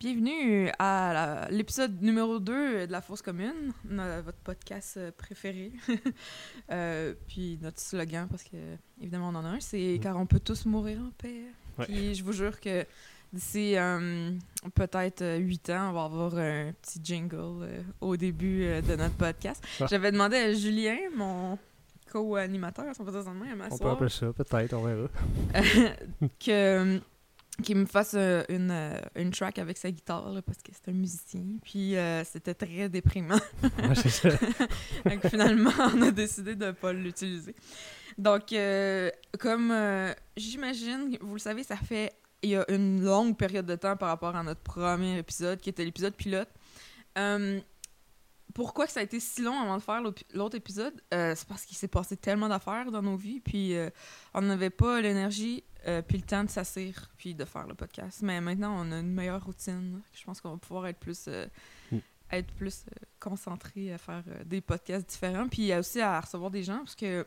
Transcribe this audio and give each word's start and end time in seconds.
Bienvenue 0.00 0.70
à 0.78 1.48
l'épisode 1.50 2.00
numéro 2.00 2.38
2 2.38 2.86
de 2.86 2.92
La 2.92 3.00
Fosse 3.00 3.20
Commune, 3.20 3.72
votre 4.24 4.38
podcast 4.44 4.96
euh, 4.96 5.10
préféré. 5.16 5.72
Euh, 6.70 7.14
puis 7.26 7.58
notre 7.62 7.80
slogan, 7.80 8.28
parce 8.28 8.42
que 8.44 8.56
évidemment 9.00 9.30
on 9.30 9.34
en 9.36 9.44
a 9.46 9.48
un, 9.48 9.60
c'est 9.60 9.96
Mm. 9.96 10.00
car 10.00 10.16
on 10.18 10.26
peut 10.26 10.38
tous 10.38 10.66
mourir 10.66 10.98
en 11.00 11.10
paix. 11.16 11.44
Ouais. 11.78 11.86
Puis 11.86 12.14
je 12.14 12.22
vous 12.22 12.32
jure 12.32 12.60
que 12.60 12.84
d'ici 13.32 13.74
euh, 13.76 14.32
peut-être 14.74 15.24
8 15.38 15.70
ans, 15.70 15.88
on 15.90 15.92
va 15.94 16.04
avoir 16.04 16.36
un 16.36 16.72
petit 16.82 17.00
jingle 17.02 17.66
au 18.02 18.16
début 18.18 18.66
de 18.82 18.96
notre 18.96 19.14
podcast. 19.14 19.64
Ah. 19.80 19.86
J'avais 19.88 20.12
demandé 20.12 20.36
à 20.36 20.52
Julien, 20.52 20.98
mon 21.16 21.58
co-animateur, 22.12 22.94
si 22.94 23.00
on 23.00 23.04
peut 23.06 23.12
dire 23.12 23.22
ça 23.24 23.30
de 23.30 23.36
même, 23.36 23.62
à 23.62 23.68
On 23.70 23.78
peut 23.78 23.88
appeler 23.88 24.10
ça, 24.10 24.30
peut-être, 24.34 24.74
on 24.74 24.82
verra. 24.82 25.08
que 26.38 27.00
qu'il 27.62 27.76
me 27.76 27.86
fasse 27.86 28.14
euh, 28.14 28.44
une, 28.48 28.70
euh, 28.70 28.98
une 29.16 29.30
track 29.30 29.58
avec 29.58 29.76
sa 29.76 29.90
guitare 29.90 30.30
là, 30.30 30.42
parce 30.42 30.58
que 30.58 30.70
c'est 30.72 30.90
un 30.90 30.94
musicien. 30.94 31.42
Puis 31.62 31.96
euh, 31.96 32.22
c'était 32.24 32.54
très 32.54 32.88
déprimant. 32.88 33.40
Ouais, 33.62 33.94
ça. 33.94 34.28
Donc, 35.04 35.26
finalement 35.28 35.72
on 35.94 36.02
a 36.02 36.10
décidé 36.10 36.54
de 36.54 36.70
pas 36.70 36.92
l'utiliser. 36.92 37.54
Donc 38.16 38.52
euh, 38.52 39.10
comme 39.38 39.72
j'imagine 40.36 41.16
vous 41.20 41.34
le 41.34 41.38
savez 41.38 41.62
ça 41.62 41.76
fait 41.76 42.12
il 42.42 42.50
y 42.50 42.56
a 42.56 42.64
une 42.70 43.02
longue 43.02 43.36
période 43.36 43.66
de 43.66 43.76
temps 43.76 43.96
par 43.96 44.08
rapport 44.08 44.34
à 44.34 44.42
notre 44.42 44.60
premier 44.60 45.18
épisode 45.18 45.60
qui 45.60 45.70
était 45.70 45.84
l'épisode 45.84 46.14
pilote 46.14 46.48
pourquoi 48.58 48.88
ça 48.88 48.98
a 48.98 49.04
été 49.04 49.20
si 49.20 49.40
long 49.40 49.56
avant 49.60 49.76
de 49.76 49.82
faire 49.82 50.02
l'autre 50.34 50.56
épisode 50.56 51.00
Euh, 51.14 51.32
c'est 51.36 51.46
parce 51.46 51.64
qu'il 51.64 51.76
s'est 51.76 51.86
passé 51.86 52.16
tellement 52.16 52.48
d'affaires 52.48 52.90
dans 52.90 53.02
nos 53.02 53.14
vies 53.14 53.38
puis 53.38 53.76
euh, 53.76 53.88
on 54.34 54.40
n'avait 54.42 54.68
pas 54.68 55.00
l'énergie 55.00 55.62
euh, 55.86 56.02
puis 56.02 56.16
le 56.18 56.24
temps 56.24 56.42
de 56.42 56.50
s'asseoir 56.50 57.08
puis 57.16 57.36
de 57.36 57.44
faire 57.44 57.68
le 57.68 57.74
podcast. 57.74 58.20
Mais 58.22 58.40
maintenant, 58.40 58.74
on 58.84 58.90
a 58.90 58.98
une 58.98 59.12
meilleure 59.14 59.44
routine. 59.44 60.00
Je 60.12 60.24
pense 60.24 60.40
qu'on 60.40 60.50
va 60.50 60.56
pouvoir 60.56 60.88
être 60.88 60.98
plus 60.98 61.28
Mm. 61.92 61.98
être 62.32 62.52
plus 62.54 62.84
concentré 63.20 63.92
à 63.92 63.98
faire 63.98 64.24
des 64.44 64.60
podcasts 64.60 65.08
différents 65.08 65.46
puis 65.46 65.72
aussi 65.72 66.00
à 66.00 66.20
recevoir 66.20 66.50
des 66.50 66.64
gens 66.64 66.78
parce 66.78 66.96
que 66.96 67.24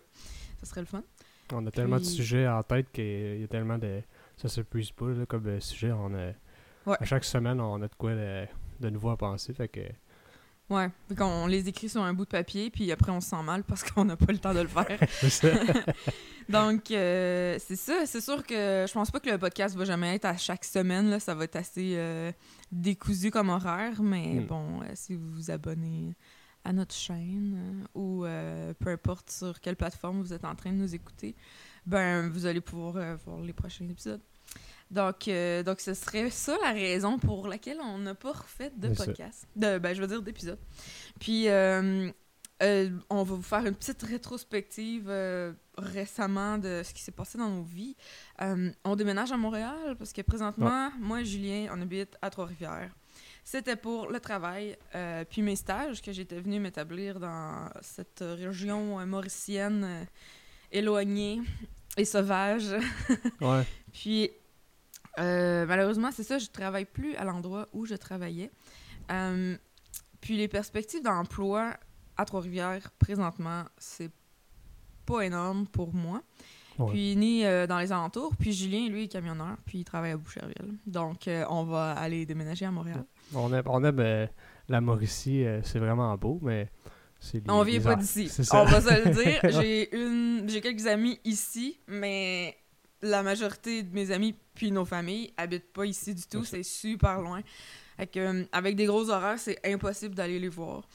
ça 0.60 0.66
serait 0.66 0.82
le 0.82 0.88
fun. 0.88 1.02
On 1.54 1.66
a 1.66 1.72
tellement 1.72 1.98
de 1.98 2.04
sujets 2.04 2.46
en 2.46 2.62
tête 2.62 2.92
qu'il 2.92 3.40
y 3.40 3.44
a 3.46 3.48
tellement 3.48 3.78
de. 3.78 4.02
Ça 4.36 4.50
s'épuise 4.50 4.92
pas, 4.92 5.10
là, 5.12 5.26
comme 5.26 5.62
sujet. 5.62 5.94
On 5.94 6.14
a... 6.14 6.34
Ouais. 6.86 6.98
À 7.00 7.06
chaque 7.06 7.24
semaine, 7.24 7.62
on 7.62 7.82
a 7.82 7.88
de 7.88 7.96
quoi 7.96 8.16
de, 8.16 8.46
de 8.82 8.90
nouveau 8.90 9.12
à 9.12 9.18
penser. 9.18 9.54
Fait 9.54 9.70
que. 9.70 9.80
Ouais, 10.70 10.90
on 11.20 11.48
les 11.48 11.68
écrit 11.68 11.90
sur 11.90 12.02
un 12.02 12.14
bout 12.14 12.24
de 12.24 12.30
papier 12.30 12.70
puis 12.70 12.90
après 12.94 13.12
on 13.12 13.20
se 13.20 13.30
sent 13.30 13.44
mal 13.44 13.64
parce 13.66 13.84
qu'on 13.92 14.06
n'a 14.06 14.16
pas 14.16 14.32
le 14.32 14.38
temps 14.40 14.54
de 14.54 14.62
le 14.62 14.68
faire. 14.70 14.88
Donc, 16.50 16.92
euh, 16.92 17.58
c'est 17.60 17.76
ça. 17.76 18.06
C'est 18.06 18.22
sûr 18.22 18.46
que 18.46 18.86
je 18.88 18.94
pense 18.94 19.12
pas 19.12 19.20
que 19.20 19.30
le 19.30 19.38
podcast 19.38 19.76
va 19.76 19.86
jamais 19.86 20.16
être 20.16 20.26
à 20.26 20.38
chaque 20.38 20.64
semaine. 20.66 21.10
Là. 21.10 21.20
Ça 21.20 21.36
va 21.36 21.44
être 21.46 21.56
assez 21.58 21.94
euh, 21.96 22.32
décousu 22.72 23.32
comme 23.32 23.50
horaire. 23.50 24.02
Mais 24.02 24.36
Mm. 24.36 24.46
bon, 24.48 24.82
euh, 24.82 24.86
si 24.94 25.16
vous 25.16 25.30
vous 25.32 25.52
abonnez 25.52 26.16
à 26.64 26.74
notre 26.74 26.94
chaîne 26.96 27.84
euh, 27.96 28.00
ou 28.00 28.26
peu 28.80 28.92
importe 28.92 29.30
sur 29.32 29.60
quelle 29.60 29.76
plateforme 29.76 30.22
vous 30.22 30.32
êtes 30.34 30.46
en 30.46 30.56
train 30.56 30.72
de 30.72 30.78
nous 30.78 30.94
écouter, 30.96 31.36
ben 31.86 32.30
vous 32.30 32.46
allez 32.46 32.62
pouvoir 32.62 33.18
voir 33.26 33.42
les 33.42 33.54
prochains 33.54 33.88
épisodes. 33.90 34.22
Donc, 34.92 35.30
euh, 35.30 35.64
donc, 35.64 35.80
ce 35.80 35.94
serait 35.94 36.30
ça 36.30 36.58
la 36.62 36.74
raison 36.74 37.18
pour 37.18 37.48
laquelle 37.48 37.80
on 37.82 37.98
n'a 37.98 38.14
pas 38.14 38.34
refait 38.34 38.72
de 38.76 38.90
podcast. 38.90 39.48
De, 39.56 39.78
ben, 39.78 39.96
je 39.96 40.02
veux 40.02 40.08
dire 40.08 40.22
d'épisode. 40.22 40.60
Puis, 41.18 41.48
euh, 41.48 42.12
euh, 42.62 42.90
on 43.10 43.24
va 43.24 43.36
vous 43.36 43.42
faire 43.42 43.66
une 43.66 43.74
petite 43.74 44.04
rétrospective 44.04 45.10
récemment 45.78 46.58
de 46.58 46.82
ce 46.84 46.94
qui 46.94 47.02
s'est 47.02 47.14
passé 47.14 47.38
dans 47.38 47.50
nos 47.50 47.64
vies. 47.64 47.96
On 48.40 48.96
déménage 48.96 49.32
à 49.32 49.38
Montréal 49.38 49.96
parce 49.98 50.12
que 50.12 50.22
présentement, 50.22 50.92
moi 51.00 51.22
et 51.22 51.26
Julien, 51.26 51.70
on 51.74 51.82
habite 51.82 52.18
à 52.22 52.30
Trois-Rivières. 52.30 52.94
C'était 53.44 53.76
pour 53.76 54.12
le 54.12 54.20
travail, 54.20 54.78
puis 55.30 55.42
mes 55.42 55.56
stages 55.56 56.02
que 56.02 56.12
j'étais 56.12 56.40
venue 56.40 56.60
m'établir 56.60 57.20
dans 57.20 57.70
cette 57.82 58.20
région 58.20 59.04
mauricienne 59.08 60.06
éloignée 60.72 61.42
et 61.98 62.06
sauvage. 62.06 62.76
Ouais. 63.42 63.64
Puis, 63.92 64.32
euh, 65.20 65.66
malheureusement, 65.66 66.10
c'est 66.12 66.24
ça, 66.24 66.38
je 66.38 66.48
travaille 66.48 66.86
plus 66.86 67.16
à 67.16 67.24
l'endroit 67.26 67.68
où 67.74 67.86
je 67.86 67.96
travaillais. 67.96 68.52
Euh, 69.12 69.56
puis, 70.22 70.38
les 70.38 70.48
perspectives 70.48 71.04
d'emploi 71.04 71.74
à 72.18 72.26
Trois-Rivières, 72.26 72.92
présentement, 73.00 73.64
c'est 73.78 74.12
pas 75.06 75.22
énorme 75.22 75.68
pour 75.68 75.94
moi. 75.94 76.22
Ouais. 76.80 76.92
Puis, 76.92 77.16
ni 77.16 77.46
euh, 77.46 77.68
dans 77.68 77.80
les 77.80 77.92
alentours. 77.92 78.36
Puis, 78.38 78.54
Julien, 78.54 78.88
lui, 78.88 79.04
est 79.04 79.08
camionneur, 79.08 79.58
puis 79.66 79.80
il 79.80 79.84
travaille 79.84 80.12
à 80.12 80.18
Boucherville. 80.18 80.78
Donc, 80.86 81.28
on 81.50 81.64
va 81.64 81.92
aller 81.92 82.26
déménager 82.26 82.66
à 82.66 82.72
Montréal. 82.72 83.04
On 83.34 83.52
aime, 83.54 83.64
on 83.66 83.84
aime 83.84 84.30
la 84.70 84.82
Mauricie, 84.82 85.44
c'est 85.64 85.80
vraiment 85.80 86.16
beau, 86.18 86.40
mais. 86.42 86.70
c'est 87.20 87.40
les- 87.46 87.52
On 87.52 87.64
vient 87.64 87.82
pas 87.82 87.96
d'ici. 87.96 88.32
On 88.54 88.64
va 88.64 88.80
se 88.82 89.04
le 89.06 89.14
dire. 89.14 89.40
J'ai 89.62 89.94
une, 89.96 90.48
j'ai 90.48 90.62
quelques 90.62 90.88
amis 90.88 91.20
ici, 91.26 91.80
mais 91.88 92.56
la 93.02 93.22
majorité 93.24 93.84
de 93.84 93.94
mes 93.94 94.12
amis 94.12 94.36
puis 94.62 94.72
nos 94.72 94.86
familles 94.86 95.34
habitent 95.38 95.74
pas 95.74 95.88
ici 95.88 96.14
du 96.14 96.22
tout. 96.28 96.44
C'est 96.46 96.62
super 96.62 97.20
loin. 97.20 97.42
Que, 98.14 98.20
euh, 98.20 98.44
avec 98.52 98.76
des 98.76 98.86
gros 98.86 99.10
horaires, 99.10 99.40
c'est 99.40 99.58
impossible 99.66 100.14
d'aller 100.14 100.38
les 100.40 100.50
voir. 100.50 100.88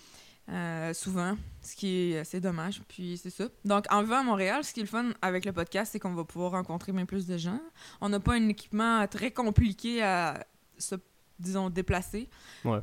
euh, 0.48 0.94
souvent, 0.94 1.36
ce 1.60 1.74
qui 1.74 1.88
est 2.12 2.18
assez 2.18 2.40
dommage. 2.40 2.80
Puis 2.86 3.18
c'est 3.20 3.30
ça. 3.30 3.46
Donc, 3.64 3.86
en 3.90 4.02
vivant 4.04 4.18
à 4.20 4.22
Montréal, 4.22 4.62
ce 4.62 4.72
qui 4.72 4.78
est 4.78 4.84
le 4.84 4.88
fun 4.88 5.10
avec 5.20 5.44
le 5.44 5.52
podcast, 5.52 5.90
c'est 5.90 5.98
qu'on 5.98 6.14
va 6.14 6.22
pouvoir 6.22 6.52
rencontrer 6.52 6.92
bien 6.92 7.06
plus 7.06 7.26
de 7.26 7.36
gens. 7.36 7.60
On 8.00 8.08
n'a 8.08 8.20
pas 8.20 8.34
un 8.34 8.48
équipement 8.48 9.04
très 9.08 9.32
compliqué 9.32 10.00
à 10.00 10.46
se, 10.78 10.94
disons, 11.40 11.68
déplacer. 11.68 12.28
Ouais. 12.64 12.78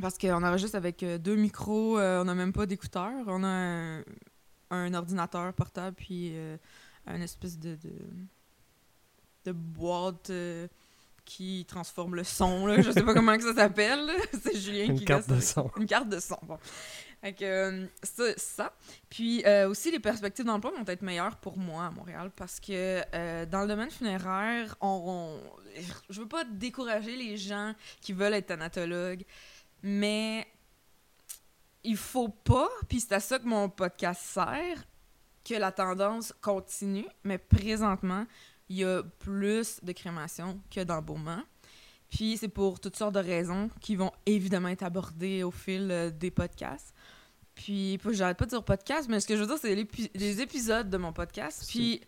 Parce 0.00 0.16
qu'on 0.16 0.42
enregistre 0.42 0.76
avec 0.76 1.02
euh, 1.02 1.18
deux 1.18 1.36
micros, 1.36 1.98
euh, 1.98 2.22
on 2.22 2.24
n'a 2.24 2.34
même 2.34 2.54
pas 2.54 2.64
d'écouteurs. 2.64 3.24
On 3.26 3.44
a 3.44 3.48
un, 3.48 4.02
un 4.70 4.94
ordinateur 4.94 5.52
portable, 5.52 5.94
puis 5.94 6.30
euh, 6.32 6.56
un 7.06 7.20
espèce 7.20 7.58
de, 7.58 7.74
de, 7.74 7.92
de 9.44 9.52
boîte 9.52 10.30
euh, 10.30 10.66
qui 11.24 11.64
transforme 11.68 12.14
le 12.16 12.24
son. 12.24 12.66
Là. 12.66 12.80
Je 12.80 12.90
sais 12.90 13.02
pas 13.02 13.14
comment 13.14 13.36
que 13.36 13.42
ça 13.44 13.54
s'appelle. 13.54 14.10
C'est 14.42 14.56
Julien 14.58 14.86
Une 14.86 14.98
qui 14.98 15.04
carte 15.04 15.28
de 15.30 15.40
son. 15.40 15.70
Une 15.76 15.86
carte 15.86 16.08
de 16.08 16.18
son, 16.20 16.38
bon. 16.42 16.58
Euh, 17.42 17.86
ça, 18.02 18.24
ça. 18.38 18.72
Puis 19.10 19.44
euh, 19.44 19.68
aussi, 19.68 19.90
les 19.90 20.00
perspectives 20.00 20.46
d'emploi 20.46 20.70
vont 20.72 20.84
être 20.86 21.02
meilleures 21.02 21.36
pour 21.36 21.58
moi 21.58 21.84
à 21.86 21.90
Montréal 21.90 22.30
parce 22.34 22.58
que 22.58 23.02
euh, 23.14 23.44
dans 23.44 23.60
le 23.62 23.68
domaine 23.68 23.90
funéraire, 23.90 24.74
on, 24.80 25.02
on- 25.36 25.80
je 26.08 26.20
veux 26.20 26.28
pas 26.28 26.44
décourager 26.44 27.16
les 27.16 27.36
gens 27.36 27.74
qui 28.00 28.14
veulent 28.14 28.32
être 28.34 28.46
thanatologues, 28.46 29.24
mais 29.82 30.46
il 31.84 31.96
faut 31.96 32.28
pas, 32.28 32.68
puis 32.88 33.00
c'est 33.00 33.12
à 33.14 33.20
ça 33.20 33.38
que 33.38 33.44
mon 33.46 33.68
podcast 33.68 34.20
sert, 34.22 34.84
que 35.44 35.54
la 35.54 35.72
tendance 35.72 36.34
continue, 36.40 37.06
mais 37.24 37.38
présentement, 37.38 38.26
il 38.70 38.76
y 38.76 38.84
a 38.84 39.02
plus 39.18 39.80
de 39.82 39.92
crémation 39.92 40.58
que 40.70 40.82
d'embaumement. 40.82 41.42
Puis 42.08 42.36
c'est 42.38 42.48
pour 42.48 42.80
toutes 42.80 42.96
sortes 42.96 43.14
de 43.14 43.20
raisons 43.20 43.68
qui 43.80 43.94
vont 43.96 44.10
évidemment 44.26 44.68
être 44.68 44.82
abordées 44.82 45.42
au 45.42 45.50
fil 45.50 45.88
euh, 45.90 46.10
des 46.10 46.30
podcasts. 46.30 46.94
Puis, 47.54 47.98
j'arrête 48.12 48.38
pas 48.38 48.46
de 48.46 48.50
dire 48.50 48.64
podcast, 48.64 49.06
mais 49.10 49.20
ce 49.20 49.26
que 49.26 49.36
je 49.36 49.40
veux 49.42 49.46
dire, 49.46 49.58
c'est 49.60 49.74
l'épi- 49.74 50.10
les 50.14 50.40
épisodes 50.40 50.88
de 50.88 50.96
mon 50.96 51.12
podcast. 51.12 51.66
Puis, 51.68 52.00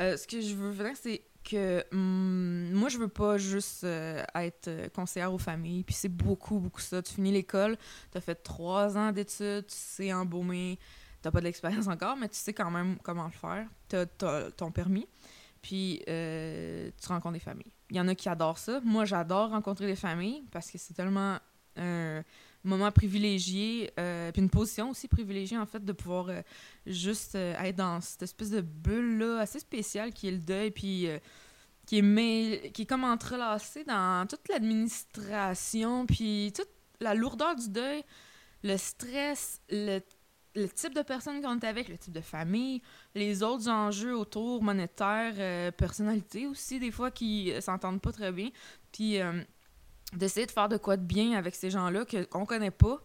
euh, 0.00 0.16
ce 0.16 0.24
que 0.28 0.40
je 0.40 0.54
veux 0.54 0.72
dire, 0.72 0.92
c'est 0.94 1.22
que 1.42 1.84
hum, 1.92 2.70
moi, 2.74 2.88
je 2.90 2.98
veux 2.98 3.08
pas 3.08 3.36
juste 3.36 3.82
euh, 3.82 4.22
être 4.36 4.70
conseillère 4.94 5.32
aux 5.34 5.38
familles. 5.38 5.82
Puis, 5.82 5.96
c'est 5.96 6.08
beaucoup, 6.08 6.60
beaucoup 6.60 6.80
ça. 6.80 7.02
Tu 7.02 7.14
finis 7.14 7.32
l'école, 7.32 7.76
t'as 8.12 8.20
fait 8.20 8.36
trois 8.36 8.96
ans 8.96 9.10
d'études, 9.10 9.66
tu 9.66 9.74
sais 9.74 10.12
embaumer, 10.12 10.78
t'as 11.22 11.32
pas 11.32 11.40
de 11.40 11.44
l'expérience 11.46 11.88
encore, 11.88 12.16
mais 12.16 12.28
tu 12.28 12.36
sais 12.36 12.52
quand 12.52 12.70
même 12.70 12.96
comment 13.02 13.24
le 13.24 13.32
faire. 13.32 13.66
T'as 13.88 14.06
t'as 14.06 14.50
ton 14.52 14.70
permis. 14.70 15.08
Puis, 15.62 16.02
euh, 16.08 16.90
tu 17.00 17.08
rencontres 17.08 17.34
des 17.34 17.38
familles. 17.40 17.72
Il 17.90 17.96
y 17.96 18.00
en 18.00 18.08
a 18.08 18.14
qui 18.14 18.28
adorent 18.28 18.58
ça. 18.58 18.80
Moi, 18.84 19.04
j'adore 19.04 19.50
rencontrer 19.50 19.86
des 19.86 19.96
familles 19.96 20.42
parce 20.50 20.70
que 20.70 20.78
c'est 20.78 20.94
tellement 20.94 21.38
un 21.76 22.22
moment 22.64 22.90
privilégié, 22.90 23.90
euh, 23.98 24.32
puis 24.32 24.42
une 24.42 24.50
position 24.50 24.90
aussi 24.90 25.08
privilégiée, 25.08 25.58
en 25.58 25.66
fait, 25.66 25.84
de 25.84 25.92
pouvoir 25.92 26.28
euh, 26.28 26.42
juste 26.86 27.34
être 27.34 27.76
dans 27.76 28.00
cette 28.00 28.22
espèce 28.22 28.50
de 28.50 28.60
bulle-là 28.60 29.40
assez 29.40 29.58
spéciale 29.60 30.12
qui 30.12 30.28
est 30.28 30.32
le 30.32 30.38
deuil, 30.38 30.70
puis 30.70 31.06
qui, 31.86 31.98
est 31.98 32.02
mêl- 32.02 32.72
qui 32.72 32.82
est 32.82 32.86
comme 32.86 33.04
entrelacé 33.04 33.84
dans 33.84 34.26
toute 34.28 34.48
l'administration, 34.48 36.06
puis 36.06 36.52
toute 36.54 36.68
la 37.00 37.14
lourdeur 37.14 37.56
du 37.56 37.68
deuil, 37.70 38.02
le 38.62 38.76
stress, 38.76 39.60
le, 39.70 40.00
le 40.54 40.68
type 40.68 40.94
de 40.94 41.02
personne 41.02 41.40
qu'on 41.40 41.58
est 41.58 41.64
avec, 41.64 41.88
le 41.88 41.96
type 41.96 42.12
de 42.12 42.20
famille, 42.20 42.82
les 43.14 43.42
autres 43.42 43.68
enjeux 43.68 44.16
autour, 44.16 44.62
monétaires, 44.62 45.34
euh, 45.38 45.70
personnalité 45.70 46.46
aussi, 46.46 46.78
des 46.80 46.90
fois, 46.90 47.10
qui 47.10 47.52
euh, 47.52 47.60
s'entendent 47.60 48.00
pas 48.00 48.12
très 48.12 48.32
bien. 48.32 48.50
Puis 48.92 49.20
euh, 49.20 49.42
d'essayer 50.12 50.46
de 50.46 50.50
faire 50.50 50.68
de 50.68 50.76
quoi 50.76 50.96
de 50.96 51.04
bien 51.04 51.32
avec 51.32 51.54
ces 51.54 51.70
gens-là 51.70 52.04
qu'on 52.30 52.46
connaît 52.46 52.72
pas, 52.72 53.00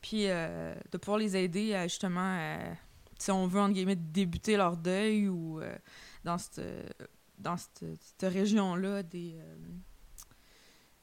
puis 0.00 0.28
euh, 0.28 0.74
de 0.92 0.98
pouvoir 0.98 1.18
les 1.18 1.36
aider 1.36 1.74
à 1.74 1.88
justement, 1.88 2.58
si 3.18 3.30
on 3.30 3.46
veut, 3.46 3.60
entre 3.60 3.74
guillemets, 3.74 3.96
débuter 3.96 4.56
leur 4.56 4.76
deuil 4.76 5.28
ou 5.28 5.60
dans 6.22 6.38
cette, 6.38 6.60
dans 7.38 7.56
cette, 7.56 8.22
région-là 8.22 9.02
des. 9.02 9.36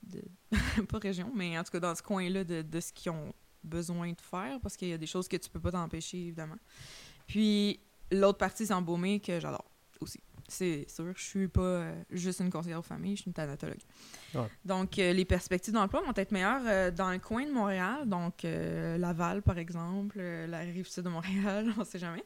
de 0.03 0.23
pas 0.89 0.99
région, 0.99 1.31
mais 1.35 1.57
en 1.59 1.63
tout 1.63 1.71
cas 1.71 1.79
dans 1.81 1.95
ce 1.95 2.03
coin-là 2.03 2.45
de, 2.45 2.61
de 2.61 2.79
ce 2.79 2.93
qu'ils 2.93 3.11
ont 3.11 3.33
besoin 3.63 4.11
de 4.11 4.21
faire, 4.21 4.59
parce 4.61 4.77
qu'il 4.77 4.89
y 4.89 4.93
a 4.93 4.97
des 4.97 5.07
choses 5.07 5.27
que 5.27 5.37
tu 5.37 5.49
peux 5.49 5.59
pas 5.59 5.71
t'empêcher, 5.71 6.17
évidemment. 6.17 6.57
Puis 7.27 7.79
l'autre 8.11 8.37
partie, 8.37 8.65
c'est 8.65 8.73
embaumer, 8.73 9.19
que 9.19 9.39
j'adore 9.39 9.65
aussi. 9.99 10.19
C'est 10.51 10.85
sûr, 10.89 11.13
je 11.15 11.23
suis 11.23 11.47
pas 11.47 11.61
euh, 11.61 12.03
juste 12.09 12.41
une 12.41 12.49
conseillère 12.49 12.79
aux 12.79 12.83
familles, 12.83 13.15
je 13.15 13.21
suis 13.21 13.29
une 13.29 13.33
thanatologue. 13.33 13.79
Ouais. 14.33 14.47
Donc, 14.65 14.99
euh, 14.99 15.13
les 15.13 15.23
perspectives 15.23 15.73
d'emploi 15.73 16.01
vont 16.01 16.11
être 16.13 16.33
meilleures 16.33 16.63
euh, 16.65 16.91
dans 16.91 17.09
le 17.09 17.19
coin 17.19 17.45
de 17.45 17.51
Montréal, 17.53 18.09
donc 18.09 18.43
Laval, 18.43 19.43
par 19.43 19.57
exemple, 19.57 20.19
la 20.19 20.59
rive 20.59 20.89
sud 20.89 21.05
de 21.05 21.09
Montréal, 21.09 21.73
on 21.77 21.85
sait 21.85 21.99
jamais. 21.99 22.25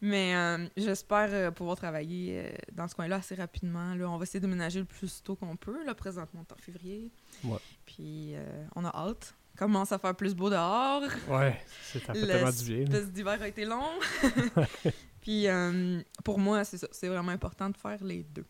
Mais 0.00 0.34
j'espère 0.76 1.52
pouvoir 1.52 1.76
travailler 1.76 2.54
dans 2.72 2.86
ce 2.86 2.94
coin-là 2.94 3.16
assez 3.16 3.34
rapidement. 3.34 3.94
Là, 3.94 4.08
on 4.08 4.18
va 4.18 4.22
essayer 4.22 4.38
de 4.40 4.46
déménager 4.46 4.78
le 4.78 4.84
plus 4.84 5.22
tôt 5.24 5.34
qu'on 5.34 5.56
peut. 5.56 5.84
Là, 5.84 5.94
présentement, 5.94 6.44
on 6.48 6.54
est 6.54 6.56
en 6.56 6.62
février. 6.62 7.10
Ouais. 7.42 7.58
Puis, 7.86 8.34
on 8.76 8.84
a 8.84 8.90
hâte. 8.90 9.34
Commence 9.56 9.92
à 9.92 9.98
faire 9.98 10.14
plus 10.14 10.34
beau 10.34 10.50
dehors. 10.50 11.02
Ouais, 11.28 11.60
c'est 11.82 12.04
tellement 12.04 12.50
du 12.50 12.64
bien. 12.64 12.76
L'espèce 12.78 13.12
d'hiver 13.12 13.40
a 13.40 13.48
été 13.48 13.64
long. 13.64 13.90
Puis 15.20 15.46
euh, 15.46 16.00
pour 16.24 16.38
moi, 16.38 16.64
c'est 16.64 16.78
ça. 16.78 16.88
C'est 16.90 17.08
vraiment 17.08 17.32
important 17.32 17.70
de 17.70 17.76
faire 17.76 18.02
les 18.02 18.24
deux. 18.24 18.44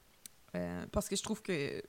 Euh, 0.54 0.86
parce 0.90 1.08
que 1.08 1.16
je 1.16 1.22
trouve 1.22 1.42
que 1.42 1.52
euh, 1.52 1.82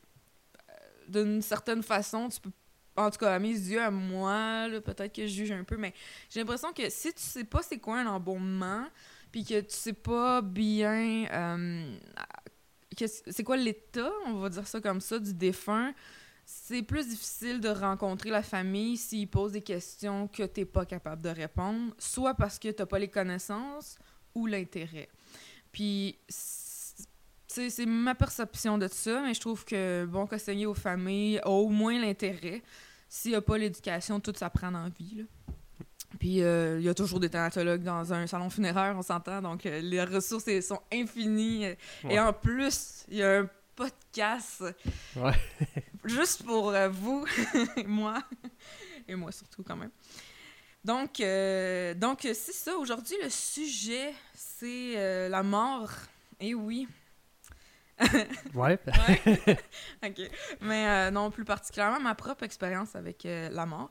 d'une 1.07 1.41
certaine 1.41 1.83
façon, 1.83 2.29
tu 2.29 2.39
peux. 2.41 2.51
En 2.97 3.09
tout 3.09 3.17
cas, 3.17 3.35
à 3.35 3.39
mes 3.39 3.50
yeux, 3.50 3.81
à 3.81 3.91
moi, 3.91 4.67
peut-être 4.85 5.13
que 5.13 5.23
je 5.23 5.33
juge 5.33 5.51
un 5.51 5.65
peu, 5.65 5.75
mais 5.75 5.94
j'ai 6.29 6.39
l'impression 6.39 6.71
que 6.71 6.89
si 6.89 7.13
tu 7.13 7.21
sais 7.21 7.44
pas 7.44 7.62
c'est 7.62 7.77
quoi 7.77 8.00
un 8.00 8.07
embaumement, 8.07 8.85
puis 9.33 9.44
que 9.44 9.59
tu 9.59 9.75
sais 9.75 9.91
pas 9.91 10.41
bien 10.41 11.27
c'est 12.97 13.44
quoi 13.44 13.57
l'état, 13.57 14.12
on 14.27 14.35
va 14.35 14.50
dire 14.50 14.67
ça 14.67 14.79
comme 14.79 15.01
ça, 15.01 15.19
du 15.19 15.33
défunt, 15.33 15.94
c'est 16.45 16.83
plus 16.83 17.07
difficile 17.09 17.59
de 17.59 17.69
rencontrer 17.69 18.30
la 18.30 18.44
famille 18.44 18.97
s'ils 18.97 19.27
posent 19.27 19.53
des 19.53 19.62
questions 19.62 20.27
que 20.27 20.44
t'es 20.44 20.65
pas 20.65 20.86
capable 20.86 21.21
de 21.21 21.30
répondre, 21.30 21.94
soit 21.97 22.36
parce 22.36 22.59
que 22.59 22.69
t'as 22.69 22.86
pas 22.86 23.00
les 23.00 23.07
connaissances 23.07 23.97
ou 24.36 24.45
l'intérêt. 24.45 25.09
Puis, 25.71 26.18
c'est- 26.30 27.06
tu 27.47 27.86
ma 27.86 28.15
perception 28.15 28.77
de 28.77 28.88
ça, 28.88 29.21
mais 29.21 29.33
je 29.33 29.39
trouve 29.39 29.63
que 29.65 30.06
bon 30.06 30.27
conseiller 30.27 30.65
aux 30.65 30.74
familles 30.74 31.39
a 31.39 31.50
au 31.50 31.69
moins 31.69 31.97
l'intérêt. 32.00 32.62
S'il 33.07 33.31
n'y 33.31 33.38
a 33.38 33.41
pas 33.41 33.57
l'éducation, 33.57 34.19
tout 34.19 34.33
s'apprend 34.36 34.71
la 34.71 34.89
vie. 34.89 35.15
Là. 35.19 35.24
Puis, 36.19 36.41
euh, 36.44 36.80
il 36.80 36.86
y 36.86 36.89
a 36.89 36.94
toujours 36.94 37.19
des 37.19 37.30
thanatologues 37.30 37.83
dans 37.83 38.13
un 38.13 38.27
salon 38.27 38.50
funéraire, 38.50 38.95
on 38.98 39.01
s'entend, 39.01 39.41
donc 39.41 39.65
euh, 39.65 39.80
les 39.81 40.03
ressources 40.03 40.48
elles 40.48 40.63
sont 40.63 40.81
infinies. 40.94 41.65
Et 42.09 42.19
en 42.19 42.33
plus, 42.33 43.06
il 43.09 43.18
y 43.18 43.24
a 43.24 43.39
un 43.41 43.50
podcast 43.75 44.63
Ouais. 45.15 45.31
juste 46.06 46.44
pour 46.44 46.69
euh, 46.69 46.90
vous 46.90 47.25
et 47.78 47.84
moi. 47.86 48.22
Et 49.07 49.13
moi 49.13 49.31
surtout, 49.31 49.62
quand 49.62 49.75
même. 49.75 49.92
Donc, 50.86 51.19
euh, 51.19 51.96
donc 51.96 52.25
euh, 52.25 52.34
c'est 52.36 52.54
ça. 52.54 52.78
Aujourd'hui, 52.78 53.16
le 53.24 53.30
sujet, 53.30 54.13
c'est 54.36 54.94
euh, 54.98 55.28
la 55.30 55.42
mort. 55.42 55.92
Et 56.40 56.54
oui. 56.54 56.88
Ouais. 58.54 58.78
Ouais. 58.86 59.57
OK. 60.06 60.30
Mais 60.60 61.10
non, 61.12 61.31
plus 61.31 61.46
particulièrement 61.46 62.00
ma 62.02 62.13
propre 62.13 62.44
expérience 62.44 62.94
avec 62.96 63.24
la 63.24 63.66
mort. 63.66 63.90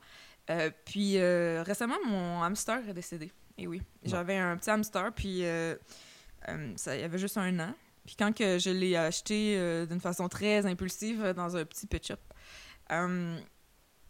Puis 0.85 1.19
euh, 1.19 1.63
récemment, 1.63 1.97
mon 2.07 2.43
hamster 2.43 2.87
est 2.87 2.93
décédé. 2.93 3.33
Et 3.57 3.67
oui. 3.67 3.81
J'avais 4.05 4.37
un 4.37 4.59
petit 4.59 4.71
hamster, 4.71 5.11
puis 5.15 5.43
ça 6.77 6.97
il 6.97 7.01
y 7.01 7.05
avait 7.05 7.19
juste 7.19 7.39
un 7.39 7.59
an. 7.61 7.75
Puis 8.05 8.17
quand 8.19 8.35
que 8.35 8.59
je 8.59 8.71
l'ai 8.71 8.97
acheté 8.97 9.57
euh, 9.57 9.87
d'une 9.87 10.01
façon 10.01 10.29
très 10.29 10.67
impulsive 10.67 11.23
euh, 11.25 11.33
dans 11.33 11.57
un 11.57 11.65
petit 11.65 11.87
pet 11.87 12.07
shop, 12.07 12.17
euh, 12.93 13.39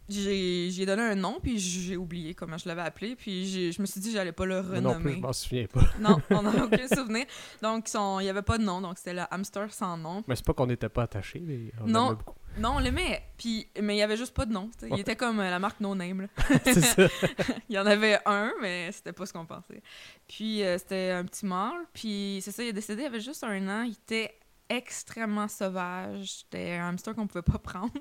j'ai 0.09 0.85
donné 0.85 1.03
un 1.03 1.15
nom, 1.15 1.39
puis 1.43 1.59
j'ai 1.59 1.97
oublié 1.97 2.35
comment 2.35 2.59
je 2.59 2.69
l'avais 2.69 2.83
appelé, 2.83 3.17
puis 3.17 3.73
je 3.73 3.81
me 3.81 3.87
suis 3.87 4.01
dit 4.01 4.09
que 4.09 4.15
j'allais 4.15 4.33
pas 4.33 4.45
le 4.45 4.61
Moi 4.63 4.81
non 4.81 4.95
plus, 4.95 4.99
renommer. 4.99 5.15
je 5.15 5.21
m'en 5.21 5.33
souviens 5.33 5.67
pas. 5.67 5.81
Non, 5.99 6.21
on 6.31 6.43
n'a 6.43 6.51
aucun 6.65 6.89
souvenir. 6.89 7.25
Donc, 7.63 7.89
il 7.95 8.23
n'y 8.25 8.29
avait 8.29 8.43
pas 8.43 8.59
de 8.59 8.65
nom, 8.65 8.81
donc 8.83 8.99
c'était 8.99 9.15
le 9.15 9.23
hamster 9.31 9.73
sans 9.73 9.97
nom. 9.97 10.23
Mais 10.27 10.37
c'est 10.37 10.45
pas 10.45 10.53
qu'on 10.53 10.67
n'était 10.67 10.91
pas 10.91 11.05
attachés, 11.05 11.41
mais 11.43 11.73
on 11.81 11.87
Non. 11.87 12.11
beaucoup. 12.13 12.35
Non, 12.59 12.75
on 12.77 12.79
l'aimait, 12.79 13.23
puis, 13.37 13.67
mais 13.83 13.97
il 13.97 13.99
y 13.99 14.03
avait 14.03 14.17
juste 14.17 14.33
pas 14.35 14.47
de 14.47 14.53
nom. 14.53 14.71
Il 14.83 14.93
Ouais. 14.93 15.01
était 15.01 15.17
comme 15.17 15.41
euh, 15.41 15.51
la 15.51 15.59
marque 15.59 15.81
No 15.81 15.95
Name. 15.95 16.23
là. 16.23 16.29
c'est 16.65 16.81
ça. 16.81 17.03
il 17.69 17.75
y 17.75 17.79
en 17.79 17.87
avait 17.87 18.19
un, 18.27 18.53
mais 18.61 18.93
c'était 18.93 19.13
pas 19.13 19.27
ce 19.27 19.33
qu'on 19.33 19.45
pensait. 19.47 19.83
Puis 20.29 20.63
euh, 20.63 20.79
c'était 20.79 21.11
un 21.11 21.25
petit 21.25 21.47
mâle, 21.47 21.85
puis 21.93 22.41
c'est 22.43 22.53
ça, 22.53 22.63
il 22.63 22.69
est 22.69 22.73
décédé, 22.73 23.03
il 23.03 23.07
avait 23.07 23.21
juste 23.21 23.43
un 23.45 23.69
an. 23.69 23.83
Il 23.83 23.93
était 23.93 24.39
extrêmement 24.69 25.49
sauvage. 25.49 26.33
C'était 26.43 26.73
un 26.75 26.89
hamster 26.91 27.15
qu'on 27.15 27.27
pouvait 27.27 27.43
pas 27.43 27.59
prendre. 27.63 27.93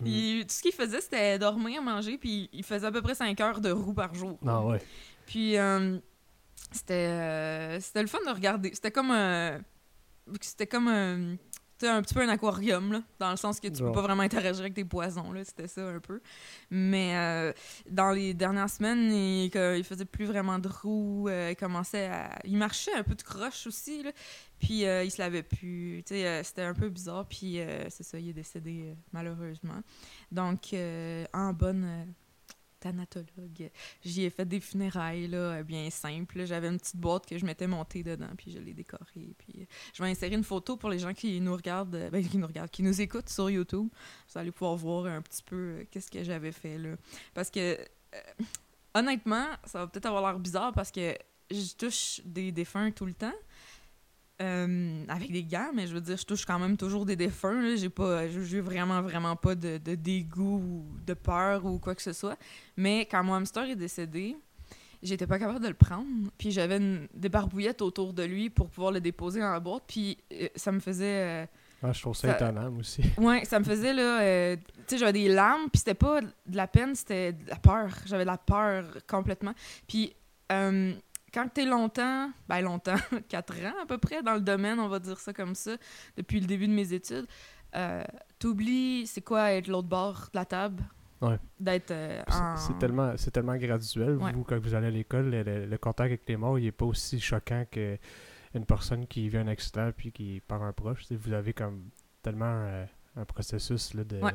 Mm. 0.00 0.06
Il- 0.06 0.46
tout 0.46 0.54
ce 0.54 0.62
qu'il 0.62 0.72
faisait, 0.72 1.00
c'était 1.00 1.38
dormir, 1.38 1.80
manger, 1.80 2.18
puis 2.18 2.50
il 2.52 2.64
faisait 2.64 2.86
à 2.86 2.90
peu 2.90 3.00
près 3.00 3.14
5 3.14 3.40
heures 3.40 3.60
de 3.60 3.70
roue 3.70 3.94
par 3.94 4.12
jour. 4.14 4.38
Non, 4.42 4.66
ouais. 4.70 4.82
Puis 5.26 5.56
euh, 5.56 5.98
c'était 6.72 7.78
c'était 7.80 8.02
le 8.02 8.08
fun 8.08 8.18
de 8.26 8.32
regarder. 8.34 8.70
C'était 8.74 8.90
comme 8.90 9.10
un 9.12 9.60
c'était 10.42 10.66
comme 10.66 11.38
sais, 11.86 11.88
un 11.88 12.02
petit 12.02 12.14
peu 12.14 12.20
un 12.22 12.28
aquarium 12.28 12.92
là, 12.92 13.02
dans 13.18 13.30
le 13.30 13.36
sens 13.36 13.60
que 13.60 13.68
tu 13.68 13.80
peux 13.82 13.88
Ouais. 13.88 13.92
pas 13.94 14.02
vraiment 14.02 14.22
interagir 14.22 14.60
avec 14.60 14.74
tes 14.74 14.84
poisons 14.84 15.32
là, 15.32 15.44
c'était 15.44 15.68
ça 15.68 15.86
un 15.88 16.00
peu. 16.00 16.20
Mais 16.70 17.16
euh, 17.16 17.52
dans 17.90 18.10
les 18.10 18.34
dernières 18.34 18.70
semaines, 18.70 19.12
il, 19.12 19.44
il 19.54 19.84
faisait 19.84 20.04
plus 20.04 20.24
vraiment 20.26 20.58
de 20.58 20.68
roues, 20.68 21.28
euh, 21.28 21.50
il 21.52 21.56
commençait 21.56 22.06
à 22.06 22.38
il 22.44 22.56
marchait 22.56 22.94
un 22.94 23.02
peu 23.02 23.14
de 23.14 23.22
croche 23.22 23.66
aussi 23.66 24.02
là. 24.02 24.10
Puis 24.58 24.84
euh, 24.86 25.04
il 25.04 25.10
se 25.10 25.18
lavait 25.22 25.44
plus, 25.44 26.02
tu 26.04 26.14
sais, 26.14 26.26
euh, 26.26 26.42
c'était 26.42 26.62
un 26.62 26.74
peu 26.74 26.88
bizarre 26.88 27.26
puis 27.26 27.60
euh, 27.60 27.84
c'est 27.90 28.02
ça, 28.02 28.18
il 28.18 28.28
est 28.30 28.32
décédé 28.32 28.94
malheureusement. 29.12 29.80
Donc 30.32 30.74
en 31.32 31.52
bonne 31.52 32.06
thanatologue. 32.80 33.70
J'y 34.04 34.24
ai 34.24 34.30
fait 34.30 34.44
des 34.44 34.60
funérailles, 34.60 35.28
là, 35.28 35.38
euh, 35.38 35.62
bien 35.62 35.90
simples. 35.90 36.44
J'avais 36.46 36.68
une 36.68 36.78
petite 36.78 36.96
boîte 36.96 37.26
que 37.26 37.38
je 37.38 37.44
mettais 37.44 37.66
mon 37.66 37.84
thé 37.84 38.02
dedans, 38.02 38.30
puis 38.36 38.50
je 38.50 38.58
l'ai 38.58 38.74
décorée. 38.74 39.34
Puis 39.38 39.54
euh, 39.60 39.64
je 39.94 40.02
vais 40.02 40.10
insérer 40.10 40.34
une 40.34 40.44
photo 40.44 40.76
pour 40.76 40.90
les 40.90 40.98
gens 40.98 41.14
qui 41.14 41.40
nous 41.40 41.54
regardent, 41.54 41.94
euh, 41.94 42.10
ben, 42.10 42.26
qui 42.26 42.38
nous 42.38 42.46
regardent, 42.46 42.70
qui 42.70 42.82
nous 42.82 43.00
écoutent 43.00 43.28
sur 43.28 43.50
YouTube. 43.50 43.88
Vous 44.32 44.38
allez 44.38 44.52
pouvoir 44.52 44.76
voir 44.76 45.06
un 45.06 45.22
petit 45.22 45.42
peu 45.42 45.86
qu'est-ce 45.90 46.10
que 46.10 46.22
j'avais 46.22 46.52
fait, 46.52 46.78
là. 46.78 46.96
Parce 47.34 47.50
que, 47.50 47.78
honnêtement, 48.94 49.46
ça 49.64 49.80
va 49.80 49.86
peut-être 49.86 50.06
avoir 50.06 50.22
l'air 50.32 50.38
bizarre 50.38 50.72
parce 50.72 50.90
que 50.90 51.14
je 51.50 51.74
touche 51.74 52.20
des 52.24 52.52
défunts 52.52 52.90
tout 52.90 53.06
le 53.06 53.14
temps. 53.14 53.34
Euh, 54.40 55.04
avec 55.08 55.32
des 55.32 55.42
gants, 55.44 55.70
mais 55.74 55.86
je 55.86 55.94
veux 55.94 56.00
dire, 56.00 56.16
je 56.16 56.24
touche 56.24 56.44
quand 56.44 56.58
même 56.58 56.76
toujours 56.76 57.04
des 57.04 57.16
défunts. 57.16 57.74
J'ai 57.76 57.88
pas, 57.88 58.28
j'ai 58.28 58.60
vraiment, 58.60 59.02
vraiment 59.02 59.34
pas 59.36 59.54
de, 59.54 59.78
de 59.78 59.94
dégoût 59.94 60.58
ou 60.58 60.84
de 61.06 61.14
peur 61.14 61.64
ou 61.64 61.78
quoi 61.78 61.94
que 61.94 62.02
ce 62.02 62.12
soit. 62.12 62.36
Mais 62.76 63.06
quand 63.10 63.22
mon 63.24 63.34
hamster 63.34 63.64
est 63.68 63.76
décédé, 63.76 64.36
j'étais 65.02 65.26
pas 65.26 65.38
capable 65.38 65.60
de 65.60 65.68
le 65.68 65.74
prendre. 65.74 66.06
Puis 66.38 66.50
j'avais 66.52 66.76
une- 66.76 67.08
des 67.14 67.28
barbouillettes 67.28 67.82
autour 67.82 68.12
de 68.12 68.22
lui 68.22 68.48
pour 68.50 68.68
pouvoir 68.68 68.92
le 68.92 69.00
déposer 69.00 69.40
dans 69.40 69.50
la 69.52 69.60
boîte. 69.60 69.82
Puis 69.88 70.18
euh, 70.32 70.48
ça 70.54 70.70
me 70.72 70.80
faisait. 70.80 71.42
euh, 71.42 71.46
Ah, 71.82 71.92
je 71.92 72.00
trouve 72.00 72.16
ça, 72.16 72.28
Ça- 72.28 72.36
étonnant, 72.36 72.72
aussi. 72.78 73.02
Ouais, 73.18 73.44
ça 73.44 73.58
me 73.60 73.64
faisait, 73.64 73.92
là. 73.94 74.20
euh, 74.22 74.56
tu 74.56 74.62
sais, 74.86 74.98
j'avais 74.98 75.12
des 75.12 75.28
larmes, 75.28 75.68
puis 75.72 75.78
c'était 75.80 75.94
pas 75.94 76.20
de 76.20 76.56
la 76.56 76.66
peine, 76.66 76.94
c'était 76.94 77.32
de 77.32 77.48
la 77.50 77.56
peur. 77.56 77.88
J'avais 78.06 78.24
de 78.24 78.28
la 78.30 78.38
peur 78.38 78.84
complètement. 79.08 79.52
Puis, 79.86 80.12
euh, 80.50 80.92
quand 81.32 81.48
t'es 81.52 81.64
longtemps, 81.66 82.30
ben 82.48 82.60
longtemps, 82.62 82.96
4 83.28 83.54
ans 83.66 83.82
à 83.82 83.86
peu 83.86 83.98
près, 83.98 84.22
dans 84.22 84.34
le 84.34 84.40
domaine, 84.40 84.78
on 84.80 84.88
va 84.88 84.98
dire 84.98 85.18
ça 85.18 85.32
comme 85.32 85.54
ça, 85.54 85.76
depuis 86.16 86.40
le 86.40 86.46
début 86.46 86.68
de 86.68 86.72
mes 86.72 86.92
études, 86.92 87.26
euh, 87.76 88.02
t'oublies 88.38 89.06
c'est 89.06 89.20
quoi 89.22 89.52
être 89.52 89.68
l'autre 89.68 89.88
bord 89.88 90.28
de 90.32 90.38
la 90.38 90.44
table? 90.44 90.82
Ouais. 91.20 91.38
D'être 91.58 91.90
euh, 91.90 92.22
c'est- 92.28 92.34
en... 92.40 92.56
C'est 92.56 92.78
tellement, 92.78 93.12
c'est 93.16 93.30
tellement 93.32 93.56
graduel. 93.56 94.16
Ouais. 94.18 94.32
Vous, 94.32 94.44
quand 94.44 94.58
vous 94.58 94.74
allez 94.74 94.86
à 94.86 94.90
l'école, 94.90 95.30
le, 95.30 95.42
le- 95.42 95.66
le 95.66 95.78
contact 95.78 96.06
avec 96.12 96.28
les 96.28 96.36
morts, 96.36 96.58
il 96.58 96.66
est 96.66 96.72
pas 96.72 96.84
aussi 96.86 97.18
choquant 97.20 97.64
que 97.70 97.98
une 98.54 98.64
personne 98.64 99.06
qui 99.06 99.28
vit 99.28 99.36
un 99.38 99.48
accident 99.48 99.90
puis 99.94 100.12
qui 100.12 100.40
perd 100.46 100.62
un 100.62 100.72
proche. 100.72 101.06
Tu 101.06 101.16
Vous 101.16 101.32
avez 101.32 101.52
comme 101.52 101.90
tellement 102.22 102.46
euh, 102.66 102.86
un 103.16 103.24
processus 103.24 103.94
là, 103.94 104.04
de, 104.04 104.20
Ouais. 104.20 104.32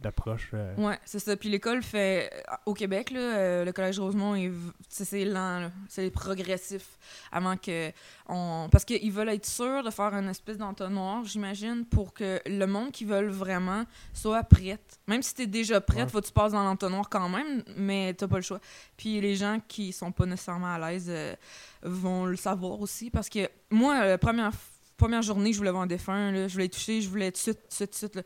D'approche. 0.00 0.50
euh, 0.54 0.74
Ouais, 0.76 0.98
c'est 1.04 1.18
ça. 1.18 1.36
Puis 1.36 1.48
l'école 1.48 1.82
fait. 1.82 2.30
Au 2.66 2.74
Québec, 2.74 3.10
là, 3.10 3.18
euh, 3.20 3.64
le 3.64 3.72
Collège 3.72 3.98
Rosemont, 3.98 4.34
est 4.34 4.52
c'est 4.88 5.24
lent, 5.24 5.70
c'est 5.88 6.10
progressif. 6.10 6.98
Avant 7.32 7.56
que. 7.56 7.90
On... 8.28 8.68
Parce 8.70 8.84
qu'ils 8.84 9.10
veulent 9.12 9.30
être 9.30 9.46
sûrs 9.46 9.82
de 9.82 9.90
faire 9.90 10.12
une 10.14 10.28
espèce 10.28 10.58
d'entonnoir, 10.58 11.24
j'imagine, 11.24 11.84
pour 11.86 12.12
que 12.12 12.40
le 12.46 12.66
monde 12.66 12.92
qui 12.92 13.04
veulent 13.04 13.30
vraiment 13.30 13.84
soit 14.12 14.42
prête. 14.44 14.98
Même 15.06 15.22
si 15.22 15.34
t'es 15.34 15.46
déjà 15.46 15.80
prête, 15.80 16.04
Ouais. 16.04 16.08
faut 16.08 16.20
que 16.20 16.26
tu 16.26 16.32
passes 16.32 16.52
dans 16.52 16.64
l'entonnoir 16.64 17.08
quand 17.08 17.28
même, 17.28 17.62
mais 17.76 18.12
t'as 18.14 18.28
pas 18.28 18.36
le 18.36 18.42
choix. 18.42 18.60
Puis 18.96 19.20
les 19.20 19.36
gens 19.36 19.60
qui 19.66 19.92
sont 19.92 20.12
pas 20.12 20.26
nécessairement 20.26 20.74
à 20.74 20.78
l'aise 20.90 21.06
euh, 21.08 21.34
vont 21.82 22.26
le 22.26 22.36
savoir 22.36 22.80
aussi. 22.80 23.10
Parce 23.10 23.28
que 23.28 23.48
moi, 23.70 24.04
la 24.06 24.18
première, 24.18 24.52
première 24.96 25.22
journée, 25.22 25.52
je 25.52 25.58
voulais 25.58 25.70
voir 25.70 25.84
un 25.84 25.86
défunt, 25.86 26.32
là, 26.32 26.48
je 26.48 26.52
voulais 26.52 26.68
toucher, 26.68 27.00
je 27.00 27.08
voulais 27.08 27.30
tout 27.30 27.36
de 27.38 27.42
suite, 27.42 27.60
tout 27.78 27.86
de 27.86 27.94
suite, 27.94 28.20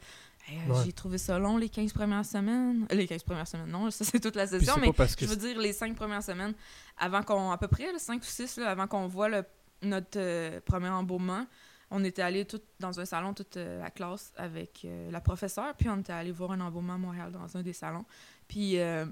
euh, 0.52 0.72
Ouais. 0.72 0.82
J'ai 0.84 0.92
trouvé 0.92 1.18
ça 1.18 1.38
long, 1.38 1.56
les 1.56 1.68
15 1.68 1.92
premières 1.92 2.24
semaines. 2.24 2.86
Euh, 2.90 2.94
Les 2.94 3.06
15 3.06 3.22
premières 3.22 3.46
semaines, 3.48 3.70
non, 3.70 3.90
ça 3.90 4.04
c'est 4.04 4.20
toute 4.20 4.36
la 4.36 4.46
session, 4.46 4.74
mais 4.80 4.88
pas 4.88 4.92
parce 4.92 5.16
que 5.16 5.24
je 5.24 5.30
veux 5.30 5.36
dire 5.36 5.58
les 5.58 5.72
5 5.72 5.94
premières 5.96 6.22
semaines, 6.22 6.54
avant 6.98 7.22
qu'on, 7.22 7.50
à 7.50 7.58
peu 7.58 7.68
près, 7.68 7.86
5 7.98 8.20
ou 8.20 8.24
6, 8.24 8.58
avant 8.58 8.86
qu'on 8.86 9.06
voit 9.06 9.28
le- 9.28 9.44
notre 9.82 10.18
euh, 10.18 10.60
premier 10.64 10.88
embaumement, 10.88 11.46
on 11.90 12.04
était 12.04 12.22
allés 12.22 12.44
tout 12.44 12.60
dans 12.78 13.00
un 13.00 13.04
salon, 13.04 13.34
toute 13.34 13.56
euh, 13.56 13.80
la 13.82 13.90
classe, 13.90 14.32
avec 14.36 14.86
la 15.10 15.20
professeure, 15.20 15.74
puis 15.76 15.88
on 15.88 15.98
était 15.98 16.12
allé 16.12 16.30
voir 16.32 16.52
un 16.52 16.60
embaumement 16.60 16.94
à 16.94 16.98
Montréal 16.98 17.32
dans 17.32 17.56
un 17.56 17.62
des 17.62 17.72
salons. 17.72 18.04
Puis, 18.46 18.78
euh, 18.78 19.04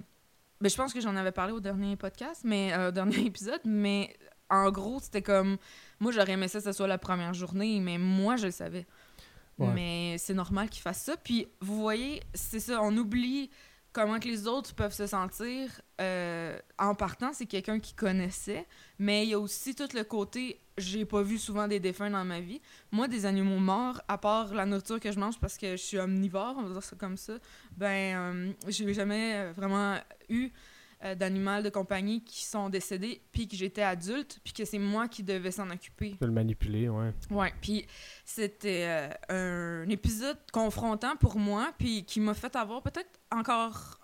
ben, 0.61 0.69
je 0.69 0.77
pense 0.77 0.93
que 0.93 1.01
j'en 1.01 1.17
avais 1.17 1.33
parlé 1.33 1.53
au 1.53 1.61
dernier 1.61 1.97
podcast, 1.97 2.43
mais 2.45 2.73
au 2.87 2.91
dernier 2.93 3.19
épisode, 3.27 3.61
mais 3.65 4.17
en 4.51 4.71
gros, 4.71 4.99
c'était 5.01 5.23
comme. 5.23 5.57
Moi, 6.01 6.11
j'aurais 6.13 6.33
aimé 6.33 6.49
ça 6.49 6.59
que 6.61 6.65
ce 6.65 6.73
soit 6.73 6.87
la 6.87 6.99
première 6.99 7.35
journée, 7.35 7.81
mais 7.81 7.99
moi, 7.99 8.37
je 8.37 8.47
le 8.47 8.51
savais. 8.53 8.87
Mais 9.67 10.17
c'est 10.19 10.35
normal 10.35 10.69
qu'il 10.69 10.83
fasse 10.83 11.03
ça. 11.03 11.17
Puis, 11.17 11.49
vous 11.61 11.81
voyez, 11.81 12.23
c'est 12.35 12.61
ça, 12.61 12.81
on 12.83 12.97
oublie 12.97 13.51
comment 13.93 14.21
que 14.21 14.29
les 14.29 14.47
autres 14.47 14.75
peuvent 14.75 14.95
se 14.95 15.07
sentir 15.07 15.81
euh, 16.01 16.59
en 16.79 16.95
partant. 16.95 17.33
C'est 17.33 17.47
quelqu'un 17.47 17.81
qui 17.81 17.95
connaissait, 17.95 18.67
mais 18.99 19.25
il 19.25 19.31
y 19.31 19.35
a 19.35 19.41
aussi 19.41 19.75
tout 19.75 19.89
le 19.95 20.05
côté 20.05 20.61
j'ai 20.77 21.05
pas 21.05 21.23
vu 21.23 21.39
souvent 21.39 21.67
des 21.67 21.81
défunts 21.81 22.11
dans 22.11 22.25
ma 22.25 22.39
vie. 22.39 22.61
Moi, 22.93 23.09
des 23.09 23.27
animaux 23.27 23.59
morts, 23.59 24.01
à 24.07 24.17
part 24.17 24.55
la 24.55 24.65
nourriture 24.65 25.01
que 25.01 25.11
je 25.11 25.19
mange 25.19 25.39
parce 25.41 25.59
que 25.59 25.73
je 25.73 25.83
suis 25.83 25.99
omnivore, 25.99 26.55
on 26.57 26.63
va 26.63 26.73
dire 26.73 26.85
ça 26.85 26.95
comme 26.95 27.17
ça, 27.17 27.33
ben, 27.77 28.17
euh, 28.17 28.53
j'ai 28.69 28.95
jamais 28.95 29.51
vraiment 29.57 29.97
eu 30.29 30.51
euh, 31.05 31.15
d'animaux 31.15 31.63
de 31.63 31.69
compagnie 31.69 32.23
qui 32.25 32.45
sont 32.45 32.69
décédés, 32.69 33.21
puis 33.33 33.47
que 33.47 33.57
j'étais 33.57 33.83
adulte, 33.83 34.41
puis 34.43 34.53
que 34.53 34.65
c'est 34.65 34.79
moi 34.79 35.09
qui 35.09 35.23
devais 35.23 35.51
s'en 35.51 35.71
occuper. 35.71 36.17
De 36.21 36.27
le 36.27 36.33
manipuler, 36.33 36.89
ouais. 36.89 37.13
Ouais, 37.31 37.53
puis 37.61 37.87
c'était 38.25 39.13
euh, 39.31 39.85
un 39.85 39.89
épisode 39.89 40.39
confrontant 40.53 41.17
pour 41.17 41.39
moi, 41.39 41.73
puis 41.79 42.05
qui 42.05 42.21
m'a 42.21 42.35
fait 42.35 42.55
avoir 42.57 42.83
peut-être 42.83 43.21
encore 43.31 43.99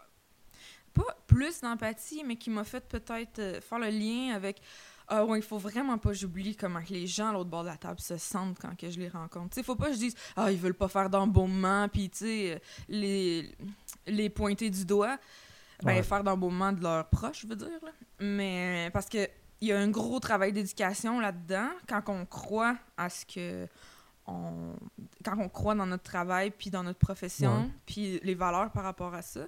pas 0.94 1.16
plus 1.26 1.60
d'empathie, 1.60 2.22
mais 2.24 2.36
qui 2.36 2.50
m'a 2.50 2.64
fait 2.64 2.86
peut-être 2.86 3.38
euh, 3.40 3.60
faire 3.60 3.78
le 3.78 3.88
lien 3.88 4.34
avec 4.34 4.60
ah 5.08 5.24
ouais, 5.24 5.38
il 5.38 5.42
faut 5.42 5.58
vraiment 5.58 5.98
pas 5.98 6.10
que 6.10 6.14
j'oublie 6.14 6.56
comment 6.56 6.82
que 6.82 6.92
les 6.92 7.06
gens 7.06 7.28
à 7.28 7.32
l'autre 7.32 7.50
bord 7.50 7.62
de 7.62 7.68
la 7.68 7.76
table 7.76 8.00
se 8.00 8.16
sentent 8.16 8.58
quand 8.58 8.74
que 8.74 8.88
je 8.88 8.98
les 8.98 9.08
rencontre. 9.08 9.54
Sais, 9.54 9.62
faut 9.62 9.76
pas 9.76 9.88
que 9.88 9.94
je 9.94 9.98
dise 9.98 10.14
ah 10.36 10.50
ils 10.50 10.58
veulent 10.58 10.72
pas 10.72 10.88
faire 10.88 11.10
d'embaumement 11.10 11.88
puis 11.88 12.08
tu 12.08 12.18
sais 12.18 12.52
euh, 12.52 12.58
les 12.88 13.50
les 14.06 14.30
pointer 14.30 14.70
du 14.70 14.84
doigt. 14.84 15.18
Ben 15.82 15.96
Ouais. 15.96 16.02
faire 16.02 16.22
d'embaumement 16.24 16.72
de 16.72 16.82
leurs 16.82 17.08
proches, 17.08 17.42
je 17.42 17.46
veux 17.46 17.56
dire 17.56 17.68
là. 17.82 17.90
Mais 18.20 18.90
parce 18.92 19.08
que 19.08 19.28
il 19.60 19.68
y 19.68 19.72
a 19.72 19.78
un 19.78 19.88
gros 19.88 20.20
travail 20.20 20.52
d'éducation 20.52 21.20
là-dedans. 21.20 21.68
Quand 21.88 22.02
on 22.08 22.26
croit 22.26 22.76
à 22.96 23.08
ce 23.10 23.24
que 23.26 23.66
on 24.26 24.74
quand 25.24 25.36
on 25.38 25.48
croit 25.48 25.74
dans 25.74 25.86
notre 25.86 26.02
travail 26.04 26.50
puis 26.50 26.70
dans 26.70 26.82
notre 26.82 26.98
profession 26.98 27.70
puis 27.86 28.20
les 28.22 28.34
valeurs 28.34 28.70
par 28.72 28.84
rapport 28.84 29.14
à 29.14 29.22
ça. 29.22 29.46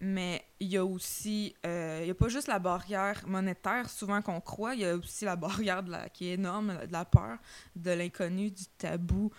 Mais 0.00 0.44
il 0.60 0.68
y 0.68 0.76
a 0.76 0.84
aussi 0.84 1.54
euh, 1.64 2.00
il 2.02 2.08
y 2.08 2.10
a 2.10 2.14
pas 2.14 2.28
juste 2.28 2.48
la 2.48 2.58
barrière 2.58 3.22
monétaire. 3.26 3.88
Souvent 3.88 4.20
qu'on 4.22 4.40
croit 4.40 4.74
il 4.74 4.80
y 4.80 4.84
a 4.86 4.94
aussi 4.94 5.24
la 5.24 5.36
barrière 5.36 5.82
de 5.82 5.90
la, 5.90 6.08
qui 6.10 6.28
est 6.28 6.34
énorme 6.34 6.76
de 6.86 6.92
la 6.92 7.04
peur 7.04 7.38
de 7.76 7.90
l'inconnu 7.92 8.50
du 8.50 8.66
tabou 8.78 9.30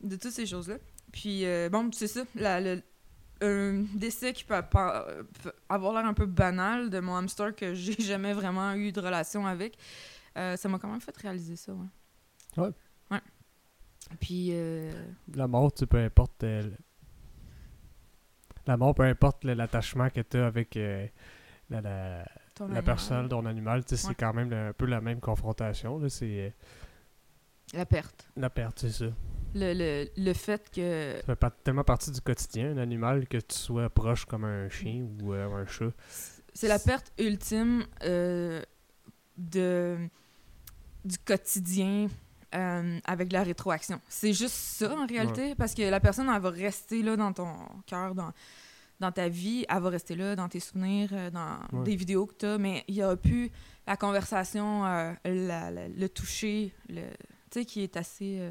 de 0.00 0.16
toutes 0.16 0.32
ces 0.32 0.46
choses 0.46 0.68
là 0.68 0.76
puis 1.12 1.44
euh, 1.46 1.68
bon 1.68 1.90
c'est 1.92 2.06
ça. 2.08 2.22
La- 2.34 2.60
le- 2.60 2.82
un 3.40 3.84
décès 3.94 4.32
qui 4.32 4.44
peut, 4.44 4.54
avoir 5.68 5.92
l'air 5.94 6.06
un 6.06 6.14
peu 6.14 6.26
banal 6.26 6.88
de 6.90 7.00
mon 7.00 7.16
hamster 7.16 7.54
que 7.54 7.74
j'ai 7.74 8.00
jamais 8.00 8.32
vraiment 8.32 8.72
eu 8.74 8.92
de 8.92 9.00
relation 9.00 9.46
avec 9.46 9.76
euh, 10.36 10.56
ça 10.56 10.68
m'a 10.68 10.78
quand 10.78 10.88
même 10.88 11.00
fait 11.00 11.16
réaliser 11.16 11.56
ça 11.56 11.72
ouais 11.72 11.86
Ouais. 12.56 12.70
ouais 13.10 13.20
puis 14.20 14.50
euh, 14.52 14.92
La 15.34 15.46
mort, 15.48 15.72
tu 15.72 15.86
peu 15.86 15.98
importe. 15.98 16.44
euh, 16.44 16.70
La 18.66 18.76
mort, 18.76 18.94
peu 18.94 19.02
importe 19.02 19.44
l'attachement 19.44 20.08
que 20.10 20.20
tu 20.20 20.36
as 20.38 20.46
avec 20.46 20.76
euh, 20.76 21.06
la, 21.70 21.80
la, 21.80 22.24
ton 22.54 22.68
la 22.68 22.82
personne, 22.82 23.28
ton 23.28 23.44
animal, 23.46 23.80
Ouais. 23.80 23.96
c'est 23.96 24.14
quand 24.14 24.32
même 24.32 24.52
un 24.52 24.72
peu 24.72 24.86
la 24.86 25.00
même 25.00 25.20
confrontation. 25.20 26.00
C'est 26.08 26.54
la 27.72 27.84
perte 27.86 28.28
la 28.36 28.50
perte, 28.50 28.78
c'est 28.80 28.90
ça. 28.90 29.06
Le, 29.54 29.72
le, 29.74 30.08
le 30.16 30.32
fait 30.32 30.70
que 30.70 31.14
Ça 31.26 31.36
fait 31.36 31.52
tellement 31.62 31.84
partie 31.84 32.10
du 32.10 32.20
quotidien, 32.20 32.72
un 32.72 32.78
animal, 32.78 33.26
que 33.28 33.38
tu 33.38 33.56
sois 33.56 33.88
proche 33.90 34.24
comme 34.24 34.44
un 34.44 34.68
chien 34.68 35.06
ou 35.22 35.32
euh, 35.32 35.46
un 35.54 35.66
chat. 35.66 35.90
c'est 36.52 36.68
la 36.68 36.78
perte 36.78 37.12
ultime 37.18 37.84
euh, 38.02 38.62
de 39.36 39.96
du 41.04 41.18
quotidien 41.18 42.08
euh, 42.54 42.98
avec 43.04 43.30
la 43.32 43.42
rétroaction. 43.42 44.00
C'est 44.08 44.32
juste 44.32 44.54
ça 44.54 44.94
en 44.96 45.06
réalité, 45.06 45.54
parce 45.54 45.74
que 45.74 45.82
la 45.82 46.00
personne 46.00 46.30
elle 46.34 46.40
va 46.40 46.50
rester 46.50 47.02
là 47.02 47.16
dans 47.16 47.32
ton 47.32 47.52
cœur, 47.86 48.14
dans, 48.14 48.32
dans 49.00 49.12
ta 49.12 49.28
vie, 49.28 49.66
elle 49.68 49.82
va 49.82 49.90
rester 49.90 50.14
là 50.14 50.34
dans 50.34 50.48
tes 50.48 50.60
souvenirs, 50.60 51.10
euh, 51.12 51.30
dans 51.30 51.58
Ouais. 51.78 51.84
des 51.84 51.96
vidéos 51.96 52.26
que 52.26 52.34
tu 52.34 52.46
as, 52.46 52.56
mais 52.58 52.84
il 52.88 52.94
n'y 52.94 53.02
aura 53.04 53.16
plus 53.16 53.50
la 53.86 53.96
conversation, 53.98 54.82
la- 54.84 55.14
la- 55.24 55.88
le 55.88 56.08
toucher, 56.08 56.72
le, 56.88 57.02
tu 57.50 57.60
sais, 57.60 57.64
qui 57.66 57.82
est 57.82 57.96
assez 57.98 58.50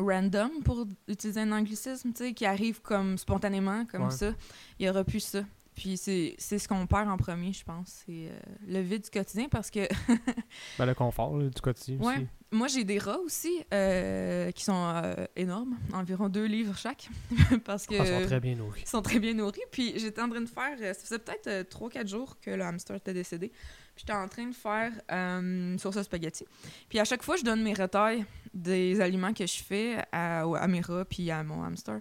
random 0.00 0.50
pour 0.64 0.86
utiliser 1.08 1.40
un 1.40 1.52
anglicisme, 1.52 2.12
tu 2.12 2.24
sais, 2.24 2.32
qui 2.34 2.46
arrive 2.46 2.80
comme 2.82 3.18
spontanément, 3.18 3.84
comme 3.86 4.04
Ouais. 4.04 4.10
ça. 4.10 4.32
Il 4.78 4.84
n'y 4.84 4.90
aura 4.90 5.04
plus 5.04 5.20
ça. 5.20 5.42
Puis 5.80 5.96
c'est 5.96 6.36
ce 6.38 6.68
qu'on 6.68 6.86
perd 6.86 7.08
en 7.08 7.16
premier, 7.16 7.54
je 7.54 7.64
pense. 7.64 8.02
C'est 8.04 8.28
euh, 8.28 8.38
le 8.68 8.80
vide 8.80 9.02
du 9.04 9.08
quotidien 9.10 9.48
parce 9.48 9.70
que 9.70 9.88
Ben, 10.78 10.84
le 10.84 10.92
confort 10.94 11.38
là, 11.38 11.48
du 11.48 11.58
quotidien 11.62 11.96
Ouais. 12.06 12.16
aussi. 12.16 12.26
moi, 12.52 12.68
j'ai 12.68 12.84
des 12.84 12.98
rats 12.98 13.18
aussi 13.20 13.64
euh, 13.72 14.50
qui 14.50 14.62
sont 14.62 14.74
euh, 14.94 15.14
énormes, 15.36 15.78
environ 15.94 16.28
deux 16.28 16.44
livres 16.44 16.76
chaque. 16.76 17.08
parce 17.64 17.86
que 17.86 17.94
Ah, 17.98 18.04
ils 18.04 18.20
sont 18.20 18.26
très 18.26 18.40
bien 18.40 18.56
nourris. 18.56 18.82
ils 18.84 18.88
sont 18.90 19.00
très 19.00 19.18
bien 19.18 19.32
nourris. 19.32 19.58
Puis 19.72 19.94
j'étais 19.98 20.20
en 20.20 20.28
train 20.28 20.42
de 20.42 20.46
faire, 20.50 20.76
ça 20.78 20.92
faisait 21.02 21.18
peut-être 21.18 21.70
3-4 21.74 22.06
jours 22.08 22.36
que 22.40 22.50
le 22.50 22.62
hamster 22.62 22.96
était 22.96 23.14
décédé. 23.14 23.48
Puis 23.48 24.04
j'étais 24.06 24.12
en 24.12 24.28
train 24.28 24.48
de 24.48 24.54
faire 24.54 24.92
euh, 25.10 25.78
sauce 25.78 25.96
à 25.96 26.04
spaghetti. 26.04 26.44
Puis 26.90 26.98
à 26.98 27.04
chaque 27.06 27.22
fois, 27.22 27.36
je 27.36 27.42
donne 27.42 27.62
mes 27.62 27.72
retailles 27.72 28.26
des 28.52 29.00
aliments 29.00 29.32
que 29.32 29.46
je 29.46 29.62
fais 29.62 29.96
à, 30.12 30.40
à 30.42 30.68
mes 30.68 30.80
rats 30.82 31.06
puis 31.06 31.30
à 31.30 31.42
mon 31.42 31.62
hamster. 31.64 32.00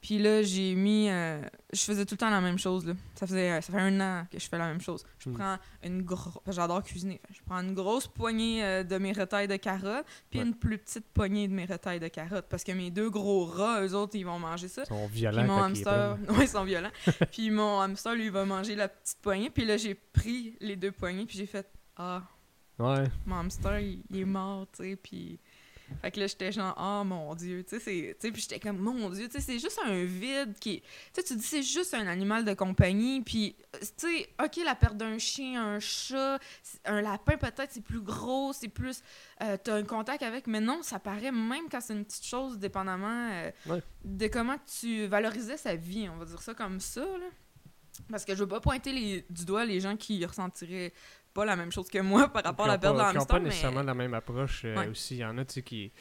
Puis 0.00 0.18
là, 0.18 0.42
j'ai 0.42 0.74
mis. 0.74 1.08
euh, 1.10 1.40
je 1.72 1.80
faisais 1.80 2.04
tout 2.06 2.14
le 2.14 2.18
temps 2.18 2.30
la 2.30 2.40
même 2.40 2.58
chose. 2.58 2.86
Là. 2.86 2.92
Ça, 3.16 3.26
faisait, 3.26 3.60
ça 3.60 3.72
fait 3.72 3.78
un 3.80 4.00
an 4.00 4.26
que 4.30 4.38
je 4.38 4.46
fais 4.48 4.58
la 4.58 4.68
même 4.68 4.80
chose. 4.80 5.04
Je 5.18 5.30
Hmm. 5.30 5.34
prends 5.34 5.56
une 5.82 6.02
grosse. 6.02 6.38
J'adore 6.46 6.82
cuisiner. 6.84 7.20
Je 7.32 7.40
prends 7.44 7.60
une 7.60 7.74
grosse 7.74 8.06
poignée 8.06 8.62
euh, 8.62 8.82
de 8.84 8.98
mes 8.98 9.12
retailles 9.12 9.48
de 9.48 9.56
carottes, 9.56 10.06
puis 10.30 10.38
Ouais. 10.38 10.46
une 10.46 10.54
plus 10.54 10.78
petite 10.78 11.06
poignée 11.12 11.48
de 11.48 11.52
mes 11.54 11.64
retailles 11.64 11.98
de 11.98 12.08
carottes. 12.08 12.46
Parce 12.48 12.62
que 12.62 12.72
mes 12.72 12.90
deux 12.90 13.10
gros 13.10 13.46
rats, 13.46 13.82
eux 13.84 13.94
autres, 13.94 14.14
ils 14.16 14.24
vont 14.24 14.38
manger 14.38 14.68
ça. 14.68 14.82
Ils 14.82 14.86
sont 14.88 15.08
Puis 15.08 15.16
violents 15.18 15.42
mon 15.44 15.48
quand 15.48 15.58
ils 15.68 15.70
hamster, 15.70 16.18
prennent. 16.24 16.36
ouais, 16.38 16.44
ils 16.44 16.48
sont 16.48 16.64
violents. 16.64 16.92
puis 17.32 17.50
mon 17.50 17.80
hamster, 17.80 18.14
lui, 18.14 18.26
il 18.26 18.30
va 18.30 18.44
manger 18.44 18.76
la 18.76 18.88
petite 18.88 19.18
poignée. 19.20 19.50
Puis 19.50 19.64
là, 19.64 19.76
j'ai 19.76 19.94
pris 19.94 20.56
les 20.60 20.76
deux 20.76 20.92
poignées, 20.92 21.26
puis 21.26 21.36
j'ai 21.38 21.46
fait 21.46 21.66
Ah, 21.96 22.22
Ouais. 22.78 23.04
mon 23.24 23.36
hamster, 23.36 23.80
il, 23.80 24.02
il 24.10 24.18
est 24.20 24.24
mort, 24.26 24.66
tu 24.76 24.84
sais. 24.84 24.96
Puis. 24.96 25.40
Fait 26.02 26.10
que 26.10 26.18
là, 26.20 26.26
j'étais 26.26 26.50
genre, 26.50 26.74
oh 26.80 27.04
mon 27.04 27.34
Dieu, 27.34 27.64
tu 27.68 27.78
sais, 27.78 28.14
puis 28.20 28.40
j'étais 28.42 28.58
comme, 28.58 28.78
mon 28.78 29.08
Dieu, 29.10 29.26
tu 29.28 29.32
sais, 29.34 29.40
c'est 29.40 29.58
juste 29.58 29.78
un 29.84 30.04
vide 30.04 30.54
qui. 30.58 30.80
Tu 30.80 30.86
sais, 31.12 31.22
tu 31.22 31.36
dis, 31.36 31.42
c'est 31.44 31.62
juste 31.62 31.94
un 31.94 32.06
animal 32.08 32.44
de 32.44 32.54
compagnie, 32.54 33.20
puis, 33.22 33.54
euh, 33.74 33.78
tu 33.98 34.08
sais, 34.08 34.28
ok, 34.42 34.56
la 34.64 34.74
perte 34.74 34.96
d'un 34.96 35.18
chien, 35.18 35.62
un 35.64 35.78
chat, 35.80 36.38
un 36.86 37.00
lapin, 37.00 37.36
peut-être, 37.36 37.70
c'est 37.70 37.84
plus 37.84 38.00
gros, 38.00 38.52
c'est 38.52 38.68
plus. 38.68 39.00
euh, 39.42 39.56
T'as 39.62 39.76
un 39.76 39.84
contact 39.84 40.22
avec, 40.22 40.46
mais 40.48 40.60
non, 40.60 40.82
ça 40.82 40.98
paraît, 40.98 41.30
même 41.32 41.68
quand 41.70 41.80
c'est 41.80 41.92
une 41.94 42.04
petite 42.04 42.26
chose, 42.26 42.58
dépendamment 42.58 43.30
euh, 43.32 43.50
Ouais. 43.66 43.82
de 44.04 44.26
comment 44.26 44.56
tu 44.80 45.06
valorisais 45.06 45.56
sa 45.56 45.76
vie, 45.76 46.08
on 46.08 46.16
va 46.16 46.24
dire 46.24 46.42
ça 46.42 46.52
comme 46.54 46.80
ça, 46.80 47.02
là. 47.02 47.26
Parce 48.10 48.26
que 48.26 48.34
je 48.34 48.40
veux 48.40 48.48
pas 48.48 48.60
pointer 48.60 48.92
les, 48.92 49.24
du 49.30 49.46
doigt 49.46 49.64
les 49.64 49.80
gens 49.80 49.96
qui 49.96 50.22
ressentiraient 50.26 50.92
pas 51.36 51.44
la 51.44 51.56
même 51.56 51.70
chose 51.70 51.88
que 51.88 51.98
moi 52.00 52.28
par 52.28 52.42
rapport 52.44 52.64
à 52.66 52.68
la 52.70 52.78
perte 52.78 52.96
pas- 52.96 53.04
d'un 53.04 53.10
qui 53.12 53.16
ont 53.18 53.20
hamster, 53.20 53.36
pas 53.38 53.44
nécessairement 53.44 53.82
la 53.82 53.94
même 53.94 54.14
approche 54.14 54.62
euh, 54.64 54.76
Ouais. 54.76 54.88
aussi. 54.88 55.14
Il 55.16 55.20
y 55.20 55.24
en 55.24 55.38
a, 55.38 55.44
tu 55.44 55.54
sais, 55.54 55.62
qui. 55.62 55.92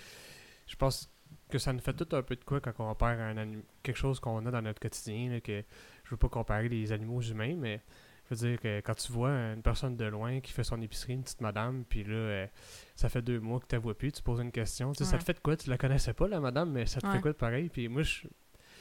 Je 0.68 0.76
pense 0.76 1.12
que 1.50 1.58
ça 1.60 1.72
nous 1.74 1.80
fait 1.80 1.94
tout 1.94 2.16
un 2.16 2.24
peu 2.24 2.36
de 2.36 2.44
quoi 2.44 2.60
quand 2.60 2.74
on 2.80 2.96
perd 2.96 3.20
un 3.20 3.38
anim- 3.38 3.64
quelque 3.84 3.98
chose 3.98 4.20
qu'on 4.20 4.44
a 4.46 4.52
dans 4.52 4.62
notre 4.64 4.80
quotidien. 4.80 5.30
là, 5.30 5.42
que 5.42 5.64
je 6.04 6.10
veux 6.10 6.18
pas 6.18 6.30
comparer 6.30 6.70
les 6.70 6.92
animaux 6.92 7.18
aux 7.18 7.22
humains, 7.22 7.56
mais 7.56 7.82
je 8.30 8.36
veux 8.36 8.50
dire 8.50 8.60
que 8.60 8.80
quand 8.82 8.96
tu 8.96 9.12
vois 9.12 9.30
une 9.30 9.62
personne 9.62 9.96
de 9.96 10.06
loin 10.06 10.40
qui 10.40 10.52
fait 10.52 10.64
son 10.64 10.82
épicerie, 10.82 11.14
une 11.14 11.24
petite 11.24 11.42
madame, 11.42 11.84
puis 11.88 12.04
là, 12.04 12.16
euh, 12.16 12.48
ça 12.96 13.10
fait 13.10 13.22
deux 13.22 13.40
mois 13.40 13.60
que 13.60 13.68
tu 13.68 13.76
la 13.76 13.80
vois 13.80 13.96
plus, 13.96 14.12
tu 14.12 14.24
poses 14.24 14.40
une 14.40 14.52
question. 14.52 14.94
Ça 14.96 15.18
te 15.18 15.24
fait 15.24 15.34
de 15.34 15.40
quoi? 15.40 15.56
Tu 15.56 15.70
la 15.70 15.78
connaissais 15.78 16.14
pas, 16.14 16.28
la 16.28 16.40
madame, 16.40 16.72
mais 16.72 16.88
ça 16.88 17.00
te 17.00 17.06
Ouais. 17.06 17.14
fait 17.14 17.22
quoi 17.22 17.32
de 17.32 17.38
pareil? 17.38 17.70
Puis 17.70 17.88
moi, 17.88 18.02
je. 18.02 18.28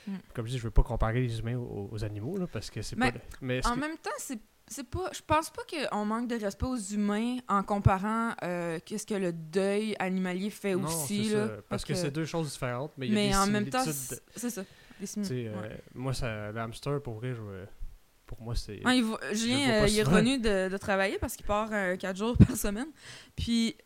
Mm. 0.07 0.17
Comme 0.35 0.47
je 0.47 0.53
dis, 0.53 0.59
je 0.59 0.65
veux 0.65 0.71
pas 0.71 0.83
comparer 0.83 1.21
les 1.23 1.39
humains 1.41 1.57
aux, 1.57 1.89
aux 1.93 2.05
animaux, 2.05 2.37
là, 2.39 2.47
parce 2.47 2.71
que 2.71 2.81
c'est 2.83 2.97
pas. 2.97 3.11
Mais 3.43 3.61
ce 3.63 3.69
En 3.69 3.75
que- 3.75 3.81
même 3.81 3.97
temps, 3.99 4.11
c'est 4.19 4.39
c'est 4.67 4.89
pas 4.89 5.11
je 5.13 5.21
pense 5.27 5.51
pas 5.51 5.63
qu'on 5.71 6.05
manque 6.05 6.29
de 6.29 6.37
respect 6.37 6.67
aux 6.67 6.77
humains 6.77 7.37
en 7.49 7.63
comparant 7.63 8.33
euh, 8.43 8.79
qu'est-ce 8.85 9.07
que 9.07 9.15
le 9.15 9.33
deuil 9.33 9.95
animalier 9.99 10.51
fait 10.51 10.75
non, 10.75 10.87
aussi 10.87 11.29
là. 11.31 11.47
ça, 11.49 11.53
parce 11.69 11.85
Fait 11.85 11.93
que 11.93 11.99
c'est 11.99 12.11
deux 12.11 12.25
choses 12.25 12.53
différentes, 12.53 12.93
mais 12.97 13.07
il 13.07 13.13
y 13.13 13.17
a 13.17 13.21
mais 13.21 13.29
des 13.31 13.37
en 13.37 13.47
même 13.47 13.69
temps 13.69 13.85
c'est 14.37 14.51
ça 14.51 14.65
des 15.01 15.07
Tu 15.09 15.49
euh, 15.49 15.53
moi, 15.93 16.15
ça, 16.15 16.53
le 16.53 16.61
hamster, 16.61 17.03
pour 17.03 17.15
vrai, 17.15 17.35
je- 17.35 17.65
pour 18.27 18.41
moi, 18.41 18.55
c'est. 18.55 18.81
Ah, 18.85 18.95
il 18.95 19.03
va- 19.03 19.19
Julien, 19.33 19.83
euh, 19.83 19.87
il 19.89 19.99
est 19.99 20.03
revenu 20.05 20.39
de, 20.39 20.69
de 20.69 20.77
travailler 20.77 21.19
parce 21.19 21.35
qu'il 21.37 21.45
part 21.45 21.69
quatre 21.99 22.17
jours 22.17 22.37
par 22.39 22.57
semaine. 22.57 22.87
Puis 23.37 23.77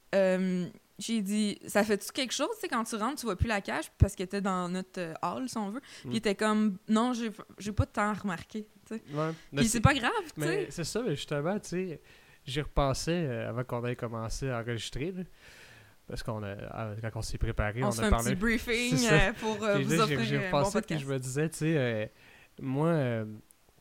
j'ai 0.99 1.23
dit, 1.23 1.59
ça 1.67 1.85
fait-tu 1.85 2.11
quelque 2.13 2.35
chose, 2.35 2.49
tu 2.57 2.61
sais, 2.63 2.69
quand 2.69 2.83
tu 2.85 2.97
rentres, 2.97 3.21
tu 3.21 3.27
vois 3.27 3.37
plus 3.37 3.47
la 3.49 3.61
cage 3.61 3.91
parce 3.99 4.15
qu'il 4.15 4.25
était 4.25 4.41
dans 4.41 4.69
notre 4.69 5.15
hall, 5.23 5.49
si 5.49 5.57
on 5.57 5.71
veut? 5.71 5.81
Puis 6.03 6.11
il 6.11 6.17
était 6.17 6.35
comme, 6.35 6.77
non, 6.89 7.13
j'ai 7.13 7.73
pas 7.73 7.85
de 7.87 7.91
temps 7.91 8.13
Ouais, 8.95 9.31
mais 9.53 9.61
Puis 9.63 9.69
c'est 9.69 9.81
pas 9.81 9.95
grave, 9.95 10.11
tu 10.35 10.43
sais. 10.43 10.67
c'est 10.71 10.85
ça, 10.85 11.03
mais 11.03 11.15
justement, 11.17 11.59
tu 11.59 11.69
sais, 11.69 12.01
j'y 12.45 12.61
repensais 12.61 13.13
euh, 13.13 13.49
avant 13.51 13.65
qu'on 13.65 13.85
ait 13.87 13.97
commencé 13.97 14.49
à 14.51 14.59
enregistrer. 14.61 15.13
là. 15.13 15.23
parce 16.07 16.23
qu'on 16.23 16.43
a, 16.43 16.55
ah, 16.71 16.91
quand 17.03 17.19
on 17.21 17.23
s'est 17.23 17.39
préparé, 17.39 17.83
On, 17.83 17.89
a 17.89 17.93
fait 17.93 18.05
un 18.05 18.11
parlé. 18.11 18.31
petit 18.31 18.41
briefing 18.41 18.99
euh, 19.13 19.33
pour 19.41 19.63
euh, 19.63 19.79
vous 19.79 19.91
là, 19.91 19.97
j'ai- 20.07 20.17
offrir 20.17 20.23
j'ai 20.25 20.37
un 20.37 20.51
bon 20.51 20.57
repensé, 20.59 20.71
puis 20.81 20.81
podcast. 20.95 21.01
je 21.03 21.13
me 21.13 21.19
disais, 21.19 21.49
tu 21.51 21.57
sais, 21.59 21.75
euh, 21.77 22.07
moi, 22.63 22.89
euh, 22.89 23.25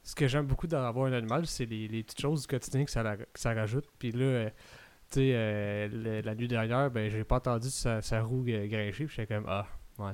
ce 0.03 0.13
que 0.15 0.27
j'aime 0.27 0.45
beaucoup 0.45 0.67
d'avoir 0.67 1.05
un 1.07 1.13
animal, 1.13 1.45
c'est 1.47 1.65
les, 1.65 1.87
les 1.87 2.03
petites 2.03 2.19
choses 2.21 2.41
du 2.41 2.47
quotidien 2.47 2.83
que 2.85 2.91
ça, 2.91 3.01
la- 3.03 3.17
que 3.17 3.25
ça 3.35 3.53
rajoute. 3.53 3.85
Puis 3.97 4.11
là, 4.11 4.25
euh, 4.25 4.49
tu 4.49 5.19
sais, 5.19 5.31
euh, 5.33 6.21
la 6.21 6.35
nuit 6.35 6.49
dernière, 6.49 6.91
ben, 6.91 7.09
j'ai 7.09 7.23
pas 7.23 7.37
entendu 7.37 7.69
sa, 7.69 8.01
sa 8.01 8.21
roue 8.21 8.43
euh, 8.49 8.67
grincher, 8.67 9.05
puis 9.05 9.15
j'étais 9.15 9.33
comme, 9.35 9.45
ah, 9.47 9.65
ouais. 9.99 10.11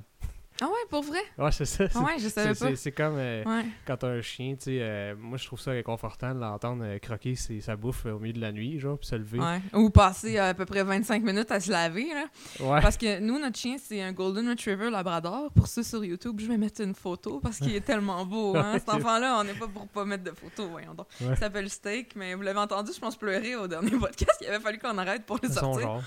Ah 0.62 0.66
ouais, 0.68 0.72
pour 0.90 1.02
vrai? 1.04 1.20
Ouais, 1.38 1.52
c'est 1.52 1.66
ça. 1.66 1.86
Ah 1.96 2.00
ouais, 2.02 2.20
je 2.20 2.28
savais 2.30 2.54
pas. 2.54 2.76
c'est- 2.76 2.92
comme 2.92 3.16
euh, 3.18 3.44
Ouais. 3.44 3.66
quand 3.88 3.98
t'as 3.98 4.08
un 4.10 4.22
chien, 4.22 4.54
tu 4.56 4.66
sais, 4.66 4.78
euh, 4.82 5.16
moi 5.18 5.38
je 5.38 5.46
trouve 5.48 5.60
ça 5.60 5.72
réconfortant 5.72 6.34
de 6.36 6.40
l'entendre 6.40 6.84
euh, 6.86 7.00
croquer 7.00 7.36
ses- 7.36 7.60
sa 7.60 7.76
bouffe 7.76 8.06
euh, 8.06 8.12
au 8.14 8.20
milieu 8.20 8.34
de 8.34 8.40
la 8.42 8.52
nuit, 8.52 8.80
genre, 8.80 8.98
puis 8.98 9.08
se 9.08 9.16
lever. 9.16 9.40
Ouais. 9.40 9.62
Ou 9.74 9.90
passer 9.90 10.38
à 10.38 10.54
peu 10.54 10.66
près 10.66 10.84
25 10.84 11.24
minutes 11.24 11.52
à 11.52 11.60
se 11.60 11.72
laver. 11.72 12.08
Là. 12.14 12.26
Ouais. 12.60 12.82
Parce 12.82 12.98
que 12.98 13.20
nous, 13.20 13.40
notre 13.40 13.58
chien, 13.58 13.78
c'est 13.84 14.02
un 14.02 14.12
Golden 14.14 14.48
Retriever 14.50 14.90
Labrador. 14.90 15.52
Pour 15.54 15.68
ceux 15.68 15.84
sur 15.84 16.06
YouTube, 16.06 16.40
je 16.40 16.46
vais 16.48 16.58
mettre 16.58 16.82
une 16.82 16.96
photo 16.96 17.40
parce 17.40 17.58
qu'il 17.58 17.76
est 17.76 17.82
tellement 17.86 18.26
beau. 18.26 18.56
Hein? 18.58 18.74
Cet 18.80 18.90
enfant-là, 18.90 19.38
on 19.40 19.44
n'est 19.44 19.54
pas 19.54 19.68
pour 19.68 19.88
pas 19.88 20.06
mettre 20.06 20.24
de 20.24 20.32
photos, 20.32 20.70
voyons 20.70 20.94
donc. 20.94 21.08
Ouais. 21.22 21.28
Il 21.32 21.38
s'appelle 21.38 21.70
Steak, 21.70 22.16
mais 22.16 22.36
vous 22.36 22.42
l'avez 22.44 22.60
entendu, 22.60 22.92
je 22.94 23.00
pense, 23.00 23.16
pleurer 23.16 23.56
au 23.56 23.68
dernier 23.68 23.92
podcast. 24.00 24.38
Il 24.42 24.48
avait 24.48 24.60
fallu 24.60 24.78
qu'on 24.78 24.98
arrête 25.00 25.26
pour 25.26 25.40
le 25.42 25.50
Son 25.50 25.56
sortir. 25.56 25.82
genre. 25.88 26.04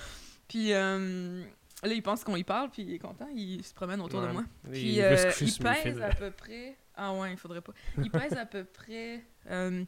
Puis 0.48 0.72
euh, 0.72 1.42
là, 1.82 1.92
il 1.92 2.02
pense 2.02 2.24
qu'on 2.24 2.36
y 2.36 2.44
parle, 2.44 2.70
puis 2.70 2.82
il 2.82 2.94
est 2.94 2.98
content. 2.98 3.28
Il 3.34 3.62
se 3.64 3.74
promène 3.74 4.00
autour 4.00 4.22
de 4.22 4.28
moi. 4.28 4.44
Il 4.66 4.70
Puis 4.72 4.94
se 4.96 5.00
euh, 5.00 5.32
il 5.40 5.58
pèse 5.58 6.00
à 6.00 6.08
peu 6.14 6.30
près. 6.30 6.76
Ah 6.94 7.12
ouais, 7.12 7.32
il 7.32 7.36
faudrait 7.36 7.60
pas. 7.60 7.72
Il 7.98 8.10
pèse 8.10 8.32
à 8.34 8.46
peu 8.46 8.64
près. 8.64 9.22
euh, 9.50 9.84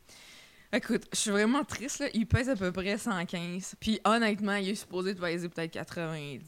Écoute, 0.73 1.05
je 1.13 1.19
suis 1.19 1.31
vraiment 1.31 1.65
triste 1.65 2.01
là. 2.01 2.09
Il 2.13 2.27
pèse 2.27 2.51
à 2.51 2.57
peu 2.57 2.71
près 2.73 2.99
115. 2.99 3.77
Puis 3.81 4.01
honnêtement, 4.05 4.57
il 4.57 4.69
est 4.69 4.75
supposé 4.75 5.15
de 5.15 5.19
peser 5.19 5.49
peut-être 5.49 5.71
90, 5.73 6.43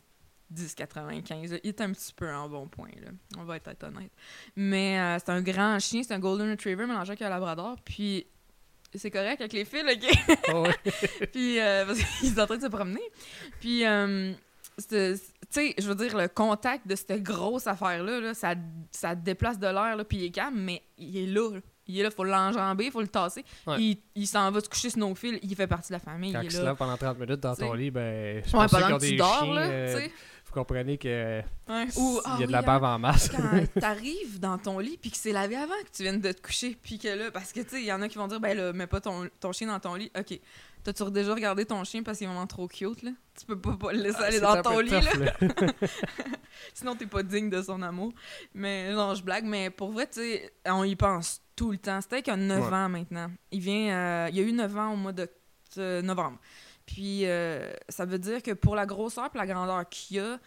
95. 0.75 1.53
là. 1.53 1.59
Il 1.65 1.69
est 1.69 1.81
un 1.81 1.91
petit 1.93 2.13
peu 2.13 2.31
en 2.31 2.47
bon 2.49 2.69
point 2.69 2.91
là. 3.03 3.11
On 3.39 3.45
va 3.45 3.57
être 3.57 3.83
honnête. 3.85 4.13
Mais 4.57 4.99
euh, 5.01 5.19
c'est 5.19 5.31
un 5.31 5.41
grand 5.41 5.79
chien, 5.79 6.03
c'est 6.03 6.13
un 6.13 6.19
golden 6.19 6.51
retriever 6.51 6.85
mélangé 6.87 7.13
avec 7.13 7.23
un 7.23 7.31
labrador. 7.31 7.77
Puis 7.83 8.27
c'est 8.95 9.11
correct 9.11 9.41
avec 9.41 9.55
les 9.55 9.65
fils, 9.65 9.85
ok? 9.85 10.39
Oh, 10.53 10.63
ouais. 10.67 11.27
Puis, 11.33 11.59
euh, 11.61 11.87
parce 11.87 11.99
qu'ils 12.19 12.31
sont 12.35 12.41
en 12.41 12.47
train 12.47 12.57
de 12.59 12.63
se 12.63 12.67
promener. 12.67 13.01
Puis, 13.61 13.87
euh, 13.87 14.33
tu 14.79 15.17
sais, 15.51 15.75
je 15.79 15.87
veux 15.87 15.95
dire, 15.95 16.17
le 16.17 16.29
contact 16.29 16.87
de 16.87 16.95
cette 16.97 17.23
grosse 17.23 17.67
affaire-là, 17.67 18.21
là, 18.21 18.35
ça, 18.35 18.55
ça 18.91 19.15
déplace 19.15 19.59
de 19.59 19.67
l'air, 19.67 19.97
puis 20.09 20.19
il 20.19 20.25
est 20.27 20.31
calme, 20.31 20.59
mais 20.61 20.83
il 20.99 21.17
est 21.17 21.27
là. 21.27 21.51
là. 21.55 21.61
Il 21.87 21.99
est 21.99 22.03
là, 22.05 22.11
faut 22.13 22.23
l'enjamber, 22.23 22.89
faut 22.93 23.01
le 23.01 23.09
tasser. 23.09 23.45
Ouais. 23.67 23.81
Il, 23.83 23.99
il 24.15 24.27
s'en 24.29 24.49
va 24.53 24.61
se 24.61 24.69
coucher 24.69 24.91
sur 24.91 25.01
nos 25.01 25.13
fils, 25.17 25.41
il 25.43 25.57
fait 25.57 25.67
partie 25.67 25.89
de 25.89 25.95
la 25.95 25.99
famille, 25.99 26.33
Quand 26.33 26.41
il 26.41 26.45
il 26.45 26.55
est 26.55 26.59
se 26.59 26.63
lève 26.63 26.77
pendant 26.77 26.97
30 26.97 27.19
minutes 27.19 27.41
dans 27.41 27.57
ton 27.57 27.73
lit, 27.73 27.91
ben, 27.91 28.43
je 28.47 28.57
Ouais, 28.57 28.67
pense 28.69 28.73
que 28.73 28.99
tu 29.01 29.11
des 29.11 29.17
dors, 29.17 29.43
chiens, 29.43 29.55
là, 29.55 29.63
euh, 29.63 29.97
tu 29.97 30.05
sais. 30.05 30.13
vous 30.47 30.53
comprenez 30.53 30.99
que 30.99 31.41
Ouais. 31.69 31.87
Ou, 31.97 32.21
ah 32.25 32.35
il 32.37 32.43
y 32.43 32.45
a 32.45 32.47
de 32.47 32.53
la 32.53 32.59
hein, 32.59 32.63
bave 32.63 32.85
en 32.85 32.99
masse. 33.01 33.29
quand 33.31 33.81
t'arrives 33.81 34.39
dans 34.39 34.57
ton 34.59 34.79
lit 34.79 34.99
puis 35.03 35.11
que 35.11 35.17
c'est 35.17 35.33
lavé 35.33 35.57
avant 35.57 35.75
que 35.85 35.91
tu 35.93 36.03
viennes 36.05 36.21
de 36.21 36.31
te 36.31 36.41
coucher 36.41 36.77
puis 36.81 36.99
que 36.99 37.09
là 37.09 37.31
parce 37.33 37.53
que 37.53 37.61
tu 37.61 37.71
sais 37.71 37.81
il 37.81 37.87
y 37.87 37.93
en 37.93 38.03
a 38.03 38.09
qui 38.09 38.19
vont 38.19 38.27
dire 38.29 38.39
ben 38.41 38.57
là 38.57 38.73
mets 38.73 38.87
pas 38.89 39.01
ton, 39.01 39.29
ton 39.41 39.51
chien 39.53 39.67
dans 39.69 39.79
ton 39.81 39.95
lit 39.95 40.11
ok 40.19 40.39
t'as-tu 40.83 41.11
déjà 41.11 41.35
regardé 41.35 41.65
ton 41.65 41.83
chien 41.85 42.03
parce 42.03 42.19
qu'il 42.19 42.27
est 42.27 42.31
vraiment 42.31 42.47
trop 42.47 42.67
cute 42.69 43.03
là? 43.03 43.11
Tu 43.39 43.47
peux 43.47 43.59
pas, 43.59 43.77
pas 43.77 43.93
le 43.93 44.01
laisser 44.03 44.19
Ah, 44.21 44.25
aller 44.25 44.41
dans 44.41 44.63
ton 44.63 44.81
lit 44.81 44.91
tough, 44.91 45.15
là. 45.19 45.33
sinon 46.75 46.95
t'es 46.97 47.07
pas 47.07 47.23
digne 47.23 47.51
de 47.51 47.63
son 47.63 47.81
amour. 47.83 48.13
Mais 48.55 48.93
non 48.93 49.15
je 49.15 49.23
blague 49.23 49.45
mais 49.45 49.71
pour 49.71 49.91
vrai 49.93 50.07
tu 50.07 50.21
sais 50.21 50.53
on 50.67 50.85
y 50.85 50.97
pense 50.97 51.41
tout 51.57 51.71
le 51.73 51.79
temps. 51.79 52.01
C'était 52.01 52.23
qu'il 52.23 52.33
a 52.33 52.37
9 52.37 52.61
Ouais. 52.71 52.75
ans 52.77 52.89
maintenant. 52.89 53.31
Il 53.51 53.61
vient 53.61 53.95
euh, 53.95 54.29
il 54.33 54.39
a 54.39 54.43
eu 54.43 54.53
9 54.53 54.77
ans 54.79 54.93
au 54.93 54.97
mois 54.97 55.13
de 55.13 55.29
de 55.77 56.01
novembre. 56.03 56.39
Puis 56.87 57.27
euh, 57.27 57.71
ça 57.89 58.05
veut 58.05 58.19
dire 58.19 58.43
que 58.43 58.51
pour 58.53 58.75
la 58.75 58.87
grosseur 58.87 59.31
et 59.35 59.39
la 59.39 59.47
grandeur 59.47 59.89
qu'il 59.89 60.19
a 60.21 60.39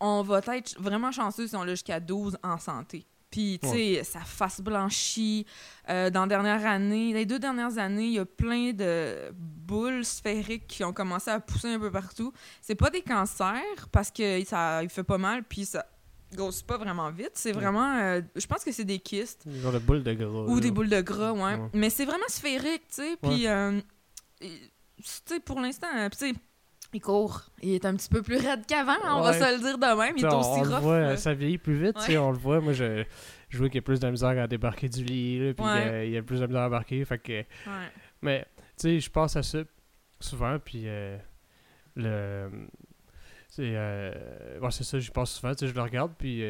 on 0.00 0.22
va 0.22 0.40
être 0.56 0.74
vraiment 0.80 1.12
chanceux 1.12 1.46
si 1.46 1.54
on 1.56 1.62
l'a 1.62 1.72
jusqu'à 1.74 2.00
12 2.00 2.36
en 2.42 2.58
santé. 2.58 3.06
Puis, 3.34 3.58
tu 3.60 3.68
sais, 3.68 4.04
sa 4.04 4.20
face 4.20 4.60
blanchie. 4.60 5.44
Euh, 5.88 6.08
dans 6.08 6.28
dernière 6.28 6.64
année, 6.66 7.12
les 7.12 7.26
deux 7.26 7.40
dernières 7.40 7.78
années, 7.78 8.04
il 8.06 8.12
y 8.12 8.18
a 8.20 8.24
plein 8.24 8.70
de 8.72 9.32
boules 9.34 10.04
sphériques 10.04 10.68
qui 10.68 10.84
ont 10.84 10.92
commencé 10.92 11.30
à 11.32 11.40
pousser 11.40 11.68
un 11.74 11.80
peu 11.80 11.90
partout. 11.90 12.32
C'est 12.62 12.76
pas 12.76 12.90
des 12.90 13.02
cancers 13.02 13.88
parce 13.90 14.12
que 14.12 14.44
ça 14.44 14.84
il 14.84 14.88
fait 14.88 15.02
pas 15.02 15.18
mal, 15.18 15.42
puis 15.42 15.64
ça 15.64 15.84
grossit 16.32 16.64
pas 16.64 16.76
vraiment 16.78 17.10
vite. 17.10 17.32
C'est 17.34 17.48
Ouais. 17.50 17.60
vraiment. 17.60 17.96
euh, 17.98 18.20
je 18.36 18.46
pense 18.46 18.62
que 18.62 18.70
c'est 18.70 18.84
des 18.84 19.00
kystes 19.00 19.42
Genre 19.62 19.72
de 19.72 19.78
boule 19.80 20.04
de 20.04 20.12
gras. 20.14 20.28
ou 20.28 20.54
là. 20.54 20.60
des 20.60 20.70
boules 20.70 20.88
de 20.88 21.00
gras, 21.00 21.32
ouais. 21.32 21.40
Ouais. 21.42 21.68
Mais 21.72 21.90
c'est 21.90 22.04
vraiment 22.04 22.28
sphérique, 22.28 22.86
tu 22.88 23.02
sais. 23.02 23.16
Puis, 23.20 23.48
euh, 23.48 23.80
et- 24.40 24.60
tu 24.98 25.10
sais, 25.26 25.40
pour 25.40 25.60
l'instant, 25.60 25.88
euh, 25.96 26.08
tu 26.08 26.18
sais, 26.18 26.32
il 26.94 27.00
court. 27.00 27.42
Il 27.62 27.74
est 27.74 27.84
un 27.84 27.94
petit 27.94 28.08
peu 28.08 28.22
plus 28.22 28.36
raide 28.36 28.64
qu'avant, 28.66 28.94
on 29.18 29.20
va 29.22 29.32
se 29.34 29.54
le 29.56 29.60
dire 29.60 29.78
de 29.78 29.98
même. 29.98 30.14
Il 30.16 30.24
est 30.24 30.28
on, 30.32 30.40
aussi 30.40 30.60
on 30.60 30.64
le 30.64 30.70
rough. 30.74 30.80
voit, 30.82 30.94
euh. 30.94 31.16
ça 31.16 31.34
vieillit 31.34 31.58
plus 31.58 31.74
vite, 31.82 31.96
Ouais. 32.08 32.16
on 32.18 32.30
le 32.30 32.38
voit. 32.38 32.60
Moi, 32.60 32.72
je, 32.72 33.04
je 33.48 33.58
vois 33.58 33.68
qu'il 33.68 33.76
y 33.76 33.78
a 33.78 33.82
plus 33.82 34.00
de 34.00 34.08
misère 34.08 34.30
à 34.42 34.46
débarquer 34.46 34.88
du 34.88 35.04
lit, 35.04 35.38
là, 35.48 35.54
puis 35.54 35.64
Ouais. 35.64 35.86
euh, 35.86 36.04
il 36.06 36.12
y 36.12 36.16
a 36.16 36.22
plus 36.22 36.40
de 36.40 36.46
misère 36.46 36.62
à 36.62 36.66
embarquer. 36.66 37.04
Fait 37.04 37.18
que, 37.18 37.44
mais, 38.22 38.46
tu 38.56 38.64
sais, 38.76 39.00
je 39.00 39.10
pense 39.10 39.36
à 39.36 39.42
ça 39.42 39.58
souvent, 40.20 40.58
puis 40.58 40.84
euh, 40.86 41.16
le. 41.96 42.50
C'est 43.48 43.72
euh, 43.76 44.70
ça, 44.70 44.98
j'y 44.98 45.10
pense 45.10 45.32
souvent, 45.32 45.52
tu 45.54 45.60
sais, 45.66 45.68
je 45.68 45.74
le 45.74 45.82
regarde, 45.82 46.12
puis. 46.18 46.42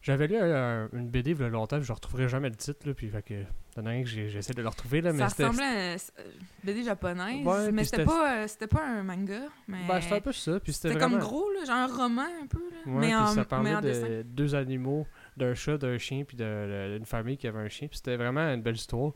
Euh, 0.00 0.02
j'avais 0.02 0.26
lu 0.26 0.36
un- 0.36 0.88
une 0.92 1.08
BD 1.08 1.30
il 1.32 1.40
y 1.40 1.44
a 1.44 1.48
longtemps, 1.48 1.80
je 1.80 1.92
retrouverai 1.92 2.28
jamais 2.28 2.48
le 2.48 2.56
titre, 2.56 2.86
là, 2.88 2.94
puis 2.94 3.08
fait 3.08 3.22
que. 3.22 3.34
Un 3.76 4.02
que 4.02 4.08
j'ai- 4.08 4.28
j'essaie 4.28 4.52
de 4.52 4.60
le 4.60 4.68
retrouver, 4.68 5.00
là, 5.00 5.12
mais 5.12 5.20
ça 5.20 5.28
ressemblait 5.46 5.64
à 5.64 5.92
une 5.92 5.98
euh, 6.18 6.22
BD 6.64 6.82
japonaise, 6.84 7.46
Ouais, 7.46 7.72
mais 7.72 7.84
c'était 7.84 7.98
c'était- 7.98 8.04
pas, 8.04 8.42
euh, 8.42 8.46
c'était 8.46 8.66
pas 8.66 8.84
un 8.86 9.02
manga. 9.02 9.40
Mais 9.68 9.78
Ben, 9.88 10.00
c'était 10.02 10.16
un 10.16 10.20
peu 10.20 10.32
ça, 10.32 10.60
puis 10.60 10.72
c'était 10.74 10.90
vraiment... 10.94 11.18
comme 11.18 11.18
gros, 11.20 11.50
là, 11.52 11.64
genre 11.64 11.76
un 11.76 11.86
roman 11.86 12.26
un 12.42 12.46
peu. 12.46 12.58
Là, 12.58 12.92
Ouais, 12.92 13.00
mais, 13.00 13.14
en, 13.16 13.26
ça 13.28 13.36
mais 13.36 13.44
parlait 13.46 13.74
en 13.74 13.80
dessin. 13.80 14.08
de 14.08 14.22
deux 14.22 14.54
animaux, 14.54 15.06
d'un 15.38 15.54
chat, 15.54 15.78
d'un 15.78 15.96
chien, 15.96 16.24
puis 16.24 16.36
de- 16.36 16.42
de- 16.44 16.96
d'une 16.96 17.06
famille 17.06 17.38
qui 17.38 17.46
avait 17.46 17.60
un 17.60 17.68
chien. 17.68 17.88
Puis 17.88 17.98
c'était 17.98 18.16
vraiment 18.16 18.40
une 18.52 18.60
belle 18.60 18.74
histoire. 18.74 19.12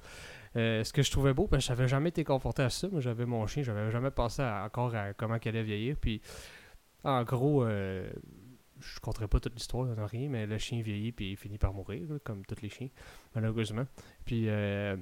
Euh, 0.56 0.82
ce 0.84 0.92
que 0.92 1.02
je 1.02 1.10
trouvais 1.10 1.34
beau, 1.34 1.46
parce 1.48 1.64
que 1.64 1.68
j'avais 1.68 1.88
jamais 1.88 2.08
été 2.10 2.22
confronté 2.24 2.62
à 2.62 2.70
ça. 2.70 2.88
Moi, 2.90 3.00
j'avais 3.00 3.26
mon 3.26 3.46
chien, 3.48 3.64
j'avais 3.64 3.90
jamais 3.90 4.12
pensé 4.12 4.40
à- 4.40 4.62
encore 4.64 4.94
à 4.94 5.12
comment 5.12 5.38
qu'elle 5.40 5.56
allait 5.56 5.64
vieillir. 5.64 5.96
Puis, 6.00 6.22
en 7.02 7.22
gros, 7.24 7.64
euh, 7.64 8.08
je 8.80 8.96
ne 8.96 9.00
compterai 9.00 9.28
pas 9.28 9.40
toute 9.40 9.54
l'histoire, 9.54 9.86
non 9.86 10.06
rien, 10.06 10.28
mais 10.28 10.46
le 10.46 10.58
chien 10.58 10.82
vieillit, 10.82 11.12
puis 11.12 11.32
il 11.32 11.36
finit 11.36 11.58
par 11.58 11.72
mourir, 11.72 12.02
comme 12.24 12.44
tous 12.44 12.60
les 12.62 12.68
chiens, 12.68 12.88
malheureusement. 13.34 13.86
Puis, 14.24 14.48
euh, 14.48 14.96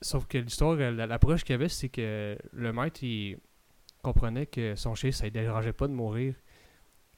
sauf 0.00 0.26
que 0.26 0.38
l'histoire, 0.38 0.74
la- 0.76 1.06
l'approche 1.06 1.44
qu'il 1.44 1.52
y 1.52 1.56
avait, 1.56 1.68
c'est 1.68 1.88
que 1.88 2.36
le 2.52 2.72
maître, 2.72 3.02
il 3.02 3.38
comprenait 4.02 4.46
que 4.46 4.74
son 4.76 4.94
chien, 4.94 5.12
ça 5.12 5.24
ne 5.24 5.30
dérangeait 5.30 5.72
pas 5.72 5.88
de 5.88 5.92
mourir 5.92 6.34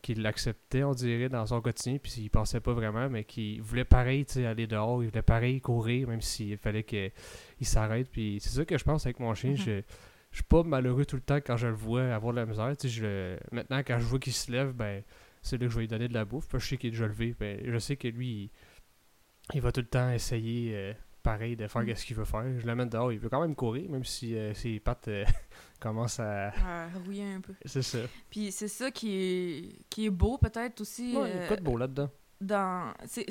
qu'il 0.03 0.23
l'acceptait, 0.23 0.85
on 0.85 0.93
dirait, 0.93 1.29
dans 1.29 1.45
son 1.47 1.61
quotidien, 1.61 1.99
puis 1.99 2.13
il 2.19 2.29
pensait 2.31 2.61
pas 2.61 2.73
vraiment, 2.75 3.09
mais 3.09 3.25
qu'il 3.25 3.61
voulait 3.61 3.85
pareil, 3.85 4.25
aller 4.37 4.69
dehors, 4.69 5.03
il 5.03 5.09
voulait 5.09 5.23
pareil 5.23 5.61
courir, 5.61 6.07
même 6.07 6.21
s'il 6.21 6.57
fallait 6.59 6.85
qu'il 6.85 7.11
s'arrête, 7.63 8.09
puis 8.11 8.39
c'est 8.41 8.51
ça 8.51 8.65
que 8.65 8.79
je 8.79 8.85
pense 8.85 9.05
avec 9.07 9.19
mon 9.19 9.35
chien, 9.35 9.51
Mhm. 9.53 9.57
je, 9.57 9.81
je 10.31 10.37
suis 10.37 10.45
pas 10.45 10.63
malheureux 10.63 11.07
tout 11.07 11.17
le 11.17 11.23
temps 11.23 11.37
quand 11.41 11.57
je 11.57 11.67
le 11.67 11.73
vois 11.75 12.15
avoir 12.15 12.33
de 12.35 12.39
la 12.39 12.47
misère, 12.47 12.73
je 12.85 13.37
maintenant, 13.51 13.79
quand 13.79 13.99
je 13.99 14.05
vois 14.05 14.21
qu'il 14.21 14.35
se 14.35 14.53
lève, 14.53 14.73
ben, 14.75 15.03
c'est 15.47 15.57
là 15.59 15.67
que 15.67 15.71
je 15.71 15.77
vais 15.77 15.83
lui 15.83 15.89
donner 15.89 16.09
de 16.09 16.15
la 16.15 16.25
bouffe, 16.25 16.49
parce 16.49 16.63
que 16.63 16.67
je 16.67 16.71
sais 16.71 16.77
qu'il 16.79 16.89
est 16.89 16.93
déjà 16.93 17.07
levé, 17.07 17.35
ben, 17.39 17.61
je 17.65 17.79
sais 17.79 17.97
que 17.97 18.09
lui, 18.09 18.29
il, 18.29 18.51
il 19.55 19.61
va 19.61 19.73
tout 19.73 19.81
le 19.81 19.87
temps 19.87 20.11
essayer, 20.11 20.73
euh, 20.75 20.93
pareil, 21.23 21.57
de 21.57 21.67
faire 21.69 21.83
Mhm. 21.83 21.95
ce 21.97 22.05
qu'il 22.07 22.17
veut 22.17 22.25
faire, 22.25 22.45
je 22.59 22.67
l'amène 22.67 22.89
dehors, 22.89 23.13
il 23.13 23.19
veut 23.19 23.29
quand 23.29 23.41
même 23.41 23.55
courir, 23.55 23.89
même 23.91 24.05
si 24.05 24.37
euh, 24.37 24.53
ses 24.55 24.81
pattes 24.81 25.09
euh, 25.09 25.25
commencent 25.81 26.21
à... 26.21 26.49
Ouais, 26.51 26.99
rouiller 27.05 27.33
un 27.35 27.41
peu. 27.41 27.55
C'est 27.65 27.83
ça. 27.83 27.99
Puis 28.31 28.51
c'est 28.53 28.69
ça 28.69 28.91
qui 28.91 29.15
est, 29.15 29.79
qui 29.91 30.07
est 30.07 30.11
beau, 30.11 30.39
peut-être 30.39 30.81
aussi. 30.81 31.17
Ouais, 31.17 31.31
il 31.31 31.37
y 31.37 31.45
a 31.45 31.47
quoi 31.47 31.57
de 31.57 31.63
beau 31.63 31.77
là-dedans? 31.77 32.11
dans 32.39 32.93
c'est 33.07 33.25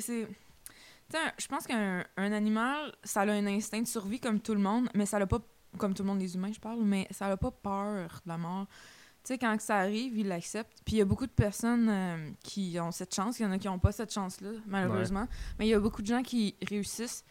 je 1.38 1.46
pense 1.46 1.64
qu'un 1.66 2.04
un 2.16 2.32
animal 2.32 2.92
ça 3.04 3.20
a 3.20 3.30
un 3.30 3.46
instinct 3.46 3.80
de 3.82 3.86
survie 3.86 4.18
comme 4.18 4.40
tout 4.40 4.52
le 4.54 4.58
monde 4.60 4.88
mais 4.94 5.06
ça 5.06 5.20
n'a 5.20 5.28
pas 5.28 5.38
comme 5.78 5.94
tout 5.94 6.02
le 6.02 6.08
monde 6.08 6.18
les 6.20 6.34
humains 6.34 6.50
je 6.52 6.58
parle 6.58 6.82
mais 6.82 7.06
ça 7.12 7.28
n'a 7.28 7.36
pas 7.36 7.52
peur 7.52 8.08
de 8.24 8.28
la 8.28 8.36
mort 8.36 8.66
sais 9.26 9.38
quand 9.38 9.60
ça 9.60 9.76
arrive 9.76 10.16
ils 10.18 10.28
l'acceptent. 10.28 10.82
Puis 10.84 10.96
il 10.96 10.98
y 10.98 11.02
a 11.02 11.04
beaucoup 11.04 11.26
de 11.26 11.32
personnes 11.32 11.88
euh, 11.88 12.30
qui 12.42 12.78
ont 12.80 12.92
cette 12.92 13.14
chance. 13.14 13.38
Il 13.38 13.42
y 13.42 13.46
en 13.46 13.52
a 13.52 13.58
qui 13.58 13.66
n'ont 13.66 13.78
pas 13.78 13.92
cette 13.92 14.12
chance 14.12 14.40
là 14.40 14.50
malheureusement 14.66 15.26
mais 15.58 15.66
il 15.66 15.70
y 15.70 15.74
a 15.74 15.80
beaucoup 15.80 16.02
de 16.02 16.06
gens 16.06 16.22
qui 16.22 16.54
réussissent 16.66 17.24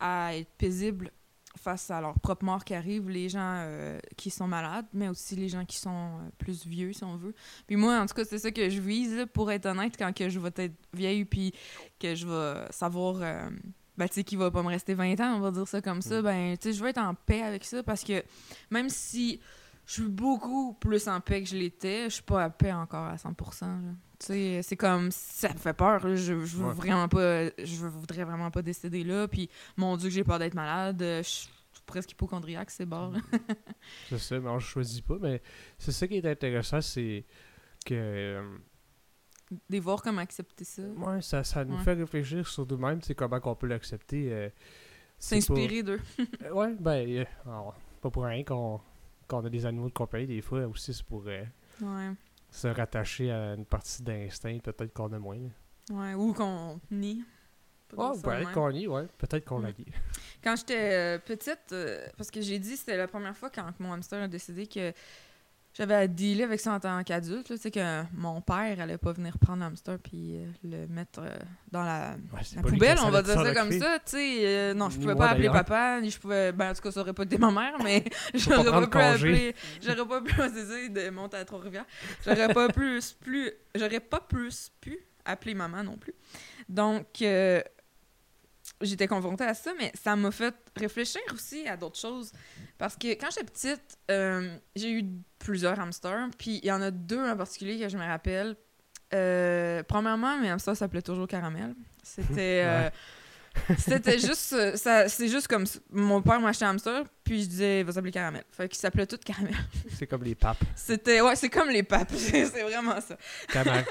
à 0.00 0.36
être 0.36 0.50
paisibles 0.58 1.10
face 1.58 1.90
à 1.90 2.00
leur 2.00 2.18
propre 2.18 2.44
mort 2.46 2.64
qui 2.64 2.74
arrive, 2.74 3.10
les 3.10 3.28
gens 3.28 3.56
euh, 3.58 3.98
qui 4.16 4.30
sont 4.30 4.48
malades, 4.48 4.86
mais 4.94 5.08
aussi 5.08 5.36
les 5.36 5.48
gens 5.50 5.64
qui 5.66 5.76
sont 5.76 5.90
euh, 5.90 6.30
plus 6.38 6.66
vieux, 6.66 6.94
si 6.94 7.04
on 7.04 7.16
veut. 7.16 7.34
Puis 7.66 7.76
moi, 7.76 8.00
en 8.00 8.06
tout 8.06 8.14
cas, 8.14 8.24
c'est 8.24 8.38
ça 8.38 8.50
que 8.50 8.70
je 8.70 8.80
vise, 8.80 9.14
là, 9.14 9.26
pour 9.26 9.52
être 9.52 9.66
honnête, 9.66 9.94
quand 9.98 10.12
que 10.16 10.30
je 10.30 10.38
vais 10.40 10.48
être 10.56 10.72
vieille, 10.94 11.26
puis 11.26 11.52
que 12.00 12.14
je 12.14 12.26
vais 12.26 12.66
savoir, 12.70 13.16
euh, 13.20 13.50
ben, 13.98 14.08
tu 14.08 14.14
sais, 14.14 14.24
qu'il 14.24 14.38
va 14.38 14.50
pas 14.50 14.62
me 14.62 14.68
rester 14.68 14.94
20 14.94 15.20
ans, 15.20 15.36
on 15.36 15.40
va 15.40 15.50
dire 15.50 15.68
ça 15.68 15.82
comme 15.82 16.00
ça, 16.00 16.20
Mm. 16.20 16.24
ben, 16.24 16.56
tu 16.56 16.62
sais, 16.62 16.72
je 16.72 16.82
vais 16.82 16.90
être 16.90 16.98
en 16.98 17.14
paix 17.14 17.42
avec 17.42 17.64
ça, 17.64 17.82
parce 17.82 18.02
que 18.02 18.24
même 18.70 18.88
si 18.88 19.38
je 19.86 19.92
suis 19.94 20.08
beaucoup 20.08 20.74
plus 20.74 21.08
en 21.08 21.20
paix 21.20 21.42
que 21.42 21.48
je 21.48 21.56
l'étais, 21.56 22.04
je 22.04 22.14
suis 22.14 22.22
pas 22.22 22.44
à 22.44 22.50
paix 22.50 22.72
encore 22.72 23.06
à 23.06 23.16
100%, 23.16 23.62
là. 23.66 23.76
Tu 24.18 24.26
sais, 24.26 24.60
c'est 24.62 24.76
comme, 24.76 25.10
ça 25.10 25.52
me 25.52 25.58
fait 25.58 25.72
peur, 25.72 26.06
là. 26.06 26.14
je, 26.14 26.44
je 26.44 26.56
veux 26.56 26.66
Ouais. 26.66 26.74
vraiment 26.74 27.08
pas, 27.08 27.46
je 27.58 27.86
voudrais 27.86 28.22
vraiment 28.24 28.50
pas 28.52 28.62
décéder 28.62 29.02
là, 29.02 29.26
puis 29.26 29.50
mon 29.76 29.96
Dieu 29.96 30.08
que 30.08 30.14
j'ai 30.14 30.22
peur 30.24 30.38
d'être 30.38 30.54
malade, 30.54 30.98
je- 31.00 31.48
presque 31.86 32.12
hypochondriaque, 32.12 32.70
ces 32.70 32.86
bords. 32.86 33.14
C'est 34.08 34.18
ça, 34.18 34.38
mais 34.38 34.48
on 34.48 34.54
ne 34.54 34.60
choisit 34.60 35.04
pas. 35.04 35.16
Mais 35.20 35.42
c'est 35.76 35.90
ça 35.92 36.06
qui 36.06 36.16
est 36.16 36.26
intéressant, 36.26 36.80
c'est 36.80 37.24
que. 37.84 37.94
euh, 37.94 38.56
Des 39.68 39.80
voir 39.80 40.00
comment 40.00 40.20
accepter 40.22 40.64
ça. 40.64 40.82
ouais, 40.82 41.20
ça, 41.20 41.42
ça 41.42 41.64
nous 41.64 41.76
Ouais. 41.76 41.82
fait 41.82 41.94
réfléchir 41.94 42.46
sur 42.46 42.64
nous-mêmes, 42.66 43.02
c'est 43.02 43.16
comment 43.16 43.40
qu'on 43.40 43.56
peut 43.56 43.66
l'accepter. 43.66 44.32
euh, 44.32 44.48
c'est 45.18 45.40
S'inspirer 45.40 45.82
d'eux. 45.82 46.00
Ouais, 46.52 46.72
ben, 46.78 47.06
euh, 47.08 47.24
alors, 47.44 47.74
pas 48.00 48.10
pour 48.10 48.22
rien 48.24 48.44
qu'on 48.44 48.80
qu'on 49.40 49.44
a 49.44 49.50
des 49.50 49.66
animaux 49.66 49.88
de 49.88 49.94
compagnie, 49.94 50.26
des 50.26 50.40
fois 50.42 50.66
aussi, 50.66 50.92
c'est 50.94 51.04
pour 51.06 51.24
euh, 51.26 51.42
Ouais. 51.80 52.10
se 52.50 52.68
rattacher 52.68 53.30
à 53.30 53.54
une 53.54 53.64
partie 53.66 54.02
d'instinct, 54.02 54.58
peut-être 54.62 54.92
qu'on 54.92 55.12
a 55.12 55.18
moins. 55.18 55.38
Ouais. 55.90 56.14
Ou 56.14 56.32
qu'on 56.32 56.80
nie. 56.90 57.24
Ça 57.90 57.96
peut-être 58.22 58.44
même. 58.46 58.52
qu'on 58.54 58.70
y, 58.70 58.86
ouais. 58.86 59.06
Peut-être 59.18 59.44
qu'on 59.44 59.58
Mm. 59.58 59.64
l'a 59.64 59.72
dit. 59.72 59.86
Quand 60.42 60.56
j'étais 60.56 60.92
euh, 60.94 61.18
petite, 61.18 61.72
euh, 61.72 62.06
parce 62.16 62.30
que 62.30 62.40
j'ai 62.40 62.58
dit, 62.58 62.76
c'était 62.76 62.96
la 62.96 63.06
première 63.08 63.36
fois 63.36 63.50
quand 63.50 63.68
mon 63.80 63.92
hamster 63.92 64.22
a 64.22 64.28
décidé 64.28 64.66
que 64.66 64.92
j'avais 65.74 65.94
à 65.94 66.06
dealer 66.06 66.44
avec 66.44 66.60
ça 66.60 66.72
en 66.72 66.80
tant 66.80 67.02
qu'adulte. 67.02 67.46
Tu 67.46 67.56
sais, 67.56 67.70
que 67.70 68.02
mon 68.14 68.40
père 68.40 68.78
allait 68.80 68.98
pas 68.98 69.12
venir 69.12 69.38
prendre 69.38 69.60
le 69.60 69.66
hamster 69.66 69.98
puis 69.98 70.36
euh, 70.36 70.46
le 70.64 70.86
mettre 70.86 71.20
euh, 71.20 71.30
dans 71.70 71.82
la, 71.82 72.16
Ouais, 72.32 72.62
poubelle, 72.62 72.98
on 73.02 73.10
va 73.10 73.22
dire 73.22 73.34
ça 73.34 73.54
comme 73.54 73.72
ça. 73.72 73.98
Tu 74.00 74.10
sais, 74.12 74.38
euh, 74.46 74.74
non, 74.74 74.90
je 74.90 74.98
pouvais 74.98 75.14
moi, 75.14 75.26
pas 75.26 75.30
appeler 75.32 75.48
papa, 75.48 76.00
ni 76.00 76.10
je 76.10 76.18
pouvais. 76.18 76.52
Ben, 76.52 76.70
en 76.70 76.74
tout 76.74 76.82
cas, 76.82 76.90
ça 76.90 77.00
aurait 77.00 77.14
pas 77.14 77.22
été 77.22 77.38
ma 77.38 77.50
mère, 77.50 77.74
mais 77.82 78.04
j'aurais 78.34 78.70
pas, 78.70 78.86
pu 78.86 78.98
appeler. 78.98 79.54
J'aurais 79.80 80.06
pas 80.06 80.20
pu, 80.20 80.34
c'est 80.36 80.88
de 80.90 81.10
monter 81.10 81.38
à 81.38 81.44
Trois-Rivières. 81.44 81.86
J'aurais 82.24 82.52
pas 82.52 82.68
plus, 82.68 83.12
plus. 83.12 83.50
J'aurais 83.74 84.00
pas 84.00 84.20
plus 84.20 84.70
pu 84.80 84.98
appeler 85.24 85.54
maman 85.54 85.82
non 85.82 85.96
plus. 85.96 86.14
Donc, 86.68 87.22
j'étais 88.82 89.06
confrontée 89.08 89.44
à 89.44 89.54
ça, 89.54 89.72
mais 89.78 89.92
ça 90.00 90.14
m'a 90.16 90.30
fait 90.30 90.54
réfléchir 90.76 91.20
aussi 91.32 91.66
à 91.66 91.76
d'autres 91.76 91.98
choses. 91.98 92.32
Parce 92.78 92.96
que 92.96 93.08
quand 93.14 93.28
j'étais 93.30 93.44
petite, 93.50 93.98
euh, 94.10 94.56
j'ai 94.76 94.90
eu 94.92 95.04
plusieurs 95.38 95.78
hamsters, 95.80 96.28
puis 96.38 96.60
il 96.62 96.66
y 96.66 96.72
en 96.72 96.82
a 96.82 96.90
deux 96.90 97.22
en 97.24 97.36
particulier 97.36 97.78
que 97.78 97.88
je 97.88 97.96
me 97.96 98.04
rappelle. 98.06 98.56
Euh, 99.14 99.82
premièrement, 99.82 100.38
mes 100.38 100.50
hamsters 100.50 100.76
s'appelaient 100.76 101.02
toujours 101.02 101.26
Caramel. 101.28 101.74
C'était. 102.02 102.62
euh, 102.64 102.90
c'était 103.78 104.18
juste. 104.18 104.76
ça- 104.76 105.08
C'est 105.08 105.28
juste 105.28 105.46
comme. 105.48 105.64
Mon 105.90 106.22
père 106.22 106.40
m'achetait 106.40 106.64
un 106.64 106.70
hamster, 106.70 107.04
puis 107.22 107.42
je 107.42 107.48
disais, 107.48 107.80
il 107.80 107.84
va 107.86 107.92
s'appeler 107.92 108.10
Caramel. 108.12 108.42
Fait 108.50 108.68
qu'il 108.68 108.78
s'appelait 108.78 109.06
tout 109.06 109.18
Caramel. 109.24 109.54
C'est 109.94 110.06
comme 110.06 110.24
les 110.24 110.34
papes. 110.34 110.62
C'était. 110.74 111.20
Ouais, 111.20 111.36
c'est 111.36 111.50
comme 111.50 111.68
les 111.68 111.82
papes. 111.82 112.10
c'est 112.16 112.44
vraiment 112.62 112.98
ça. 113.00 113.16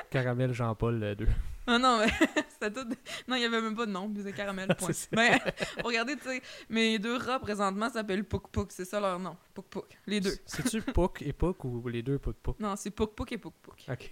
Caramel 0.10 0.54
Jean-Paul 0.54 1.16
2. 1.16 1.28
Ah 1.68 1.78
non, 1.78 2.00
mais 2.00 2.08
c'était 2.50 2.72
tout. 2.72 2.88
Non, 3.28 3.36
il 3.36 3.40
n'y 3.40 3.46
avait 3.46 3.62
même 3.62 3.76
pas 3.76 3.86
de 3.86 3.92
nom, 3.92 4.12
c'était 4.18 4.34
caramel, 4.34 4.68
point. 4.78 4.90
C'est. 4.94 5.12
Mais 5.14 5.40
regardez, 5.84 6.16
tu 6.18 6.24
sais, 6.24 6.42
mes 6.70 6.98
deux 7.00 7.18
rats 7.18 7.40
présentement 7.40 7.90
s'appellent 7.90 8.24
Pouk 8.24 8.50
Pouk, 8.50 8.72
c'est 8.72 8.86
ça 8.86 9.00
leur 9.00 9.20
nom. 9.20 9.38
Pouk 9.54 9.66
Pouk, 9.68 9.86
les 10.08 10.20
deux. 10.20 10.34
C'est-tu 10.46 10.82
Pouk 10.82 11.22
et 11.22 11.34
Pouk 11.34 11.64
ou 11.66 11.88
les 11.88 12.02
deux 12.02 12.18
Pouk 12.18 12.36
Pouk? 12.38 12.60
Non, 12.60 12.76
c'est 12.76 12.90
Pouk 12.90 13.14
Pouk 13.16 13.32
et 13.34 13.38
Pouk 13.38 13.54
Pouk. 13.62 13.86
Ok. 13.90 14.10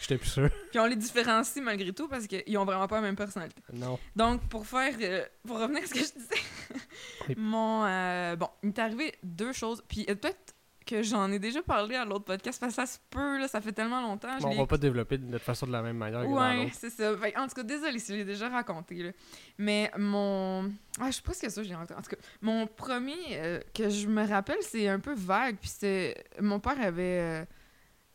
J'étais 0.00 0.18
plus 0.18 0.28
sûr. 0.28 0.50
Puis 0.70 0.80
on 0.80 0.86
les 0.86 0.96
différencie 0.96 1.62
malgré 1.62 1.92
tout 1.92 2.08
parce 2.08 2.26
qu'ils 2.26 2.58
ont 2.58 2.64
vraiment 2.64 2.88
pas 2.88 2.96
la 2.96 3.02
même 3.02 3.16
personnalité. 3.16 3.62
Non. 3.72 3.98
Donc, 4.16 4.48
pour 4.48 4.66
faire. 4.66 4.94
euh, 5.00 5.24
pour 5.46 5.60
revenir 5.60 5.84
à 5.84 5.86
ce 5.86 5.94
que 5.94 6.00
je 6.00 6.12
disais, 6.12 7.36
mon. 7.36 7.84
euh, 7.84 8.36
bon, 8.36 8.48
il 8.62 8.68
m'est 8.70 8.78
arrivé 8.78 9.14
deux 9.22 9.52
choses. 9.52 9.82
Puis 9.88 10.04
euh, 10.08 10.14
peut-être 10.14 10.54
que 10.84 11.02
j'en 11.02 11.30
ai 11.32 11.38
déjà 11.38 11.62
parlé 11.62 11.94
à 11.96 12.04
l'autre 12.04 12.24
podcast 12.24 12.60
parce 12.60 12.74
que 12.74 12.82
ça 12.82 12.86
se 12.86 12.98
peut, 13.10 13.38
là, 13.38 13.48
ça 13.48 13.60
fait 13.60 13.72
tellement 13.72 14.00
longtemps. 14.00 14.36
je 14.38 14.42
Bon, 14.42 14.50
on 14.50 14.58
va 14.58 14.66
pas 14.66 14.78
développer 14.78 15.18
de 15.18 15.24
notre 15.24 15.44
façon 15.44 15.66
de 15.66 15.72
la 15.72 15.82
même 15.82 15.96
manière 15.96 16.28
Ouais, 16.28 16.68
c'est 16.72 16.90
ça. 16.90 17.16
Fait, 17.16 17.36
en 17.36 17.46
tout 17.46 17.54
cas, 17.54 17.62
désolé 17.62 17.98
si 17.98 18.12
je 18.12 18.18
l'ai 18.18 18.24
déjà 18.24 18.48
raconté. 18.48 18.94
Là. 19.02 19.10
Mais 19.58 19.90
mon. 19.98 20.70
Ah, 21.00 21.06
je 21.06 21.12
suis 21.12 21.22
presque 21.22 21.50
sûre 21.50 21.62
que 21.62 21.64
je 21.64 21.68
l'ai 21.68 21.74
raconté. 21.74 21.94
En 21.94 22.02
tout 22.02 22.10
cas, 22.10 22.22
mon 22.40 22.66
premier 22.66 23.14
euh, 23.32 23.60
que 23.74 23.88
je 23.88 24.06
me 24.08 24.26
rappelle, 24.26 24.58
c'est 24.62 24.88
un 24.88 25.00
peu 25.00 25.14
vague. 25.14 25.56
Puis 25.60 25.70
c'est. 25.76 26.24
Mon 26.40 26.60
père 26.60 26.80
avait. 26.80 27.20
euh, 27.20 27.44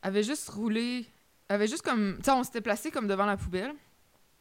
avait 0.01 0.23
juste 0.23 0.49
roulé. 0.49 1.05
Avait 1.49 1.67
juste 1.67 1.81
comme. 1.83 2.17
Tu 2.17 2.23
sais, 2.25 2.31
on 2.31 2.43
s'était 2.43 2.61
placé 2.61 2.91
comme 2.91 3.07
devant 3.07 3.25
la 3.25 3.37
poubelle. 3.37 3.73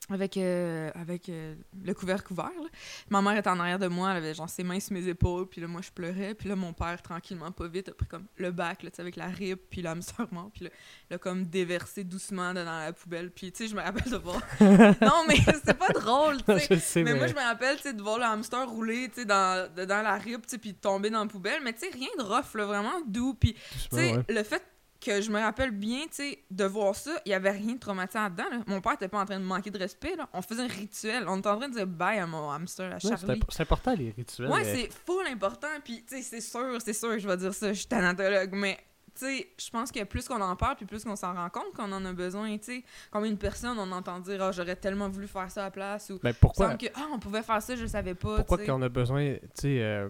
Avec, 0.09 0.37
euh, 0.37 0.91
avec 0.95 1.29
euh, 1.29 1.57
le 1.85 1.93
couvercle 1.93 2.33
ouvert. 2.33 2.45
là. 2.45 2.69
Ma 3.11 3.21
mère 3.23 3.37
était 3.37 3.51
en 3.51 3.59
arrière 3.59 3.79
de 3.79 3.89
moi, 3.89 4.13
elle 4.13 4.19
avait 4.19 4.35
genre 4.35 4.49
ses 4.49 4.63
mains 4.63 4.79
sur 4.79 4.93
mes 4.93 5.09
épaules, 5.09 5.49
puis 5.49 5.61
là, 5.61 5.67
moi, 5.67 5.81
je 5.83 5.91
pleurais. 5.91 6.35
Puis 6.35 6.49
là, 6.49 6.55
mon 6.55 6.73
père, 6.73 7.03
tranquillement, 7.03 7.51
pas 7.51 7.67
vite, 7.67 7.89
a 7.89 7.93
pris 7.93 8.07
comme 8.07 8.27
le 8.37 8.53
bac, 8.53 8.85
là, 8.85 8.91
tu 8.91 8.97
sais, 8.97 9.03
avec 9.03 9.17
la 9.17 9.27
rip, 9.27 9.69
puis 9.69 9.83
l'hamster 9.83 10.27
mort, 10.31 10.51
puis 10.55 10.65
là, 10.65 10.71
l'a 11.11 11.19
comme 11.19 11.45
déversé 11.45 12.05
doucement 12.05 12.55
dans 12.55 12.65
la 12.65 12.93
poubelle. 12.93 13.31
Puis, 13.31 13.51
tu 13.51 13.65
sais, 13.65 13.69
je 13.69 13.75
me 13.75 13.83
rappelle 13.83 14.11
de 14.11 14.17
voir. 14.17 14.41
non, 14.61 15.25
mais 15.27 15.37
c'est 15.65 15.77
pas 15.77 15.93
drôle, 15.93 16.37
tu 16.45 16.79
sais. 16.79 17.03
Mais 17.03 17.13
mais, 17.13 17.19
moi, 17.19 17.27
je 17.27 17.35
me 17.35 17.41
rappelle, 17.41 17.77
tu 17.77 17.83
sais, 17.83 17.93
de 17.93 18.03
voir 18.03 18.19
le 18.19 18.25
hamster 18.25 18.69
rouler, 18.69 19.09
tu 19.09 19.21
sais, 19.21 19.25
dans, 19.25 19.69
dans 19.75 20.03
la 20.03 20.15
rip, 20.17 20.47
tu 20.47 20.51
sais, 20.51 20.59
puis 20.59 20.75
tomber 20.75 21.11
dans 21.11 21.25
la 21.25 21.29
poubelle. 21.29 21.61
Mais, 21.65 21.73
tu 21.73 21.81
sais, 21.81 21.91
rien 21.93 22.09
de 22.17 22.23
rough, 22.23 22.55
là, 22.55 22.67
vraiment 22.67 23.01
doux. 23.07 23.35
Puis, 23.35 23.55
tu 23.55 23.97
sais, 23.97 24.17
ouais. 24.17 24.25
le 24.29 24.43
fait 24.45 24.63
que 25.01 25.21
je 25.21 25.31
me 25.31 25.39
rappelle 25.41 25.71
bien, 25.73 26.03
tu 26.05 26.09
sais, 26.13 26.39
de 26.51 26.65
voir 26.65 26.95
ça, 26.95 27.13
il 27.27 27.31
y 27.31 27.35
avait 27.35 27.51
rien 27.51 27.75
de 27.75 27.79
traumatisant 27.79 28.31
dedans, 28.31 28.49
là. 28.51 28.59
Mon 28.67 28.81
père 28.81 28.93
était 28.95 29.09
pas 29.09 29.21
en 29.21 29.25
train 29.27 29.39
de 29.39 29.45
manquer 29.45 29.71
de 29.71 29.79
respect, 29.79 30.17
là. 30.17 30.29
On 30.33 30.43
faisait 30.43 30.63
un 30.63 30.67
rituel. 30.69 31.25
On 31.29 31.39
était 31.39 31.49
en 31.49 31.57
train 31.59 31.69
de 31.69 31.75
dire 31.75 31.87
bye 31.87 32.19
à 32.19 32.27
mon 32.27 32.51
hamster, 32.51 32.87
à 32.91 32.95
Ouais, 32.95 33.01
Charlie. 33.17 33.33
imp- 33.41 33.45
c'est 33.51 33.63
important 33.63 33.95
les 33.95 34.11
rituels. 34.11 34.49
Ouais, 34.51 34.63
mais- 34.65 34.75
c'est 34.75 34.93
full 34.93 35.27
important. 35.27 35.69
Puis, 35.85 36.05
tu 36.09 36.17
sais, 36.17 36.23
c'est 36.23 36.41
sûr, 36.41 36.79
c'est 36.85 36.93
sûr, 36.93 37.19
je 37.19 37.29
vais 37.29 37.37
dire 37.37 37.53
ça, 37.55 37.73
je 37.73 37.79
suis 37.79 37.87
thanatologue, 37.87 38.51
mais, 38.55 38.79
tu 39.19 39.27
sais, 39.27 39.49
je 39.59 39.71
pense 39.71 39.91
que 39.93 40.03
plus 40.05 40.27
qu'on 40.29 40.41
en 40.41 40.57
parle, 40.57 40.77
puis 40.77 40.87
plus 40.87 41.05
qu'on 41.05 41.17
s'en 41.17 41.35
rend 41.35 41.49
compte 41.51 41.73
qu'on 41.75 41.91
en 41.93 42.05
a 42.05 42.13
besoin, 42.13 42.57
tu 42.59 42.65
sais. 42.65 42.85
Combien 43.11 43.31
de 43.31 43.37
personnes 43.37 43.79
on 43.79 43.91
entend 43.93 44.19
dire, 44.21 44.43
ah, 44.43 44.53
j'aurais 44.53 44.77
tellement 44.77 45.09
voulu 45.09 45.27
faire 45.27 45.51
ça 45.51 45.63
à 45.63 45.65
la 45.65 45.71
place, 45.71 46.11
ou, 46.11 46.19
Ben, 46.23 46.35
pourquoi? 46.35 46.75
que, 46.75 46.87
ah, 46.95 47.07
on 47.13 47.19
pouvait 47.19 47.43
faire 47.43 47.63
ça, 47.63 47.77
je 47.77 47.83
le 47.83 47.89
savais 47.89 48.15
pas, 48.15 48.37
pourquoi 48.37 48.59
qu'on 48.59 48.83
a 48.83 48.89
besoin, 48.89 49.35
tu 49.35 49.41
sais, 49.55 49.83
euh, 49.83 50.09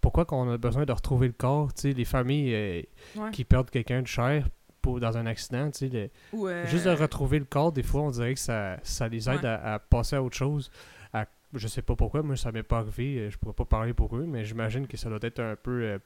pourquoi 0.00 0.24
qu'on 0.24 0.50
a 0.50 0.56
besoin 0.58 0.84
de 0.84 0.92
retrouver 0.92 1.26
le 1.28 1.32
corps, 1.32 1.72
tu 1.74 1.82
sais, 1.82 1.92
les 1.92 2.04
familles 2.04 2.54
euh, 2.54 2.82
Ouais. 3.16 3.30
qui 3.32 3.44
perdent 3.44 3.70
quelqu'un 3.70 4.02
de 4.02 4.06
cher 4.06 4.48
pour, 4.82 5.00
dans 5.00 5.16
un 5.16 5.26
accident, 5.26 5.70
tu 5.70 5.78
sais, 5.78 5.88
le- 5.88 6.10
Ou, 6.32 6.48
euh, 6.48 6.66
juste 6.66 6.84
de 6.86 6.90
retrouver 6.90 7.38
le 7.38 7.44
corps, 7.44 7.72
des 7.72 7.82
fois, 7.82 8.02
on 8.02 8.10
dirait 8.10 8.34
que 8.34 8.40
ça, 8.40 8.78
ça 8.82 9.08
les 9.08 9.28
aide 9.28 9.40
Ouais. 9.42 9.46
à, 9.48 9.74
à 9.74 9.78
passer 9.78 10.16
à 10.16 10.22
autre 10.22 10.36
chose. 10.36 10.70
À, 11.12 11.26
je 11.54 11.66
sais 11.68 11.82
pas 11.82 11.96
pourquoi, 11.96 12.22
moi, 12.22 12.36
ça 12.36 12.52
m'est 12.52 12.62
pas 12.62 12.78
arrivé, 12.78 13.18
euh, 13.18 13.30
je 13.30 13.38
pourrais 13.38 13.54
pas 13.54 13.64
parler 13.64 13.92
pour 13.94 14.16
eux, 14.16 14.24
mais 14.26 14.44
j'imagine 14.44 14.86
que 14.86 14.96
ça 14.96 15.08
doit 15.08 15.18
être 15.22 15.40
un 15.40 15.56
peu 15.56 15.82
euh, 15.82 15.98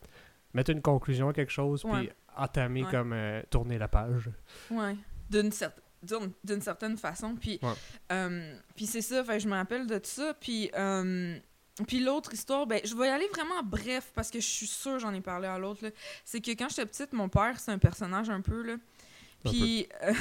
mettre 0.55 0.71
une 0.71 0.81
conclusion 0.83 1.29
à 1.29 1.33
quelque 1.33 1.53
chose, 1.53 1.83
puis 1.91 2.11
entamer 2.37 2.85
comme 2.91 3.15
tourner 3.51 3.77
la 3.79 3.89
page. 3.89 4.31
Ouais, 4.71 4.97
d'une 5.31 5.53
certaine 5.53 5.83
d'une- 6.43 6.61
certaine 6.61 6.97
façon 6.97 7.37
puis 7.41 7.61
Ouais. 7.63 7.69
euh, 8.11 8.57
puis 8.75 8.87
c'est 8.87 9.03
ça 9.03 9.23
je 9.39 9.47
me 9.47 9.53
rappelle 9.55 9.87
de 9.87 9.95
tout 9.99 10.01
ça 10.11 10.35
puis 10.41 10.69
euh, 10.77 11.39
puis 11.87 12.01
l'autre 12.01 12.35
histoire 12.35 12.67
ben 12.67 12.81
je 12.85 12.95
vais 12.95 13.07
y 13.07 13.11
aller 13.11 13.29
vraiment 13.29 13.63
bref 13.63 14.13
parce 14.15 14.31
que 14.31 14.41
je 14.41 14.47
suis 14.47 14.67
sûre 14.67 14.99
j'en 14.99 15.15
ai 15.15 15.21
parlé 15.21 15.49
à 15.49 15.59
l'autre 15.59 15.91
c'est 16.25 16.41
que 16.41 16.51
quand 16.51 16.69
j'étais 16.69 16.87
petite 16.87 17.13
mon 17.13 17.29
père 17.29 17.59
c'est 17.59 17.71
un 17.71 17.79
personnage 17.79 18.29
un 18.29 18.41
peu 18.41 18.63
là 18.63 18.77
puis 19.45 19.89
euh, 20.03 20.13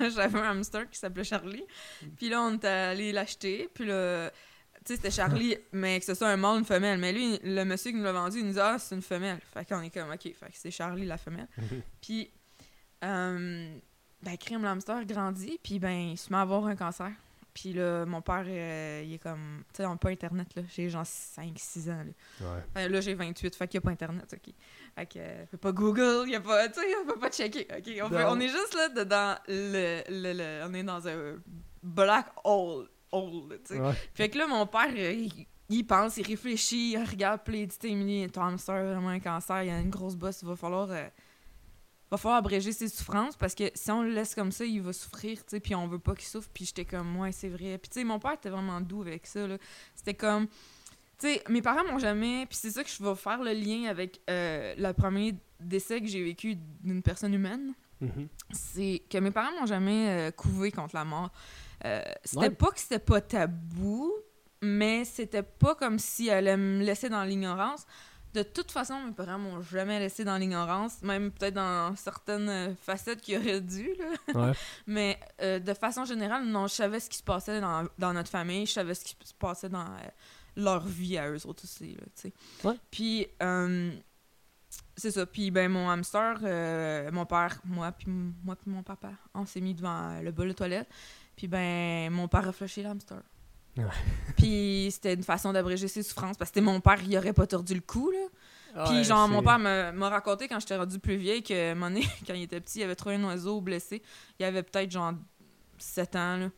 j'avais 0.14 0.38
un 0.38 0.50
hamster 0.50 0.88
qui 0.88 0.98
s'appelait 0.98 1.24
Charlie 1.24 1.64
puis 2.16 2.28
là 2.28 2.42
on 2.42 2.54
était 2.54 2.68
allé 2.68 3.12
l'acheter 3.12 3.68
puis 3.74 3.86
là 3.86 4.30
tu 4.84 4.88
sais, 4.88 4.96
c'était 4.96 5.12
Charlie, 5.12 5.56
mais 5.70 6.00
que 6.00 6.04
ce 6.04 6.14
soit 6.14 6.28
un 6.28 6.36
mâle 6.36 6.56
ou 6.56 6.58
une 6.58 6.64
femelle. 6.64 6.98
Mais 6.98 7.12
lui, 7.12 7.38
le 7.44 7.62
monsieur 7.64 7.92
qui 7.92 7.98
nous 7.98 8.02
l'a 8.02 8.10
vendu, 8.10 8.38
il 8.40 8.46
nous 8.46 8.54
dit 8.54 8.60
Ah, 8.60 8.78
c'est 8.80 8.96
une 8.96 9.02
femelle. 9.02 9.38
Fait 9.54 9.64
qu'on 9.64 9.80
est 9.80 9.90
comme 9.90 10.10
OK, 10.10 10.22
fait 10.22 10.32
que 10.32 10.54
c'est 10.54 10.72
Charlie 10.72 11.06
la 11.06 11.18
femelle. 11.18 11.46
Puis, 12.00 12.32
euh, 13.04 13.78
ben, 14.22 14.36
crime 14.36 14.62
l'hamster 14.62 15.04
grandit, 15.04 15.58
puis 15.62 15.78
ben, 15.78 16.10
il 16.12 16.18
se 16.18 16.30
met 16.32 16.38
à 16.38 16.42
avoir 16.42 16.66
un 16.66 16.76
cancer. 16.76 17.10
Puis 17.54 17.74
là, 17.74 18.06
mon 18.06 18.22
père, 18.22 18.44
euh, 18.46 19.02
il 19.04 19.14
est 19.14 19.18
comme. 19.18 19.62
Tu 19.72 19.78
sais, 19.78 19.86
on 19.86 19.90
n'a 19.90 19.96
pas 19.96 20.08
Internet, 20.10 20.48
là. 20.56 20.62
J'ai 20.74 20.88
genre 20.88 21.04
5-6 21.04 21.90
ans, 21.90 22.04
là. 22.04 22.46
Ouais. 22.46 22.62
Enfin, 22.70 22.88
là, 22.88 23.00
j'ai 23.00 23.14
28, 23.14 23.54
fait 23.54 23.68
qu'il 23.68 23.78
n'y 23.78 23.82
a 23.82 23.84
pas 23.84 23.90
Internet, 23.90 24.34
OK. 24.34 24.54
Fait 24.94 25.06
que, 25.06 25.18
euh, 25.18 25.46
fait 25.46 25.56
pas 25.58 25.72
Google, 25.72 26.22
il 26.24 26.30
n'y 26.30 26.36
a 26.36 26.40
pas. 26.40 26.68
Tu 26.68 26.80
sais, 26.80 26.86
on 27.02 27.06
peut 27.06 27.18
pas 27.18 27.30
checker, 27.30 27.66
OK. 27.70 28.10
On, 28.10 28.40
est 28.40 28.48
juste 28.48 28.74
là 28.74 28.88
dedans 28.88 29.34
le, 29.48 30.02
le, 30.08 30.32
le- 30.32 30.66
On 30.66 30.72
est 30.74 30.82
dans 30.82 31.06
un 31.06 31.36
black 31.82 32.26
hole, 32.44 32.88
hole, 33.10 33.58
tu 33.66 33.74
sais. 33.74 33.80
Ouais. 33.80 33.92
Fait 34.14 34.28
que 34.30 34.38
là, 34.38 34.46
mon 34.46 34.66
père, 34.66 34.88
euh, 34.96 35.12
il, 35.12 35.46
il 35.68 35.84
pense, 35.84 36.16
il 36.16 36.26
réfléchit, 36.26 36.92
il 36.92 37.04
regarde, 37.04 37.40
puis 37.44 37.62
il 37.62 37.66
dit, 37.66 37.76
Émilie, 37.84 38.30
ton 38.30 38.42
hamster 38.42 38.74
a 38.76 38.84
vraiment 38.84 39.08
un 39.08 39.20
cancer, 39.20 39.62
il 39.62 39.68
y 39.68 39.70
a 39.70 39.78
une 39.78 39.90
grosse 39.90 40.16
bosse, 40.16 40.40
il 40.42 40.48
va 40.48 40.56
falloir, 40.56 40.90
euh, 40.90 41.06
va 42.12 42.16
falloir 42.18 42.38
abréger 42.38 42.72
ses 42.72 42.88
souffrances 42.88 43.36
parce 43.36 43.54
que 43.54 43.64
si 43.74 43.90
on 43.90 44.02
le 44.02 44.10
laisse 44.10 44.34
comme 44.34 44.52
ça, 44.52 44.64
il 44.64 44.80
va 44.82 44.92
souffrir, 44.92 45.38
tu 45.38 45.44
sais, 45.48 45.60
puis 45.60 45.74
on 45.74 45.88
veut 45.88 45.98
pas 45.98 46.14
qu'il 46.14 46.26
souffre, 46.28 46.48
puis 46.54 46.64
j'étais 46.66 46.84
comme, 46.84 47.16
ouais, 47.18 47.32
c'est 47.32 47.48
vrai. 47.48 47.78
Puis 47.78 47.88
tu 47.90 48.00
sais, 48.00 48.04
mon 48.04 48.18
père 48.20 48.32
était 48.34 48.50
vraiment 48.50 48.80
doux 48.80 49.00
avec 49.02 49.26
ça, 49.26 49.46
là. 49.46 49.56
C'était 49.96 50.14
comme, 50.14 50.46
tu 51.18 51.28
sais, 51.28 51.42
mes 51.48 51.62
parents 51.62 51.84
m'ont 51.90 51.98
jamais, 51.98 52.46
puis 52.46 52.56
c'est 52.60 52.70
ça 52.70 52.84
que 52.84 52.90
je 52.90 53.02
vais 53.02 53.14
faire 53.16 53.42
le 53.42 53.52
lien 53.52 53.88
avec 53.88 54.20
euh, 54.30 54.74
le 54.76 54.92
premier 54.92 55.34
décès 55.58 56.00
que 56.00 56.06
j'ai 56.06 56.22
vécu 56.22 56.56
d'une 56.82 57.02
personne 57.02 57.34
humaine 57.34 57.72
Mhm. 58.00 58.26
c'est 58.50 59.00
que 59.08 59.18
mes 59.18 59.30
parents 59.30 59.52
m'ont 59.60 59.66
jamais 59.66 60.08
euh, 60.08 60.30
couvé 60.32 60.72
contre 60.72 60.96
la 60.96 61.04
mort. 61.04 61.30
Euh, 61.84 62.02
c'était 62.24 62.38
Ouais. 62.40 62.50
pas 62.50 62.72
que 62.72 62.80
c'était 62.80 62.98
pas 62.98 63.20
tabou, 63.20 64.12
mais 64.60 65.04
c'était 65.04 65.44
pas 65.44 65.76
comme 65.76 66.00
si 66.00 66.26
elle 66.26 66.48
allait 66.48 66.56
me 66.56 66.82
laisser 66.82 67.08
dans 67.08 67.22
l'ignorance. 67.22 67.86
De 68.34 68.42
toute 68.42 68.70
façon, 68.70 68.98
mes 69.04 69.12
parents 69.12 69.38
m'ont 69.38 69.60
jamais 69.60 69.98
laissé 69.98 70.24
dans 70.24 70.38
l'ignorance, 70.38 71.02
même 71.02 71.30
peut-être 71.30 71.54
dans 71.54 71.94
certaines 71.96 72.48
euh, 72.48 72.74
facettes 72.74 73.20
qui 73.20 73.36
auraient 73.36 73.60
dû, 73.60 73.94
là. 73.98 74.46
Ouais. 74.46 74.52
Mais 74.86 75.20
euh, 75.42 75.58
de 75.58 75.74
façon 75.74 76.04
générale, 76.04 76.46
non, 76.46 76.66
je 76.66 76.74
savais 76.74 76.98
ce 76.98 77.10
qui 77.10 77.18
se 77.18 77.22
passait 77.22 77.60
dans, 77.60 77.86
dans 77.98 78.14
notre 78.14 78.30
famille, 78.30 78.64
je 78.64 78.72
savais 78.72 78.94
ce 78.94 79.04
qui 79.04 79.16
se 79.22 79.34
passait 79.34 79.68
dans, 79.68 79.84
euh, 79.84 80.08
leur 80.56 80.86
vie 80.86 81.18
à 81.18 81.30
eux 81.30 81.46
autres 81.46 81.64
aussi, 81.64 81.94
là. 81.94 82.30
Ouais. 82.64 82.76
Puis, 82.90 83.26
euh, 83.42 83.92
c'est 84.96 85.10
ça. 85.10 85.26
Puis, 85.26 85.50
ben, 85.50 85.70
mon 85.70 85.90
hamster, 85.90 86.40
mon 87.12 87.26
père, 87.26 87.60
moi, 87.64 87.92
puis 87.92 88.06
moi, 88.08 88.56
puis 88.56 88.70
mon 88.70 88.82
papa, 88.82 89.12
on 89.34 89.44
s'est 89.44 89.60
mis 89.60 89.74
devant 89.74 90.20
le 90.20 90.30
bol 90.30 90.48
de 90.48 90.52
toilette. 90.54 90.88
Puis, 91.36 91.48
ben, 91.48 92.10
mon 92.10 92.28
père 92.28 92.48
a 92.48 92.52
flushé 92.52 92.82
l'hamster. 92.82 93.20
Ouais. 93.76 93.84
Puis, 94.36 94.88
c'était 94.92 95.14
une 95.14 95.22
façon 95.22 95.52
d'abréger 95.52 95.88
ses 95.88 96.02
souffrances 96.02 96.36
parce 96.36 96.50
que 96.50 96.54
c'était 96.56 96.64
mon 96.64 96.80
père, 96.80 96.98
il 97.06 97.16
aurait 97.16 97.32
pas 97.32 97.46
tordu 97.46 97.74
le 97.74 97.80
cou, 97.80 98.10
là. 98.10 98.84
Puis, 98.86 98.96
Ouais, 98.98 99.04
genre, 99.04 99.28
mon 99.28 99.42
père 99.42 99.58
me- 99.58 99.92
m'a 99.92 100.08
raconté 100.08 100.48
quand 100.48 100.58
j'étais 100.58 100.76
rendu 100.76 100.98
plus 100.98 101.16
vieille 101.16 101.42
que, 101.42 101.74
donné, 101.78 102.00
quand 102.26 102.32
il 102.34 102.42
était 102.42 102.60
petit, 102.60 102.78
il 102.80 102.84
avait 102.84 102.94
trouvé 102.94 103.16
un 103.16 103.24
oiseau 103.24 103.60
blessé. 103.60 104.02
Il 104.38 104.44
avait 104.46 104.62
peut-être, 104.62 104.90
genre, 104.90 105.12
7 105.78 106.16
ans, 106.16 106.36
là. 106.38 106.50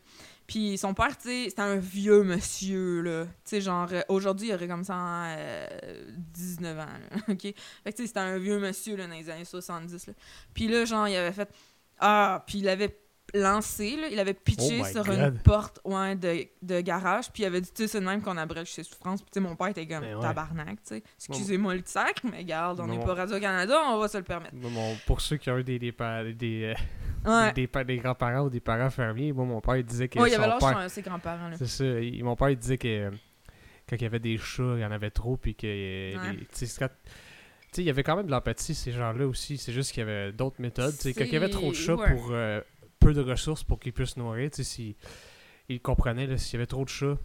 Puis 0.47 0.77
son 0.77 0.93
père, 0.93 1.17
tu 1.17 1.27
sais, 1.27 1.45
c'était 1.49 1.63
un 1.63 1.75
vieux 1.77 2.23
monsieur, 2.23 3.01
là. 3.01 3.25
Tu 3.25 3.31
sais, 3.45 3.61
genre, 3.61 3.87
euh, 3.91 4.01
aujourd'hui, 4.09 4.49
il 4.49 4.53
aurait 4.53 4.67
comme 4.67 4.83
ça 4.83 5.25
euh, 5.25 5.67
19 6.33 6.77
ans, 6.79 6.85
là, 6.85 7.17
OK? 7.33 7.41
Fait 7.41 7.53
que, 7.53 7.89
tu 7.89 7.95
sais, 8.03 8.07
c'était 8.07 8.19
un 8.19 8.37
vieux 8.37 8.59
monsieur, 8.59 8.95
là, 8.95 9.07
dans 9.07 9.13
les 9.15 9.29
années 9.29 9.43
70, 9.43 10.07
là. 10.07 10.13
Puis 10.53 10.67
là, 10.67 10.85
genre, 10.85 11.07
il 11.07 11.15
avait 11.15 11.31
fait... 11.33 11.49
Ah! 11.99 12.43
Puis 12.45 12.59
il 12.59 12.69
avait 12.69 12.95
lancé, 13.35 13.95
là, 13.97 14.07
il 14.11 14.19
avait 14.19 14.33
pitché 14.33 14.79
Oh 14.81 14.85
sur 14.85 15.03
God. 15.05 15.17
une 15.17 15.39
porte, 15.39 15.79
ouais, 15.83 16.15
de, 16.15 16.45
de 16.61 16.81
garage, 16.81 17.31
puis 17.31 17.43
il 17.43 17.45
avait 17.45 17.61
dit, 17.61 17.69
tu 17.73 17.83
sais, 17.83 17.87
c'est 17.87 18.01
même 18.01 18.21
qu'on 18.21 18.37
abrège 18.37 18.71
ses 18.71 18.83
souffrances. 18.83 19.21
Puis, 19.21 19.31
tu 19.31 19.39
sais, 19.39 19.47
mon 19.47 19.55
père 19.55 19.67
était 19.67 19.85
comme 19.87 20.01
Ben 20.01 20.15
ouais. 20.15 20.21
tabarnak, 20.21 20.75
tu 20.83 20.95
sais. 20.95 21.03
Excusez-moi 21.29 21.75
le 21.75 21.81
sac, 21.85 22.21
mais 22.23 22.43
garde, 22.43 22.79
on 22.79 22.87
n'est 22.87 22.99
pas 23.03 23.13
Radio-Canada, 23.13 23.79
on 23.89 23.99
va 23.99 24.07
se 24.07 24.17
le 24.17 24.23
permettre. 24.23 24.55
Pour 25.05 25.21
ceux 25.21 25.37
qui 25.37 25.49
ont 25.49 25.57
eu 25.57 25.63
des, 25.63 25.77
des, 25.79 25.91
pa- 25.91 26.23
des, 26.23 26.73
euh, 26.73 26.73
Ouais. 27.29 27.51
des, 27.53 27.65
pa- 27.67 27.83
des 27.83 27.97
grands-parents 27.97 28.41
ou 28.45 28.49
des 28.49 28.59
parents 28.59 28.89
fermiers, 28.91 29.31
moi, 29.33 29.45
mon 29.45 29.59
père, 29.61 29.77
il 29.77 29.83
disait 29.83 30.07
que 30.07 30.19
Ouais, 30.19 30.29
il 30.29 30.35
avait 30.35 30.47
l'âge 30.47 30.59
père... 30.59 30.89
ses 30.89 31.01
grands-parents. 31.01 31.51
C'est 31.57 31.65
ça. 31.67 31.83
il- 31.85 32.23
mon 32.23 32.35
père, 32.35 32.49
il 32.51 32.57
disait 32.57 32.77
que 32.77 32.87
euh, 32.87 33.11
quand 33.89 33.95
il 33.95 34.01
y 34.03 34.05
avait 34.05 34.19
des 34.19 34.37
chats, 34.37 34.73
il 34.75 34.81
y 34.81 34.85
en 34.85 34.91
avait 34.91 35.09
trop, 35.09 35.35
puis 35.35 35.55
que... 35.55 35.65
euh, 35.65 36.31
les- 36.31 36.47
il 37.77 37.83
y 37.83 37.89
avait 37.89 38.03
quand 38.03 38.15
même 38.15 38.27
de 38.27 38.31
l'empathie, 38.31 38.73
ces 38.73 38.91
gens-là 38.93 39.27
aussi. 39.27 39.57
C'est 39.57 39.73
juste 39.73 39.91
qu'il 39.91 39.99
y 39.99 40.09
avait 40.09 40.31
d'autres 40.31 40.61
méthodes. 40.61 40.93
Quand 41.03 41.09
il 41.25 41.33
y 41.33 41.35
avait 41.35 41.49
trop 41.49 41.71
de 41.71 41.75
chats 41.75 41.95
ouais. 41.95 42.13
pour 42.13 42.29
euh, 42.31 42.61
peu 43.05 43.13
de 43.13 43.21
ressources 43.21 43.63
pour 43.63 43.79
qu'ils 43.79 43.93
puissent 43.93 44.17
nourrir, 44.17 44.49
tu 44.49 44.57
sais, 44.57 44.63
si, 44.63 44.95
il 45.69 45.79
comprenait, 45.79 46.25
là, 46.25 46.37
s'il 46.37 46.53
y 46.53 46.55
avait 46.57 46.65
trop 46.65 46.83
de 46.83 46.89
chats 46.89 47.17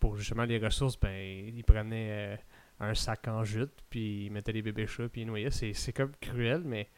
pour 0.00 0.16
justement 0.16 0.44
les 0.44 0.58
ressources, 0.58 0.98
ben, 0.98 1.14
il 1.14 1.62
prenait 1.62 2.08
euh, 2.10 2.36
un 2.80 2.94
sac 2.94 3.28
en 3.28 3.44
jute, 3.44 3.72
puis 3.90 4.26
il 4.26 4.32
mettait 4.32 4.52
les 4.52 4.62
bébés 4.62 4.86
chats, 4.86 5.08
puis 5.08 5.22
il 5.22 5.26
noyait. 5.26 5.50
C'est 5.50 5.92
comme 5.92 6.12
cruel, 6.20 6.62
mais... 6.64 6.88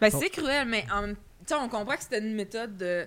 Ben, 0.00 0.10
c'est 0.10 0.30
cruel, 0.30 0.66
mais 0.68 0.86
en 0.90 1.02
même 1.02 1.16
temps, 1.46 1.64
on 1.64 1.68
comprend 1.68 1.96
que 1.96 2.02
c'était 2.02 2.20
une 2.20 2.34
méthode 2.34 2.76
de, 2.78 3.06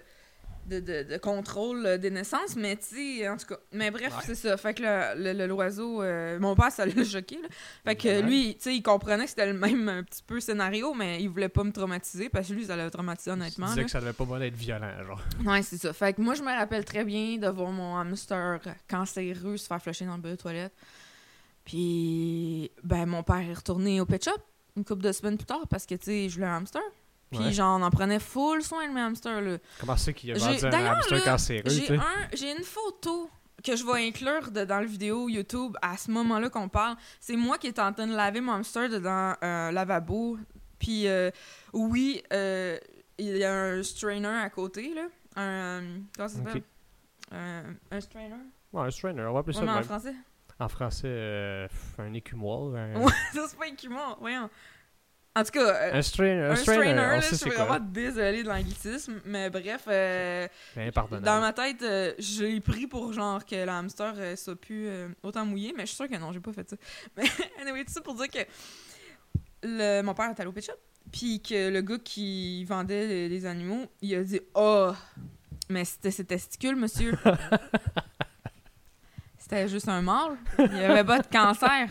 de, 0.68 0.80
de, 0.82 1.04
de 1.04 1.18
contrôle 1.18 1.86
euh, 1.86 1.98
des 1.98 2.10
naissances, 2.12 2.56
mais 2.56 2.76
tu 2.76 3.20
sais, 3.20 3.30
en 3.30 3.38
tout 3.38 3.46
cas. 3.48 3.58
Mais 3.72 3.90
bref, 3.90 4.14
Ouais. 4.16 4.24
c'est 4.26 4.36
ça. 4.36 4.58
Fait 4.58 4.74
que 4.74 4.84
le- 4.84 5.24
le- 5.24 5.34
le- 5.34 5.48
l'oiseau, 5.48 6.02
euh, 6.04 6.38
mon 6.40 6.56
père, 6.56 6.72
ça 6.72 6.86
l'a 6.86 6.92
choqué, 7.06 7.40
là. 7.42 7.48
Fait 7.86 7.96
que 7.96 8.22
lui, 8.22 8.56
tu 8.56 8.64
sais, 8.64 8.76
il 8.76 8.82
comprenait 8.84 9.24
que 9.24 9.30
c'était 9.30 9.46
le 9.52 9.58
même 9.58 9.88
un 9.90 10.04
petit 10.04 10.22
peu 10.22 10.40
scénario, 10.40 10.94
mais 10.94 11.22
il 11.22 11.30
voulait 11.30 11.50
pas 11.50 11.64
me 11.64 11.72
traumatiser, 11.72 12.30
parce 12.30 12.50
que 12.50 12.54
lui, 12.54 12.66
ça 12.66 12.76
l'a 12.76 12.90
traumatisé, 12.90 13.32
Il 13.32 13.34
honnêtement. 13.34 13.68
disait 13.68 13.78
là. 13.82 13.84
que 13.86 13.92
ça 13.92 14.00
devait 14.02 14.14
pas 14.14 14.26
mal 14.26 14.44
être 14.44 14.56
violent, 14.56 14.92
genre. 15.06 15.22
Ouais, 15.46 15.62
c'est 15.62 15.78
ça. 15.78 15.94
Fait 15.94 16.14
que 16.14 16.22
moi, 16.22 16.36
je 16.36 16.44
me 16.44 16.52
rappelle 16.56 16.84
très 16.86 17.06
bien 17.06 17.38
de 17.38 17.48
voir 17.48 17.72
mon 17.72 17.96
hamster 17.98 18.60
cancéreux 18.90 19.58
se 19.58 19.68
faire 19.68 19.82
flusher 19.82 20.06
dans 20.06 20.16
le 20.18 20.22
bol 20.22 20.32
de 20.32 20.36
toilette. 20.36 20.74
Puis, 21.66 22.72
ben, 22.84 23.06
mon 23.06 23.24
père 23.24 23.40
est 23.50 23.54
retourné 23.54 24.00
au 24.00 24.06
pet 24.06 24.24
shop 24.24 24.32
une 24.78 24.86
couple 24.86 25.02
de 25.04 25.12
semaines 25.12 25.38
plus 25.38 25.46
tard 25.46 25.68
parce 25.70 25.86
que, 25.86 25.96
tu 25.96 26.06
sais, 26.06 26.30
je 26.30 26.36
voulais 26.36 26.46
un 26.48 26.58
hamster. 26.58 26.82
Puis, 27.32 27.40
Ouais. 27.40 27.52
genre, 27.52 27.78
on 27.80 27.84
en 27.84 27.90
prenait 27.90 28.20
full 28.20 28.62
soin 28.64 28.88
de 28.88 28.94
mes 28.94 29.02
hamsters, 29.02 29.42
là. 29.42 29.58
Comment 29.80 29.98
c'est 29.98 30.14
qu'il 30.14 30.32
a 30.32 30.38
vendu 30.38 30.66
un 30.66 30.86
hamster 30.86 31.24
cancéreux, 31.24 31.64
J'ai 31.70 31.96
un, 32.54 32.58
une 32.58 32.64
photo 32.64 33.30
que 33.64 33.76
je 33.76 33.84
vais 33.86 34.08
inclure 34.08 34.50
de- 34.52 34.64
dans 34.66 34.80
le 34.80 34.86
vidéo 34.86 35.28
YouTube 35.28 35.76
à 35.82 35.98
ce 35.98 36.10
moment-là 36.12 36.50
qu'on 36.50 36.70
parle. 36.70 36.96
C'est 37.20 37.36
moi 37.36 37.58
qui 37.58 37.68
est 37.68 37.80
en 37.80 37.92
train 37.92 38.08
de 38.08 38.16
laver 38.16 38.40
mon 38.40 38.54
hamster 38.54 38.88
dedans 38.90 39.34
un 39.42 39.72
lavabo. 39.72 40.38
Puis 40.80 41.08
euh, 41.08 41.32
oui, 41.74 42.22
euh, 42.32 42.78
il 43.18 43.36
y 43.38 43.44
a 43.44 43.52
un 43.54 43.84
strainer 43.84 44.28
à 44.28 44.50
côté, 44.50 44.94
là. 44.94 45.08
Un... 45.36 45.82
Comment 46.16 46.30
ça 46.30 46.38
s'appelle? 46.38 46.58
Ok. 46.58 46.64
Un, 47.92 48.00
strainer? 48.00 48.36
Ouais, 48.72 48.84
un 48.88 48.92
strainer, 48.92 49.24
on 49.24 49.34
va 49.34 49.40
appeler 49.40 49.54
ça 49.54 49.62
Ouais, 49.62 49.68
de 49.68 49.72
mais 49.72 49.80
en 49.80 49.84
français? 49.84 50.16
En 50.60 50.70
français, 50.70 51.08
euh, 51.10 51.68
un 52.00 52.14
écumoire. 52.14 52.74
Un, 52.76 52.96
Ouais, 53.02 53.12
ça 53.34 53.42
c'est 53.48 53.58
pas 53.58 53.68
écumoire, 53.68 54.18
voyons. 54.20 54.50
En 55.38 55.44
tout 55.44 55.52
cas, 55.52 55.60
euh, 55.60 55.94
un 55.94 56.02
strainer, 56.02 56.42
un 56.42 56.52
un 56.52 56.56
strainer, 56.56 56.82
strainer, 56.82 57.00
on 57.00 57.12
là, 57.12 57.22
sait 57.22 57.30
je 57.30 57.36
suis 57.36 57.52
vraiment 57.52 57.80
désolée 57.80 58.42
de 58.42 58.48
l'anglicisme, 58.48 59.22
mais 59.24 59.52
bref, 59.52 59.84
euh, 59.88 60.48
Ben. 60.76 60.92
Dans 61.22 61.40
ma 61.40 61.54
tête, 61.54 61.84
euh, 61.84 62.14
j'ai 62.18 62.60
pris 62.60 62.88
pour 62.88 63.14
genre 63.14 63.46
que 63.46 63.56
le 63.56 63.70
hamster 63.70 64.16
euh, 64.18 64.36
soit 64.36 64.56
plus 64.56 64.88
euh, 64.88 65.10
autant 65.22 65.46
mouillé, 65.46 65.76
mais 65.78 65.84
je 65.84 65.90
suis 65.90 65.96
sûre 65.96 66.10
que 66.10 66.18
non, 66.18 66.32
j'ai 66.32 66.40
pas 66.40 66.54
fait 66.54 66.68
ça. 66.68 66.76
Mais 67.18 67.26
anyway, 67.62 67.86
tout 67.86 67.94
ça 67.94 68.02
pour 68.02 68.16
dire 68.16 68.30
que 68.30 68.40
le, 69.62 70.02
mon 70.02 70.16
père 70.16 70.32
est 70.32 70.40
allé 70.40 70.50
au 70.50 70.52
pet 70.52 70.66
shop, 70.66 70.74
puis 71.12 71.40
que 71.40 71.70
le 71.70 71.82
gars 71.82 72.00
qui 72.04 72.66
vendait 72.66 73.06
les, 73.06 73.30
les 73.30 73.46
animaux, 73.46 73.86
il 74.02 74.16
a 74.16 74.24
dit 74.24 74.42
Oh, 74.56 74.92
mais 75.70 75.86
c'était 75.86 76.12
ses 76.12 76.26
testicules, 76.26 76.76
monsieur. 76.76 77.16
c'était 79.38 79.68
juste 79.68 79.88
un 79.88 80.02
mâle. 80.02 80.38
Il 80.58 80.72
n'y 80.72 80.84
avait 80.84 81.04
pas 81.04 81.20
de 81.20 81.28
cancer. 81.28 81.90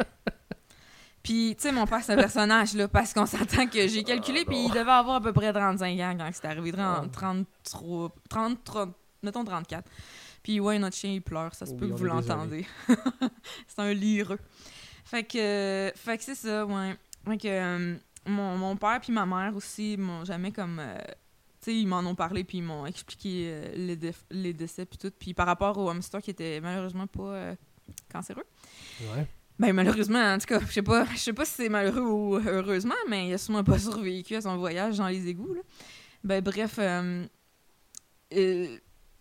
Puis, 1.27 1.57
tu 1.57 1.63
sais, 1.63 1.73
mon 1.73 1.87
père, 1.87 2.03
c'est 2.05 2.13
un 2.13 2.17
personnage, 2.17 2.75
là, 2.75 2.87
parce 2.87 3.13
qu'on 3.13 3.27
s'entend 3.27 3.67
que 3.67 3.89
j'ai 3.89 4.05
calculé, 4.05 4.45
puis 4.45 4.67
il 4.67 4.69
devait 4.71 4.91
avoir 4.93 5.17
à 5.17 5.21
peu 5.21 5.33
près 5.33 5.53
35 5.53 5.99
ans 6.01 6.15
quand 6.17 6.31
c'est 6.33 6.45
arrivé. 6.47 6.71
30, 6.71 6.81
Ah. 6.81 7.05
33, 7.13 8.15
30, 8.31 8.63
30, 8.65 8.95
mettons 9.25 9.45
34. 9.45 9.89
Puis, 10.45 10.61
ouais, 10.61 10.79
notre 10.79 10.97
chien, 10.97 11.11
il 11.11 11.23
pleure, 11.23 11.53
ça 11.53 11.67
se 11.67 11.75
peut 11.75 11.89
que 11.89 11.95
vous 11.95 12.05
l'entendez. 12.05 12.65
c'est 13.67 13.81
un 13.81 13.93
lireux. 13.93 14.39
Fait 15.05 15.25
que, 15.25 15.93
fait 15.97 16.17
que 16.19 16.23
c'est 16.23 16.37
ça, 16.37 16.65
ouais. 16.65 16.97
Fait 17.25 17.37
que 17.39 17.49
euh, 17.49 17.97
mon, 18.27 18.57
mon 18.57 18.77
père 18.77 19.01
puis 19.01 19.13
ma 19.13 19.27
mère 19.27 19.55
aussi 19.57 19.97
m'ont 19.97 20.25
jamais 20.25 20.53
comme... 20.53 20.79
euh, 20.79 20.97
tu 21.61 21.73
sais, 21.73 21.77
ils 21.77 21.87
m'en 21.89 21.99
ont 22.01 22.15
parlé, 22.15 22.45
puis 22.45 22.59
ils 22.59 22.63
m'ont 22.65 22.87
expliqué 22.87 23.49
euh, 23.51 23.73
les, 23.75 23.97
déf- 23.97 24.25
les 24.31 24.53
décès, 24.53 24.87
puis 24.87 24.99
tout. 24.99 25.11
Puis 25.19 25.35
par 25.35 25.47
rapport 25.47 25.77
au 25.79 25.89
hamster 25.91 26.23
qui 26.23 26.31
était 26.31 26.61
malheureusement 26.61 27.09
pas 27.09 27.55
cancéreux, 28.13 28.45
Ouais. 29.01 29.27
Ben 29.59 29.73
malheureusement, 29.73 30.19
en 30.19 30.39
tout 30.39 30.47
cas, 30.47 30.61
je 30.61 30.73
sais 30.73 30.83
pas, 30.83 31.07
je 31.13 31.19
sais 31.19 31.33
pas 31.33 31.45
si 31.45 31.53
c'est 31.53 31.69
malheureux 31.69 32.03
ou 32.03 32.35
heureusement, 32.37 32.95
mais 33.09 33.29
il 33.29 33.35
a 33.35 33.39
sûrement 33.39 33.65
pas 33.65 33.79
survécu 33.79 34.35
à 34.35 34.43
son 34.43 34.57
voyage 34.59 34.99
dans 34.99 35.09
les 35.09 35.29
égouts. 35.29 35.55
Là. 35.55 35.61
Ben 36.25 36.43
bref, 36.43 36.77
euh, 36.79 37.25
euh, 38.35 38.77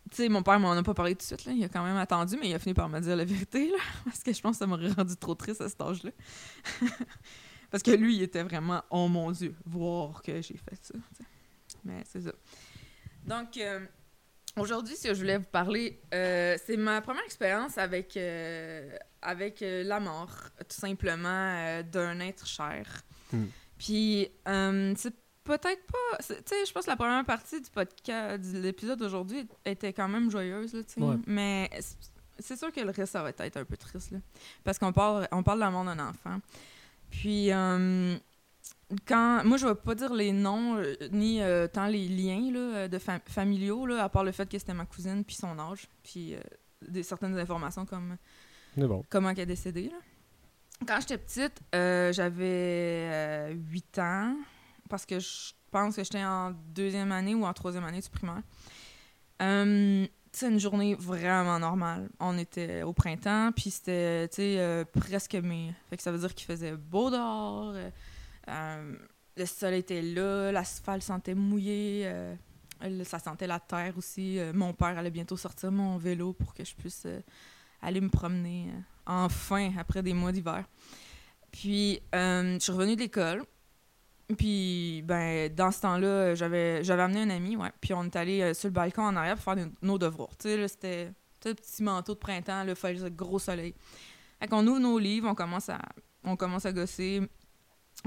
tu 0.09 0.15
sais, 0.17 0.29
mon 0.29 0.43
père 0.43 0.59
m'en 0.59 0.73
a 0.73 0.83
pas 0.83 0.93
parlé 0.93 1.15
tout 1.15 1.19
de 1.19 1.23
suite. 1.23 1.45
Là. 1.45 1.53
Il 1.53 1.63
a 1.63 1.69
quand 1.69 1.83
même 1.83 1.97
attendu, 1.97 2.37
mais 2.39 2.49
il 2.49 2.53
a 2.53 2.59
fini 2.59 2.73
par 2.73 2.89
me 2.89 2.99
dire 2.99 3.15
la 3.15 3.25
vérité, 3.25 3.69
là, 3.69 3.77
parce 4.05 4.23
que 4.23 4.33
je 4.33 4.41
pense 4.41 4.53
que 4.53 4.59
ça 4.59 4.67
m'aurait 4.67 4.91
rendu 4.91 5.15
trop 5.15 5.35
triste 5.35 5.61
à 5.61 5.69
cet 5.69 5.81
âge-là. 5.81 6.11
parce 7.71 7.81
que 7.81 7.91
lui, 7.91 8.17
il 8.17 8.21
était 8.21 8.43
vraiment, 8.43 8.83
oh 8.89 9.07
mon 9.07 9.31
Dieu, 9.31 9.55
voir 9.65 10.21
que 10.21 10.41
j'ai 10.41 10.57
fait 10.57 10.79
ça. 10.81 10.95
Mais 11.83 12.03
c'est 12.05 12.21
ça. 12.21 12.33
Donc, 13.25 13.57
euh, 13.57 13.85
aujourd'hui, 14.57 14.95
ce 14.95 15.07
que 15.09 15.13
je 15.13 15.19
voulais 15.19 15.37
vous 15.37 15.45
parler, 15.45 16.01
euh, 16.13 16.55
c'est 16.65 16.77
ma 16.77 17.01
première 17.01 17.23
expérience 17.23 17.77
avec, 17.77 18.15
euh, 18.17 18.95
avec 19.21 19.61
euh, 19.61 19.83
la 19.83 19.99
mort, 19.99 20.31
tout 20.59 20.75
simplement, 20.75 21.81
d'un 21.83 22.19
être 22.19 22.45
cher. 22.47 22.85
Hmm. 23.31 23.45
Puis, 23.77 24.29
c'est 24.45 25.13
peut-être 25.43 25.85
pas. 25.85 26.17
Tu 26.19 26.33
sais, 26.45 26.65
je 26.65 26.71
pense 26.71 26.85
que 26.85 26.89
la 26.89 26.95
première 26.95 27.25
partie 27.25 27.61
du 27.61 27.69
podcast, 27.69 28.51
de 28.51 28.59
l'épisode 28.59 28.99
d'aujourd'hui 28.99 29.47
était 29.65 29.93
quand 29.93 30.07
même 30.07 30.29
joyeuse, 30.31 30.73
là, 30.73 30.83
tu 30.83 30.93
sais. 30.95 31.01
Ouais. 31.01 31.15
Mais 31.27 31.69
c'est- 32.39 32.55
sûr 32.57 32.71
que 32.71 32.81
le 32.81 32.91
reste, 32.91 33.13
ça 33.13 33.21
va 33.23 33.29
être 33.29 33.57
un 33.57 33.63
peu 33.65 33.77
triste, 33.77 34.11
là. 34.11 34.19
Parce 34.63 34.79
qu'on 34.79 34.91
parle, 34.91 35.27
on 35.31 35.43
parle 35.43 35.59
de 35.59 35.63
la 35.63 35.71
mort 35.71 35.85
d'un 35.85 35.99
enfant. 35.99 36.39
Puis, 37.11 37.51
euh, 37.51 38.17
quand. 39.05 39.43
Moi, 39.45 39.57
je 39.57 39.67
vais 39.67 39.75
pas 39.75 39.95
dire 39.95 40.13
les 40.13 40.31
noms, 40.31 40.77
euh, 40.77 40.95
ni 41.11 41.41
euh, 41.41 41.67
tant 41.67 41.87
les 41.87 42.07
liens, 42.07 42.51
là, 42.51 42.59
euh, 42.59 42.87
de 42.87 42.97
fam- 42.97 43.21
familiaux, 43.25 43.85
là, 43.85 44.03
à 44.03 44.09
part 44.09 44.23
le 44.23 44.31
fait 44.31 44.47
que 44.49 44.57
c'était 44.57 44.73
ma 44.73 44.85
cousine, 44.85 45.23
puis 45.23 45.35
son 45.35 45.57
âge, 45.59 45.87
puis 46.03 46.35
euh, 46.35 46.39
des, 46.87 47.03
certaines 47.03 47.37
informations 47.37 47.85
comme 47.85 48.17
bon. 48.77 49.03
comment 49.09 49.29
elle 49.29 49.39
est 49.39 49.45
décédée. 49.45 49.89
Là. 49.89 49.97
Quand 50.87 50.99
j'étais 50.99 51.17
petite, 51.17 51.61
j'avais 51.73 53.53
8 53.53 53.99
ans, 53.99 54.35
parce 54.89 55.05
que 55.05 55.19
je 55.19 55.53
pense 55.71 55.95
que 55.95 56.03
j'étais 56.03 56.23
en 56.23 56.51
deuxième 56.51 57.11
année 57.11 57.33
ou 57.33 57.45
en 57.45 57.53
troisième 57.53 57.85
année 57.85 58.01
du 58.01 58.09
primaire. 58.09 58.41
C'est 59.39 60.49
une 60.49 60.59
journée 60.59 60.95
vraiment 60.95 61.57
normale. 61.59 62.09
On 62.19 62.37
était 62.37 62.83
au 62.83 62.91
printemps, 62.91 63.51
puis 63.55 63.71
c'était, 63.71 64.85
presque 64.91 65.35
mai. 65.35 65.73
Fait 65.89 65.95
que 65.95 66.03
ça 66.03 66.11
veut 66.11 66.19
dire 66.19 66.35
qu'il 66.35 66.45
faisait 66.45 66.75
beau 66.75 67.09
dehors, 67.09 67.73
euh, 68.49 68.95
le 69.37 69.45
soleil 69.45 69.79
était 69.79 70.01
là, 70.01 70.51
l'asphalte 70.51 71.03
sentait 71.03 71.35
mouillé, 71.35 72.03
euh, 72.05 72.35
le- 72.81 73.03
ça 73.03 73.19
sentait 73.19 73.47
la 73.47 73.59
terre 73.59 73.97
aussi. 73.97 74.39
Euh, 74.39 74.51
mon 74.53 74.73
père 74.73 74.97
allait 74.97 75.11
bientôt 75.11 75.37
sortir 75.37 75.71
mon 75.71 75.97
vélo 75.97 76.33
pour 76.33 76.53
que 76.53 76.63
je 76.63 76.73
puisse 76.75 77.07
aller 77.81 78.01
me 78.01 78.09
promener 78.09 78.69
enfin 79.05 79.71
après 79.77 80.01
des 80.01 80.13
mois 80.13 80.31
d'hiver. 80.31 80.65
Puis 81.51 81.99
je 82.13 82.57
suis 82.59 82.71
revenue 82.71 82.95
de 82.95 83.01
l'école. 83.01 83.43
Puis 84.37 85.03
ben 85.05 85.53
dans 85.53 85.71
ce 85.71 85.81
temps-là, 85.81 86.33
j'avais 86.33 86.83
j'avais 86.83 87.03
amené 87.03 87.21
un 87.21 87.29
ami, 87.29 87.55
ouais. 87.57 87.71
Puis 87.79 87.93
on 87.93 88.03
est 88.05 88.15
allé 88.15 88.53
sur 88.55 88.69
le 88.69 88.73
balcon 88.73 89.03
en 89.03 89.15
arrière 89.15 89.35
pour 89.35 89.43
faire 89.43 89.67
nos- 89.83 89.97
devoirs. 89.99 90.35
Tu 90.37 90.47
sais 90.49 90.67
c'était 90.67 91.11
sais, 91.41 91.53
petit 91.53 91.83
manteau 91.83 92.15
de 92.15 92.19
printemps, 92.19 92.63
le 92.63 92.73
gros 93.09 93.37
soleil. 93.37 93.75
Fait 94.39 94.47
qu'on 94.47 94.65
ouvre 94.65 94.79
nos 94.79 94.97
livres, 94.97 95.29
on 95.29 95.35
commence 95.35 95.69
à, 95.69 95.79
on 96.23 96.35
commence 96.35 96.65
à 96.65 96.73
gosser, 96.73 97.21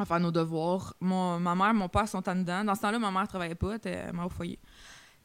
à 0.03 0.07
faire 0.07 0.21
nos 0.21 0.31
devoirs. 0.31 0.95
Mon, 1.01 1.39
ma 1.41 1.55
mère, 1.55 1.75
mon 1.75 1.89
père 1.89 2.09
sont 2.09 2.27
en 2.29 2.35
dedans. 2.35 2.65
Dans 2.65 2.75
ce 2.75 2.81
temps-là, 2.83 2.99
ma 2.99 3.11
mère 3.11 3.29
travaillait 3.29 3.55
pas, 3.55 3.77
était 3.77 4.13
mère 4.13 4.27
au 4.27 4.31
foyer. 4.31 4.59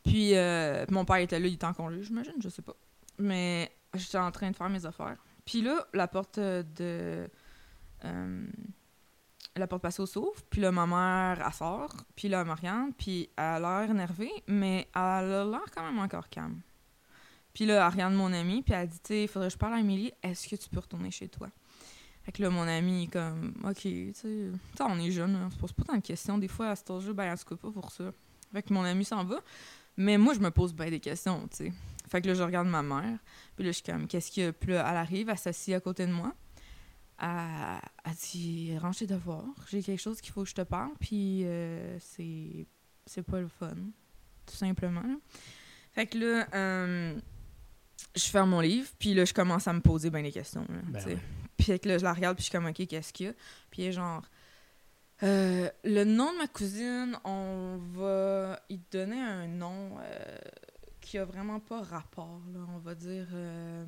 Puis 0.04 0.36
euh, 0.36 0.86
mon 0.90 1.06
père 1.06 1.18
était 1.18 1.40
là, 1.40 1.48
il 1.48 1.54
était 1.54 1.66
en 1.66 1.74
congé, 1.74 2.04
j'imagine, 2.04 2.34
je 2.40 2.50
sais 2.50 2.62
pas. 2.62 2.76
Mais 3.20 3.72
j'étais 3.94 4.18
en 4.18 4.32
train 4.32 4.52
de 4.52 4.56
faire 4.56 4.70
mes 4.70 4.86
affaires. 4.86 5.18
Puis 5.46 5.62
là, 5.62 5.86
la 5.94 6.08
porte 6.08 6.40
de. 6.40 7.30
euh, 8.06 8.48
la 9.56 9.68
porte 9.68 9.84
passée 9.84 10.06
s'ouvre, 10.06 10.42
puis 10.50 10.62
là, 10.62 10.72
ma 10.72 10.88
mère, 10.88 11.46
elle 11.46 11.54
sort, 11.54 11.96
puis 12.16 12.28
là, 12.28 12.44
Marianne, 12.44 12.92
puis 12.98 13.30
elle 13.38 13.44
a 13.44 13.60
l'air 13.60 13.92
énervée, 13.92 14.32
mais 14.48 14.90
elle 14.96 15.02
a 15.02 15.46
l'air 15.46 15.66
quand 15.76 15.84
même 15.84 16.00
encore 16.00 16.28
calme. 16.30 16.60
Puis 17.54 17.66
là, 17.68 17.86
elle 17.86 17.92
regarde 17.92 18.14
mon 18.16 18.34
ami, 18.34 18.64
puis 18.64 18.74
elle 18.74 18.88
dit, 18.88 19.00
tu 19.00 19.14
sais, 19.14 19.28
faudrait 19.28 19.50
que 19.50 19.54
je 19.54 19.58
parle 19.60 19.74
à 19.74 19.78
Amélie, 19.78 20.12
est-ce 20.24 20.48
que 20.48 20.56
tu 20.56 20.70
peux 20.70 20.80
retourner 20.80 21.12
chez 21.12 21.30
toi? 21.30 21.50
Fait 22.24 22.32
que 22.32 22.42
là, 22.42 22.50
mon 22.50 22.62
ami 22.68 23.04
est 23.04 23.08
comme, 23.08 23.54
ok, 23.66 23.76
tu 23.82 24.14
sais, 24.14 24.50
on 24.80 24.98
est 25.00 25.12
jeune, 25.12 25.36
on 25.36 25.50
se 25.50 25.58
pose 25.58 25.74
pas 25.74 25.84
tant 25.84 25.96
de 25.98 26.02
questions. 26.02 26.38
Des 26.38 26.48
fois, 26.48 26.70
à 26.70 26.76
cet 26.76 26.90
âge-là, 26.90 27.14
ben, 27.14 27.24
elle 27.32 27.38
se 27.38 27.44
coupe 27.46 27.62
pas 27.62 27.72
pour 27.72 27.92
ça. 27.92 28.12
Fait 28.54 28.64
que 28.64 28.74
mon 28.74 28.84
ami 28.84 29.04
s'en 29.04 29.24
va, 29.26 29.42
mais 29.98 30.18
moi, 30.18 30.34
je 30.34 30.40
me 30.40 30.50
pose 30.50 30.74
bien 30.74 30.90
des 30.90 31.00
questions, 31.02 31.48
tu 31.50 31.58
sais. 31.58 31.74
Fait 32.08 32.22
que 32.22 32.28
là, 32.28 32.34
je 32.34 32.44
regarde 32.44 32.68
ma 32.68 32.82
mère, 32.84 33.18
puis 33.56 33.66
là, 33.66 33.72
je 33.72 33.76
suis 33.78 33.84
comme, 33.84 34.08
qu'est-ce 34.08 34.32
qu'il 34.32 34.44
y 34.44 34.46
a? 34.46 34.54
Puis 34.54 34.72
là, 34.72 34.86
elle 34.90 34.98
arrive, 34.98 35.30
elle 35.30 35.38
s'assied 35.38 35.76
à 35.76 35.80
côté 35.80 36.06
de 36.06 36.12
moi. 36.12 36.34
Elle, 37.22 37.28
elle 38.06 38.12
dit, 38.32 38.78
range 38.78 38.98
tes 39.00 39.08
devoirs, 39.08 39.44
j'ai 39.70 39.82
quelque 39.84 40.00
chose 40.02 40.22
qu'il 40.22 40.32
faut 40.34 40.44
que 40.44 40.50
je 40.50 40.56
te 40.56 40.62
parle, 40.62 40.92
puis 41.00 41.42
euh, 41.46 41.98
c'est, 42.00 42.66
c'est 43.06 43.24
pas 43.24 43.40
le 43.42 43.48
fun, 43.48 43.74
tout 44.46 44.56
simplement. 44.56 45.02
là. 45.02 45.16
Fait 45.94 46.08
que 46.08 46.18
là, 46.18 46.48
euh, 46.54 47.16
je 48.16 48.24
ferme 48.26 48.50
mon 48.52 48.62
livre, 48.62 48.90
puis 48.98 49.14
là, 49.14 49.26
je 49.26 49.34
commence 49.34 49.68
à 49.68 49.74
me 49.74 49.82
poser 49.82 50.10
bien 50.10 50.24
des 50.24 50.32
questions. 50.32 50.66
là, 50.70 50.80
Ben 50.88 51.00
tu 51.00 51.06
sais. 51.10 51.16
ouais. 51.16 51.22
Puis 51.58 51.66
fait 51.68 51.80
que 51.80 51.88
là, 51.90 51.98
je 51.98 52.04
la 52.04 52.14
regarde, 52.14 52.36
puis 52.36 52.44
je 52.44 52.50
suis 52.50 52.58
comme, 52.58 52.66
OK, 52.68 52.86
qu'est-ce 52.88 53.14
qu'il 53.14 53.28
y 53.28 53.30
a? 53.30 53.34
Puis 53.70 53.84
elle 53.84 53.90
est 53.90 53.92
genre, 53.94 54.24
euh, 55.24 55.70
le 55.84 56.04
nom 56.04 56.32
de 56.34 56.38
ma 56.40 56.48
cousine, 56.48 57.18
on 57.24 57.78
va 57.94 58.60
y 58.70 58.80
donner 58.92 59.20
un 59.22 59.48
nom 59.48 59.98
euh, 60.00 60.38
qui 61.00 61.18
a 61.18 61.26
vraiment 61.26 61.60
pas 61.60 61.82
rapport, 61.82 62.42
là. 62.54 62.60
On 62.76 62.80
va 62.80 62.96
dire, 62.96 63.28
euh, 63.34 63.86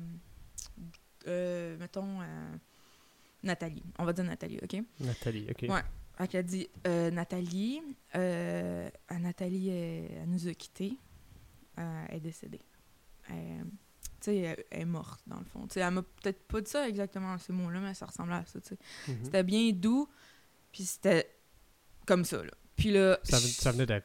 euh, 1.26 1.76
mettons, 1.78 2.20
Nathalie. 3.42 3.82
On 3.98 4.04
va 4.04 4.12
dire 4.12 4.24
Nathalie, 4.24 4.58
OK? 4.62 4.82
Nathalie, 5.00 5.46
ok. 5.50 5.68
Ouais. 5.68 5.82
Fait 6.16 6.28
qu'elle 6.28 6.46
dit, 6.46 6.68
euh, 6.86 7.10
Nathalie, 7.10 7.82
Nathalie, 8.14 9.68
elle, 9.68 10.10
elle 10.22 10.28
nous 10.28 10.48
a 10.48 10.54
quittés. 10.54 10.96
Elle 11.76 12.16
est 12.16 12.20
décédée. 12.20 12.60
Elle- 13.28 13.66
sais, 14.24 14.36
elle, 14.38 14.64
elle 14.70 14.80
est 14.80 14.84
morte, 14.84 15.20
dans 15.26 15.38
le 15.38 15.44
fond. 15.44 15.66
Elle 15.74 15.90
m'a 15.90 16.02
peut-être 16.02 16.42
pas 16.48 16.60
dit 16.60 16.70
ça 16.70 16.88
exactement, 16.88 17.36
ces 17.38 17.52
mots-là, 17.52 17.80
mais 17.80 17.94
ça 17.94 18.06
ressemblait 18.06 18.36
à 18.36 18.44
ça, 18.44 18.60
tu 18.60 18.68
sais. 18.70 18.78
Mhm. 19.08 19.24
C'était 19.24 19.42
bien 19.42 19.70
doux, 19.72 20.08
puis 20.72 20.84
c'était 20.84 21.30
comme 22.06 22.24
ça, 22.24 22.42
là. 22.42 22.50
Puis 22.76 22.90
là... 22.92 23.18
Ça, 23.22 23.38
ven- 23.38 23.48
ça 23.48 23.72
venait 23.72 23.86
là. 23.86 24.00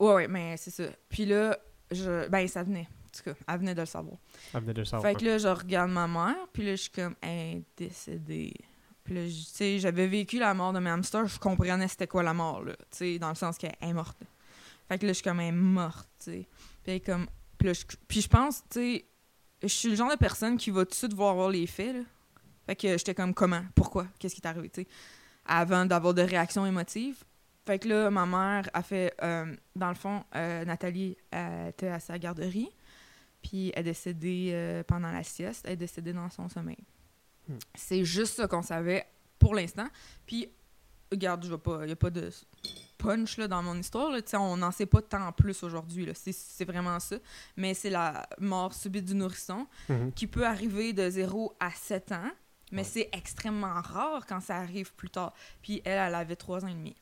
Ouais, 0.00 0.14
ouais, 0.14 0.28
mais 0.28 0.56
c'est 0.56 0.70
ça. 0.70 0.84
Puis 1.08 1.26
là, 1.26 1.58
je... 1.90 2.28
Ben, 2.28 2.46
ça 2.48 2.62
venait. 2.62 2.88
En 3.06 3.10
tout 3.16 3.22
cas, 3.24 3.34
elle 3.48 3.58
venait 3.58 3.74
de 3.74 3.80
le 3.80 3.86
savoir. 3.86 4.16
Ça 4.52 4.60
venait 4.60 4.74
de 4.74 4.80
le 4.80 4.84
savoir. 4.84 5.10
Fait 5.10 5.18
que 5.18 5.24
là, 5.24 5.38
je 5.38 5.48
regarde 5.48 5.90
ma 5.90 6.06
mère, 6.06 6.46
puis 6.52 6.64
là, 6.64 6.72
je 6.72 6.82
suis 6.82 6.90
comme, 6.90 7.14
elle 7.20 7.56
est 7.56 7.62
décédée. 7.76 8.54
Puis 9.04 9.14
là, 9.14 9.24
tu 9.24 9.32
sais, 9.32 9.78
j'avais 9.78 10.06
vécu 10.06 10.38
la 10.38 10.52
mort 10.54 10.72
de 10.72 10.80
mes 10.80 10.90
hamsters, 10.90 11.26
je 11.26 11.38
comprenais 11.38 11.88
c'était 11.88 12.06
quoi 12.06 12.22
la 12.22 12.34
mort, 12.34 12.62
là. 12.62 12.74
Tu 12.90 12.98
sais, 12.98 13.18
dans 13.18 13.30
le 13.30 13.34
sens 13.34 13.56
qu'elle 13.56 13.74
est 13.80 13.92
morte. 13.92 14.18
Fait 14.88 14.98
que 14.98 15.06
là, 15.06 15.12
je 15.12 15.14
suis 15.14 15.24
comme, 15.24 15.40
elle 15.40 15.48
est 15.48 15.52
morte, 15.52 16.08
tu 16.18 16.24
sais. 16.30 16.48
Puis 16.82 16.92
elle 16.92 16.94
est 16.94 17.00
comme, 17.00 17.26
puis 17.58 17.68
là, 17.68 17.72
je, 17.74 17.84
puis 18.06 18.20
je 18.20 18.28
pense, 18.28 18.62
tu 18.70 18.80
sais, 18.80 19.04
je 19.62 19.68
suis 19.68 19.90
le 19.90 19.96
genre 19.96 20.10
de 20.10 20.16
personne 20.16 20.56
qui 20.56 20.70
va 20.70 20.84
tout 20.84 20.90
de 20.90 20.94
suite 20.94 21.14
voir, 21.14 21.34
voir 21.34 21.50
les 21.50 21.66
faits, 21.66 21.96
là. 21.96 22.02
Fait 22.66 22.76
que 22.76 22.98
j'étais 22.98 23.14
comme, 23.14 23.32
comment? 23.32 23.62
Pourquoi? 23.74 24.06
Qu'est-ce 24.18 24.34
qui 24.34 24.42
est 24.42 24.46
arrivé, 24.46 24.68
tu 24.68 24.82
sais? 24.82 24.88
Avant 25.46 25.86
d'avoir 25.86 26.12
de 26.12 26.20
réactions 26.20 26.66
émotives. 26.66 27.24
Fait 27.64 27.78
que 27.78 27.88
là, 27.88 28.10
ma 28.10 28.26
mère 28.26 28.68
a 28.74 28.82
fait, 28.82 29.14
euh, 29.22 29.56
dans 29.74 29.88
le 29.88 29.94
fond, 29.94 30.22
euh, 30.36 30.64
Nathalie 30.66 31.16
elle 31.30 31.68
était 31.68 31.88
à 31.88 31.98
sa 31.98 32.18
garderie. 32.18 32.68
Puis 33.42 33.72
elle 33.74 33.80
est 33.80 33.90
décédée 33.90 34.50
euh, 34.52 34.82
pendant 34.82 35.10
la 35.10 35.22
sieste. 35.22 35.64
Elle 35.64 35.72
est 35.72 35.76
décédée 35.76 36.12
dans 36.12 36.28
son 36.28 36.48
sommeil. 36.48 36.84
Hmm. 37.48 37.56
C'est 37.74 38.04
juste 38.04 38.34
ça 38.34 38.46
qu'on 38.46 38.62
savait 38.62 39.06
pour 39.38 39.54
l'instant. 39.54 39.88
Puis, 40.26 40.48
regarde, 41.10 41.44
je 41.44 41.50
vais 41.50 41.58
pas. 41.58 41.80
Il 41.82 41.86
n'y 41.86 41.92
a 41.92 41.96
pas 41.96 42.10
de 42.10 42.30
punch 42.98 43.36
là, 43.38 43.48
dans 43.48 43.62
mon 43.62 43.76
histoire. 43.78 44.10
Là. 44.10 44.20
On 44.34 44.56
n'en 44.58 44.70
sait 44.72 44.86
pas 44.86 45.00
tant 45.00 45.32
plus 45.32 45.62
aujourd'hui. 45.62 46.08
C'est 46.14 46.64
vraiment 46.64 46.98
ça. 47.00 47.16
Mais 47.56 47.72
c'est 47.74 47.90
la 47.90 48.28
mort 48.38 48.74
subite 48.74 49.04
du 49.06 49.14
nourrisson 49.14 49.66
Mhm. 49.88 50.12
qui 50.12 50.26
peut 50.26 50.44
arriver 50.46 50.92
de 50.92 51.08
0 51.08 51.54
à 51.60 51.70
7 51.70 52.12
ans. 52.12 52.30
Mais 52.70 52.78
Ouais. 52.82 52.84
c'est 52.84 53.08
extrêmement 53.12 53.80
rare 53.80 54.26
quand 54.26 54.40
ça 54.40 54.56
arrive 54.56 54.92
plus 54.94 55.08
tard. 55.10 55.32
Puis 55.62 55.80
elle, 55.86 55.98
elle 56.08 56.14
avait 56.14 56.36
3 56.36 56.64
ans 56.64 56.68
et 56.68 56.74
demi. 56.74 56.94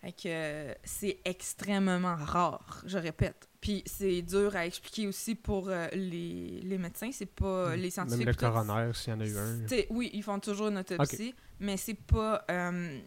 Fait 0.00 0.12
que 0.12 0.22
euh, 0.26 0.74
c'est 0.84 1.18
extrêmement 1.24 2.16
rare, 2.16 2.82
je 2.84 2.98
répète. 2.98 3.48
Puis 3.60 3.82
c'est 3.86 4.20
dur 4.20 4.54
à 4.54 4.66
expliquer 4.66 5.06
aussi 5.06 5.34
pour 5.34 5.68
euh, 5.70 5.86
les, 5.94 6.60
les 6.62 6.76
médecins, 6.76 7.10
c'est 7.12 7.24
pas 7.24 7.46
euh, 7.70 7.76
les 7.76 7.88
scientifiques. 7.90 8.26
Même 8.26 8.34
le 8.34 8.34
coroner, 8.34 8.90
s'il 8.92 9.14
y 9.14 9.16
en 9.16 9.20
a 9.20 9.26
eu 9.26 9.36
un. 9.38 9.60
Oui, 9.90 10.10
ils 10.12 10.22
font 10.22 10.38
toujours 10.40 10.68
une 10.68 10.76
autopsie, 10.78 11.34
mais 11.60 11.76
c'est 11.78 11.94
pas. 11.94 12.44
euh, 12.50 13.00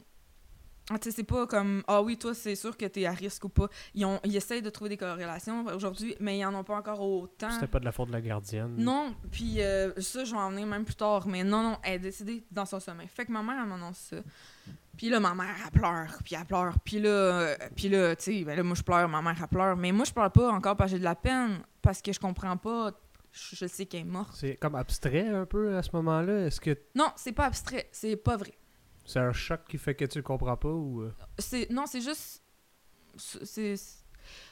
ah, 0.89 0.97
t'sais, 0.97 1.11
c'est 1.11 1.23
pas 1.23 1.45
comme 1.47 1.83
Ah 1.87 2.01
oui, 2.01 2.17
toi, 2.17 2.33
c'est 2.33 2.55
sûr 2.55 2.77
que 2.77 2.85
t'es 2.85 3.05
à 3.05 3.11
risque 3.11 3.43
ou 3.43 3.49
pas. 3.49 3.67
Ils, 3.93 4.05
ont, 4.05 4.19
ils 4.23 4.35
essayent 4.35 4.61
de 4.61 4.69
trouver 4.69 4.89
des 4.89 4.97
corrélations 4.97 5.65
aujourd'hui, 5.65 6.15
mais 6.21 6.39
ils 6.39 6.45
en 6.45 6.53
ont 6.55 6.63
pas 6.63 6.77
encore 6.77 7.01
autant. 7.01 7.51
C'était 7.51 7.67
pas 7.67 7.79
de 7.79 7.85
la 7.85 7.91
faute 7.91 8.07
de 8.07 8.13
la 8.13 8.21
gardienne. 8.21 8.75
Non, 8.77 9.13
puis 9.29 9.61
euh, 9.61 9.91
ça, 9.99 10.23
je 10.23 10.31
vais 10.31 10.37
en 10.37 10.49
venir 10.49 10.65
même 10.65 10.85
plus 10.85 10.95
tard, 10.95 11.27
mais 11.27 11.43
non, 11.43 11.61
non, 11.61 11.77
elle 11.83 11.95
est 11.95 11.99
décédée 11.99 12.45
dans 12.51 12.65
son 12.65 12.79
sommeil. 12.79 13.07
Fait 13.07 13.25
que 13.25 13.31
ma 13.33 13.43
mère, 13.43 13.57
elle 13.61 13.67
m'annonce 13.67 13.97
ça. 13.97 14.17
Puis 14.95 15.09
là, 15.09 15.19
ma 15.19 15.35
mère, 15.35 15.55
elle 15.63 15.71
pleure, 15.71 16.19
puis 16.23 16.35
elle 16.39 16.45
pleure. 16.45 16.75
Puis 16.83 16.99
là, 16.99 17.09
euh, 17.09 17.55
puis 17.75 17.89
là 17.89 18.15
tu 18.15 18.23
sais, 18.23 18.43
ben 18.45 18.55
là, 18.55 18.63
moi, 18.63 18.75
je 18.75 18.81
pleure, 18.81 19.09
ma 19.09 19.21
mère, 19.21 19.35
elle 19.39 19.47
pleure. 19.47 19.75
Mais 19.75 19.91
moi, 19.91 20.05
je 20.05 20.13
pleure 20.13 20.31
pas 20.31 20.51
encore 20.51 20.77
parce 20.77 20.91
que 20.91 20.95
j'ai 20.95 20.99
de 20.99 21.03
la 21.03 21.15
peine, 21.15 21.59
parce 21.81 22.01
que 22.01 22.13
je 22.13 22.19
comprends 22.19 22.55
pas. 22.55 22.91
Je, 23.33 23.57
je 23.57 23.67
sais 23.67 23.85
qu'elle 23.85 24.01
est 24.01 24.05
morte. 24.05 24.31
C'est 24.35 24.55
comme 24.55 24.75
abstrait 24.75 25.27
un 25.27 25.45
peu 25.45 25.75
à 25.75 25.83
ce 25.83 25.89
moment-là? 25.93 26.47
Est-ce 26.47 26.61
que 26.61 26.75
Non, 26.95 27.09
c'est 27.17 27.33
pas 27.33 27.45
abstrait, 27.45 27.89
c'est 27.91 28.15
pas 28.15 28.37
vrai. 28.37 28.53
C'est 29.07 29.19
un 29.19 29.31
choc 29.33 29.61
qui 29.67 29.77
fait 29.79 29.95
que 29.95 30.05
tu 30.05 30.19
le 30.19 30.23
comprends 30.23 30.55
pas 30.57 30.69
ou. 30.69 31.01
euh? 31.01 31.13
C'est 31.39 31.67
non, 31.71 31.85
c'est 31.87 32.01
juste 32.01 32.43
c'est 33.17 33.75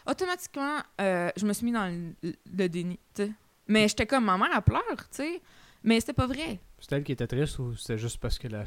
automatiquement 0.08 0.80
euh, 1.02 1.30
je 1.36 1.46
me 1.46 1.54
suis 1.54 1.66
mis 1.66 1.72
dans 1.72 1.88
le, 1.88 2.34
le 2.46 2.68
déni, 2.70 3.00
tu 3.14 3.26
sais. 3.26 3.32
Mais 3.68 3.88
j'étais 3.88 4.06
comme 4.06 4.26
ma 4.26 4.38
mère 4.38 4.50
elle 4.56 4.62
pleure, 4.62 4.82
tu 4.98 5.06
sais. 5.12 5.42
Mais 5.84 6.00
c'était 6.00 6.14
pas 6.14 6.28
vrai. 6.28 6.60
C'était 6.80 6.96
elle 6.98 7.04
qui 7.04 7.12
était 7.12 7.28
triste 7.28 7.60
ou 7.60 7.76
c'était 7.76 7.98
juste 7.98 8.18
parce 8.18 8.40
que 8.40 8.48
la. 8.48 8.64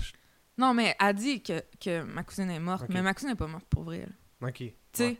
Non, 0.57 0.74
mais 0.74 0.94
elle 1.01 1.14
dit 1.14 1.42
que, 1.42 1.62
que 1.81 2.03
ma 2.03 2.22
cousine 2.24 2.51
est 2.51 2.61
morte, 2.61 2.87
mais 2.88 3.03
ma 3.03 3.14
cousine 3.14 3.31
n'est 3.31 3.35
pas 3.37 3.46
morte 3.46 3.66
pour 3.70 3.85
vrai. 3.85 4.07
là. 4.40 4.48
Ok. 4.48 4.57
Tu 4.59 4.72
sais. 4.92 5.05
Ouais. 5.09 5.18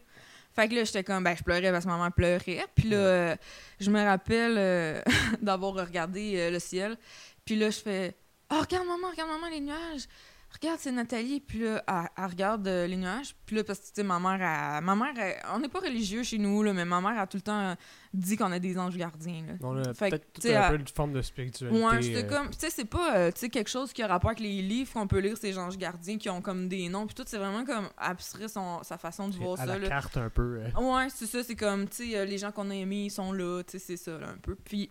Fait 0.55 0.69
que 0.69 0.75
là, 0.75 0.83
j'étais 0.85 1.05
comme, 1.05 1.23
ben, 1.23 1.37
je 1.37 1.43
pleurais 1.45 1.71
parce 1.71 1.85
que 1.85 1.91
ma 1.91 1.99
mère 1.99 2.13
pleurait. 2.13 2.65
Puis 2.75 2.89
là, 2.89 2.97
euh, 2.97 3.37
je 3.79 3.91
me 3.91 4.03
rappelle 4.03 4.57
euh, 4.59 5.03
d'avoir 5.43 5.75
regardé 5.75 6.51
le 6.51 6.59
ciel. 6.59 6.97
Puis 7.45 7.55
là, 7.55 7.71
je 7.71 7.79
fais, 7.79 8.17
oh, 8.51 8.61
regarde 8.61 8.87
maman, 8.87 9.11
regarde 9.11 9.31
maman, 9.31 9.49
les 9.49 9.61
nuages. 9.61 10.09
Regarde, 10.51 10.79
c'est 10.81 10.91
Nathalie. 10.93 11.41
Puis 11.41 11.61
là, 11.61 11.83
elle, 11.87 11.95
elle 12.17 12.25
regarde 12.25 12.67
euh, 12.67 12.87
les 12.87 12.97
nuages. 12.97 13.37
Puis 13.45 13.55
là, 13.57 13.65
parce 13.65 13.79
que, 13.81 13.85
tu 13.87 13.91
sais, 13.97 14.03
ma 14.03 14.19
mère, 14.19 14.35
elle- 14.41 14.83
ma 14.83 14.97
mère, 14.97 15.13
elle- 15.19 15.37
on 15.55 15.59
n'est 15.59 15.69
pas 15.69 15.81
religieux 15.81 16.23
chez 16.23 16.39
nous, 16.39 16.63
là, 16.63 16.73
mais 16.73 16.85
ma 16.87 17.01
mère 17.03 17.19
a 17.19 17.27
tout 17.27 17.37
le 17.37 17.43
temps 17.43 17.61
euh, 17.61 17.75
dit 18.15 18.37
qu'on 18.37 18.51
a 18.51 18.59
des 18.59 18.79
anges 18.79 18.97
gardiens. 18.97 19.45
Là. 19.47 19.53
On 19.63 19.77
a 19.77 19.93
peut-être 20.11 20.25
un 20.57 20.71
peu 20.71 20.77
une 20.77 20.89
forme 20.89 21.13
de 21.13 21.21
spiritualité. 21.23 21.79
Ouais, 21.85 22.03
c'était 22.03 22.25
euh, 22.25 22.29
comme, 22.29 22.51
tu 22.51 22.59
sais, 22.61 22.71
c'est 22.71 22.87
pas, 22.87 23.17
euh, 23.17 23.31
sais, 23.35 23.51
quelque 23.51 23.69
chose 23.69 23.93
qui 23.93 24.03
a 24.03 24.07
rapport 24.07 24.31
avec 24.31 24.41
les 24.41 24.63
livres 24.63 24.91
qu'on 24.93 25.07
peut 25.07 25.19
lire, 25.21 25.37
ces 25.37 25.57
anges 25.59 25.77
gardiens 25.77 26.17
qui 26.17 26.31
ont 26.31 26.41
comme 26.41 26.67
des 26.69 26.89
noms, 26.89 27.07
puis 27.07 27.15
tout, 27.15 27.25
c'est 27.27 27.39
vraiment 27.39 27.65
comme 27.67 27.89
abstrait 27.99 28.49
son, 28.49 28.83
sa 28.83 28.97
façon 28.97 29.29
de 29.29 29.37
voir 29.37 29.53
à 29.55 29.57
ça, 29.59 29.67
la 29.67 29.79
là. 29.79 29.89
carte 29.89 30.17
un 30.17 30.31
peu. 30.31 30.61
Ouais, 30.81 31.09
c'est 31.15 31.27
ça, 31.27 31.45
c'est 31.45 31.57
comme, 31.57 31.87
tu 31.89 32.11
sais, 32.11 32.25
les 32.25 32.39
gens 32.39 32.53
qu'on 32.53 32.71
a 32.71 32.75
aimés, 32.75 33.05
ils 33.05 33.11
sont 33.11 33.33
là, 33.33 33.63
tu 33.65 33.73
sais, 33.73 33.85
c'est 33.85 33.97
ça, 33.99 34.19
là, 34.19 34.29
un 34.31 34.39
peu. 34.39 34.55
Puis, 34.55 34.91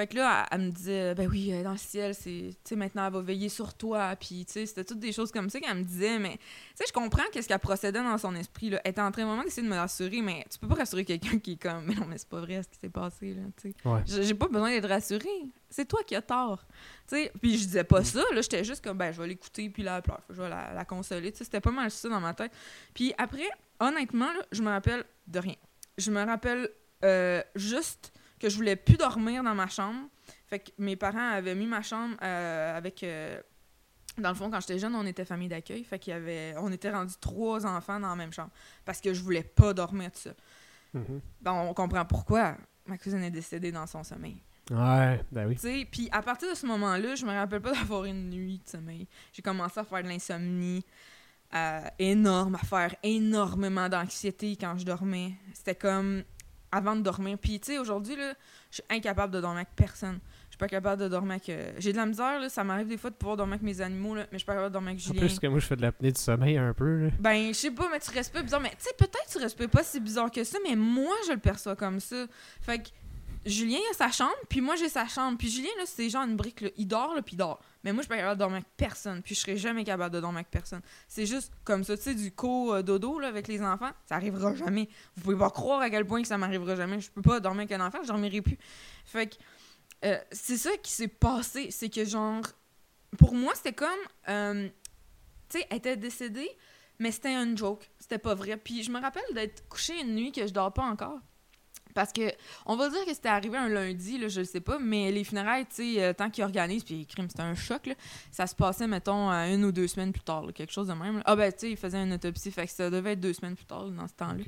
fait 0.00 0.06
que 0.06 0.16
là, 0.16 0.46
elle, 0.50 0.58
elle 0.58 0.66
me 0.66 0.72
disait, 0.72 1.14
ben 1.14 1.28
oui, 1.28 1.52
euh, 1.52 1.62
dans 1.62 1.72
le 1.72 1.76
ciel, 1.76 2.14
c'est, 2.14 2.30
tu 2.30 2.56
sais, 2.64 2.76
maintenant, 2.76 3.06
elle 3.06 3.12
va 3.12 3.20
veiller 3.20 3.50
sur 3.50 3.74
toi, 3.74 4.16
puis, 4.16 4.46
tu 4.46 4.52
sais, 4.52 4.64
c'était 4.64 4.84
toutes 4.84 4.98
des 4.98 5.12
choses 5.12 5.30
comme 5.30 5.50
ça 5.50 5.60
qu'elle 5.60 5.76
me 5.76 5.82
disait, 5.82 6.18
mais, 6.18 6.38
tu 6.38 6.42
sais, 6.76 6.84
je 6.88 6.92
comprends 6.92 7.24
qu'est-ce 7.30 7.46
qu'elle 7.46 7.58
procédait 7.58 8.02
dans 8.02 8.16
son 8.16 8.34
esprit, 8.34 8.70
là. 8.70 8.80
Elle 8.84 8.92
était 8.92 9.02
en 9.02 9.12
train 9.12 9.26
vraiment 9.26 9.44
d'essayer 9.44 9.62
de 9.62 9.70
me 9.70 9.76
rassurer, 9.76 10.22
mais 10.22 10.46
tu 10.50 10.58
peux 10.58 10.68
pas 10.68 10.76
rassurer 10.76 11.04
quelqu'un 11.04 11.38
qui 11.38 11.52
est 11.52 11.62
comme, 11.62 11.84
mais 11.84 11.94
non, 11.94 12.06
mais 12.06 12.16
c'est 12.16 12.30
pas 12.30 12.40
vrai 12.40 12.62
ce 12.62 12.68
qui 12.68 12.78
s'est 12.78 12.88
passé, 12.88 13.34
là, 13.34 13.42
tu 13.60 13.72
sais. 13.72 13.88
Ouais. 13.88 14.00
J'ai 14.06 14.34
pas 14.34 14.48
besoin 14.48 14.70
d'être 14.70 14.88
rassurée. 14.88 15.28
C'est 15.68 15.86
toi 15.86 16.00
qui 16.02 16.16
as 16.16 16.22
tort. 16.22 16.64
Tu 17.06 17.16
sais, 17.16 17.32
puis 17.38 17.58
je 17.58 17.64
disais 17.64 17.84
pas 17.84 18.02
ça, 18.02 18.22
là, 18.32 18.40
j'étais 18.40 18.64
juste 18.64 18.82
comme 18.82 18.96
ben 18.96 19.12
je 19.12 19.20
vais 19.20 19.28
l'écouter 19.28 19.68
puis 19.68 19.82
là 19.82 19.96
elle 19.98 20.02
pleure, 20.02 20.22
je 20.30 20.40
vais 20.40 20.48
la, 20.48 20.72
la 20.72 20.84
consoler, 20.84 21.30
tu 21.30 21.38
sais, 21.38 21.44
c'était 21.44 21.60
pas 21.60 21.70
mal 21.70 21.90
ça 21.90 22.08
dans 22.08 22.20
ma 22.20 22.34
tête. 22.34 22.50
Puis 22.92 23.12
après, 23.18 23.48
honnêtement 23.78 24.32
là, 24.32 24.42
je 24.50 24.62
me 24.62 24.68
rappelle 24.70 25.04
de 25.28 25.38
rien. 25.38 25.54
Je 25.96 26.10
me 26.10 26.24
rappelle 26.24 26.70
euh, 27.04 27.42
juste 27.54 28.12
que 28.40 28.48
je 28.48 28.56
voulais 28.56 28.76
plus 28.76 28.96
dormir 28.96 29.44
dans 29.44 29.54
ma 29.54 29.68
chambre. 29.68 30.08
Fait 30.46 30.58
que 30.58 30.70
mes 30.78 30.96
parents 30.96 31.30
avaient 31.30 31.54
mis 31.54 31.66
ma 31.66 31.82
chambre 31.82 32.16
euh, 32.22 32.76
avec 32.76 33.02
euh, 33.02 33.40
dans 34.18 34.30
le 34.30 34.34
fond, 34.34 34.50
quand 34.50 34.60
j'étais 34.60 34.78
jeune, 34.78 34.94
on 34.94 35.06
était 35.06 35.24
famille 35.24 35.48
d'accueil. 35.48 35.84
Fait 35.84 35.98
qu'il 35.98 36.12
y 36.12 36.16
avait. 36.16 36.54
On 36.58 36.72
était 36.72 36.90
rendus 36.90 37.14
trois 37.20 37.64
enfants 37.66 38.00
dans 38.00 38.08
la 38.08 38.16
même 38.16 38.32
chambre. 38.32 38.50
Parce 38.84 39.00
que 39.00 39.14
je 39.14 39.22
voulais 39.22 39.44
pas 39.44 39.72
dormir 39.72 40.10
tout 40.10 40.18
ça. 40.18 40.30
Ben, 41.40 41.52
on 41.52 41.72
comprend 41.72 42.04
pourquoi. 42.04 42.56
ma 42.86 42.98
cousine 42.98 43.22
est 43.22 43.30
décédée 43.30 43.70
dans 43.70 43.86
son 43.86 44.02
sommeil. 44.02 44.42
Ouais, 44.70 45.20
ben 45.30 45.46
oui. 45.46 45.54
Tu 45.54 45.62
sais, 45.62 45.88
puis 45.90 46.08
à 46.12 46.22
partir 46.22 46.50
de 46.50 46.54
ce 46.54 46.66
moment-là, 46.66 47.14
je 47.14 47.24
me 47.24 47.32
rappelle 47.32 47.60
pas 47.60 47.72
d'avoir 47.72 48.04
une 48.04 48.30
nuit 48.30 48.60
de 48.64 48.68
sommeil. 48.68 49.06
J'ai 49.32 49.42
commencé 49.42 49.78
à 49.78 49.84
faire 49.84 50.02
de 50.02 50.08
l'insomnie 50.08 50.84
euh, 51.54 51.80
énorme, 51.98 52.56
à 52.56 52.58
faire 52.58 52.94
énormément 53.02 53.88
d'anxiété 53.88 54.56
quand 54.56 54.78
je 54.78 54.84
dormais. 54.84 55.32
C'était 55.54 55.74
comme 55.74 56.22
avant 56.72 56.96
de 56.96 57.02
dormir. 57.02 57.36
Puis 57.40 57.58
tu 57.60 57.72
sais, 57.72 57.78
aujourd'hui, 57.78 58.16
là, 58.16 58.34
je 58.70 58.76
suis 58.76 58.84
incapable 58.90 59.32
de 59.34 59.40
dormir 59.40 59.58
avec 59.58 59.68
personne. 59.74 60.18
Je 60.48 60.54
suis 60.54 60.58
pas 60.58 60.68
capable 60.68 61.02
de 61.02 61.08
dormir 61.08 61.32
avec... 61.32 61.48
euh, 61.48 61.72
J'ai 61.78 61.92
de 61.92 61.96
la 61.96 62.06
misère, 62.06 62.38
là, 62.40 62.48
ça 62.48 62.62
m'arrive 62.64 62.88
des 62.88 62.96
fois 62.98 63.10
de 63.10 63.14
pouvoir 63.14 63.36
dormir 63.36 63.54
avec 63.54 63.62
mes 63.62 63.80
animaux, 63.80 64.14
là, 64.14 64.22
mais 64.22 64.28
je 64.32 64.38
suis 64.38 64.46
pas 64.46 64.52
capable 64.54 64.70
de 64.70 64.72
dormir 64.74 64.90
avec 64.90 65.00
En 65.00 65.04
Julien. 65.04 65.20
plus 65.20 65.38
que 65.38 65.46
moi, 65.46 65.58
je 65.60 65.66
fais 65.66 65.76
de 65.76 65.82
l'apnée 65.82 66.12
du 66.12 66.20
sommeil 66.20 66.56
un 66.58 66.72
peu, 66.74 67.04
là. 67.04 67.10
Ben, 67.18 67.48
je 67.48 67.52
sais 67.54 67.70
pas, 67.70 67.88
mais 67.90 67.98
tu 68.00 68.10
restes 68.10 68.32
pas 68.32 68.42
bizarre. 68.42 68.60
Mais 68.60 68.70
tu 68.70 68.76
sais, 68.80 68.90
peut-être 68.98 69.26
que 69.26 69.32
tu 69.32 69.38
restes 69.38 69.66
pas 69.68 69.82
si 69.82 70.00
bizarre 70.00 70.30
que 70.30 70.44
ça, 70.44 70.58
mais 70.68 70.76
moi, 70.76 71.14
je 71.26 71.32
le 71.32 71.38
perçois 71.38 71.76
comme 71.76 71.98
ça. 72.00 72.26
Fait 72.60 72.78
que 72.78 72.88
Julien 73.46 73.78
a 73.90 73.94
sa 73.94 74.10
chambre, 74.10 74.36
puis 74.48 74.60
moi, 74.60 74.76
j'ai 74.76 74.88
sa 74.88 75.06
chambre. 75.06 75.38
Puis 75.38 75.48
Julien, 75.48 75.70
là, 75.78 75.84
c'est 75.86 76.08
genre 76.10 76.24
une 76.24 76.36
brique, 76.36 76.60
là. 76.60 76.68
Il 76.76 76.86
dort, 76.86 77.14
là, 77.14 77.22
puis 77.22 77.34
il 77.34 77.38
dort. 77.38 77.60
Mais 77.82 77.92
moi, 77.92 78.02
je 78.02 78.06
suis 78.06 78.08
pas 78.08 78.16
capable 78.16 78.36
de 78.36 78.38
dormir 78.38 78.56
avec 78.56 78.68
personne, 78.76 79.22
puis 79.22 79.34
je 79.34 79.40
serai 79.40 79.56
jamais 79.56 79.84
capable 79.84 80.14
de 80.14 80.20
dormir 80.20 80.38
avec 80.38 80.50
personne. 80.50 80.82
C'est 81.08 81.24
juste 81.24 81.52
comme 81.64 81.82
ça, 81.82 81.96
tu 81.96 82.02
sais, 82.02 82.14
du 82.14 82.32
co-dodo, 82.32 83.18
là, 83.18 83.28
avec 83.28 83.48
les 83.48 83.62
enfants, 83.62 83.90
ça 84.06 84.16
arrivera 84.16 84.54
jamais. 84.54 84.88
Vous 85.16 85.22
pouvez 85.22 85.36
pas 85.36 85.50
croire 85.50 85.80
à 85.80 85.88
quel 85.88 86.06
point 86.06 86.20
que 86.20 86.28
ça 86.28 86.36
m'arrivera 86.36 86.76
jamais. 86.76 87.00
Je 87.00 87.10
peux 87.10 87.22
pas 87.22 87.40
dormir 87.40 87.62
avec 87.62 87.72
un 87.72 87.86
enfant, 87.86 87.98
je 88.02 88.08
dormirai 88.08 88.42
plus. 88.42 88.58
Fait 89.06 89.26
que 89.28 89.36
euh, 90.04 90.18
c'est 90.32 90.56
ça 90.56 90.70
qui 90.82 90.92
s'est 90.92 91.08
passé. 91.08 91.70
C'est 91.70 91.88
que, 91.88 92.04
genre, 92.04 92.42
pour 93.18 93.34
moi, 93.34 93.54
c'était 93.54 93.72
comme. 93.72 93.88
euh, 94.28 94.68
tu 95.48 95.58
sais, 95.58 95.66
elle 95.70 95.78
était 95.78 95.96
décédée, 95.96 96.50
mais 96.98 97.10
c'était 97.10 97.34
un 97.34 97.56
joke. 97.56 97.90
C'était 97.98 98.18
pas 98.18 98.34
vrai. 98.34 98.56
Puis 98.56 98.82
je 98.82 98.90
me 98.90 99.00
rappelle 99.00 99.24
d'être 99.34 99.68
couchée 99.68 100.00
une 100.00 100.14
nuit 100.14 100.32
que 100.32 100.46
je 100.46 100.52
dors 100.52 100.72
pas 100.72 100.84
encore. 100.84 101.18
Parce 101.94 102.12
que, 102.12 102.32
on 102.66 102.76
va 102.76 102.88
dire 102.88 103.04
que 103.04 103.12
c'était 103.12 103.28
arrivé 103.28 103.56
un 103.56 103.68
lundi, 103.68 104.18
là, 104.18 104.28
je 104.28 104.40
le 104.40 104.46
sais 104.46 104.60
pas, 104.60 104.78
mais 104.78 105.10
les 105.10 105.24
funérailles, 105.24 105.66
tu 105.66 105.94
sais, 105.94 106.02
euh, 106.02 106.12
tant 106.12 106.30
qu'ils 106.30 106.44
organisent, 106.44 106.84
puis 106.84 107.06
crime, 107.06 107.28
c'était 107.28 107.42
un 107.42 107.54
choc, 107.54 107.86
là, 107.86 107.94
ça 108.30 108.46
se 108.46 108.54
passait, 108.54 108.86
mettons, 108.86 109.30
euh, 109.30 109.54
une 109.54 109.64
ou 109.64 109.72
deux 109.72 109.88
semaines 109.88 110.12
plus 110.12 110.22
tard, 110.22 110.46
là, 110.46 110.52
quelque 110.52 110.72
chose 110.72 110.88
de 110.88 110.94
même. 110.94 111.16
là. 111.16 111.22
Ah, 111.26 111.36
ben, 111.36 111.52
tu 111.52 111.60
sais, 111.60 111.70
ils 111.72 111.76
faisaient 111.76 112.02
une 112.02 112.12
autopsie, 112.12 112.50
fait 112.50 112.66
que 112.66 112.72
ça 112.72 112.90
devait 112.90 113.12
être 113.12 113.20
deux 113.20 113.32
semaines 113.32 113.56
plus 113.56 113.66
tard, 113.66 113.86
dans 113.86 114.08
ce 114.08 114.14
temps-là. 114.14 114.44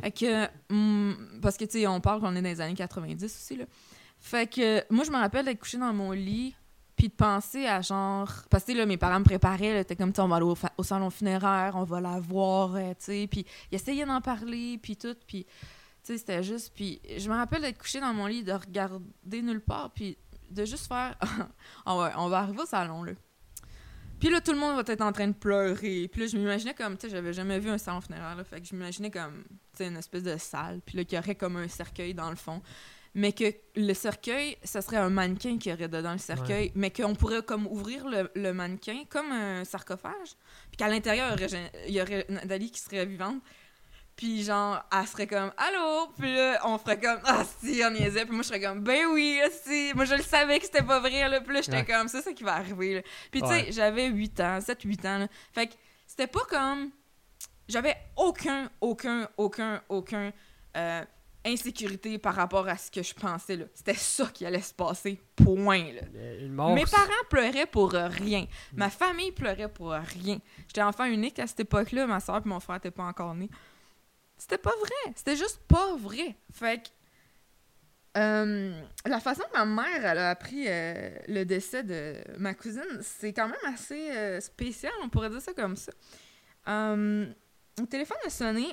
Fait 0.00 0.12
que, 0.12 0.48
hum, 0.70 1.38
parce 1.42 1.56
que, 1.56 1.64
tu 1.64 1.80
sais, 1.80 1.86
on 1.86 2.00
parle 2.00 2.20
qu'on 2.20 2.34
est 2.34 2.42
dans 2.42 2.48
les 2.48 2.60
années 2.60 2.74
90 2.74 3.24
aussi, 3.24 3.56
là. 3.56 3.64
Fait 4.18 4.46
que, 4.46 4.84
moi, 4.92 5.04
je 5.04 5.10
me 5.10 5.16
rappelle 5.16 5.46
d'être 5.46 5.60
couchée 5.60 5.78
dans 5.78 5.92
mon 5.94 6.12
lit, 6.12 6.54
puis 7.00 7.08
de 7.08 7.14
penser 7.14 7.66
à 7.66 7.80
genre. 7.80 8.30
Parce 8.50 8.64
que, 8.64 8.72
là, 8.72 8.84
mes 8.84 8.98
parents 8.98 9.20
me 9.20 9.24
préparaient, 9.24 9.72
là, 9.72 9.84
t'es 9.84 9.96
comme, 9.96 10.12
on 10.18 10.28
va 10.28 10.36
aller 10.36 10.54
au 10.76 10.82
salon 10.82 11.08
funéraire, 11.08 11.72
on 11.74 11.84
va 11.84 12.00
la 12.00 12.20
voir, 12.20 12.74
euh, 12.76 12.90
tu 12.90 12.96
sais, 12.98 13.28
puis 13.30 13.46
ils 13.72 13.76
essayaient 13.76 14.04
d'en 14.04 14.20
parler, 14.20 14.78
puis 14.82 14.96
tout, 14.98 15.16
puis, 15.26 15.46
tu 16.04 16.12
sais, 16.12 16.18
c'était 16.18 16.42
juste. 16.42 16.72
Puis, 16.74 17.00
je 17.18 17.28
me 17.30 17.34
rappelle 17.36 17.62
d'être 17.62 17.78
couchée 17.78 18.00
dans 18.00 18.12
mon 18.14 18.26
lit, 18.26 18.42
de 18.42 18.52
regarder 18.52 19.42
nulle 19.42 19.60
part, 19.60 19.90
puis 19.92 20.16
de 20.50 20.64
juste 20.64 20.86
faire. 20.88 21.16
ah 21.86 21.96
ouais, 21.98 22.10
on 22.16 22.28
va 22.28 22.38
arriver 22.40 22.62
au 22.62 22.66
salon, 22.66 23.02
là. 23.04 23.12
Puis 24.18 24.28
là, 24.28 24.40
tout 24.42 24.52
le 24.52 24.58
monde 24.58 24.76
va 24.76 24.92
être 24.92 25.00
en 25.00 25.12
train 25.12 25.28
de 25.28 25.32
pleurer. 25.32 26.06
Puis 26.12 26.20
là, 26.20 26.26
je 26.26 26.36
m'imaginais 26.36 26.74
comme, 26.74 26.96
tu 26.98 27.06
sais, 27.06 27.10
j'avais 27.10 27.32
jamais 27.32 27.58
vu 27.58 27.70
un 27.70 27.78
salon 27.78 28.00
funéraire, 28.02 28.36
là. 28.36 28.44
Fait 28.44 28.60
que 28.60 28.66
je 28.66 28.74
m'imaginais 28.74 29.10
comme, 29.10 29.44
tu 29.48 29.78
sais, 29.78 29.86
une 29.88 29.96
espèce 29.96 30.22
de 30.24 30.36
salle. 30.36 30.80
Puis 30.84 30.96
là, 30.98 31.04
qu'il 31.04 31.16
y 31.16 31.18
aurait 31.18 31.34
comme 31.36 31.56
un 31.56 31.68
cercueil 31.68 32.12
dans 32.12 32.28
le 32.28 32.36
fond. 32.36 32.60
Mais 33.14 33.32
que 33.32 33.44
le 33.76 33.92
cercueil, 33.94 34.56
ça 34.62 34.82
serait 34.82 34.98
un 34.98 35.08
mannequin 35.10 35.58
qui 35.58 35.72
aurait 35.72 35.88
dedans 35.88 36.12
le 36.12 36.18
cercueil. 36.18 36.70
Mais 36.74 36.90
qu'on 36.90 37.14
pourrait 37.14 37.42
comme 37.42 37.66
ouvrir 37.66 38.06
le, 38.06 38.30
le 38.36 38.52
mannequin 38.52 39.04
comme 39.08 39.32
un 39.32 39.64
sarcophage. 39.64 40.36
Puis 40.68 40.76
qu'à 40.76 40.88
l'intérieur, 40.88 41.34
il 41.40 41.42
y 41.42 41.46
aurait- 41.46 41.72
il 41.88 41.94
y 41.94 42.02
aurait 42.02 42.26
Nathalie 42.28 42.70
qui 42.70 42.78
serait 42.80 43.06
vivante. 43.06 43.42
Puis 44.20 44.44
genre, 44.44 44.84
elle 44.92 45.06
serait 45.06 45.26
comme 45.26 45.50
Allô? 45.56 46.08
Puis 46.18 46.34
là, 46.36 46.60
on 46.66 46.76
ferait 46.76 47.00
comme 47.00 47.20
Ah 47.24 47.42
si, 47.64 47.80
on 47.82 47.90
niaisait. 47.90 48.26
Puis 48.26 48.34
moi, 48.34 48.42
je 48.42 48.48
serais 48.48 48.60
comme 48.60 48.80
Ben 48.82 49.06
oui, 49.14 49.40
ah, 49.42 49.48
si. 49.50 49.92
Moi, 49.94 50.04
je 50.04 50.14
le 50.14 50.22
savais 50.22 50.58
que 50.58 50.66
c'était 50.66 50.82
pas 50.82 51.00
vrai. 51.00 51.26
Là. 51.26 51.40
Puis 51.40 51.54
là, 51.54 51.62
j'étais 51.62 51.78
Ouais. 51.78 51.84
comme 51.86 52.06
C'est 52.06 52.20
ça 52.20 52.30
qui 52.34 52.42
va 52.42 52.56
arriver. 52.56 52.96
Là. 52.96 53.00
Puis 53.30 53.40
tu 53.40 53.48
sais, 53.48 53.54
Ouais. 53.54 53.66
j'avais 53.72 54.08
8 54.08 54.38
ans, 54.40 54.60
7-8 54.60 55.06
ans. 55.06 55.18
là. 55.20 55.28
Fait 55.54 55.68
que 55.68 55.72
c'était 56.06 56.26
pas 56.26 56.44
comme. 56.50 56.90
J'avais 57.66 57.96
aucun, 58.14 58.68
aucun, 58.82 59.26
aucun, 59.38 59.80
aucun 59.88 60.32
euh, 60.76 61.04
insécurité 61.46 62.18
par 62.18 62.34
rapport 62.34 62.68
à 62.68 62.76
ce 62.76 62.90
que 62.90 63.02
je 63.02 63.14
pensais. 63.14 63.56
là. 63.56 63.64
C'était 63.72 63.94
ça 63.94 64.26
qui 64.26 64.44
allait 64.44 64.60
se 64.60 64.74
passer. 64.74 65.18
Point. 65.36 65.92
Là. 65.94 66.02
Euh. 66.14 66.74
Mes 66.74 66.84
parents 66.84 67.24
pleuraient 67.30 67.64
pour 67.64 67.94
euh, 67.94 68.08
rien. 68.08 68.44
Ma 68.74 68.90
famille 68.90 69.32
pleurait 69.32 69.72
pour 69.72 69.92
rien. 69.92 70.40
J'étais 70.66 70.82
enfant 70.82 71.04
unique 71.06 71.38
à 71.38 71.46
cette 71.46 71.60
époque-là. 71.60 72.06
Ma 72.06 72.20
soeur 72.20 72.42
et 72.44 72.48
mon 72.48 72.60
frère 72.60 72.76
n'étaient 72.76 72.90
pas 72.90 73.04
encore 73.04 73.34
nés. 73.34 73.48
C'était 74.40 74.58
pas 74.58 74.72
vrai. 74.80 75.12
C'était 75.14 75.36
juste 75.36 75.60
pas 75.68 75.94
vrai. 75.96 76.34
Fait 76.50 76.82
que. 76.82 76.88
euh, 78.18 78.82
la 79.06 79.20
façon 79.20 79.42
que 79.52 79.58
ma 79.58 79.66
mère 79.66 80.18
a 80.18 80.30
appris 80.30 80.64
euh, 80.66 81.10
le 81.28 81.44
décès 81.44 81.84
de 81.84 82.14
ma 82.38 82.54
cousine, 82.54 83.00
c'est 83.02 83.34
quand 83.34 83.48
même 83.48 83.74
assez 83.74 84.10
euh, 84.10 84.40
spécial, 84.40 84.92
on 85.04 85.10
pourrait 85.10 85.28
dire 85.28 85.42
ça 85.42 85.52
comme 85.52 85.76
ça. 85.76 85.92
Le 86.66 87.86
téléphone 87.88 88.16
a 88.26 88.30
sonné 88.30 88.66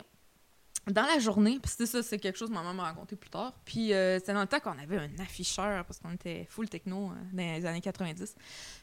dans 0.88 1.05
la 1.05 1.20
journée, 1.20 1.59
puis 1.61 1.70
c'était 1.70 1.86
ça, 1.86 2.01
c'est 2.01 2.18
quelque 2.18 2.38
chose 2.38 2.47
que 2.47 2.53
ma 2.53 2.61
maman 2.63 2.76
m'a 2.76 2.84
raconté 2.84 3.18
plus 3.18 3.30
tard. 3.30 3.53
Puis 3.65 3.88
c'était 3.89 4.34
dans 4.34 4.41
le 4.41 4.47
temps 4.47 4.61
qu'on 4.61 4.80
avait 4.80 4.97
un 4.97 5.20
afficheur, 5.20 5.86
parce 5.86 5.99
qu'on 5.99 6.11
était 6.13 6.45
full 6.49 6.70
techno 6.70 7.11
dans 7.34 7.55
les 7.55 7.65
années 7.65 7.82
90. 7.82 8.36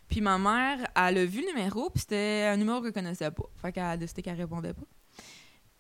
Puis 0.07 0.20
ma 0.20 0.37
mère, 0.39 0.87
elle 0.95 1.18
a 1.18 1.24
vu 1.24 1.41
le 1.41 1.47
numéro, 1.49 1.89
puis 1.89 2.01
c'était 2.01 2.51
un 2.53 2.59
numéro 2.59 2.82
qu'elle 2.82 2.93
connaissait 2.93 3.30
pas. 3.30 3.45
Fait 3.57 3.72
qu'elle 3.72 3.85
a 3.85 3.97
décidé 3.97 4.20
qu'elle 4.20 4.37
répondait 4.37 4.74
pas. 4.74 4.87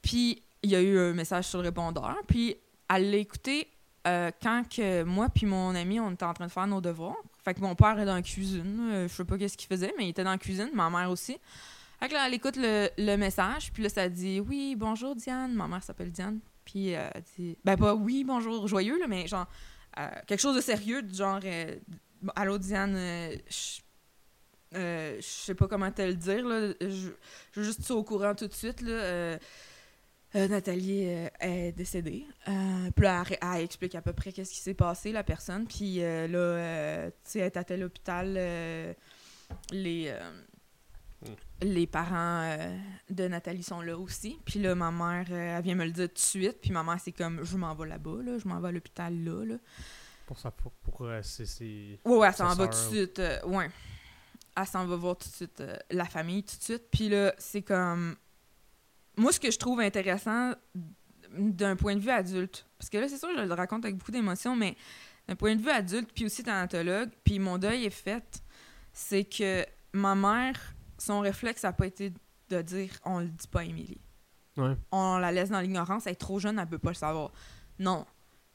Puis 0.00 0.42
il 0.64 0.70
y 0.70 0.76
a 0.76 0.80
eu 0.80 0.98
un 0.98 1.12
message 1.12 1.46
sur 1.46 1.60
le 1.60 1.68
répondeur, 1.68 2.16
puis 2.26 2.56
elle 2.92 3.10
l'a 3.10 3.18
écouté 3.18 3.68
euh, 4.06 4.30
quand 4.42 4.64
moi 5.06 5.28
puis 5.28 5.46
mon 5.46 5.74
ami, 5.74 6.00
on 6.00 6.10
était 6.10 6.24
en 6.24 6.34
train 6.34 6.46
de 6.46 6.52
faire 6.52 6.66
nos 6.66 6.80
devoirs. 6.80 7.16
Fait 7.44 7.54
que 7.54 7.60
mon 7.60 7.74
père 7.74 7.98
est 7.98 8.06
dans 8.06 8.14
la 8.14 8.22
cuisine, 8.22 8.78
euh, 8.90 9.08
je 9.08 9.12
sais 9.12 9.24
pas 9.24 9.38
qu'est-ce 9.38 9.56
qu'il 9.56 9.68
faisait, 9.68 9.92
mais 9.98 10.06
il 10.06 10.08
était 10.10 10.24
dans 10.24 10.30
la 10.30 10.38
cuisine, 10.38 10.70
ma 10.74 10.90
mère 10.90 11.10
aussi. 11.10 11.36
Fait 12.00 12.08
que 12.08 12.14
là, 12.14 12.26
elle 12.26 12.34
écoute 12.34 12.56
le, 12.56 13.16
message, 13.16 13.72
puis 13.72 13.82
là, 13.82 13.88
ça 13.88 14.08
dit 14.08 14.40
«Oui, 14.48 14.74
bonjour 14.76 15.14
Diane». 15.14 15.52
Ma 15.54 15.68
mère 15.68 15.82
s'appelle 15.82 16.10
Diane. 16.10 16.40
Puis 16.64 16.94
euh, 16.94 17.08
elle 17.14 17.22
dit... 17.36 17.58
Ben 17.64 17.76
pas 17.76 17.94
«Oui, 17.94 18.24
bonjour, 18.24 18.66
joyeux», 18.66 18.98
là, 19.00 19.06
mais 19.06 19.26
genre 19.26 19.46
euh, 19.98 20.08
quelque 20.26 20.40
chose 20.40 20.56
de 20.56 20.60
sérieux, 20.60 21.02
du 21.02 21.14
genre 21.14 21.40
Allô 22.34 22.58
Diane, 22.58 22.96
je 23.48 23.80
je 24.72 25.20
sais 25.20 25.54
pas 25.54 25.68
comment 25.68 25.90
te 25.92 26.02
le 26.02 26.14
dire, 26.14 26.44
là. 26.44 26.74
Je, 26.80 27.10
veux 27.54 27.62
juste 27.62 27.88
au 27.92 28.02
courant 28.02 28.34
tout 28.34 28.48
de 28.48 28.54
suite. 28.54 28.82
Euh, 30.36 30.48
Nathalie 30.48 31.04
euh, 31.06 31.28
est 31.40 31.72
décédée. 31.72 32.26
Euh, 32.48 32.90
puis 32.94 33.04
là, 33.04 33.22
elle, 33.30 33.38
elle 33.40 33.64
explique 33.64 33.94
à 33.94 34.02
peu 34.02 34.12
près 34.12 34.32
qu'est-ce 34.32 34.52
qui 34.52 34.60
s'est 34.60 34.74
passé, 34.74 35.12
la 35.12 35.22
personne. 35.22 35.66
Puis 35.66 35.96
là, 35.98 37.10
tu 37.10 37.16
sais, 37.24 37.38
elle 37.40 37.46
est 37.46 37.56
à 37.56 37.64
tel 37.64 37.84
hôpital. 37.84 38.34
les, 39.70 40.06
euh, 40.08 40.30
Mm. 41.22 41.26
les 41.62 41.86
parents 41.86 42.58
de 43.08 43.28
Nathalie 43.28 43.62
sont 43.62 43.80
là 43.80 43.96
aussi. 43.96 44.38
Puis 44.44 44.60
là, 44.60 44.74
ma 44.74 44.90
mère, 44.90 45.32
elle 45.32 45.62
vient 45.62 45.74
me 45.74 45.84
le 45.86 45.90
dire 45.92 46.08
tout 46.08 46.14
de 46.14 46.18
suite. 46.18 46.58
Puis 46.60 46.70
ma 46.70 46.82
mère, 46.82 46.98
c'est 47.02 47.12
comme, 47.12 47.42
je 47.44 47.56
m'en 47.56 47.74
vais 47.74 47.88
là-bas, 47.88 48.22
là. 48.22 48.36
Je 48.38 48.46
m'en 48.46 48.60
vais 48.60 48.68
à 48.68 48.72
l'hôpital 48.72 49.14
là, 49.24 49.44
là. 49.44 49.54
Pour 50.26 50.38
ça, 50.38 50.50
pour, 50.50 50.72
pour 50.72 51.00
Ouais, 51.02 51.20
ouais, 52.18 52.28
elle 52.28 52.34
s'en 52.34 52.54
va 52.54 52.66
tout 52.66 52.72
de 52.72 52.94
suite. 52.96 53.22
ouais. 53.46 53.70
Elle 54.56 54.66
s'en 54.66 54.86
va 54.86 54.96
voir 54.96 55.16
tout 55.16 55.28
de 55.28 55.34
suite 55.34 55.62
la 55.90 56.04
famille, 56.04 56.42
tout 56.44 56.56
de 56.58 56.62
suite. 56.62 56.84
Puis 56.90 57.08
là, 57.08 57.34
c'est 57.38 57.62
comme. 57.62 58.16
Moi, 59.16 59.32
ce 59.32 59.40
que 59.40 59.50
je 59.50 59.58
trouve 59.58 59.80
intéressant 59.80 60.52
d'un 61.36 61.76
point 61.76 61.94
de 61.96 62.00
vue 62.00 62.10
adulte, 62.10 62.66
parce 62.78 62.90
que 62.90 62.98
là, 62.98 63.08
c'est 63.08 63.18
sûr, 63.18 63.28
je 63.36 63.42
le 63.42 63.54
raconte 63.54 63.84
avec 63.84 63.96
beaucoup 63.96 64.12
d'émotion, 64.12 64.56
mais 64.56 64.76
d'un 65.28 65.36
point 65.36 65.56
de 65.56 65.62
vue 65.62 65.70
adulte, 65.70 66.10
puis 66.14 66.26
aussi 66.26 66.42
thanatologue, 66.42 67.10
puis 67.24 67.38
mon 67.38 67.58
deuil 67.58 67.84
est 67.84 67.90
fait, 67.90 68.42
c'est 68.92 69.24
que 69.24 69.64
ma 69.92 70.14
mère, 70.14 70.74
son 70.98 71.20
réflexe 71.20 71.62
n'a 71.62 71.72
pas 71.72 71.86
été 71.86 72.12
de 72.50 72.62
dire 72.62 72.90
on 73.04 73.20
le 73.20 73.28
dit 73.28 73.48
pas 73.48 73.60
à 73.60 73.64
Émilie. 73.64 74.00
Ouais. 74.56 74.74
On 74.92 75.18
la 75.18 75.32
laisse 75.32 75.50
dans 75.50 75.60
l'ignorance, 75.60 76.06
elle 76.06 76.12
est 76.12 76.16
trop 76.16 76.38
jeune, 76.38 76.58
elle 76.58 76.66
peut 76.66 76.78
pas 76.78 76.90
le 76.90 76.94
savoir. 76.94 77.32
Non. 77.78 78.06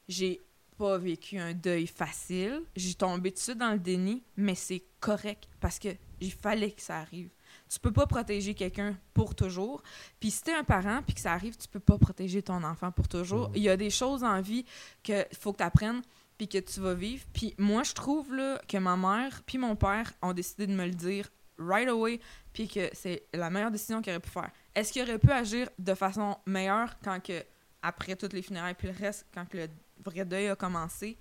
J'ai 0.08 0.40
pas 0.78 0.96
vécu 0.96 1.38
un 1.38 1.52
deuil 1.52 1.86
facile. 1.86 2.62
J'ai 2.74 2.94
tombé 2.94 3.30
tout 3.30 3.36
de 3.36 3.40
suite 3.40 3.58
dans 3.58 3.72
le 3.72 3.78
déni, 3.78 4.22
mais 4.36 4.54
c'est 4.54 4.82
correct 4.98 5.48
parce 5.60 5.78
que 5.78 5.88
il 6.20 6.32
fallait 6.32 6.72
que 6.72 6.82
ça 6.82 6.98
arrive. 6.98 7.30
Tu 7.70 7.78
peux 7.78 7.92
pas 7.92 8.06
protéger 8.06 8.54
quelqu'un 8.54 8.96
pour 9.14 9.34
toujours. 9.34 9.82
Puis 10.18 10.32
si 10.32 10.42
t'es 10.42 10.52
un 10.52 10.64
parent 10.64 11.02
puis 11.06 11.14
que 11.14 11.20
ça 11.20 11.32
arrive, 11.32 11.56
tu 11.56 11.68
peux 11.68 11.80
pas 11.80 11.98
protéger 11.98 12.42
ton 12.42 12.64
enfant 12.64 12.90
pour 12.90 13.06
toujours. 13.06 13.50
Il 13.54 13.62
y 13.62 13.68
a 13.68 13.76
des 13.76 13.90
choses 13.90 14.24
en 14.24 14.40
vie 14.40 14.64
que 15.04 15.24
faut 15.38 15.52
que 15.52 15.58
tu 15.58 15.64
apprennes 15.64 16.02
puis 16.36 16.48
que 16.48 16.58
tu 16.58 16.80
vas 16.80 16.94
vivre. 16.94 17.24
Puis 17.32 17.54
moi, 17.58 17.84
je 17.84 17.92
trouve 17.92 18.34
là, 18.34 18.60
que 18.66 18.76
ma 18.76 18.96
mère 18.96 19.42
puis 19.46 19.56
mon 19.56 19.76
père 19.76 20.12
ont 20.20 20.32
décidé 20.32 20.66
de 20.66 20.72
me 20.72 20.84
le 20.84 20.94
dire 20.94 21.28
right 21.58 21.88
away 21.88 22.18
puis 22.52 22.66
que 22.66 22.90
c'est 22.92 23.28
la 23.32 23.50
meilleure 23.50 23.70
décision 23.70 24.02
qu'ils 24.02 24.12
auraient 24.14 24.20
pu 24.20 24.30
faire. 24.30 24.50
Est-ce 24.74 24.92
qu'ils 24.92 25.02
auraient 25.02 25.18
pu 25.18 25.30
agir 25.30 25.68
de 25.78 25.94
façon 25.94 26.36
meilleure 26.46 26.98
quand 27.04 27.20
que 27.22 27.44
après 27.82 28.16
toutes 28.16 28.32
les 28.32 28.42
funérailles 28.42 28.74
puis 28.74 28.88
le 28.88 28.94
reste, 28.98 29.26
quand 29.32 29.46
que 29.48 29.58
le 29.58 29.68
vrai 30.04 30.24
deuil 30.24 30.48
a 30.48 30.56
commencé? 30.56 31.16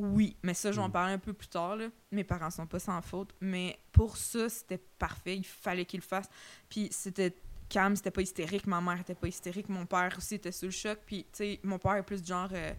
Oui, 0.00 0.36
mais 0.42 0.54
ça, 0.54 0.70
je 0.70 0.76
vais 0.76 0.82
en 0.82 0.88
Mm. 0.88 0.92
parler 0.92 1.12
un 1.14 1.18
peu 1.18 1.32
plus 1.32 1.48
tard. 1.48 1.76
Là. 1.76 1.88
Mes 2.12 2.24
parents 2.24 2.50
sont 2.50 2.66
pas 2.66 2.78
sans 2.78 3.00
faute, 3.02 3.34
mais 3.40 3.78
pour 3.92 4.16
ça, 4.16 4.48
c'était 4.48 4.78
parfait. 4.98 5.36
Il 5.36 5.44
fallait 5.44 5.84
qu'ils 5.84 6.00
le 6.00 6.04
fassent. 6.06 6.30
Puis 6.68 6.88
c'était 6.92 7.34
calme, 7.68 7.96
c'était 7.96 8.10
pas 8.12 8.22
hystérique. 8.22 8.66
Ma 8.66 8.80
mère 8.80 9.00
était 9.00 9.14
pas 9.14 9.26
hystérique. 9.28 9.68
Mon 9.68 9.86
père 9.86 10.14
aussi 10.16 10.36
était 10.36 10.52
sous 10.52 10.66
le 10.66 10.70
choc. 10.70 10.98
Puis, 11.04 11.24
tu 11.24 11.28
sais, 11.32 11.60
mon 11.64 11.78
père 11.78 11.96
est 11.96 12.02
plus 12.02 12.22
du 12.22 12.28
genre. 12.28 12.48
euh, 12.52 12.72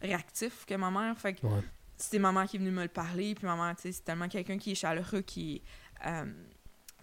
réactif 0.00 0.64
que 0.64 0.74
ma 0.74 0.90
mère. 0.90 1.18
Fait 1.18 1.34
que 1.34 1.44
Ouais. 1.46 1.62
c'est 1.96 2.18
ma 2.20 2.30
mère 2.30 2.46
qui 2.46 2.56
est 2.56 2.60
venue 2.60 2.70
me 2.70 2.82
le 2.82 2.88
parler, 2.88 3.34
puis 3.34 3.46
ma 3.46 3.56
mère, 3.56 3.74
tu 3.74 3.82
sais, 3.82 3.92
c'est 3.92 4.04
tellement 4.04 4.28
quelqu'un 4.28 4.58
qui 4.58 4.70
est 4.72 4.74
chaleureux, 4.76 5.22
qui... 5.22 5.60
euh, 6.06 6.24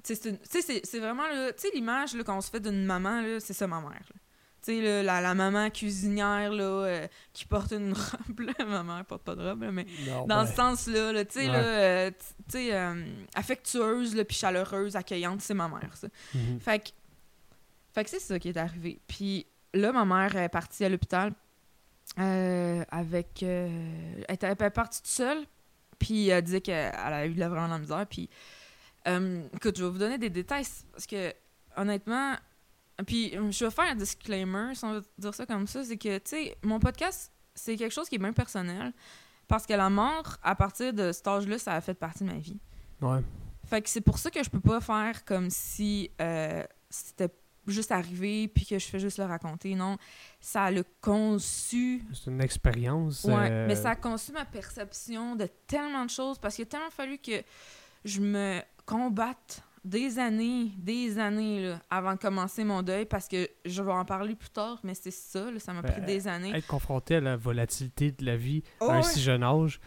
tu 0.03 0.15
sais, 0.15 0.81
c'est 0.83 0.99
vraiment, 0.99 1.27
là, 1.27 1.51
tu 1.51 1.61
sais, 1.61 1.71
l'image 1.73 2.15
qu'on 2.23 2.39
se 2.39 2.49
fait 2.49 2.59
d'une 2.61 2.85
maman, 2.85 3.21
c'est 3.39 3.53
ça, 3.53 3.65
ma 3.67 3.81
mère. 3.81 3.89
là. 3.89 4.21
Tu 4.65 4.81
sais, 4.81 5.03
la, 5.03 5.21
la 5.21 5.35
maman 5.35 5.69
cuisinière, 5.69 6.51
là, 6.51 6.63
euh, 6.63 7.07
qui 7.33 7.45
porte 7.45 7.71
une 7.71 7.93
robe, 7.93 8.39
là, 8.39 8.65
ma 8.65 8.81
mère 8.81 9.05
porte 9.05 9.21
pas 9.21 9.35
de 9.35 9.47
robe, 9.47 9.61
là, 9.61 9.71
mais 9.71 9.85
Non, 10.07 10.25
dans 10.25 10.41
ben, 10.43 10.47
ce 10.47 10.55
sens-là, 10.55 11.11
là, 11.13 11.23
tu 11.23 11.39
sais, 11.39 11.49
Ouais. 11.49 11.55
euh, 11.55 12.11
euh, 12.55 13.05
affectueuse, 13.35 14.15
puis 14.27 14.35
chaleureuse, 14.35 14.95
accueillante, 14.95 15.41
c'est 15.41 15.53
ma 15.53 15.67
mère, 15.67 15.95
ça. 15.95 16.07
mhm. 16.33 16.59
Fait 16.59 16.79
que, 16.79 16.89
fait 17.93 18.03
que 18.05 18.09
c'est 18.09 18.19
ça 18.19 18.39
qui 18.39 18.49
est 18.49 18.57
arrivé. 18.57 18.99
Puis 19.07 19.45
là, 19.75 19.91
ma 19.91 20.03
mère 20.03 20.35
est 20.35 20.49
partie 20.49 20.83
à 20.83 20.89
l'hôpital 20.89 21.31
avec... 22.17 23.43
elle 23.43 24.25
était 24.29 24.55
partie 24.71 25.01
toute 25.01 25.11
seule, 25.11 25.45
puis 25.99 26.29
elle 26.29 26.43
disait 26.43 26.61
qu'elle 26.61 26.91
a 26.95 27.25
eu 27.27 27.33
de 27.35 27.39
la 27.39 27.49
vraiment 27.49 27.67
la 27.67 27.77
misère. 27.79 28.05
Puis, 28.09 28.29
écoute, 29.05 29.77
je 29.77 29.83
vais 29.83 29.89
vous 29.91 29.99
donner 29.99 30.17
des 30.17 30.29
détails, 30.31 30.65
parce 30.91 31.05
que, 31.05 31.33
honnêtement... 31.77 32.35
Puis, 33.05 33.31
je 33.31 33.65
vais 33.65 33.71
faire 33.71 33.85
un 33.85 33.95
disclaimer, 33.95 34.73
si 34.73 34.85
on 34.85 34.93
veut 34.93 35.03
dire 35.17 35.33
ça 35.33 35.45
comme 35.45 35.67
ça, 35.67 35.83
c'est 35.83 35.97
que, 35.97 36.17
tu 36.17 36.29
sais, 36.29 36.57
mon 36.63 36.79
podcast, 36.79 37.31
c'est 37.53 37.75
quelque 37.75 37.93
chose 37.93 38.07
qui 38.07 38.15
est 38.15 38.19
bien 38.19 38.33
personnel, 38.33 38.93
parce 39.47 39.65
que 39.65 39.73
la 39.73 39.89
mort, 39.89 40.37
à 40.41 40.55
partir 40.55 40.93
de 40.93 41.11
cet 41.11 41.27
âge-là, 41.27 41.57
ça 41.57 41.73
a 41.73 41.81
fait 41.81 41.93
partie 41.93 42.23
de 42.23 42.31
ma 42.31 42.39
vie. 42.39 42.59
Ouais. 43.01 43.21
Fait 43.65 43.81
que 43.81 43.89
c'est 43.89 44.01
pour 44.01 44.17
ça 44.17 44.29
que 44.29 44.43
je 44.43 44.49
peux 44.49 44.59
pas 44.59 44.79
faire 44.79 45.25
comme 45.25 45.49
si 45.49 46.09
euh, 46.21 46.63
c'était 46.89 47.31
juste 47.67 47.91
arrivé 47.91 48.47
puis 48.47 48.65
que 48.65 48.77
je 48.77 48.85
fais 48.85 48.99
juste 48.99 49.17
le 49.17 49.25
raconter. 49.25 49.75
Non, 49.75 49.97
ça 50.39 50.65
a 50.65 50.71
le 50.71 50.83
conçu. 51.01 52.03
C'est 52.13 52.29
une 52.29 52.41
expérience. 52.41 53.23
Ouais, 53.23 53.49
euh, 53.51 53.67
mais 53.67 53.75
ça 53.75 53.91
a 53.91 53.95
conçu 53.95 54.31
ma 54.31 54.45
perception 54.45 55.35
de 55.35 55.47
tellement 55.67 56.05
de 56.05 56.09
choses 56.09 56.37
parce 56.37 56.55
qu'il 56.55 56.63
a 56.63 56.67
tellement 56.67 56.91
fallu 56.91 57.17
que 57.17 57.43
je 58.03 58.21
me 58.21 58.61
combatte 58.85 59.63
des 59.85 60.19
années, 60.19 60.71
des 60.77 61.19
années 61.19 61.67
là, 61.69 61.79
avant 61.89 62.13
de 62.15 62.19
commencer 62.19 62.63
mon 62.63 62.81
deuil 62.81 63.05
parce 63.05 63.27
que 63.27 63.47
je 63.65 63.81
vais 63.83 63.91
en 63.91 64.03
parler 64.03 64.35
plus 64.35 64.49
tard, 64.49 64.79
mais 64.83 64.95
c'est 64.95 65.11
ça, 65.11 65.49
là, 65.51 65.59
ça 65.59 65.71
m'a 65.73 65.83
pris 65.83 66.01
Ben, 66.01 66.05
des 66.05 66.27
années. 66.27 66.51
Être 66.55 66.67
confronté 66.67 67.15
à 67.15 67.19
la 67.21 67.37
volatilité 67.37 68.11
de 68.11 68.25
la 68.25 68.35
vie 68.35 68.63
Oh, 68.81 68.89
à 68.89 68.93
un 68.93 68.97
ouais. 68.97 69.03
si 69.03 69.21
jeune 69.21 69.43
âge, 69.43 69.79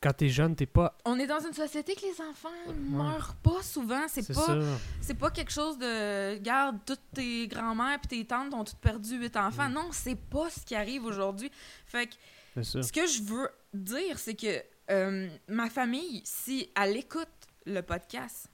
quand 0.00 0.12
t'es 0.12 0.28
jeune, 0.28 0.54
t'es 0.54 0.66
pas. 0.66 0.96
On 1.04 1.18
est 1.18 1.26
dans 1.26 1.40
une 1.40 1.52
société 1.54 1.94
que 1.94 2.02
les 2.02 2.20
enfants 2.20 2.48
Ouais. 2.68 2.74
meurent 2.74 3.34
pas 3.42 3.62
souvent, 3.62 4.02
c'est 4.06 4.32
pas. 4.34 4.58
C'est 5.00 5.14
pas 5.18 5.30
quelque 5.30 5.50
chose 5.52 5.78
de. 5.78 6.36
Garde, 6.38 6.76
toutes 6.86 7.00
tes 7.14 7.48
grands-mères 7.48 7.98
et 8.04 8.06
tes 8.06 8.24
tantes 8.26 8.52
ont 8.54 8.64
toutes 8.64 8.78
perdu 8.78 9.16
huit 9.18 9.36
enfants. 9.36 9.68
Mm. 9.68 9.72
Non, 9.72 9.88
c'est 9.92 10.14
pas 10.20 10.48
ce 10.50 10.60
qui 10.64 10.74
arrive 10.74 11.04
aujourd'hui. 11.06 11.50
Fait 11.86 12.06
que 12.06 12.62
ce 12.62 12.92
que 12.92 13.06
je 13.06 13.22
veux 13.22 13.48
dire, 13.72 14.18
c'est 14.18 14.34
que 14.34 14.62
euh, 14.90 15.28
ma 15.48 15.70
famille, 15.70 16.20
si 16.24 16.70
elle 16.80 16.96
écoute 16.98 17.26
le 17.66 17.80
podcast, 17.80 18.48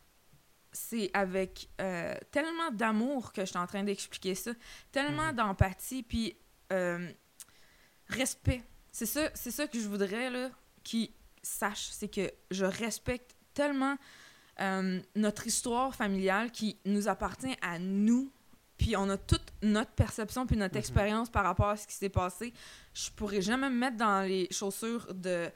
c'est 0.73 1.11
avec 1.15 1.69
euh, 1.81 2.15
tellement 2.31 2.71
d'amour 2.73 3.33
que 3.33 3.43
je 3.43 3.47
suis 3.47 3.59
en 3.59 3.67
train 3.67 3.83
d'expliquer 3.83 4.35
ça, 4.35 4.53
tellement 4.93 5.29
Mhm. 5.29 5.37
d'empathie, 5.37 6.03
puis 6.03 6.37
euh, 6.73 7.11
respect. 8.09 8.63
C'est 8.93 9.07
ça, 9.07 9.31
c'est 9.35 9.51
ça 9.51 9.67
que 9.67 9.79
je 9.79 9.89
voudrais 9.89 10.31
là, 10.31 10.51
qu'ils 10.83 11.11
sachent, 11.43 11.91
c'est 11.93 12.09
que 12.09 12.31
je 12.51 12.65
respecte 12.65 13.35
tellement 13.55 13.97
euh, 14.61 15.01
notre 15.17 15.47
histoire 15.47 15.95
familiale 15.95 16.51
qui 16.51 16.79
nous 16.85 17.09
appartient 17.09 17.57
à 17.63 17.79
nous. 17.79 18.31
Puis 18.77 18.95
on 18.97 19.09
a 19.09 19.17
toute 19.17 19.53
notre 19.63 19.91
perception 19.93 20.47
puis 20.47 20.57
notre 20.57 20.75
Mhm. 20.75 20.81
expérience 20.81 21.31
par 21.31 21.45
rapport 21.45 21.69
à 21.71 21.77
ce 21.77 21.87
qui 21.87 21.95
s'est 21.95 22.09
passé. 22.11 22.53
Je 22.93 23.11
pourrais 23.11 23.41
jamais 23.41 23.71
me 23.71 23.77
mettre 23.77 23.97
dans 23.97 24.21
les 24.27 24.49
chaussures 24.51 25.13
de 25.15 25.51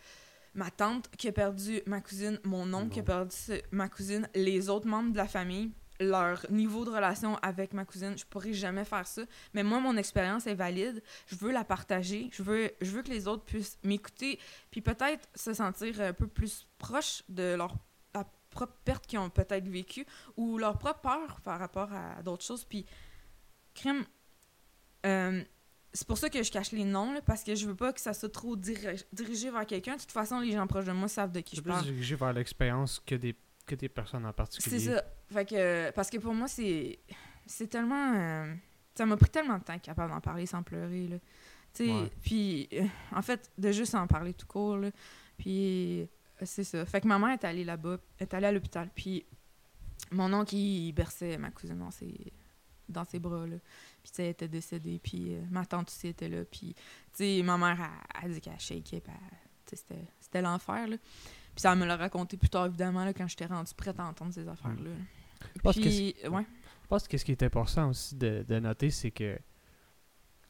ma 0.55 0.70
tante 0.70 1.11
qui 1.16 1.28
a 1.28 1.32
perdu 1.32 1.80
ma 1.86 2.00
cousine, 2.00 2.38
mon 2.44 2.72
oncle 2.74 2.90
qui 2.90 3.00
a 3.00 3.02
perdu 3.02 3.34
ma 3.70 3.88
cousine, 3.88 4.28
les 4.34 4.68
autres 4.68 4.86
membres 4.86 5.12
de 5.12 5.16
la 5.16 5.26
famille, 5.26 5.72
leur 6.00 6.44
niveau 6.50 6.84
de 6.84 6.90
relation 6.90 7.36
avec 7.36 7.72
ma 7.72 7.84
cousine. 7.84 8.16
Je 8.18 8.24
pourrais 8.24 8.52
jamais 8.52 8.84
faire 8.84 9.07
ça. 9.07 9.22
Mais 9.52 9.62
moi, 9.62 9.80
mon 9.80 9.96
expérience 9.96 10.46
est 10.46 10.55
valide. 10.55 11.02
Je 11.26 11.36
veux 11.36 11.52
la 11.52 11.64
partager. 11.64 12.28
Je 12.32 12.42
veux, 12.42 12.70
je 12.80 12.90
veux 12.90 13.02
que 13.02 13.11
les 13.11 13.28
autres 13.28 13.44
puissent 13.44 13.78
m'écouter 13.82 14.38
puis 14.70 14.80
peut-être 14.80 15.28
se 15.34 15.52
sentir 15.52 16.00
un 16.00 16.12
peu 16.12 16.26
plus 16.26 16.66
proche 16.78 17.22
de 17.28 17.55
leur 17.55 17.76
la 18.14 18.24
propre 18.50 18.76
perte 18.84 19.07
qu'ils 19.07 19.18
ont 19.18 19.30
peut-être 19.30 19.68
vécue 19.68 20.07
ou 20.36 20.59
leur 20.59 20.78
propre 20.78 21.00
peur 21.00 21.40
par 21.42 21.59
rapport 21.59 21.92
à 21.92 22.22
d'autres 22.22 22.44
choses. 22.44 22.64
Puis, 22.64 22.86
crime, 23.74 24.05
euh, 25.07 25.42
c'est 25.97 26.07
pour 26.07 26.18
ça 26.18 26.28
que 26.28 26.42
je 26.42 26.51
cache 26.51 26.72
les 26.72 26.84
noms, 26.84 27.12
là, 27.14 27.22
parce 27.22 27.42
que 27.45 27.55
je 27.55 27.66
veux 27.66 27.74
pas 27.76 27.92
que 27.92 28.01
ça 28.01 28.12
soit 28.12 28.28
trop 28.32 28.57
diri- 28.57 29.05
dirigé 29.12 29.51
vers 29.51 29.64
quelqu'un. 29.64 29.95
De 29.95 30.01
toute 30.01 30.11
façon, 30.12 30.40
les 30.40 30.53
gens 30.53 30.66
proches 30.66 30.84
de 30.86 30.92
moi 30.92 31.09
savent 31.09 31.30
de 31.32 31.40
qui 31.40 31.51
C'est 31.53 31.57
je 31.59 31.62
plus 31.62 31.70
parle. 31.70 31.84
dirigé 31.84 32.16
vers 32.16 32.32
l'expérience 32.32 33.01
que 33.07 33.14
des, 33.14 33.34
que 33.64 33.74
des 33.76 33.88
personnes 33.88 34.26
en 34.26 34.32
particulier. 34.32 34.78
C'est 34.78 34.92
ça. 34.95 35.03
Fait 35.32 35.45
que, 35.49 35.90
parce 35.92 36.11
que 36.11 36.18
pour 36.18 36.34
moi, 36.34 36.49
c'est 36.49 36.99
c'est 37.47 37.68
tellement... 37.68 38.14
euh, 38.16 38.55
ça 38.95 39.07
m'a 39.07 39.16
pris 39.16 39.30
tellement 39.30 39.59
de 39.59 39.64
temps 39.64 39.74
être 39.74 39.82
capable 39.82 40.12
d'en 40.12 40.20
parler 40.20 40.47
sans 40.47 40.62
pleurer, 40.62 41.07
là. 41.09 41.16
Tu 41.72 41.86
sais, 41.86 41.92
Ouais. 41.92 42.11
puis, 42.22 42.68
euh, 42.72 42.84
en 43.12 43.22
fait, 43.22 43.51
de 43.59 43.70
juste 43.72 43.95
en 43.95 44.07
parler 44.07 44.32
tout 44.34 44.47
court, 44.47 44.76
là. 44.78 44.90
Puis, 45.36 46.01
euh, 46.03 46.07
c'est 46.42 46.64
ça. 46.64 46.84
Fait 46.86 47.01
que 47.01 47.07
ma 47.09 47.18
mère 47.18 47.30
est 47.30 47.45
allée 47.45 47.64
là-bas, 47.64 47.99
est 48.18 48.32
allée 48.34 48.47
à 48.47 48.53
l'hôpital, 48.53 48.88
puis 48.95 49.24
mon 50.11 50.32
oncle, 50.32 50.55
il 50.55 50.92
berçait 50.92 51.36
ma 51.38 51.51
cousine 51.51 51.78
dans 51.78 51.90
ses, 51.90 52.14
dans 52.88 53.05
ses 53.05 53.18
bras, 53.18 53.47
là. 53.47 53.57
Puis, 54.05 54.11
tu 54.11 54.16
sais, 54.16 54.24
elle 54.24 54.30
était 54.32 54.48
décédée, 54.48 55.00
puis 55.02 55.34
euh, 55.34 55.40
ma 55.50 55.64
tante 55.64 55.88
aussi 55.88 56.09
était 56.09 56.28
là, 56.28 56.44
puis, 56.44 56.74
tu 56.74 56.82
sais, 57.14 57.42
ma 57.42 57.57
mère 57.59 57.80
a, 57.80 58.24
a 58.24 58.28
dit 58.28 58.38
qu'elle 58.40 58.61
shakeait, 58.61 59.00
puis 59.00 59.12
c'était- 59.72 60.07
c'était 60.20 60.42
l'enfer, 60.42 60.86
là. 60.86 60.96
Puis 60.98 61.61
ça 61.62 61.74
me 61.74 61.86
l'a 61.86 61.96
raconté 61.96 62.36
plus 62.36 62.50
tard, 62.50 62.66
évidemment, 62.66 63.05
là, 63.05 63.12
quand 63.14 63.26
j'étais 63.26 63.46
rendue 63.46 63.72
prête 63.74 63.98
à 63.98 64.05
entendre 64.05 64.32
ces 64.34 64.46
affaires-là. 64.46 64.90
Je 65.57 65.61
pense 65.62 65.76
que 65.76 65.80
Puis, 65.80 66.14
ouais. 66.28 66.46
Je 66.82 66.88
pense 66.88 67.09
que 67.09 67.16
ce 67.16 67.24
qui 67.24 67.32
est 67.32 67.42
important 67.42 67.88
aussi 67.88 68.14
de, 68.14 68.44
de 68.46 68.59
noter, 68.59 68.90
c'est 68.90 69.11
que 69.11 69.38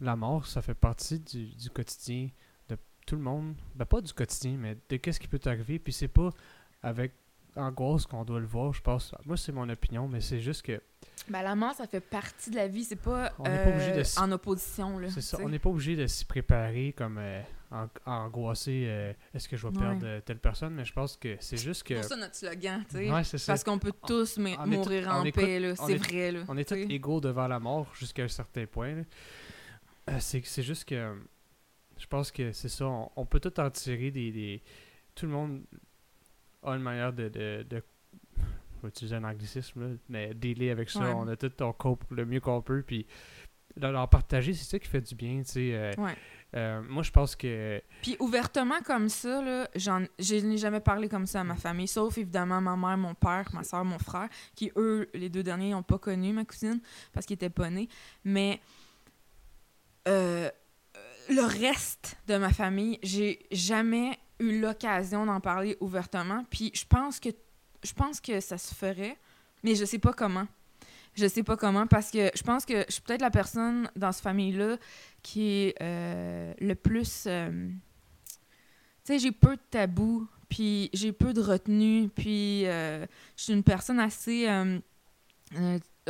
la 0.00 0.16
mort, 0.16 0.46
ça 0.46 0.60
fait 0.62 0.74
partie 0.74 1.20
du, 1.20 1.46
du 1.54 1.70
quotidien 1.70 2.28
de 2.68 2.76
tout 3.06 3.14
le 3.14 3.22
monde. 3.22 3.54
Ben, 3.76 3.84
pas 3.84 4.00
du 4.00 4.12
quotidien, 4.12 4.56
mais 4.58 4.76
de 4.88 4.96
qu'est-ce 4.96 5.20
qui 5.20 5.28
peut 5.28 5.38
t'arriver. 5.38 5.78
Puis 5.78 5.92
c'est 5.92 6.08
pas 6.08 6.30
avec 6.82 7.12
angoisse 7.56 8.06
qu'on 8.06 8.24
doit 8.24 8.40
le 8.40 8.46
voir, 8.46 8.72
je 8.72 8.80
pense. 8.80 9.14
Moi, 9.24 9.36
c'est 9.36 9.52
mon 9.52 9.68
opinion, 9.68 10.08
mais 10.08 10.20
c'est 10.20 10.40
juste 10.40 10.62
que 10.62 10.80
Ben, 11.28 11.42
la 11.42 11.54
mort, 11.54 11.74
ça 11.74 11.86
fait 11.86 12.00
partie 12.00 12.50
de 12.50 12.56
la 12.56 12.68
vie, 12.68 12.84
c'est 12.84 12.96
pas, 12.96 13.32
On 13.38 13.44
n'est 13.44 13.62
pas 13.64 13.70
obligé 13.70 13.92
de 13.92 14.00
euh, 14.00 14.20
en 14.22 14.32
opposition. 14.32 15.00
C'est 15.10 15.20
ça. 15.20 15.38
On 15.42 15.48
n'est 15.48 15.58
pas 15.58 15.70
obligé 15.70 15.96
de 15.96 16.06
s'y 16.06 16.24
préparer 16.24 16.92
comme 16.96 17.18
euh, 17.18 17.40
en- 17.70 17.88
angoissé. 18.04 18.84
euh, 18.86 19.12
Est-ce 19.32 19.48
que 19.48 19.56
je 19.56 19.66
vais 19.66 19.76
Ouais. 19.78 19.82
perdre 19.98 20.20
telle 20.24 20.38
personne? 20.38 20.74
Mais 20.74 20.84
je 20.84 20.92
pense 20.92 21.16
que 21.16 21.36
c'est 21.40 21.56
juste 21.56 21.82
que. 21.84 21.94
C'est 21.94 22.00
pour 22.00 22.08
ça 22.10 22.16
notre 22.16 22.34
slogan, 22.34 22.84
tu 22.88 22.96
sais. 22.96 23.10
Ouais, 23.10 23.24
c'est 23.24 23.38
ça. 23.38 23.52
Parce 23.52 23.64
qu'on 23.64 23.78
peut 23.78 23.92
tous 24.06 24.36
mais- 24.38 24.56
on 24.58 24.70
est 24.70 24.76
mourir 24.76 25.08
en 25.08 25.22
paix, 25.22 25.74
C'est 25.76 25.92
est- 25.92 25.96
vrai, 25.96 26.32
là. 26.32 26.44
On 26.48 26.56
est 26.56 26.68
tous 26.68 26.74
égaux 26.74 27.20
devant 27.20 27.46
la 27.48 27.58
mort 27.60 27.86
jusqu'à 27.94 28.24
un 28.24 28.28
certain 28.28 28.66
point. 28.66 29.04
c'est 30.18 30.62
juste 30.62 30.84
que 30.84 31.16
je 31.96 32.06
pense 32.06 32.30
que 32.30 32.52
c'est 32.52 32.68
ça. 32.68 32.86
On, 32.86 33.10
on 33.16 33.24
peut 33.26 33.40
tout 33.40 33.58
en 33.60 33.70
tirer 33.70 34.10
des, 34.10 34.30
des- 34.32 34.62
Tout 35.14 35.26
le 35.26 35.32
monde 35.32 35.62
a 36.64 36.74
une 36.76 36.82
manière 36.82 37.12
de. 37.12 37.28
de, 37.28 37.64
de- 37.68 37.82
je 38.36 38.82
vais 38.82 38.88
utiliser 38.88 39.16
un 39.16 39.24
anglicisme, 39.24 39.80
là, 39.80 39.96
mais 40.10 40.34
dealer 40.34 40.70
avec 40.70 40.90
ça. 40.90 41.00
Ouais. 41.00 41.12
On 41.14 41.26
a 41.28 41.36
tout 41.36 41.50
on 41.62 41.72
cope 41.72 42.04
le 42.10 42.26
mieux 42.26 42.40
qu'on 42.40 42.60
peut. 42.60 42.82
Puis 42.86 43.06
leur, 43.76 43.92
leur 43.92 44.08
partager, 44.10 44.52
c'est 44.52 44.64
ça 44.64 44.78
qui 44.78 44.88
fait 44.88 45.00
du 45.00 45.14
bien. 45.14 45.38
tu 45.38 45.52
sais, 45.52 45.70
euh, 45.74 45.90
Ouais. 45.96 46.14
euh, 46.54 46.82
moi, 46.86 47.02
je 47.02 47.10
pense 47.10 47.34
que. 47.34 47.80
Puis 48.02 48.16
ouvertement 48.20 48.80
comme 48.84 49.08
ça, 49.08 49.40
là, 49.42 49.68
je 49.74 50.34
n'ai 50.44 50.58
jamais 50.58 50.80
parlé 50.80 51.08
comme 51.08 51.26
ça 51.26 51.40
à 51.40 51.44
ma 51.44 51.56
famille, 51.56 51.88
sauf 51.88 52.18
évidemment 52.18 52.60
ma 52.60 52.76
mère, 52.76 52.98
mon 52.98 53.14
père, 53.14 53.48
ma 53.54 53.64
soeur, 53.64 53.84
mon 53.86 53.98
frère, 53.98 54.28
qui 54.54 54.70
eux, 54.76 55.08
les 55.14 55.30
deux 55.30 55.42
derniers, 55.42 55.70
n'ont 55.70 55.82
pas 55.82 55.98
connu 55.98 56.32
ma 56.34 56.44
cousine 56.44 56.80
parce 57.14 57.24
qu'ils 57.24 57.34
étaient 57.34 57.48
pas 57.48 57.70
nés. 57.70 57.88
Mais 58.24 58.60
euh, 60.08 60.50
le 61.30 61.40
reste 61.60 62.18
de 62.28 62.36
ma 62.36 62.50
famille, 62.52 62.98
j'ai 63.02 63.46
jamais 63.50 64.18
eu 64.40 64.60
l'occasion 64.60 65.26
d'en 65.26 65.40
parler 65.40 65.76
ouvertement. 65.80 66.44
Puis 66.50 66.70
je 66.74 66.84
pense 66.86 67.20
que 67.20 67.30
je 67.82 67.92
pense 67.92 68.20
que 68.20 68.40
ça 68.40 68.56
se 68.56 68.74
ferait, 68.74 69.16
mais 69.62 69.74
je 69.74 69.84
sais 69.84 69.98
pas 69.98 70.12
comment. 70.12 70.46
Je 71.14 71.26
sais 71.28 71.42
pas 71.42 71.56
comment 71.56 71.86
parce 71.86 72.10
que 72.10 72.30
je 72.34 72.42
pense 72.42 72.64
que 72.64 72.84
je 72.88 72.92
suis 72.92 73.02
peut-être 73.02 73.20
la 73.20 73.30
personne 73.30 73.88
dans 73.94 74.10
cette 74.10 74.24
famille-là 74.24 74.78
qui 75.22 75.66
est 75.66 75.74
euh, 75.80 76.52
le 76.58 76.74
plus. 76.74 77.24
euh, 77.26 77.68
tu 79.04 79.12
sais, 79.12 79.18
j'ai 79.18 79.32
peu 79.32 79.54
de 79.54 79.62
tabous, 79.70 80.26
puis 80.48 80.90
j'ai 80.92 81.12
peu 81.12 81.32
de 81.32 81.40
retenue, 81.40 82.08
puis 82.08 82.66
euh, 82.66 83.06
je 83.36 83.42
suis 83.44 83.52
une 83.52 83.62
personne 83.62 84.00
assez 84.00 84.48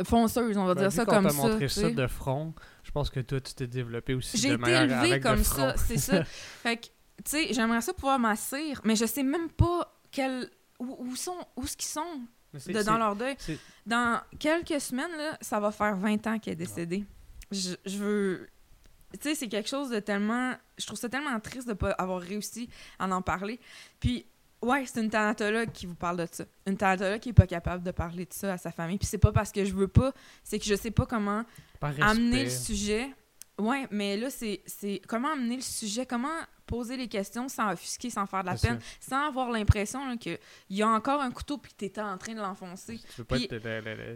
fonceuse, 0.03 0.57
on 0.57 0.65
va 0.65 0.75
ben, 0.75 0.81
dire 0.81 0.91
ça 0.91 1.05
comme 1.05 1.29
ça. 1.29 1.35
montré 1.35 1.67
tu 1.67 1.69
ça 1.69 1.89
de 1.89 2.07
front, 2.07 2.53
je 2.83 2.91
pense 2.91 3.09
que 3.09 3.19
toi, 3.19 3.39
tu 3.39 3.53
t'es 3.53 3.67
développé 3.67 4.13
aussi 4.13 4.37
J'ai 4.37 4.53
été 4.53 4.71
élevée 4.71 5.19
comme 5.19 5.43
ça, 5.43 5.75
c'est 5.77 5.97
ça. 5.97 6.23
Fait 6.63 6.77
que, 6.77 6.87
tu 7.23 7.31
sais, 7.31 7.53
j'aimerais 7.53 7.81
ça 7.81 7.93
pouvoir 7.93 8.19
m'assire, 8.19 8.81
mais 8.83 8.95
je 8.95 9.05
sais 9.05 9.23
même 9.23 9.49
pas 9.49 9.95
quel, 10.11 10.49
où, 10.79 10.95
où 10.99 11.15
sont, 11.15 11.37
où 11.55 11.65
ce 11.65 11.75
qu'ils 11.77 11.87
sont 11.89 12.21
de- 12.53 12.83
dans 12.83 12.97
leur 12.97 13.15
deuil. 13.15 13.35
Dans 13.85 14.21
quelques 14.39 14.79
semaines, 14.81 15.11
là, 15.17 15.37
ça 15.41 15.59
va 15.59 15.71
faire 15.71 15.95
20 15.97 16.27
ans 16.27 16.39
qu'elle 16.39 16.53
est 16.53 16.57
décédée. 16.57 17.03
Je, 17.51 17.71
je 17.85 17.97
veux... 17.97 18.49
tu 19.13 19.19
sais, 19.29 19.35
c'est 19.35 19.47
quelque 19.47 19.69
chose 19.69 19.89
de 19.89 19.99
tellement. 19.99 20.53
Je 20.77 20.85
trouve 20.85 20.97
ça 20.99 21.09
tellement 21.09 21.39
triste 21.39 21.67
de 21.67 21.73
pas 21.73 21.91
avoir 21.91 22.21
réussi 22.21 22.69
à 22.99 23.07
en 23.07 23.21
parler. 23.21 23.59
Puis, 23.99 24.25
ouais, 24.61 24.85
c'est 24.85 25.01
une 25.01 25.09
thanatologue 25.09 25.71
qui 25.71 25.85
vous 25.85 25.95
parle 25.95 26.17
de 26.17 26.27
ça. 26.31 26.45
Une 26.65 26.75
thanatologue 26.77 27.19
qui 27.19 27.29
est 27.29 27.33
pas 27.33 27.47
capable 27.47 27.83
de 27.83 27.91
parler 27.91 28.25
de 28.25 28.33
ça 28.33 28.53
à 28.53 28.57
sa 28.57 28.71
famille. 28.71 28.97
Puis, 28.97 29.07
c'est 29.07 29.17
pas 29.19 29.31
parce 29.31 29.51
que 29.51 29.63
je 29.63 29.73
veux 29.73 29.87
pas, 29.87 30.11
c'est 30.43 30.57
que 30.59 30.65
je 30.65 30.75
sais 30.75 30.91
pas 30.91 31.05
comment 31.05 31.43
Par 31.79 31.93
amener 32.01 32.45
le 32.45 32.49
sujet. 32.49 33.09
Ouais, 33.57 33.87
mais 33.89 34.17
là, 34.17 34.29
c'est 34.29 34.61
c'est 34.65 35.01
comment 35.07 35.31
amener 35.31 35.55
le 35.55 35.61
sujet, 35.61 36.05
comment 36.05 36.35
poser 36.65 36.97
les 36.97 37.07
questions 37.07 37.47
sans 37.47 37.71
offusquer, 37.71 38.09
sans 38.09 38.25
faire 38.25 38.41
de 38.41 38.47
la 38.47 38.55
peine, 38.55 38.79
sans 38.99 39.27
avoir 39.27 39.49
l'impression 39.51 40.17
qu'il 40.17 40.39
y 40.69 40.81
a 40.81 40.87
encore 40.89 41.21
un 41.21 41.31
couteau 41.31 41.57
puis 41.57 41.71
que 41.71 41.77
t'étais 41.77 42.01
en 42.01 42.17
train 42.17 42.33
de 42.33 42.39
l'enfoncer. 42.41 42.97
Tu 42.99 43.17
veux 43.19 43.23
pas 43.23 43.35
Puis- 43.35 43.45
être 43.45 43.63
la, 43.63 43.81
la- 43.81 43.95
la- 43.95 44.13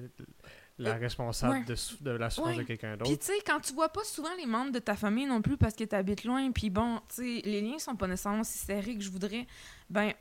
la 0.80 0.94
responsable 0.96 1.54
ouais. 1.60 1.64
de, 1.66 1.76
de 2.02 2.12
la 2.12 2.30
souffrance 2.30 2.56
Ouais. 2.56 2.64
de 2.64 2.68
quelqu'un 2.68 2.98
Puis 2.98 3.10
d'autre. 3.12 3.20
tu 3.20 3.26
sais, 3.34 3.40
quand 3.46 3.60
tu 3.60 3.74
vois 3.74 3.90
pas 3.90 4.04
souvent 4.04 4.34
les 4.38 4.46
membres 4.46 4.72
de 4.72 4.80
ta 4.80 4.96
famille 4.96 5.26
non 5.26 5.42
plus 5.42 5.58
parce 5.58 5.76
que 5.76 5.84
t'habites 5.84 6.24
loin, 6.24 6.52
puis 6.52 6.70
bon, 6.70 7.00
tu 7.10 7.16
sais, 7.42 7.42
les 7.48 7.62
liens 7.62 7.80
sont 7.80 7.96
pas 7.98 8.08
nécessairement 8.08 8.44
si 8.46 8.58
serrés 8.58 8.96
que 8.98 9.04
je 9.04 9.10
voudrais, 9.10 9.46
ben, 9.90 10.14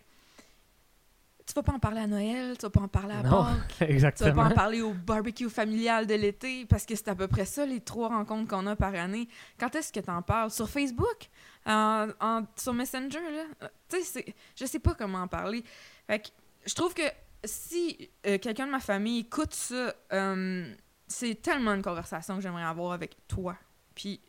tu 1.49 1.55
vas 1.55 1.62
pas 1.62 1.72
en 1.72 1.78
parler 1.78 2.01
à 2.03 2.07
Noël, 2.07 2.57
tu 2.59 2.62
vas 2.66 2.70
pas 2.70 2.80
en 2.82 2.88
parler 2.88 3.14
à 3.14 3.22
Non, 3.22 3.44
Pâques, 3.44 3.68
tu 3.68 3.74
vas 3.78 3.86
pas 3.86 3.92
Exactement. 3.92 4.42
en 4.42 4.51
parler 4.51 4.82
au 4.82 4.92
barbecue 4.92 5.49
familial 5.49 6.07
de 6.07 6.14
l'été, 6.14 6.66
parce 6.66 6.84
que 6.86 6.94
c'est 6.94 7.09
à 7.09 7.14
peu 7.14 7.26
près 7.26 7.44
ça 7.46 7.64
les 7.66 7.80
trois 7.80 8.09
rencontres 8.09 8.49
qu'on 8.49 8.66
a 8.66 8.76
par 8.76 8.94
année. 8.94 9.28
Quand 9.59 9.74
est-ce 9.74 9.92
que 9.92 10.01
t'en 10.01 10.20
parles? 10.22 10.51
Sur 10.51 10.68
Facebook? 10.68 11.28
En- 11.66 12.09
en- 12.20 12.44
sur 12.57 12.72
Messenger, 12.74 13.18
là? 13.61 13.68
Tu 13.88 14.03
sais, 14.03 14.24
je 14.57 14.64
sais 14.66 14.78
pas 14.78 14.94
comment 14.94 15.22
en 15.22 15.28
parler. 15.28 15.64
Fait 16.07 16.20
que 16.20 16.28
je 16.66 16.74
trouve 16.74 16.92
que 16.94 17.03
si 17.44 18.11
euh, 18.26 18.38
quelqu'un 18.38 18.66
de 18.66 18.72
ma 18.72 18.80
famille 18.80 19.20
écoute 19.20 19.55
ça, 19.55 19.94
euh, 20.12 20.74
c'est 21.07 21.40
tellement 21.40 21.72
une 21.74 21.82
conversation 21.82 22.36
que 22.36 22.42
j'aimerais 22.42 22.64
avoir 22.64 22.92
avec 22.92 23.16
toi. 23.26 23.57
Puis 23.94 24.20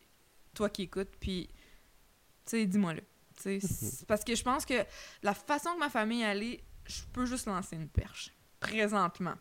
toi 0.54 0.70
qui 0.70 0.84
écoutes, 0.84 1.10
puis 1.20 1.48
tu 2.46 2.52
sais, 2.52 2.66
dis-moi-le. 2.66 3.02
Tu 3.42 3.60
c'est- 3.62 4.06
Parce 4.06 4.24
que 4.24 4.36
je 4.36 4.44
pense 4.44 4.66
que 4.66 4.74
la 5.24 5.34
façon 5.34 5.74
que 5.76 5.80
ma 5.80 5.90
famille 5.90 6.24
allait, 6.24 6.62
je 6.90 7.02
peux 7.14 7.26
juste 7.26 7.46
lancer 7.46 7.76
une 7.76 7.88
perche. 7.88 8.32
Présentement. 8.60 9.36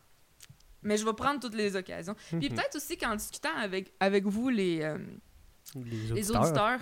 Mais 0.83 0.97
je 0.97 1.05
vais 1.05 1.13
prendre 1.13 1.41
toutes 1.41 1.55
les 1.57 1.75
occasions. 1.75 2.15
Puis 2.29 2.49
Mhm. 2.49 2.55
peut-être 2.57 2.77
aussi 2.77 2.97
qu'en 2.97 3.17
discutant 3.17 3.57
avec, 3.57 3.93
avec 3.99 4.25
vous, 4.27 4.49
les, 4.49 4.81
euh, 4.83 4.99
Les 5.75 6.13
les 6.15 6.31
auditeurs. 6.31 6.81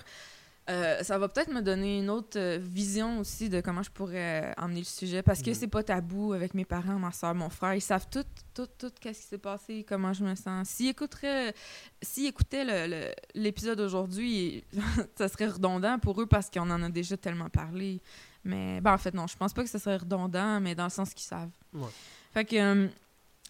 euh, 0.69 1.03
ça 1.03 1.17
va 1.19 1.29
peut-être 1.29 1.51
me 1.53 1.62
donner 1.62 2.01
une 2.01 2.11
autre 2.11 2.39
euh, 2.39 2.59
vision 2.61 3.21
aussi 3.21 3.49
de 3.49 3.61
comment 3.62 3.83
je 3.83 3.91
pourrais 3.91 4.53
emmener 4.59 4.81
le 4.81 4.85
sujet. 4.85 5.23
Parce 5.23 5.41
que 5.41 5.51
Mhm. 5.51 5.55
c'est 5.55 5.69
pas 5.69 5.83
tabou 5.83 6.33
avec 6.35 6.53
mes 6.55 6.64
parents, 6.67 6.99
ma 6.99 7.11
soeur, 7.12 7.35
mon 7.35 7.49
frère. 7.49 7.75
Ils 7.75 7.81
savent 7.81 8.07
tout, 8.11 8.25
tout, 8.53 8.67
tout, 8.79 8.91
qu'est-ce 9.01 9.23
qui 9.23 9.27
s'est 9.29 9.39
passé, 9.39 9.85
comment 9.89 10.12
je 10.12 10.25
me 10.25 10.35
sens. 10.35 10.69
S'ils 10.69 10.89
écouteraient, 10.89 11.55
s'ils 12.03 12.27
écoutaient 12.27 13.14
l'épisode 13.35 13.81
aujourd'hui, 13.81 14.62
ça 15.17 15.29
serait 15.29 15.47
redondant 15.49 15.99
pour 15.99 16.21
eux 16.21 16.27
parce 16.27 16.51
qu'on 16.51 16.69
en 16.71 16.83
a 16.83 16.91
déjà 16.91 17.17
tellement 17.17 17.49
parlé. 17.49 18.03
Mais, 18.47 18.80
ben, 18.80 18.94
en 18.94 18.99
fait, 18.99 19.12
non, 19.12 19.26
je 19.26 19.36
pense 19.36 19.53
pas 19.53 19.62
que 19.64 19.68
ça 19.68 19.78
serait 19.80 19.97
redondant, 19.97 20.61
mais 20.61 20.74
dans 20.76 20.84
le 20.84 20.90
sens 20.90 21.12
qu'ils 21.12 21.26
savent. 21.26 21.51
Ouais. 21.72 21.88
Fait 22.32 22.44
que 22.44 22.57
euh, 22.57 22.88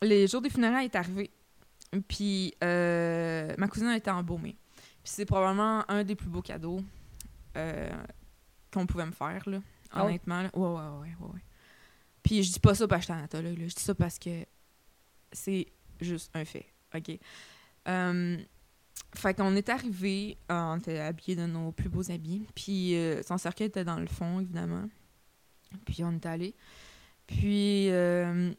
les 0.01 0.27
jours 0.27 0.41
des 0.41 0.49
funérailles 0.51 0.87
est 0.87 0.97
arrivé. 0.97 1.31
Puis 2.09 2.55
euh, 2.65 3.55
ma 3.59 3.69
cousine 3.69 3.89
a 3.89 3.97
été 3.97 4.11
embaumée. 4.11 4.57
Puis 4.77 5.13
c'est 5.13 5.27
probablement 5.27 5.85
un 5.91 6.03
des 6.03 6.15
plus 6.17 6.29
beaux 6.29 6.43
cadeaux 6.43 6.81
euh, 7.57 7.91
qu'on 8.73 8.87
pouvait 8.87 9.07
me 9.07 9.13
faire, 9.13 9.43
là, 9.49 9.59
Ah 9.93 10.05
honnêtement. 10.07 10.43
là. 10.43 10.51
Ouais, 10.55 10.67
ouais, 10.67 10.99
ouais, 11.11 11.15
ouais, 11.21 11.35
ouais. 11.35 11.41
Puis 12.23 12.43
je 12.43 12.53
dis 12.55 12.61
pas 12.61 12.75
ça 12.75 12.89
parce 12.89 13.07
que 13.07 13.13
je 13.13 13.13
suis 13.13 13.29
thanatologue, 13.29 13.59
là. 13.59 13.69
Je 13.69 13.75
dis 13.75 13.83
ça 13.83 13.95
parce 13.95 14.19
que 14.19 14.45
c'est 15.31 15.67
juste 16.01 16.31
un 16.35 16.45
fait, 16.45 16.67
OK? 16.95 17.19
Euh, 17.89 18.37
fait 19.15 19.35
qu'on 19.35 19.55
est 19.57 19.69
arrivé, 19.69 20.37
euh, 20.51 20.55
on 20.55 20.79
était 20.79 20.99
habillés 20.99 21.37
de 21.37 21.47
nos 21.47 21.73
plus 21.73 21.89
beaux 21.89 22.11
habits, 22.11 22.47
puis 22.55 22.95
euh, 22.97 23.23
son 23.23 23.39
cercueil 23.39 23.69
était 23.69 23.85
dans 23.85 23.99
le 23.99 24.07
fond, 24.07 24.41
évidemment. 24.41 24.89
Puis 25.85 26.05
on 26.05 26.13
est 26.13 26.27
allé. 26.27 26.55
Puis, 27.27 27.91
euh, 27.91 28.53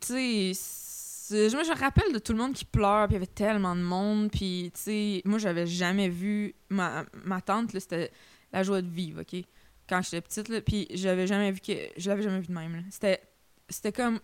tu 0.00 0.54
sais, 0.54 1.50
je 1.50 1.56
me 1.56 1.78
rappelle 1.78 2.12
de 2.12 2.18
tout 2.18 2.32
le 2.32 2.38
monde 2.38 2.52
qui 2.52 2.64
pleure, 2.64 3.08
puis 3.08 3.14
il 3.14 3.18
y 3.20 3.22
avait 3.22 3.26
tellement 3.26 3.74
de 3.74 3.82
monde, 3.82 4.30
puis 4.30 4.70
tu 4.74 4.80
sais, 4.80 5.22
moi 5.24 5.38
j'avais 5.38 5.66
jamais 5.66 6.08
vu 6.08 6.54
ma, 6.68 7.04
ma 7.24 7.40
tante, 7.40 7.72
là, 7.72 7.80
c'était 7.80 8.12
la 8.52 8.62
joie 8.62 8.82
de 8.82 8.88
vivre, 8.88 9.22
OK? 9.22 9.42
Quand 9.88 10.02
j'étais 10.02 10.20
petite, 10.20 10.48
là, 10.48 10.60
puis 10.60 10.86
j'avais 10.90 11.26
jamais 11.26 11.50
vu 11.50 11.60
que 11.60 11.72
je 11.96 12.08
l'avais 12.08 12.22
jamais 12.22 12.40
vu 12.40 12.46
de 12.46 12.52
même, 12.52 12.76
là. 12.76 12.82
C'était 12.90 13.20
c'était 13.68 13.92
comme 13.92 14.20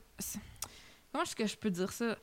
comment 1.11 1.25
est-ce 1.25 1.35
que 1.35 1.47
je 1.47 1.57
peux 1.57 1.71
dire 1.71 1.93
ça? 1.93 2.17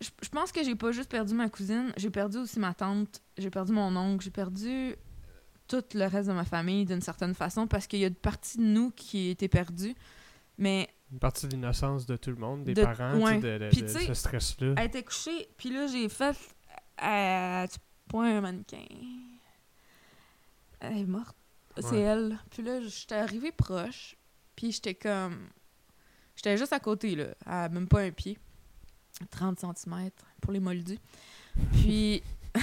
Je, 0.00 0.10
je 0.22 0.28
pense 0.28 0.52
que 0.52 0.62
j'ai 0.62 0.74
pas 0.76 0.92
juste 0.92 1.10
perdu 1.10 1.34
ma 1.34 1.48
cousine, 1.48 1.92
j'ai 1.96 2.10
perdu 2.10 2.38
aussi 2.38 2.58
ma 2.60 2.72
tante, 2.74 3.20
j'ai 3.36 3.50
perdu 3.50 3.72
mon 3.72 3.94
oncle, 3.96 4.24
j'ai 4.24 4.30
perdu 4.30 4.94
tout 5.66 5.82
le 5.94 6.06
reste 6.06 6.28
de 6.28 6.32
ma 6.34 6.44
famille 6.44 6.84
d'une 6.86 7.00
certaine 7.00 7.34
façon 7.34 7.66
parce 7.66 7.86
qu'il 7.86 7.98
y 7.98 8.04
a 8.04 8.08
une 8.08 8.14
partie 8.14 8.58
de 8.58 8.62
nous 8.62 8.90
qui 8.92 9.28
était 9.30 9.48
perdue. 9.48 9.94
Mais 10.56 10.88
Une 11.12 11.18
partie 11.18 11.46
de 11.46 11.52
l'innocence 11.52 12.06
de 12.06 12.16
tout 12.16 12.30
le 12.30 12.36
monde, 12.36 12.64
des 12.64 12.74
De- 12.74 12.82
parents, 12.84 13.18
ouais. 13.18 13.38
de, 13.38 13.58
de- 13.58 13.68
Puis 13.70 13.82
de 13.82 13.88
ce 13.88 14.14
stress-là. 14.14 14.74
elle 14.76 14.86
était 14.86 15.02
couchée, 15.02 15.48
puis 15.56 15.70
là, 15.70 15.86
j'ai 15.86 16.08
fait. 16.08 16.36
Euh, 17.02 17.66
tu 17.66 17.78
point 18.08 18.36
un 18.38 18.40
mannequin. 18.40 18.84
Elle 20.80 20.98
est 20.98 21.04
morte. 21.06 21.36
C'est 21.80 22.00
elle. 22.00 22.38
Puis 22.50 22.62
là, 22.62 22.80
j'étais 22.80 23.14
arrivée 23.16 23.52
proche, 23.52 24.16
puis 24.56 24.72
j'étais 24.72 24.94
comme. 24.94 25.48
J'étais 26.34 26.56
juste 26.56 26.72
à 26.72 26.80
côté, 26.80 27.14
là, 27.16 27.26
à 27.46 27.68
même 27.68 27.88
pas 27.88 28.00
un 28.00 28.10
pied. 28.10 28.38
30 29.26 29.58
cm 29.60 30.10
pour 30.40 30.52
les 30.52 30.60
moldus. 30.60 30.98
Puis, 31.72 32.22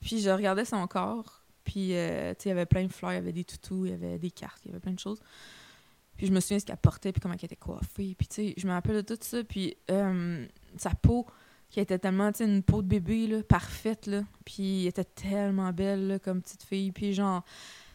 puis 0.00 0.20
je 0.20 0.30
regardais 0.30 0.64
son 0.64 0.86
corps, 0.86 1.44
puis 1.64 1.96
euh, 1.96 2.34
tu 2.34 2.44
sais, 2.44 2.48
il 2.48 2.50
y 2.50 2.52
avait 2.52 2.66
plein 2.66 2.84
de 2.84 2.92
fleurs, 2.92 3.12
il 3.12 3.16
y 3.16 3.18
avait 3.18 3.32
des 3.32 3.44
toutous, 3.44 3.86
il 3.86 3.92
y 3.92 3.94
avait 3.94 4.18
des 4.18 4.30
cartes, 4.30 4.60
il 4.64 4.68
y 4.68 4.70
avait 4.70 4.80
plein 4.80 4.92
de 4.92 4.98
choses. 4.98 5.20
Puis 6.16 6.26
je 6.26 6.32
me 6.32 6.40
souviens 6.40 6.58
ce 6.58 6.66
qu'elle 6.66 6.76
portait, 6.76 7.12
puis 7.12 7.20
comment 7.20 7.34
elle 7.34 7.44
était 7.44 7.56
coiffée. 7.56 8.14
Puis 8.16 8.28
tu 8.28 8.34
sais, 8.34 8.54
je 8.56 8.66
me 8.66 8.72
rappelle 8.72 8.96
de 8.96 9.02
tout 9.02 9.18
ça. 9.20 9.42
Puis 9.42 9.76
euh, 9.90 10.46
sa 10.76 10.90
peau, 10.90 11.26
qui 11.70 11.80
était 11.80 11.98
tellement, 11.98 12.30
tu 12.30 12.38
sais, 12.38 12.44
une 12.44 12.62
peau 12.62 12.82
de 12.82 12.86
bébé, 12.86 13.26
là, 13.26 13.42
parfaite, 13.42 14.06
là. 14.06 14.22
Puis 14.44 14.82
elle 14.82 14.88
était 14.88 15.04
tellement 15.04 15.72
belle, 15.72 16.06
là, 16.06 16.18
comme 16.20 16.40
petite 16.40 16.62
fille. 16.62 16.92
Puis 16.92 17.14
genre, 17.14 17.42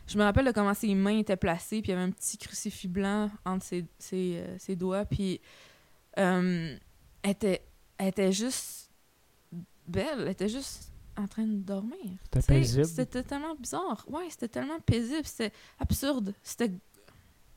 je 0.07 0.17
me 0.17 0.23
rappelle 0.23 0.45
de 0.45 0.51
comment 0.51 0.73
ses 0.73 0.93
mains 0.95 1.19
étaient 1.19 1.37
placées, 1.37 1.81
puis 1.81 1.91
il 1.91 1.95
y 1.95 1.97
avait 1.97 2.07
un 2.07 2.11
petit 2.11 2.37
crucifix 2.37 2.89
blanc 2.89 3.29
entre 3.45 3.63
ses, 3.63 3.85
ses, 3.99 4.37
euh, 4.39 4.57
ses 4.57 4.75
doigts. 4.75 5.05
Puis 5.05 5.39
elle, 6.15 6.79
était, 7.23 7.61
elle 7.99 8.07
était 8.07 8.31
juste 8.31 8.89
belle, 9.85 10.21
elle 10.21 10.29
était 10.29 10.49
juste 10.49 10.91
en 11.17 11.27
train 11.27 11.45
de 11.45 11.57
dormir. 11.57 11.97
C'était 12.23 12.41
paisible. 12.53 12.85
C'était 12.85 13.23
tellement 13.23 13.53
bizarre. 13.55 14.05
Ouais, 14.07 14.27
c'était 14.29 14.47
tellement 14.47 14.79
paisible. 14.79 15.25
C'était 15.25 15.51
absurde. 15.77 16.33
C'était 16.41 16.71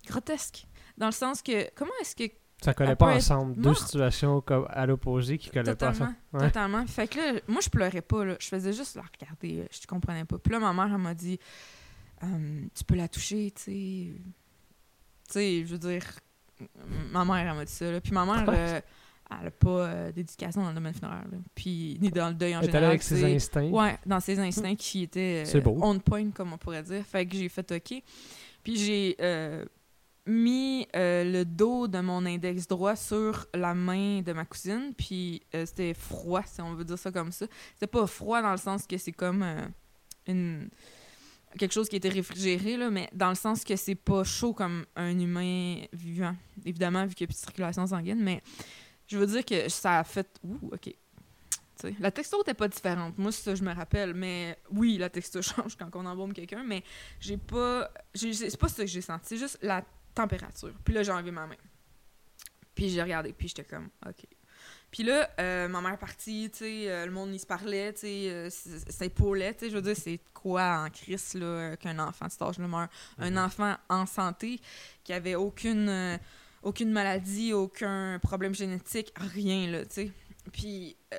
grotesque. 0.07 0.67
Dans 0.99 1.07
le 1.07 1.13
sens 1.13 1.41
que, 1.43 1.71
comment 1.75 1.93
est-ce 2.01 2.17
que. 2.17 2.25
Ça 2.63 2.75
collait 2.75 2.95
pas 2.97 3.15
ensemble. 3.15 3.57
Deux 3.61 3.75
situations 3.75 4.41
comme 4.41 4.67
à 4.71 4.87
l'opposé 4.87 5.39
qui 5.39 5.51
collaient 5.51 5.75
pas 5.75 5.91
ensemble. 5.91 6.15
Ouais. 6.33 6.47
Totalement. 6.47 6.85
Fait 6.87 7.09
que 7.09 7.19
là, 7.19 7.41
moi, 7.49 7.61
je 7.61 7.69
pleurais 7.69 8.03
pas. 8.03 8.25
Là. 8.25 8.37
Je 8.39 8.47
faisais 8.49 8.73
juste 8.73 8.97
la 8.97 9.03
regarder. 9.03 9.63
là. 9.63 9.65
Je 9.71 9.87
comprenais 9.87 10.25
pas. 10.25 10.39
Puis 10.39 10.53
là, 10.53 10.59
ma 10.61 10.73
mère, 10.73 10.93
elle 10.95 11.01
m'a 11.01 11.15
dit 11.15 11.39
Hum, 12.21 12.69
Tu 12.75 12.85
peux 12.85 12.95
la 12.97 13.09
toucher, 13.09 13.51
tu 13.53 13.63
sais. 13.63 13.71
Tu 13.73 15.33
sais, 15.33 15.65
je 15.65 15.73
veux 15.73 15.79
dire. 15.79 16.05
Ma 17.13 17.25
mère, 17.25 17.49
elle 17.51 17.57
m'a 17.57 17.65
dit 17.65 17.73
ça. 17.73 17.91
là. 17.91 18.01
Puis 18.01 18.13
ma 18.13 18.25
mère, 18.25 18.83
elle 19.41 19.49
a 19.49 19.51
pas 19.51 19.69
euh, 19.87 20.13
d'éducation 20.13 20.63
dans 20.63 20.69
le 20.69 20.75
domaine 20.75 20.95
funéraire. 20.95 21.25
là. 21.31 21.39
Puis 21.55 21.99
ni 22.01 22.11
dans 22.11 22.29
le 22.29 22.35
deuil 22.35 22.55
en 22.57 22.61
Elle 22.61 22.67
général. 22.67 22.85
avec 22.91 23.03
ses 23.03 23.25
instincts. 23.25 23.69
Ouais, 23.71 23.97
dans 24.07 24.21
ses 24.21 24.39
instincts 24.39 24.75
qui 24.77 25.03
étaient 25.03 25.45
euh, 25.55 25.61
beau. 25.61 25.79
on 25.83 25.99
point, 25.99 26.31
comme 26.31 26.53
on 26.53 26.59
pourrait 26.59 26.83
dire. 26.83 27.05
Fait 27.05 27.27
que 27.27 27.37
j'ai 27.37 27.49
fait 27.49 27.71
OK. 27.73 28.03
Puis 28.63 28.77
j'ai 28.77 29.17
euh, 29.21 29.65
mis 30.27 30.87
euh, 30.95 31.25
le 31.25 31.45
dos 31.45 31.89
de 31.89 31.99
mon 32.01 32.25
index 32.27 32.69
droit 32.69 32.95
sur 32.97 33.47
la 33.55 33.75
main 33.75 34.21
de 34.23 34.33
ma 34.33 34.45
cousine. 34.45 34.93
Puis 34.97 35.43
euh, 35.55 35.67
c'était 35.67 35.95
froid, 35.95 36.43
si 36.47 36.61
on 36.61 36.75
veut 36.75 36.85
dire 36.85 36.99
ça 36.99 37.11
comme 37.11 37.33
ça. 37.33 37.47
C'était 37.75 37.87
pas 37.89 38.07
froid 38.07 38.41
dans 38.43 38.53
le 38.53 38.59
sens 38.59 38.87
que 38.87 38.97
c'est 38.99 39.13
comme 39.13 39.43
euh, 39.43 39.67
une 40.27 40.69
quelque 41.59 41.73
chose 41.73 41.89
qui 41.91 41.97
était 41.97 42.09
réfrigéré, 42.09 42.79
là, 42.79 42.89
mais 42.89 43.11
dans 43.13 43.29
le 43.29 43.35
sens 43.35 43.63
que 43.63 43.77
c'est 43.77 43.95
pas 43.95 44.25
chaud 44.25 44.55
comme 44.55 44.87
un 44.97 45.19
humain 45.19 45.83
vivant. 45.93 46.35
Évidemment, 46.65 47.05
vu 47.05 47.15
qu'il 47.15 47.25
y 47.25 47.27
a 47.27 47.27
plus 47.27 47.35
de 47.35 47.45
circulation 47.45 47.87
sanguine, 47.87 48.23
mais 48.23 48.41
je 49.13 49.19
veux 49.19 49.27
dire 49.27 49.45
que 49.45 49.69
ça 49.69 49.99
a 50.01 50.05
fait... 50.05 50.29
Ouh, 50.45 50.71
OK. 50.73 50.95
La 51.99 52.13
texture 52.13 52.39
n'était 52.39 52.55
pas 52.55 52.69
différente. 52.69 53.19
Moi, 53.19 53.33
ça, 53.33 53.55
je 53.57 53.63
me 53.65 53.75
rappelle. 53.75 54.15
Mais 54.15 54.57
oui, 54.71 54.99
la 54.99 55.11
texture 55.11 55.43
change 55.43 55.77
quand 55.77 55.91
on 55.97 56.07
embaume 56.07 56.33
quelqu'un, 56.33 56.63
mais 56.63 56.85
j'ai 57.19 57.37
pas. 57.37 57.91
C'est 58.15 58.57
pas 58.57 58.69
ça 58.69 58.85
que 58.85 58.89
j'ai 58.89 59.01
senti. 59.01 59.25
C'est 59.31 59.37
juste 59.37 59.59
la 59.63 59.85
température. 60.15 60.73
Puis 60.85 60.95
là, 60.95 61.03
j'ai 61.03 61.11
enlevé 61.11 61.33
ma 61.33 61.47
main. 61.47 61.57
Puis 62.75 62.89
j'ai 62.89 63.03
regardé, 63.03 63.33
puis 63.33 63.49
j'étais 63.49 63.65
comme, 63.65 63.89
OK. 64.07 64.25
Puis 64.93 65.03
là, 65.03 65.29
euh, 65.41 65.69
ma 65.69 65.81
mère 65.81 65.95
est 65.95 65.99
partie, 65.99 66.51
tu 66.53 66.59
sais, 66.59 66.91
euh, 66.91 67.07
le 67.07 67.13
monde, 67.13 67.31
il 67.35 67.39
se 67.41 67.47
parlait, 67.47 67.93
tu 67.95 68.01
sais, 68.01 68.31
euh, 68.31 68.47
s- 68.47 68.85
s'épaulait, 68.89 69.55
tu 69.55 69.61
sais, 69.61 69.71
je 69.71 69.77
veux 69.77 69.83
dire, 69.83 69.97
c'est 69.97 70.21
quoi 70.35 70.85
en 70.85 70.91
crise, 70.91 71.35
là, 71.35 71.77
qu'un 71.79 71.99
enfant 71.99 72.27
de 72.27 72.31
cet 72.31 72.43
âge-là 72.43 72.69
meurt? 72.69 72.91
Un 73.19 73.31
Mhm. 73.31 73.39
enfant 73.39 73.75
en 73.89 74.05
santé, 74.07 74.61
qui 75.03 75.13
avait 75.15 75.35
aucune, 75.35 75.89
euh, 75.89 76.17
aucune 76.63 76.91
maladie, 76.91 77.53
aucun 77.53 78.19
problème 78.23 78.55
génétique, 78.55 79.13
rien, 79.17 79.71
là, 79.71 79.85
tu 79.85 79.95
sais. 79.95 80.13
Puis, 80.53 80.97
euh, 81.15 81.17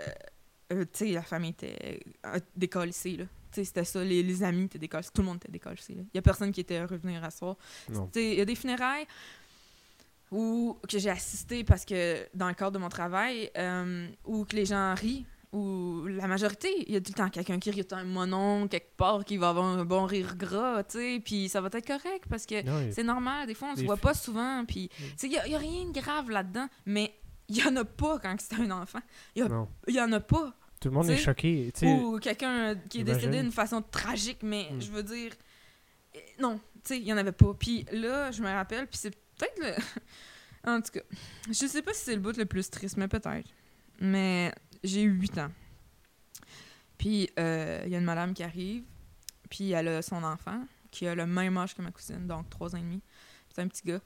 euh, 0.74 0.86
tu 0.86 1.06
sais, 1.06 1.12
la 1.12 1.22
famille 1.22 1.52
était 1.52 2.00
euh, 2.26 2.40
décalissée, 2.56 3.18
là. 3.18 3.26
sais, 3.52 3.64
c'était 3.64 3.84
ça, 3.84 4.04
les, 4.04 4.24
les 4.24 4.44
amis 4.44 4.66
étaient 4.66 4.80
décollés, 4.80 5.06
tout 5.14 5.22
le 5.22 5.28
monde 5.28 5.38
était 5.38 5.52
décollé. 5.52 5.78
Il 5.90 6.06
y 6.14 6.18
a 6.18 6.22
personne 6.22 6.52
qui 6.52 6.62
était 6.62 6.86
venir 6.86 7.24
à 7.24 7.32
soir. 7.32 7.56
Tu 7.88 7.94
sais, 8.14 8.32
Il 8.32 8.38
y 8.38 8.42
a 8.42 8.46
des 8.46 8.56
funérailles 8.56 9.06
où, 10.34 10.78
que 10.90 10.98
j'ai 10.98 11.10
assisté 11.10 11.64
parce 11.64 11.86
que 11.86 12.28
dans 12.34 12.48
le 12.48 12.56
cadre 12.56 12.72
de 12.72 12.80
mon 12.80 12.90
travail, 12.90 13.52
euh, 13.58 14.08
où 14.26 14.46
que 14.46 14.56
les 14.56 14.66
gens 14.66 14.96
rient, 14.96 15.26
ou 15.54 16.06
la 16.08 16.28
majorité, 16.28 16.68
il 16.88 16.94
y 16.94 16.98
a 16.98 17.02
tout 17.02 17.12
le 17.12 17.18
temps 17.18 17.30
quelqu'un 17.30 17.60
qui 17.60 17.72
rit, 17.72 17.88
un 17.92 18.04
monon 18.04 18.68
quelque 18.68 18.96
part 18.98 19.24
qui 19.24 19.38
va 19.38 19.50
avoir 19.50 19.66
un 19.66 19.86
bon 19.86 20.06
rire 20.06 20.36
gras, 20.36 20.84
tu 20.84 20.98
sais, 20.98 21.22
puis 21.24 21.48
ça 21.48 21.62
va 21.62 21.70
être 21.72 21.86
correct 21.88 22.26
parce 22.30 22.46
que 22.46 22.56
c'est 22.92 23.04
normal, 23.04 23.48
des 23.48 23.54
fois 23.54 23.70
on 23.74 23.76
se 23.76 23.84
voit 23.86 23.98
pas 23.98 24.14
souvent, 24.14 24.66
puis 24.66 24.90
il 25.24 25.32
y, 25.32 25.38
a- 25.38 25.48
y 25.48 25.56
a 25.56 25.58
rien 25.60 25.86
de 25.86 25.92
grave 25.92 26.30
là-dedans, 26.30 26.68
mais 26.86 27.14
il 27.48 27.58
y 27.58 27.64
en 27.68 27.76
a 27.76 27.86
pas 27.86 28.20
quand 28.20 28.36
c'est 28.40 28.56
un 28.60 28.72
enfant. 28.72 29.00
Il 29.36 29.48
y 29.90 30.00
en 30.02 30.12
a 30.12 30.20
pas. 30.20 30.54
Tout 30.82 30.90
le 30.90 30.96
monde 30.96 31.10
est 31.10 31.18
choqué. 31.18 31.72
tu 31.74 31.82
sais. 31.82 31.94
Ou 31.94 32.20
quelqu'un 32.20 32.76
qui 32.90 33.02
est 33.02 33.04
décédé 33.04 33.42
d'une 33.42 33.52
façon 33.52 33.82
tragique, 33.82 34.40
mais 34.44 34.68
Mm. 34.72 34.82
je 34.82 34.92
veux 34.92 35.04
dire. 35.04 35.32
euh, 36.16 36.20
Non, 36.40 36.56
tu 36.58 36.80
sais, 36.84 36.98
il 36.98 37.04
y 37.08 37.14
en 37.14 37.18
avait 37.18 37.32
pas. 37.32 37.54
Puis 37.54 37.86
là, 37.92 38.32
je 38.32 38.42
me 38.42 38.50
rappelle, 38.50 38.88
puis 38.88 38.98
c'est 38.98 39.12
peut-être 39.38 39.60
le. 39.60 39.72
en 40.70 40.82
tout 40.82 40.92
cas, 40.92 41.00
je 41.48 41.54
sais 41.54 41.82
pas 41.82 41.94
si 41.94 42.02
c'est 42.06 42.16
le 42.16 42.22
bout 42.22 42.36
le 42.36 42.46
plus 42.46 42.70
triste, 42.70 42.98
mais 42.98 43.08
peut-être. 43.08 43.48
Mais 44.02 44.54
j'ai 44.84 45.04
eu 45.04 45.12
8 45.12 45.38
ans. 45.40 45.52
Puis 46.98 47.30
euh, 47.40 47.82
il 47.86 47.92
y 47.92 47.96
a 47.96 48.00
une 48.00 48.06
madame 48.06 48.34
qui 48.34 48.44
arrive, 48.44 48.84
puis 49.50 49.72
elle 49.72 49.88
a 49.88 50.02
son 50.02 50.24
enfant, 50.24 50.66
qui 50.92 51.08
a 51.08 51.16
le 51.16 51.26
même 51.26 51.58
âge 51.58 51.76
que 51.76 51.82
ma 51.82 51.92
cousine, 51.92 52.28
donc 52.28 52.50
3 52.50 52.76
ans 52.76 52.78
et 52.80 52.82
demi. 52.82 53.02
C'est 53.54 53.62
un 53.62 53.68
petit 53.68 53.84
gars. 53.86 54.02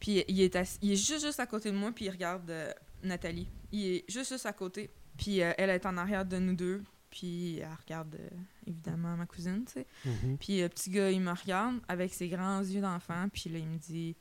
Puis 0.00 0.24
il 0.28 0.40
est, 0.40 0.54
assis- 0.56 0.78
il 0.82 0.92
est 0.92 0.96
juste, 0.96 1.24
juste 1.24 1.40
à 1.40 1.46
côté 1.46 1.70
de 1.72 1.76
moi, 1.76 1.90
puis 1.92 2.04
il 2.06 2.10
regarde 2.10 2.48
euh, 2.50 2.72
Nathalie. 3.02 3.48
Il 3.72 3.84
est 3.86 4.04
juste, 4.08 4.30
juste 4.32 4.46
à 4.46 4.52
côté. 4.52 4.90
Puis 5.16 5.42
euh, 5.42 5.52
elle 5.58 5.70
est 5.70 5.84
en 5.86 5.96
arrière 5.96 6.24
de 6.24 6.38
nous 6.38 6.54
deux. 6.54 6.82
Puis 7.10 7.58
elle 7.58 7.68
regarde 7.82 8.14
euh, 8.14 8.28
évidemment 8.66 9.16
ma 9.16 9.26
cousine, 9.26 9.64
tu 9.66 9.72
sais. 9.72 9.86
Mhm. 10.04 10.38
Puis 10.38 10.60
le 10.60 10.68
petit 10.68 10.90
gars, 10.90 11.10
il 11.10 11.20
me 11.20 11.32
regarde 11.32 11.80
avec 11.88 12.12
ses 12.14 12.28
grands 12.28 12.60
yeux 12.60 12.80
d'enfant. 12.80 13.28
Puis 13.32 13.50
là, 13.50 13.58
il 13.58 13.66
me 13.66 13.78
dit. 13.78 14.14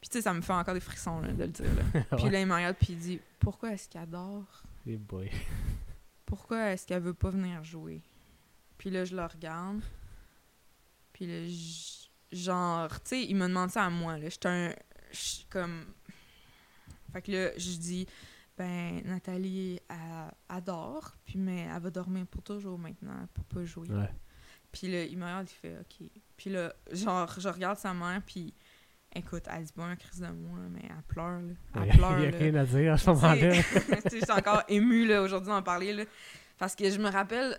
Puis 0.00 0.08
tu 0.08 0.18
sais, 0.18 0.22
ça 0.22 0.32
me 0.32 0.40
fait 0.40 0.52
encore 0.54 0.72
des 0.74 0.80
frissons 0.80 1.20
là, 1.20 1.32
de 1.32 1.42
le 1.42 1.48
dire. 1.48 1.66
Là. 1.94 2.16
Puis 2.16 2.30
là, 2.30 2.40
il 2.40 2.46
me 2.46 2.54
regarde, 2.54 2.76
puis 2.78 2.94
il 2.94 2.98
dit 2.98 3.20
Pourquoi 3.38 3.72
est-ce 3.72 3.86
qu'elle 3.86 4.00
adore 4.02 4.62
Eh 4.86 4.96
boy. 4.96 5.30
Pourquoi 6.26 6.70
est-ce 6.70 6.86
qu'elle 6.86 7.02
veut 7.02 7.14
pas 7.14 7.30
venir 7.30 7.62
jouer? 7.64 8.02
Puis 8.78 8.90
là, 8.90 9.04
je 9.04 9.14
le 9.14 9.24
regarde. 9.24 9.82
Puis 11.12 11.26
là, 11.26 11.46
genre, 12.32 12.88
tu 13.02 13.08
sais, 13.08 13.24
il 13.24 13.34
me 13.36 13.46
demande 13.46 13.70
ça 13.70 13.84
à 13.84 13.90
moi. 13.90 14.16
là. 14.16 14.28
J'étais 14.28 14.48
un. 14.48 14.74
j'suis 15.12 15.46
comme. 15.50 15.84
Fait 17.12 17.22
que 17.22 17.32
là, 17.32 17.50
je 17.56 17.76
dis 17.76 18.06
Ben, 18.56 19.02
Nathalie, 19.04 19.80
elle 19.88 20.34
adore, 20.48 21.16
puis 21.24 21.38
mais 21.38 21.68
elle 21.74 21.82
va 21.82 21.90
dormir 21.90 22.26
pour 22.26 22.42
toujours 22.42 22.78
maintenant, 22.78 23.26
peut 23.34 23.42
pas 23.42 23.64
jouer. 23.64 23.88
Ouais. 23.88 24.10
Puis 24.70 24.86
là, 24.86 25.04
il 25.04 25.18
me 25.18 25.24
regarde, 25.24 25.48
il 25.50 25.54
fait 25.54 25.78
OK. 25.78 26.08
Puis 26.36 26.50
là, 26.50 26.72
genre, 26.92 27.34
je 27.38 27.48
regarde 27.48 27.78
sa 27.78 27.92
mère, 27.92 28.22
puis 28.24 28.54
écoute, 29.14 29.44
elle 29.50 29.64
dit 29.64 29.72
pas 29.72 29.84
un 29.84 29.96
crise 29.96 30.20
de 30.20 30.26
moi, 30.28 30.58
mais 30.70 30.82
elle 30.84 31.02
pleure, 31.08 31.40
là. 31.40 31.54
Elle 31.74 31.82
Il 31.82 31.84
n'y 31.84 31.90
a, 31.90 31.94
pleure, 31.94 32.18
là. 32.18 32.38
rien 32.38 32.54
à 32.54 32.64
dire 32.64 32.92
à 32.92 32.98
ce 32.98 33.10
moment-là. 33.10 33.52
Je 33.52 34.08
suis 34.08 34.30
encore 34.30 34.62
émue 34.68 35.12
aujourd'hui 35.16 35.50
d'en 35.50 35.62
parler. 35.62 35.92
Là, 35.92 36.04
parce 36.58 36.74
que 36.74 36.90
je 36.90 36.98
me 36.98 37.10
rappelle 37.10 37.58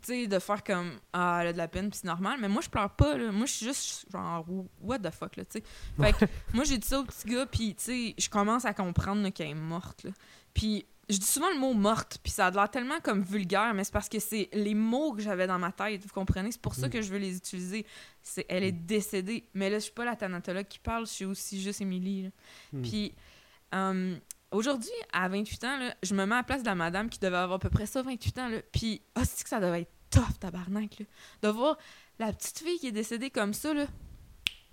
tu 0.00 0.22
sais, 0.22 0.26
de 0.26 0.38
faire 0.38 0.64
comme 0.64 0.98
Ah, 1.12 1.40
elle 1.42 1.48
a 1.48 1.52
de 1.52 1.58
la 1.58 1.68
peine, 1.68 1.90
puis 1.90 2.00
c'est 2.00 2.08
normal. 2.08 2.38
Mais 2.40 2.48
moi, 2.48 2.62
je 2.62 2.68
pleure 2.68 2.90
pas. 2.90 3.16
Là. 3.16 3.30
Moi, 3.30 3.46
je 3.46 3.52
suis 3.52 3.66
juste 3.66 4.06
genre 4.10 4.44
What 4.80 5.00
the 5.00 5.10
fuck, 5.10 5.36
là, 5.36 5.44
tu 5.44 5.60
sais. 5.60 5.64
Fait 6.00 6.12
que 6.12 6.24
moi, 6.54 6.64
j'ai 6.64 6.78
dit 6.78 6.86
ça 6.86 7.00
au 7.00 7.04
petit 7.04 7.28
gars, 7.28 7.46
puis 7.46 7.74
tu 7.74 7.84
sais, 7.84 8.14
je 8.18 8.28
commence 8.28 8.64
à 8.64 8.74
comprendre 8.74 9.28
qu'elle 9.30 9.48
est 9.50 9.54
morte. 9.54 10.04
Là. 10.04 10.10
Puis 10.54 10.86
je 11.12 11.18
dis 11.18 11.26
souvent 11.26 11.50
le 11.50 11.58
mot 11.58 11.74
morte, 11.74 12.18
puis 12.22 12.32
ça 12.32 12.46
a 12.46 12.50
l'air 12.50 12.70
tellement 12.70 12.98
comme 13.00 13.22
vulgaire, 13.22 13.72
mais 13.74 13.84
c'est 13.84 13.92
parce 13.92 14.08
que 14.08 14.18
c'est 14.18 14.48
les 14.52 14.74
mots 14.74 15.12
que 15.12 15.22
j'avais 15.22 15.46
dans 15.46 15.58
ma 15.58 15.70
tête, 15.72 16.02
vous 16.02 16.12
comprenez? 16.12 16.50
C'est 16.52 16.60
pour 16.60 16.74
ça 16.74 16.86
Mm. 16.88 16.90
que 16.90 17.02
je 17.02 17.10
veux 17.10 17.18
les 17.18 17.36
utiliser. 17.36 17.86
C'est 18.22 18.46
Elle 18.48 18.64
est 18.64 18.72
décédée. 18.72 19.46
Mais 19.54 19.70
là, 19.70 19.78
je 19.78 19.84
suis 19.84 19.92
pas 19.92 20.04
la 20.04 20.16
thanatologue 20.16 20.66
qui 20.66 20.78
parle, 20.78 21.06
je 21.06 21.12
suis 21.12 21.24
aussi 21.24 21.60
juste 21.60 21.80
Émilie. 21.80 22.30
Hmm. 22.72 22.82
Puis 22.82 23.14
euh, 23.74 24.16
aujourd'hui, 24.50 24.90
à 25.12 25.28
28 25.28 25.64
ans, 25.64 25.78
là, 25.78 25.94
je 26.02 26.14
me 26.14 26.24
mets 26.26 26.34
à 26.34 26.38
la 26.38 26.42
place 26.42 26.62
de 26.62 26.66
la 26.68 26.74
madame 26.74 27.08
qui 27.08 27.18
devait 27.18 27.36
avoir 27.36 27.56
à 27.56 27.58
peu 27.60 27.70
près 27.70 27.86
ça, 27.86 28.02
28 28.02 28.38
ans. 28.38 28.48
Là, 28.48 28.58
puis, 28.72 29.02
ah, 29.14 29.24
c'est 29.24 29.42
que 29.42 29.48
ça 29.48 29.60
devait 29.60 29.82
être 29.82 29.92
tough, 30.10 30.38
tabarnak. 30.40 30.98
Là, 31.00 31.06
de 31.42 31.48
voir 31.48 31.78
la 32.18 32.32
petite 32.32 32.58
fille 32.58 32.78
qui 32.78 32.88
est 32.88 32.92
décédée 32.92 33.30
comme 33.30 33.54
ça, 33.54 33.72
là, 33.74 33.86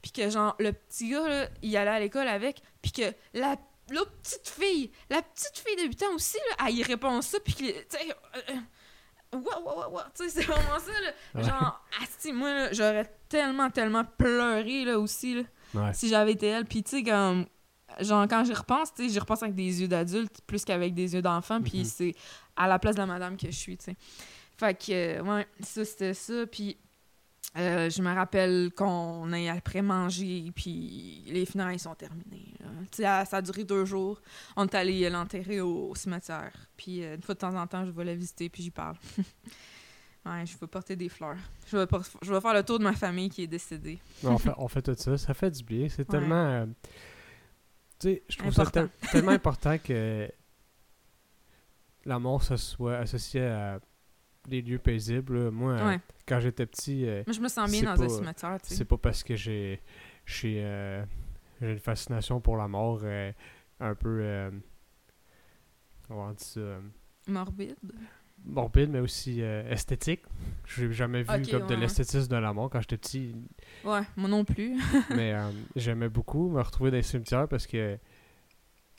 puis 0.02 0.12
que, 0.12 0.30
genre, 0.30 0.56
le 0.60 0.72
petit 0.72 1.10
gars, 1.10 1.28
là, 1.28 1.50
il 1.62 1.76
allait 1.76 1.90
à 1.92 2.00
l'école 2.00 2.28
avec, 2.28 2.62
puis 2.82 2.92
que 2.92 3.14
la 3.34 3.58
l'autre 3.92 4.12
petite 4.22 4.48
fille, 4.50 4.92
la 5.10 5.22
petite 5.22 5.58
fille 5.66 5.76
de 5.78 5.88
8 5.90 6.04
ans 6.04 6.14
aussi, 6.16 6.38
là, 6.50 6.68
elle 6.68 6.76
y 6.76 6.84
répond 6.84 7.22
ça, 7.22 7.40
puis 7.40 7.54
tu 7.56 7.64
sais, 7.90 8.16
ouah, 9.34 9.62
ouah, 9.62 9.90
ouah. 9.90 10.08
Tu 10.16 10.24
sais, 10.24 10.30
c'est 10.30 10.46
vraiment 10.46 10.80
ça, 10.80 10.92
là. 11.02 11.42
Genre, 11.44 11.86
asti, 12.02 12.32
moi, 12.34 12.54
là, 12.54 12.74
j'aurais 12.74 13.10
tellement, 13.28 13.70
tellement 13.70 14.04
pleuré, 14.06 14.86
là, 14.86 15.00
aussi, 15.00 15.36
là 15.36 15.44
Ouais. 15.76 15.94
si 15.94 16.10
j'avais 16.10 16.32
été 16.32 16.48
elle. 16.48 16.66
Puis, 16.66 16.82
tu 16.84 16.98
sais, 16.98 17.04
comme. 17.04 17.46
Genre, 18.00 18.26
quand 18.28 18.44
j'y 18.44 18.54
repense, 18.54 18.94
tu 18.94 19.04
sais, 19.04 19.10
j'y 19.14 19.20
repense 19.20 19.44
avec 19.44 19.56
des 19.56 19.82
yeux 19.82 19.88
d'adulte 19.88 20.42
plus 20.48 20.64
qu'avec 20.66 20.94
des 20.96 21.14
yeux 21.14 21.22
d'enfant. 21.22 21.62
Puis, 21.62 21.80
Mhm. 21.80 21.86
c'est 21.86 22.16
à 22.56 22.68
la 22.68 22.80
place 22.80 22.96
de 22.96 23.02
la 23.02 23.06
madame 23.06 23.38
que 23.38 23.48
je 23.52 23.56
suis, 23.56 23.78
tu 23.78 23.86
sais. 23.86 23.96
Fait 24.58 24.74
que, 24.74 24.92
euh, 24.92 25.22
ouais, 25.24 25.48
ça, 25.62 25.86
c'était 25.86 26.14
ça. 26.14 26.46
Puis, 26.52 26.78
euh, 27.58 27.90
je 27.90 28.02
me 28.02 28.14
rappelle 28.14 28.72
qu'on 28.76 29.32
ait 29.34 29.50
après 29.50 29.82
mangé, 29.82 30.52
puis 30.56 31.24
les 31.28 31.46
funérailles 31.46 31.80
sont 31.80 31.96
terminées. 31.96 32.54
là. 32.60 32.68
Ça 32.92 33.26
ça 33.26 33.38
a 33.38 33.42
duré 33.42 33.64
deux 33.64 33.86
jours. 33.86 34.22
On 34.56 34.66
est 34.68 34.76
allé 34.76 35.10
l'enterrer 35.10 35.60
au, 35.62 35.90
au 35.90 35.96
cimetière. 35.96 36.52
Puis, 36.78 37.04
euh, 37.04 37.16
une 37.16 37.22
fois 37.22 37.34
de 37.36 37.40
temps 37.40 37.56
en 37.56 37.66
temps, 37.68 37.86
je 37.86 37.92
vais 37.92 38.04
la 38.06 38.16
visiter, 38.16 38.50
puis 38.50 38.62
j'y 38.64 38.72
parle. 38.72 38.96
ouais, 40.26 40.46
je 40.46 40.58
vais 40.58 40.68
porter 40.68 40.96
des 40.96 41.10
fleurs. 41.10 41.38
Je 41.68 41.78
vais, 41.78 41.86
je 42.22 42.32
vais 42.34 42.40
faire 42.42 42.54
le 42.54 42.64
tour 42.64 42.78
de 42.80 42.84
ma 42.84 42.94
famille 42.94 43.30
qui 43.30 43.44
est 43.44 43.48
décédée. 43.48 44.00
on, 44.24 44.38
fait, 44.38 44.52
on 44.58 44.68
fait 44.68 44.82
tout 44.84 44.96
ça. 44.96 45.18
Ça 45.18 45.34
fait 45.34 45.50
du 45.52 45.64
bien. 45.64 45.88
C'est 45.90 46.00
Ouais. 46.10 46.20
tellement. 46.20 46.36
euh, 46.46 46.66
tu 48.00 48.10
sais, 48.10 48.24
je 48.30 48.38
trouve 48.38 48.54
ça 48.54 48.62
Important. 48.62 48.88
tel- 49.02 49.10
tellement 49.12 49.32
important 49.32 49.78
que 49.78 50.32
la 52.06 52.20
mort 52.20 52.44
se 52.44 52.56
soit 52.58 52.98
associée 52.98 53.46
à 53.46 53.80
des 54.48 54.62
lieux 54.62 54.80
paisibles. 54.80 55.46
là. 55.46 55.52
Moi, 55.52 55.74
euh, 55.74 55.98
quand 56.28 56.40
j'étais 56.40 56.66
petit, 56.66 57.06
euh, 57.06 57.24
Moi, 57.28 57.34
je 57.34 57.42
me 57.42 57.48
sens 57.48 57.70
bien 57.72 57.84
dans 57.84 57.96
pas- 57.96 58.04
un 58.06 58.10
cimetière, 58.10 58.58
c'est 58.64 58.86
pas 58.86 58.98
parce 58.98 59.24
que 59.24 59.36
j'ai 59.36 59.82
j'ai 60.26 60.62
euh, 60.64 61.04
j'ai 61.62 61.72
une 61.74 61.80
fascination 61.80 62.40
pour 62.40 62.58
la 62.58 62.68
mort 62.68 63.02
un 63.80 63.96
peu. 63.96 64.52
comment 66.08 66.28
on 66.28 66.32
dit 66.32 66.44
ça? 66.44 66.80
Morbide. 67.28 67.76
morbide, 68.46 68.90
mais 68.90 69.00
aussi 69.00 69.42
esthétique. 69.42 70.22
J'ai 70.66 70.92
jamais 70.92 71.22
vu 71.24 71.28
comme 71.52 71.68
de 71.68 71.74
ouais, 71.74 71.80
l'esthétisme 71.82 72.28
de 72.30 72.38
la 72.38 72.54
mort 72.54 72.70
quand 72.70 72.80
j'étais 72.82 72.98
petit. 72.98 73.36
Ouais, 73.84 74.02
moi 74.16 74.30
non 74.30 74.46
plus. 74.46 74.76
mais 75.16 75.36
j'aimais 75.76 76.10
beaucoup 76.10 76.50
me 76.50 76.62
retrouver 76.62 76.92
dans 76.92 76.98
les 76.98 77.04
cimetières 77.04 77.48
parce 77.48 77.68
que 77.68 77.98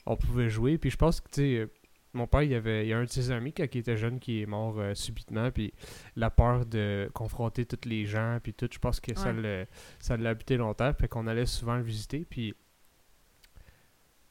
on 0.07 0.17
pouvait 0.17 0.49
jouer. 0.51 0.79
Puis 0.79 0.91
je 0.91 0.97
pense 0.97 1.21
que, 1.21 1.29
tu 1.31 1.41
sais, 1.41 1.69
mon 2.13 2.27
père, 2.27 2.43
il 2.43 2.51
y 2.51 2.55
avait 2.55 2.85
il 2.87 2.89
y 2.89 2.93
a 2.93 2.99
un 2.99 3.05
de 3.05 3.09
ses 3.11 3.31
amis 3.31 3.53
quand 3.53 3.65
il 3.73 3.79
était 3.79 3.97
jeune 3.97 4.19
qui 4.19 4.43
est 4.43 4.47
mort 4.47 4.79
euh, 4.79 4.95
subitement. 4.95 5.51
Puis 5.51 5.73
la 6.17 6.31
peur 6.31 6.67
de 6.67 7.11
confronter 7.15 7.65
tous 7.67 7.89
les 7.89 8.05
gens, 8.07 8.39
puis 8.43 8.53
tout, 8.55 8.69
je 8.73 8.79
pense 8.79 9.01
que 9.01 9.15
ça 9.19 9.33
Ouais. 9.33 9.41
l'a 9.61 9.65
ça 9.99 10.17
l'a 10.17 10.31
habité 10.31 10.57
longtemps. 10.57 10.93
Fait 10.95 11.09
qu'on 11.09 11.27
allait 11.27 11.47
souvent 11.47 11.77
le 11.77 11.83
visiter. 11.83 12.27
Puis 12.29 12.55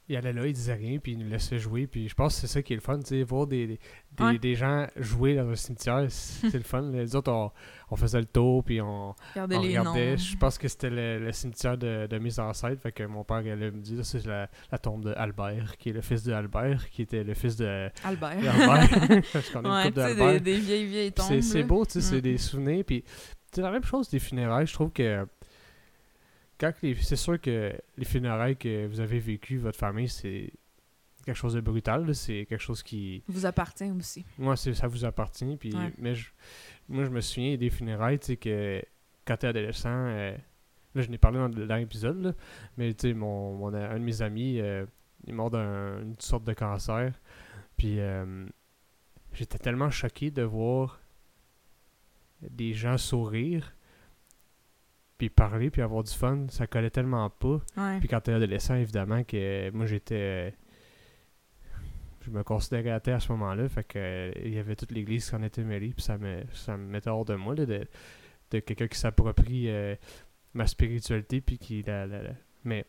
il 0.09 0.17
allait 0.17 0.33
là, 0.33 0.45
il 0.47 0.53
disait 0.53 0.73
rien, 0.73 0.97
puis 0.99 1.11
il 1.13 1.19
nous 1.19 1.29
laissait 1.29 1.59
jouer. 1.59 1.85
Puis 1.87 2.09
je 2.09 2.15
pense 2.15 2.33
que 2.35 2.41
c'est 2.41 2.47
ça 2.47 2.61
qui 2.61 2.73
est 2.73 2.75
le 2.75 2.81
fun, 2.81 2.97
tu 2.99 3.05
sais, 3.05 3.23
voir 3.23 3.47
des, 3.47 3.67
des, 3.67 3.79
des- 4.17 4.23
Ouais. 4.23 4.37
des 4.39 4.55
gens 4.55 4.85
jouer 4.97 5.35
dans 5.35 5.47
un 5.47 5.55
cimetière, 5.55 6.05
c'est 6.09 6.53
le 6.53 6.63
fun. 6.63 6.81
Les 6.91 7.15
autres, 7.15 7.31
on, 7.31 7.51
on 7.91 7.95
faisait 7.95 8.19
le 8.19 8.25
tour, 8.25 8.63
puis 8.63 8.81
on, 8.81 9.13
Regardez 9.33 9.55
on 9.57 9.61
les 9.61 9.67
regardait. 9.79 10.17
Je 10.17 10.35
pense 10.37 10.57
que 10.57 10.67
c'était 10.67 10.89
le, 10.89 11.19
le 11.19 11.31
cimetière 11.31 11.77
de, 11.77 12.07
de 12.07 12.17
mes 12.17 12.37
ancêtres. 12.39 12.81
Fait 12.81 12.91
que 12.91 13.03
mon 13.03 13.23
père 13.23 13.37
allait 13.37 13.71
me 13.71 13.79
dire 13.81 14.03
c'est 14.05 14.25
la, 14.25 14.49
la 14.71 14.77
tombe 14.77 15.05
de 15.05 15.13
Albert, 15.15 15.77
qui 15.77 15.89
est 15.89 15.93
le 15.93 16.01
fils 16.01 16.23
de 16.23 16.33
Albert, 16.33 16.89
qui 16.89 17.03
était 17.03 17.23
le 17.23 17.33
fils 17.33 17.55
de 17.55 17.89
Albert. 18.03 18.39
Parce 19.33 19.49
qu'on 19.51 19.63
ouais, 19.63 20.39
des, 20.39 20.57
vieilles, 20.59 20.85
vieilles 20.85 21.11
tombes. 21.13 21.39
C'est 21.41 21.63
beau, 21.63 21.85
tu 21.85 21.93
sais, 21.93 22.01
c'est 22.01 22.17
Mm. 22.17 22.21
des 22.21 22.37
souvenirs. 22.37 22.83
Puis 22.85 23.03
c'est 23.53 23.61
la 23.61 23.71
même 23.71 23.83
chose 23.83 24.09
des 24.09 24.19
funérailles. 24.19 24.67
Je 24.67 24.73
trouve 24.73 24.91
que 24.91 25.25
quand 26.59 26.73
les- 26.81 26.95
c'est 26.95 27.15
sûr 27.15 27.39
que 27.39 27.73
les 27.97 28.05
funérailles 28.05 28.57
que 28.57 28.87
vous 28.87 28.99
avez 28.99 29.19
vécues, 29.19 29.57
votre 29.57 29.77
famille, 29.77 30.09
c'est 30.09 30.51
quelque 31.25 31.35
chose 31.37 31.53
de 31.53 31.61
brutal. 31.61 32.05
là. 32.07 32.13
C'est 32.13 32.45
quelque 32.47 32.61
chose 32.61 32.83
qui. 32.83 33.23
Vous 33.27 33.45
appartient 33.45 33.91
aussi. 33.91 34.25
Moi, 34.37 34.55
c'est- 34.55 34.73
ça 34.73 34.87
vous 34.87 35.05
appartient. 35.05 35.55
Puis, 35.57 35.73
Ouais. 35.75 35.93
mais 35.97 36.15
je- 36.15 36.31
moi, 36.87 37.05
je 37.05 37.09
me 37.09 37.21
souviens 37.21 37.55
des 37.57 37.69
funérailles, 37.69 38.19
tu 38.19 38.27
sais, 38.27 38.37
que 38.37 38.81
quand 39.25 39.37
t'es 39.37 39.47
adolescent, 39.47 39.89
euh, 39.89 40.35
là, 40.95 41.01
je 41.01 41.09
n'ai 41.09 41.17
parlé 41.17 41.37
dans, 41.37 41.47
le 41.47 41.67
dernier 41.67 41.83
épisode, 41.83 42.21
là, 42.21 42.33
mais 42.77 42.93
tu 42.93 43.09
sais, 43.09 43.13
mon, 43.13 43.55
mon- 43.55 43.73
un 43.73 43.93
de 43.99 44.03
mes 44.03 44.21
amis, 44.21 44.59
euh, 44.59 44.85
il 45.25 45.29
est 45.31 45.33
mort 45.33 45.51
d'une 45.51 46.15
sorte 46.19 46.43
de 46.45 46.53
cancer. 46.53 47.13
Puis, 47.77 47.99
euh, 47.99 48.45
j'étais 49.33 49.59
tellement 49.59 49.89
choqué 49.91 50.31
de 50.31 50.41
voir 50.41 50.99
des 52.41 52.73
gens 52.73 52.97
sourire, 52.97 53.75
puis 55.19 55.29
parler, 55.29 55.69
puis 55.69 55.83
avoir 55.83 56.01
du 56.03 56.11
fun. 56.11 56.47
Ça 56.49 56.65
collait 56.65 56.89
tellement 56.89 57.29
pas. 57.29 57.61
Ouais. 57.77 57.99
Puis 57.99 58.07
quand 58.07 58.21
t'es 58.21 58.33
adolescent, 58.33 58.73
évidemment, 58.75 59.23
que 59.23 59.69
moi 59.71 59.85
j'étais. 59.85 60.55
je 62.21 62.31
me 62.31 62.41
considérais 62.43 62.91
athée 62.91 63.11
à 63.11 63.19
ce 63.19 63.31
moment-là. 63.33 63.67
Fait 63.69 63.83
que 63.83 63.97
euh, 63.99 64.31
il 64.43 64.53
y 64.53 64.57
avait 64.59 64.75
toute 64.75 64.91
l'église 64.91 65.29
qui 65.29 65.35
en 65.35 65.43
était 65.43 65.63
mêlée. 65.63 65.93
Puis 65.95 66.03
ça 66.03 66.17
me, 66.17 66.43
ça 66.53 66.75
me 66.77 66.83
mettait 66.85 67.09
hors 67.09 67.25
de 67.25 67.35
moi 67.35 67.53
là, 67.55 67.65
de, 67.65 67.85
de 68.51 68.59
quelqu'un 68.59 68.87
qui 68.87 68.97
s'approprie 68.97 69.69
euh, 69.69 69.95
ma 70.53 70.65
spiritualité. 70.67 71.41
Puis 71.41 71.57
qui 71.57 71.81
la, 71.83 72.05
la- 72.07 72.23
la- 72.23 72.33
Mais 72.63 72.85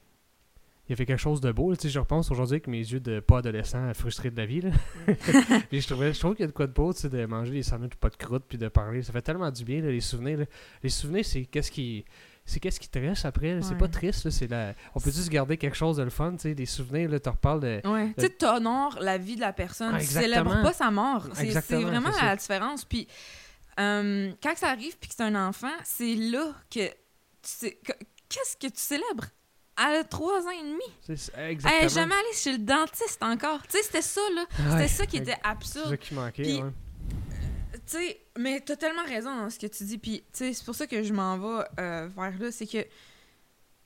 il 0.91 0.95
y 0.95 0.97
avait 0.97 1.07
quelque 1.07 1.21
chose 1.21 1.41
de 1.41 1.53
beau. 1.53 1.73
Tu 1.77 1.83
sais, 1.83 1.89
je 1.89 2.01
repense 2.01 2.33
aujourd'hui 2.33 2.55
avec 2.55 2.67
mes 2.67 2.79
yeux 2.79 2.99
de 2.99 3.21
pas 3.21 3.39
adolescent 3.39 3.95
frustré 3.95 4.29
de 4.33 4.37
la 4.37 4.45
vie. 4.45 4.61
Là. 4.61 4.71
puis 5.71 5.81
je 5.81 5.87
trouvais, 5.87 6.13
je 6.13 6.19
trouve 6.19 6.35
qu'il 6.35 6.43
y 6.43 6.45
a 6.45 6.49
de 6.49 6.53
quoi 6.53 6.67
de 6.67 6.73
beau, 6.73 6.93
tu 6.93 7.03
sais, 7.03 7.09
de 7.09 7.25
manger 7.27 7.53
des 7.53 7.63
sandwichs 7.63 7.95
pas 7.95 8.09
de 8.11 8.17
croûte 8.17 8.43
puis 8.49 8.59
de 8.59 8.67
parler. 8.67 9.05
Ça 9.05 9.13
fait 9.13 9.23
tellement 9.23 9.53
du 9.53 9.65
bien, 9.65 9.81
là, 9.83 9.89
les 9.93 10.01
souvenirs. 10.01 10.39
là. 10.41 10.45
Les 10.83 10.89
souvenirs, 10.91 11.25
c'est 11.25 11.45
qu'est-ce 11.45 11.71
qui. 11.71 12.05
C'est 12.45 12.59
qu'est-ce 12.59 12.81
qui 12.81 12.89
te 12.89 12.99
reste 12.99 13.25
après, 13.27 13.61
c'est 13.63 13.79
pas 13.79 13.87
triste, 13.87 14.25
là, 14.25 14.31
c'est 14.33 14.49
la... 14.49 14.75
on 14.97 14.99
peut 14.99 15.13
juste 15.13 15.29
garder 15.29 15.57
quelque 15.57 15.77
chose 15.77 15.99
de 15.99 16.03
le 16.03 16.11
fun, 16.11 16.33
tu 16.33 16.39
sais, 16.41 16.55
des 16.55 16.67
souvenirs, 16.67 17.09
là, 17.09 17.21
tu 17.21 17.29
reparles 17.29 17.61
de... 17.61 17.81
Ouais. 17.85 18.13
Tu 18.19 18.23
sais, 18.23 18.31
t'honores 18.31 18.99
la 19.01 19.19
vie 19.19 19.37
de 19.37 19.41
la 19.41 19.53
personne. 19.53 19.93
Ah, 19.95 20.01
tu 20.01 20.07
célèbres 20.07 20.61
pas 20.63 20.73
sa 20.73 20.91
mort. 20.91 21.29
C'est- 21.35 21.77
vraiment 21.77 22.11
c'est 22.11 22.25
la 22.25 22.35
différence. 22.35 22.85
Puis, 22.85 23.07
euh, 23.79 24.33
quand 24.43 24.57
ça 24.57 24.71
arrive 24.71 24.97
puis 24.99 25.09
que 25.11 25.15
c'est 25.17 25.23
un 25.23 25.49
enfant, 25.49 25.71
c'est 25.85 26.17
là 26.17 26.53
que 26.71 26.89
tu 26.89 26.93
sais. 27.45 27.79
que- 27.85 27.93
Qu'est-ce 28.29 28.57
que 28.57 28.67
tu 28.73 28.81
célèbres? 28.81 29.27
À 29.77 30.05
trois 30.05 30.47
ans 30.47 30.51
et 30.51 30.63
demi. 30.63 30.83
C'est 31.01 31.17
c'est- 31.17 31.33
Elle 31.37 31.53
exactement. 31.53 31.83
est 31.85 31.89
jamais 31.89 32.15
allée 32.15 32.35
chez 32.37 32.53
le 32.53 32.59
dentiste 32.59 33.23
encore. 33.23 33.63
Tu 33.67 33.79
sais, 33.79 33.83
c'était 33.83 34.03
ça, 34.03 34.21
là. 34.35 34.43
Ouais, 34.43 34.71
C'était 34.73 34.89
ça 34.89 35.07
qui 35.07 35.17
était 35.17 35.33
C'est 35.43 35.49
absurde. 35.49 35.89
ça 35.89 35.97
qui 35.97 36.15
manquait, 36.15 36.43
Puis- 36.43 36.63
ouais. 36.63 36.71
Tu 37.73 37.97
sais, 37.97 38.21
mais 38.39 38.61
t'as 38.61 38.77
tellement 38.77 39.05
raison 39.05 39.35
dans 39.37 39.49
ce 39.51 39.59
que 39.59 39.67
tu 39.67 39.85
dis. 39.85 39.99
Puis, 39.99 40.19
tu 40.21 40.27
sais, 40.33 40.53
c'est 40.53 40.65
pour 40.65 40.75
ça 40.75 40.87
que 40.87 41.03
je 41.03 41.13
m'en 41.13 41.39
vais 41.39 41.65
euh, 41.81 42.09
vers 42.15 42.39
là. 42.39 42.53
C'est 42.53 42.67
que, 42.67 42.85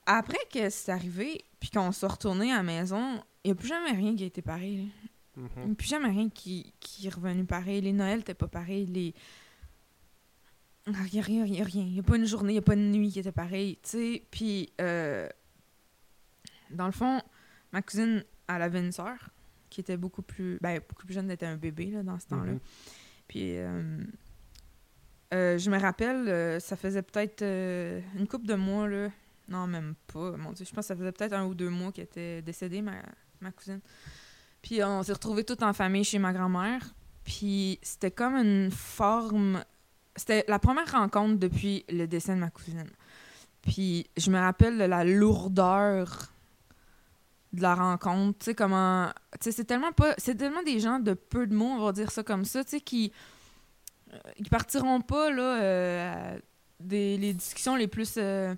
après 0.04 0.38
que 0.52 0.68
c'est 0.68 0.90
arrivé, 0.92 1.44
puis 1.60 1.70
qu'on 1.70 1.92
s'est 1.92 2.06
retourné 2.06 2.52
à 2.52 2.56
la 2.56 2.62
maison, 2.62 3.22
il 3.44 3.48
n'y 3.48 3.52
a 3.52 3.54
plus 3.54 3.68
jamais 3.68 3.92
rien 3.92 4.14
qui 4.16 4.24
a 4.24 4.26
été 4.26 4.42
pareil. 4.42 4.88
Il 5.36 5.42
n'y 5.66 5.72
a 5.72 5.74
plus 5.74 5.88
jamais 5.88 6.08
rien 6.10 6.28
qui, 6.28 6.72
qui 6.80 7.06
est 7.06 7.14
revenu 7.14 7.44
pareil. 7.44 7.80
Les 7.80 7.92
Noëls 7.92 8.18
n'étaient 8.18 8.34
pas 8.34 8.46
pareils. 8.48 8.86
Les. 8.86 9.14
Il 10.86 10.92
n'y 11.12 11.18
a 11.18 11.22
rien, 11.22 11.44
il 11.46 11.60
a 11.60 11.64
rien. 11.64 11.82
Il 11.84 11.92
n'y 11.94 12.00
a 12.00 12.02
pas 12.02 12.16
une 12.16 12.26
journée, 12.26 12.52
il 12.52 12.56
n'y 12.56 12.58
a 12.58 12.62
pas 12.62 12.74
une 12.74 12.90
nuit 12.92 13.10
qui 13.10 13.20
était 13.20 13.32
pareille. 13.32 13.78
Tu 13.82 13.88
sais, 13.90 14.22
puis. 14.30 14.72
euh, 14.80 15.28
dans 16.74 16.86
le 16.86 16.92
fond, 16.92 17.20
ma 17.72 17.82
cousine, 17.82 18.24
elle 18.48 18.62
avait 18.62 18.80
une 18.80 18.92
sœur 18.92 19.30
qui 19.70 19.80
était 19.80 19.96
beaucoup 19.96 20.22
plus. 20.22 20.58
Ben, 20.60 20.80
beaucoup 20.88 21.04
plus 21.04 21.14
jeune, 21.14 21.26
elle 21.26 21.34
était 21.34 21.46
un 21.46 21.56
bébé 21.56 21.86
là, 21.86 22.02
dans 22.02 22.18
ce 22.18 22.26
temps-là. 22.28 22.52
Mhm. 22.52 22.60
Puis, 23.26 23.56
euh, 23.58 23.98
euh, 25.32 25.58
je 25.58 25.70
me 25.70 25.78
rappelle, 25.78 26.28
euh, 26.28 26.60
ça 26.60 26.76
faisait 26.76 27.02
peut-être 27.02 27.42
une 27.42 28.26
couple 28.28 28.46
de 28.46 28.54
mois, 28.54 28.88
là. 28.88 29.08
Non, 29.48 29.66
même 29.66 29.94
pas, 30.12 30.36
mon 30.36 30.52
Dieu. 30.52 30.64
Je 30.64 30.72
pense 30.72 30.84
que 30.84 30.88
ça 30.88 30.96
faisait 30.96 31.12
peut-être 31.12 31.34
un 31.34 31.44
ou 31.44 31.54
deux 31.54 31.68
mois 31.68 31.92
qu'elle 31.92 32.04
était 32.04 32.40
décédée, 32.40 32.80
ma, 32.80 33.02
ma 33.40 33.50
cousine. 33.50 33.80
Puis, 34.62 34.82
on 34.82 35.02
s'est 35.02 35.12
retrouvés 35.12 35.44
toutes 35.44 35.62
en 35.62 35.72
famille 35.72 36.04
chez 36.04 36.18
ma 36.18 36.32
grand-mère. 36.32 36.94
Puis, 37.24 37.78
c'était 37.82 38.10
comme 38.10 38.34
une 38.36 38.70
forme. 38.70 39.62
C'était 40.16 40.44
la 40.48 40.58
première 40.58 40.90
rencontre 40.92 41.38
depuis 41.38 41.84
le 41.88 42.06
décès 42.06 42.34
de 42.34 42.40
ma 42.40 42.50
cousine. 42.50 42.88
Puis, 43.60 44.06
je 44.16 44.30
me 44.30 44.38
rappelle 44.38 44.78
de 44.78 44.84
la 44.84 45.04
lourdeur 45.04 46.33
de 47.54 47.62
la 47.62 47.74
rencontre, 47.74 48.38
tu 48.38 48.44
sais, 48.46 48.54
comment... 48.54 49.08
Tu 49.32 49.44
sais, 49.44 49.52
c'est 49.52 49.64
tellement 49.64 49.92
pas... 49.92 50.14
C'est 50.18 50.34
tellement 50.34 50.62
des 50.62 50.80
gens 50.80 50.98
de 50.98 51.14
peu 51.14 51.46
de 51.46 51.54
mots, 51.54 51.76
on 51.78 51.84
va 51.84 51.92
dire 51.92 52.10
ça 52.10 52.22
comme 52.22 52.44
ça, 52.44 52.64
tu 52.64 52.70
sais, 52.70 52.80
qui... 52.80 53.12
euh, 54.12 54.18
qui 54.36 54.50
partiront 54.50 55.00
pas, 55.00 55.30
là, 55.30 55.62
euh, 55.62 56.34
à 56.34 56.38
des 56.80 57.16
les 57.16 57.32
discussions 57.32 57.76
les 57.76 57.88
plus... 57.88 58.14
euh, 58.16 58.54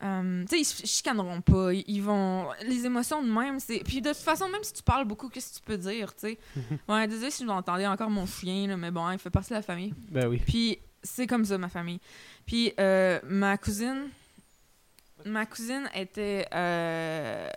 tu 0.00 0.48
sais, 0.48 0.60
ils 0.60 0.64
se 0.64 0.86
chicaneront 0.86 1.40
pas, 1.40 1.72
ils, 1.72 1.84
ils 1.86 2.02
vont... 2.02 2.48
Les 2.66 2.84
émotions 2.84 3.22
de 3.22 3.30
même, 3.30 3.58
c'est... 3.60 3.78
Puis 3.78 4.02
de 4.02 4.10
toute 4.10 4.18
façon, 4.18 4.48
même 4.48 4.62
si 4.62 4.74
tu 4.74 4.82
parles 4.82 5.06
beaucoup, 5.06 5.28
qu'est-ce 5.28 5.54
que 5.54 5.58
tu 5.60 5.62
peux 5.64 5.78
dire, 5.78 6.14
tu 6.14 6.28
sais? 6.28 6.38
Ouais, 6.88 7.06
désolé 7.06 7.30
si 7.30 7.44
vous 7.44 7.50
entendez 7.50 7.86
encore 7.86 8.10
mon 8.10 8.26
chien, 8.26 8.66
là, 8.68 8.76
mais 8.76 8.90
bon, 8.90 9.10
il 9.10 9.18
fait 9.18 9.30
partie 9.30 9.50
de 9.50 9.54
la 9.54 9.62
famille. 9.62 9.94
Ben 10.10 10.26
oui. 10.28 10.42
Puis 10.44 10.78
c'est 11.02 11.26
comme 11.26 11.44
ça, 11.44 11.56
ma 11.56 11.68
famille. 11.68 12.00
Puis 12.44 12.72
euh, 12.80 13.18
ma 13.24 13.56
cousine, 13.56 14.08
ma 15.24 15.46
cousine 15.46 15.88
était, 15.94 16.46
euh, 16.54 17.48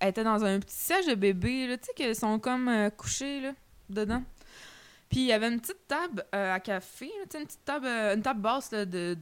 était 0.00 0.24
dans 0.24 0.44
un 0.44 0.60
petit 0.60 0.74
siège 0.74 1.06
de 1.06 1.14
bébé, 1.14 1.66
là, 1.66 1.76
tu 1.76 1.86
sais, 1.86 1.92
qu'ils 1.94 2.16
sont 2.16 2.38
comme 2.38 2.68
euh, 2.68 2.90
couchés, 2.90 3.40
là, 3.40 3.52
dedans. 3.88 4.22
Puis 5.08 5.20
il 5.20 5.26
y 5.26 5.32
avait 5.32 5.48
une 5.48 5.60
petite 5.60 5.86
table 5.86 6.24
euh, 6.34 6.54
à 6.54 6.60
café, 6.60 7.10
une 7.20 7.28
petite 7.28 7.64
table, 7.64 7.86
euh, 7.86 8.14
une 8.14 8.22
table 8.22 8.40
basse, 8.40 8.70
de, 8.70 9.16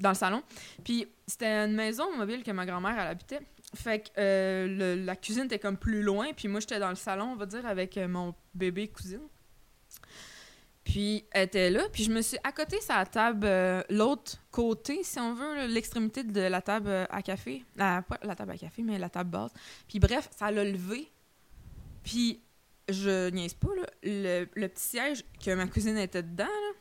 dans 0.00 0.10
le 0.10 0.14
salon. 0.14 0.42
Puis 0.82 1.06
c'était 1.26 1.64
une 1.64 1.74
maison 1.74 2.16
mobile 2.16 2.42
que 2.42 2.50
ma 2.50 2.66
grand-mère, 2.66 2.98
habitait. 2.98 3.40
Fait 3.74 4.00
que 4.00 5.04
la 5.04 5.16
cuisine 5.16 5.44
était 5.44 5.58
comme 5.58 5.76
plus 5.76 6.02
loin, 6.02 6.32
puis 6.36 6.48
moi, 6.48 6.60
j'étais 6.60 6.78
dans 6.78 6.90
le 6.90 6.94
salon, 6.94 7.32
on 7.32 7.36
va 7.36 7.46
dire, 7.46 7.66
avec 7.66 7.96
mon 7.96 8.34
bébé 8.54 8.88
cousine. 8.88 9.22
Puis 10.84 11.24
elle 11.30 11.44
était 11.44 11.70
là, 11.70 11.84
puis 11.90 12.04
je 12.04 12.12
me 12.12 12.20
suis 12.20 12.36
accoté 12.44 12.80
sur 12.80 12.94
la 12.94 13.06
table, 13.06 13.46
euh, 13.46 13.82
l'autre 13.88 14.36
côté, 14.50 15.02
si 15.02 15.18
on 15.18 15.34
veut, 15.34 15.66
l'extrémité 15.66 16.22
de 16.22 16.40
la 16.42 16.60
table 16.60 16.88
euh, 16.88 17.06
à 17.08 17.22
café. 17.22 17.64
La, 17.74 18.02
pas 18.02 18.18
la 18.22 18.34
table 18.34 18.52
à 18.52 18.58
café, 18.58 18.82
mais 18.82 18.98
la 18.98 19.08
table 19.08 19.30
basse. 19.30 19.52
Puis 19.88 19.98
bref, 19.98 20.28
ça 20.36 20.50
l'a 20.50 20.62
levé. 20.62 21.10
Puis 22.02 22.40
je 22.90 23.30
niaise 23.30 23.54
pas, 23.54 23.74
là, 23.74 23.86
le, 24.02 24.46
le 24.54 24.68
petit 24.68 24.84
siège 24.84 25.24
que 25.42 25.54
ma 25.54 25.66
cousine 25.66 25.96
était 25.96 26.22
dedans, 26.22 26.44
là, 26.44 26.72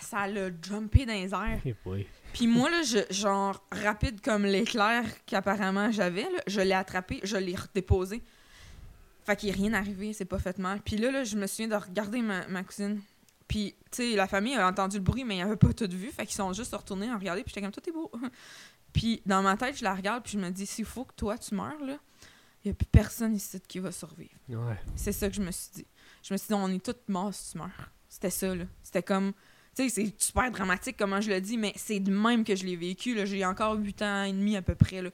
ça 0.00 0.26
l'a 0.26 0.50
jumpé 0.60 1.06
dans 1.06 1.12
les 1.12 1.32
airs. 1.32 1.60
Eh. 1.64 2.06
Puis 2.32 2.46
moi, 2.46 2.70
là, 2.70 2.82
je, 2.82 2.98
genre, 3.14 3.62
rapide 3.70 4.20
comme 4.20 4.44
l'éclair 4.44 5.04
qu'apparemment 5.26 5.90
j'avais, 5.90 6.26
je 6.46 6.60
l'ai 6.60 6.72
attrapé, 6.72 7.20
je 7.22 7.36
l'ai 7.36 7.54
redéposé. 7.54 8.22
Fait 9.24 9.36
qu'il 9.36 9.50
n'est 9.50 9.54
rien 9.54 9.72
arrivé, 9.74 10.12
c'est 10.12 10.24
pas 10.24 10.38
fait 10.38 10.58
mal. 10.58 10.80
Puis 10.80 10.96
là, 10.96 11.10
là, 11.10 11.24
je 11.24 11.36
me 11.36 11.46
souviens 11.46 11.68
de 11.68 11.76
regarder 11.76 12.22
ma, 12.22 12.46
ma 12.48 12.64
cousine. 12.64 13.00
Puis, 13.52 13.74
tu 13.90 13.96
sais, 14.12 14.16
la 14.16 14.26
famille 14.26 14.54
a 14.54 14.66
entendu 14.66 14.96
le 14.96 15.02
bruit, 15.02 15.24
mais 15.24 15.36
ils 15.36 15.40
n'avaient 15.42 15.56
pas 15.56 15.74
tout 15.74 15.86
vu. 15.90 16.08
Fait 16.10 16.24
qu'ils 16.24 16.36
sont 16.36 16.54
juste 16.54 16.74
retournés 16.74 17.10
en 17.12 17.18
regarder, 17.18 17.42
puis 17.42 17.50
j'étais 17.54 17.60
comme, 17.60 17.70
tout 17.70 17.86
est 17.86 17.92
beau. 17.92 18.10
puis 18.94 19.20
dans 19.26 19.42
ma 19.42 19.58
tête, 19.58 19.76
je 19.76 19.84
la 19.84 19.94
regarde, 19.94 20.22
puis 20.22 20.32
je 20.32 20.38
me 20.38 20.48
dis, 20.48 20.64
s'il 20.64 20.86
faut 20.86 21.04
que 21.04 21.12
toi, 21.14 21.36
tu 21.36 21.54
meurs, 21.54 21.78
là, 21.84 21.98
il 22.64 22.68
n'y 22.68 22.70
a 22.70 22.74
plus 22.74 22.86
personne 22.86 23.34
ici 23.34 23.60
qui 23.68 23.78
va 23.78 23.92
survivre. 23.92 24.32
Ouais. 24.48 24.78
C'est 24.96 25.12
ça 25.12 25.28
que 25.28 25.34
je 25.34 25.42
me 25.42 25.50
suis 25.50 25.68
dit. 25.74 25.86
Je 26.22 26.32
me 26.32 26.38
suis 26.38 26.46
dit, 26.48 26.54
on 26.54 26.66
est 26.68 26.82
toutes 26.82 27.06
morts 27.10 27.34
si 27.34 27.52
tu 27.52 27.58
meurs. 27.58 27.68
C'était 28.08 28.30
ça, 28.30 28.54
là. 28.54 28.64
C'était 28.82 29.02
comme. 29.02 29.34
Tu 29.76 29.82
sais, 29.82 29.88
c'est 29.90 30.14
super 30.22 30.50
dramatique 30.50 30.96
comment 30.98 31.20
je 31.20 31.28
le 31.28 31.38
dis, 31.42 31.58
mais 31.58 31.74
c'est 31.76 32.00
de 32.00 32.10
même 32.10 32.44
que 32.44 32.56
je 32.56 32.64
l'ai 32.64 32.76
vécu. 32.76 33.14
là. 33.14 33.26
J'ai 33.26 33.44
encore 33.44 33.76
8 33.76 34.00
ans 34.00 34.22
et 34.22 34.32
demi 34.32 34.56
à 34.56 34.62
peu 34.62 34.74
près. 34.74 35.02
là. 35.02 35.10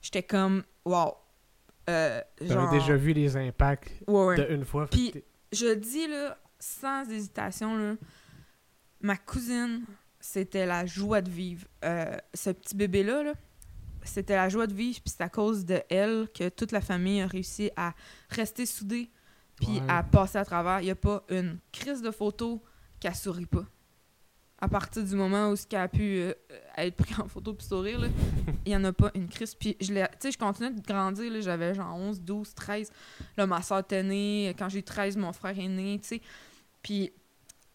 J'étais 0.00 0.22
comme, 0.22 0.62
wow. 0.86 1.12
Euh, 1.90 2.22
genre... 2.40 2.70
déjà 2.70 2.96
vu 2.96 3.12
les 3.12 3.36
impacts 3.36 3.92
Ouais, 4.06 4.24
ouais. 4.24 4.36
de 4.48 4.54
une 4.54 4.64
fois. 4.64 4.86
Puis- 4.86 5.12
Je 5.52 5.74
dis, 5.74 6.06
là, 6.08 6.38
sans 6.58 7.08
hésitation, 7.10 7.76
là, 7.76 7.94
ma 9.00 9.16
cousine, 9.16 9.84
c'était 10.20 10.66
la 10.66 10.86
joie 10.86 11.20
de 11.22 11.30
vivre. 11.30 11.66
Euh, 11.84 12.16
ce 12.34 12.50
petit 12.50 12.74
bébé-là, 12.74 13.22
là, 13.22 13.32
c'était 14.04 14.36
la 14.36 14.48
joie 14.48 14.66
de 14.66 14.74
vivre, 14.74 15.00
puis 15.00 15.12
c'est 15.16 15.22
à 15.22 15.28
cause 15.28 15.64
de 15.64 15.82
elle 15.90 16.28
que 16.34 16.48
toute 16.48 16.72
la 16.72 16.80
famille 16.80 17.20
a 17.20 17.26
réussi 17.26 17.70
à 17.76 17.92
rester 18.30 18.66
soudée, 18.66 19.10
puis 19.56 19.80
Ouais. 19.80 19.82
à 19.88 20.02
passer 20.02 20.38
à 20.38 20.44
travers. 20.44 20.80
Il 20.80 20.84
n'y 20.84 20.90
a 20.90 20.94
pas 20.96 21.24
une 21.30 21.58
crise 21.72 22.02
de 22.02 22.10
photo 22.10 22.62
qu'elle 23.00 23.14
sourit 23.14 23.46
pas. 23.46 23.64
À 24.58 24.68
partir 24.68 25.04
du 25.04 25.14
moment 25.16 25.50
où 25.50 25.56
ce 25.56 25.66
qu'elle 25.66 25.80
a 25.80 25.88
pu 25.88 26.18
euh, 26.18 26.32
être 26.78 26.96
pris 26.96 27.14
en 27.20 27.28
photo 27.28 27.52
puis 27.52 27.66
sourire, 27.66 28.00
il 28.64 28.70
n'y 28.70 28.76
en 28.76 28.84
a 28.84 28.92
pas 28.92 29.10
une 29.14 29.28
crise. 29.28 29.54
Puis 29.54 29.76
je 29.80 29.86
je 29.92 30.38
continuais 30.38 30.70
de 30.70 30.80
grandir, 30.80 31.30
j'avais 31.42 31.74
genre 31.74 31.94
11, 31.94 32.22
12, 32.22 32.54
13. 32.54 32.90
Là, 33.36 33.46
ma 33.46 33.60
soeur 33.60 33.80
était 33.80 34.02
née, 34.02 34.54
quand 34.58 34.70
j'ai 34.70 34.78
eu 34.78 34.82
13, 34.82 35.16
mon 35.18 35.32
frère 35.34 35.58
est 35.58 35.68
né, 35.68 35.98
tu 36.00 36.08
sais. 36.08 36.22
Puis 36.86 37.12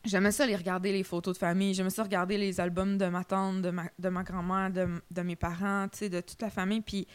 j'aimais 0.05 0.31
ça 0.31 0.45
les 0.45 0.55
regarder 0.55 0.93
les 0.93 1.03
photos 1.03 1.33
de 1.33 1.37
famille, 1.37 1.73
j'aimais 1.73 1.89
ça 1.89 2.03
regarder 2.03 2.37
les 2.37 2.61
albums 2.61 2.97
de 2.97 3.07
ma 3.07 3.25
tante, 3.25 3.61
de 3.61 3.69
ma, 3.71 3.89
de 3.99 4.07
ma 4.07 4.23
grand-mère, 4.23 4.71
de, 4.71 4.87
de 5.11 5.21
mes 5.21 5.35
parents, 5.35 5.87
de 5.87 6.21
toute 6.21 6.41
la 6.41 6.49
famille. 6.49 6.79
Puis 6.79 7.05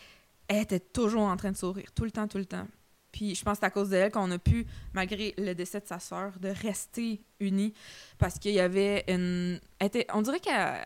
elle 0.47 0.59
était 0.61 0.79
toujours 0.79 1.23
en 1.23 1.39
train 1.39 1.53
de 1.53 1.57
sourire, 1.57 1.91
tout 1.95 2.05
le 2.05 2.11
temps, 2.11 2.29
tout 2.29 2.37
le 2.37 2.45
temps. 2.45 2.69
Puis 3.13 3.35
je 3.35 3.43
pense 3.43 3.55
que 3.55 3.61
c'est 3.61 3.67
à 3.67 3.71
cause 3.71 3.89
d'elle 3.89 4.13
qu'on 4.13 4.31
a 4.31 4.39
pu, 4.39 4.67
malgré 4.93 5.33
le 5.39 5.55
décès 5.55 5.81
de 5.81 5.87
sa 5.87 5.99
sœur, 5.99 6.39
de 6.39 6.49
rester 6.51 7.23
unis. 7.41 7.73
Parce 8.19 8.39
qu'il 8.39 8.53
y 8.53 8.61
avait 8.61 9.05
une. 9.09 9.59
elle 9.79 9.87
était- 9.87 10.07
on 10.13 10.21
dirait 10.21 10.41
qu'elle. 10.41 10.85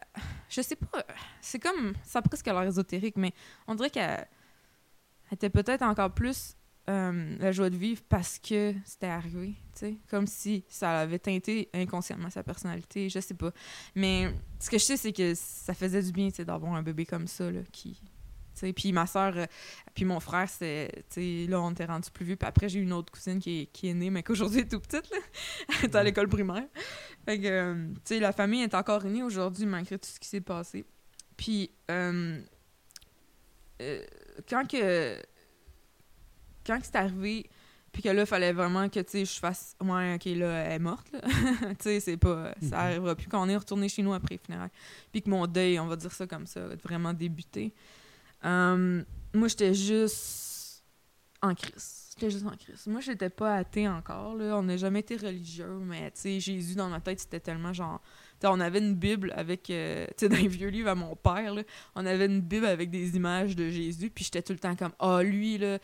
Je 0.49 0.63
sais 0.63 0.77
pas. 0.77 1.05
C'est 1.41 1.59
comme. 1.59 1.93
Ça 2.05 2.23
presque 2.23 2.47
l'air 2.47 2.63
ésotérique, 2.63 3.17
mais 3.17 3.33
on 3.67 3.75
dirait 3.75 3.91
qu'elle 3.91 4.29
elle 5.29 5.35
était 5.35 5.51
peut-être 5.51 5.83
encore 5.83 6.13
plus 6.15 6.55
euh, 6.91 7.37
la 7.39 7.53
joie 7.53 7.71
de 7.71 7.77
vivre 7.77 8.03
parce 8.09 8.39
que 8.39 8.75
c'était 8.85 9.07
arrivé. 9.07 9.55
tu 9.73 9.79
sais. 9.79 9.97
Comme 10.09 10.27
si 10.27 10.65
ça 10.69 11.01
avait 11.01 11.21
teinté 11.21 11.71
inconsciemment 11.73 12.31
sa 12.31 12.43
personnalité. 12.43 13.09
Je 13.09 13.21
sais 13.21 13.35
pas. 13.35 13.53
Mais 13.95 14.33
ce 14.59 14.69
que 14.69 14.79
je 14.79 14.85
sais, 14.85 14.97
c'est 14.97 15.13
que 15.13 15.35
ça 15.35 15.73
faisait 15.73 16.03
du 16.03 16.11
bien 16.11 16.29
tu 16.31 16.37
sais, 16.37 16.45
d'avoir 16.45 16.75
un 16.75 16.83
bébé 16.83 17.07
comme 17.07 17.29
ça 17.29 17.49
là, 17.49 17.61
qui. 17.71 17.95
tu 17.95 18.09
sais. 18.55 18.73
Puis 18.73 18.93
ma 18.93 19.07
soeur, 19.07 19.47
puis 19.95 20.05
mon 20.05 20.19
frère, 20.19 20.49
c'est, 20.49 20.91
tu 21.11 21.45
sais, 21.45 21.47
là, 21.49 21.61
on 21.61 21.71
était 21.71 21.85
rendu 21.85 22.11
plus 22.11 22.25
vieux. 22.25 22.37
Puis 22.37 22.49
après, 22.49 22.69
j'ai 22.69 22.81
une 22.81 22.93
autre 22.93 23.13
cousine 23.13 23.39
qui 23.39 23.61
est, 23.61 23.67
qui 23.67 23.89
est 23.89 23.95
née, 23.95 24.11
mais 24.11 24.25
qu'aujourd'hui 24.25 24.61
est 24.61 24.71
tout 24.71 24.81
petite, 24.81 25.09
là. 25.11 25.19
Elle 25.83 25.91
est 25.91 25.95
à 25.95 26.03
l'école 26.03 26.29
primaire. 26.29 26.67
Fait 27.25 27.39
que, 27.39 27.47
euh, 27.47 27.89
tu 28.05 28.15
sais, 28.15 28.21
la 28.21 28.33
famille 28.33 28.63
est 28.63 28.75
encore 28.75 29.05
unie 29.05 29.23
aujourd'hui, 29.23 29.67
malgré 29.67 29.97
tout 29.97 30.09
ce 30.09 30.19
qui 30.19 30.29
s'est 30.29 30.41
passé. 30.41 30.85
Puis, 31.37 31.71
euh, 31.91 32.41
euh, 33.81 34.05
quand 34.49 34.69
que... 34.69 35.21
Quand 36.71 36.79
que 36.79 36.87
c'est 36.87 36.97
arrivé, 36.97 37.51
Puis 37.93 38.03
que 38.03 38.09
là, 38.09 38.21
il 38.23 38.27
fallait 38.27 38.53
vraiment 38.53 38.89
que, 38.89 39.01
tu 39.01 39.11
sais, 39.11 39.25
je 39.25 39.41
fasse... 39.41 39.75
Ouais, 39.81 40.15
OK, 40.15 40.25
là, 40.27 40.59
elle 40.63 40.73
est 40.75 40.79
morte, 40.79 41.11
là. 41.13 41.21
tu 41.71 41.75
sais, 41.81 41.99
c'est 41.99 42.17
pas... 42.17 42.53
Ça 42.63 42.67
Mhm. 42.67 42.73
arrivera 42.75 43.15
plus 43.17 43.27
quand 43.27 43.43
on 43.45 43.49
est 43.49 43.57
retourné 43.57 43.89
chez 43.89 44.03
nous 44.03 44.13
après 44.13 44.37
les 44.37 44.39
funérailles. 44.39 44.71
Puis 45.11 45.23
que 45.23 45.29
mon 45.29 45.45
deuil, 45.49 45.81
on 45.81 45.87
va 45.89 45.97
dire 45.97 46.13
ça 46.13 46.25
comme 46.29 46.47
ça, 46.47 46.61
a 46.67 46.77
vraiment 46.77 47.13
débuté. 47.13 47.75
Euh, 48.45 49.03
moi, 49.35 49.49
j'étais 49.49 49.75
juste 49.75 50.85
en 51.43 51.53
crise. 51.55 52.11
J'étais 52.15 52.31
juste 52.31 52.47
en 52.47 52.57
crise. 52.57 52.87
Moi, 52.87 53.01
j'étais 53.01 53.29
pas 53.31 53.57
athée 53.57 53.89
encore, 53.89 54.37
là. 54.37 54.57
On 54.57 54.63
n'a 54.63 54.77
jamais 54.77 55.01
été 55.01 55.17
religieux, 55.17 55.81
mais, 55.83 56.13
tu 56.13 56.21
sais, 56.21 56.39
Jésus, 56.39 56.77
dans 56.77 56.89
ma 56.91 57.01
tête, 57.01 57.19
c'était 57.19 57.41
tellement 57.41 57.73
genre... 57.73 58.01
Tu 58.39 58.47
sais, 58.47 58.53
on 58.53 58.61
avait 58.61 58.79
une 58.79 58.95
Bible 58.95 59.33
avec... 59.37 59.69
euh, 59.71 60.07
tu 60.17 60.27
sais, 60.27 60.29
dans 60.29 60.37
les 60.37 60.47
vieux 60.49 60.69
livres 60.69 60.91
à 60.91 60.95
mon 60.95 61.17
père, 61.17 61.55
là, 61.55 61.63
on 61.97 62.07
avait 62.07 62.27
une 62.27 62.41
Bible 62.41 62.67
avec 62.67 62.89
des 62.91 63.17
images 63.17 63.57
de 63.57 63.69
Jésus, 63.69 64.11
puis 64.11 64.23
j'étais 64.25 64.43
tout 64.43 64.53
le 64.53 64.61
temps 64.61 64.77
comme, 64.77 64.93
ah, 65.01 65.23
lui, 65.25 65.59
là, 65.59 65.79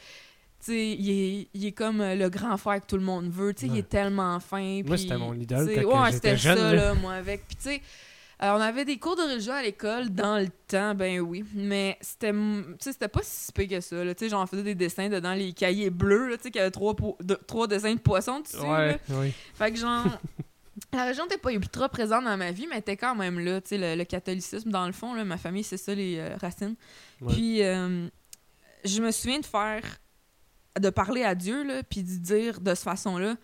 il 0.68 1.10
est, 1.10 1.48
il 1.54 1.66
est 1.66 1.72
comme 1.72 2.00
euh, 2.00 2.14
le 2.14 2.28
grand 2.28 2.56
frère 2.56 2.80
que 2.80 2.86
tout 2.86 2.96
le 2.96 3.02
monde 3.02 3.30
veut, 3.30 3.54
il 3.62 3.76
est 3.78 3.88
tellement 3.88 4.38
fin. 4.40 4.82
Moi, 4.84 4.96
c'était 4.96 5.16
mon 5.16 5.34
idole 5.34 5.70
quand 5.74 6.02
ouais, 6.04 6.12
c'était 6.12 6.36
ça, 6.36 6.54
là. 6.54 6.72
là, 6.72 6.94
moi, 6.94 7.14
avec. 7.14 7.46
Puis, 7.46 7.56
tu 7.56 7.62
sais, 7.62 7.82
euh, 8.42 8.50
on 8.50 8.60
avait 8.60 8.84
des 8.84 8.98
cours 8.98 9.16
de 9.16 9.22
religion 9.22 9.54
à 9.54 9.62
l'école 9.62 10.10
dans 10.10 10.38
le 10.38 10.48
temps, 10.68 10.94
ben 10.94 11.20
oui, 11.20 11.42
mais 11.54 11.96
c'était, 12.02 12.32
pas 13.08 13.20
si 13.22 13.50
pire 13.52 13.68
que 13.68 13.80
ça, 13.80 14.04
là, 14.04 14.14
tu 14.14 14.24
sais, 14.24 14.28
j'en 14.28 14.46
faisais 14.46 14.62
des 14.62 14.74
dessins 14.74 15.08
dedans 15.08 15.32
les 15.32 15.54
cahiers 15.54 15.88
bleus, 15.88 16.36
tu 16.36 16.42
sais, 16.42 16.50
qui 16.50 16.58
avaient 16.58 16.70
trois, 16.70 16.94
de- 17.20 17.40
trois 17.46 17.66
dessins 17.66 17.94
de 17.94 18.00
poissons 18.00 18.40
dessus. 18.40 18.58
Ouais, 18.58 18.98
oui. 19.08 19.32
Fait 19.54 19.72
que 19.72 19.78
genre, 19.78 20.04
la 20.92 21.04
religion 21.04 21.24
n'était 21.24 21.38
pas 21.38 21.52
ultra 21.52 21.88
présente 21.88 22.24
dans 22.24 22.36
ma 22.36 22.50
vie, 22.52 22.66
mais 22.66 22.74
elle 22.74 22.80
était 22.80 22.98
quand 22.98 23.14
même 23.14 23.38
là. 23.38 23.62
Tu 23.62 23.68
sais, 23.68 23.78
le, 23.78 23.94
le 23.96 24.04
catholicisme, 24.04 24.70
dans 24.70 24.86
le 24.86 24.92
fond, 24.92 25.14
là, 25.14 25.24
ma 25.24 25.38
famille, 25.38 25.64
c'est 25.64 25.78
ça, 25.78 25.94
les 25.94 26.18
euh, 26.18 26.36
racines. 26.38 26.76
Puis, 27.28 27.62
euh, 27.62 28.06
je 28.84 29.00
me 29.00 29.10
souviens 29.12 29.40
de 29.40 29.46
faire, 29.46 29.82
de 30.78 30.90
parler 30.90 31.22
à 31.24 31.34
Dieu, 31.34 31.62
là, 31.64 31.82
puis 31.82 32.02
de 32.02 32.16
dire 32.18 32.60
de 32.60 32.74
cette 32.74 32.84
façon-là, 32.84 33.36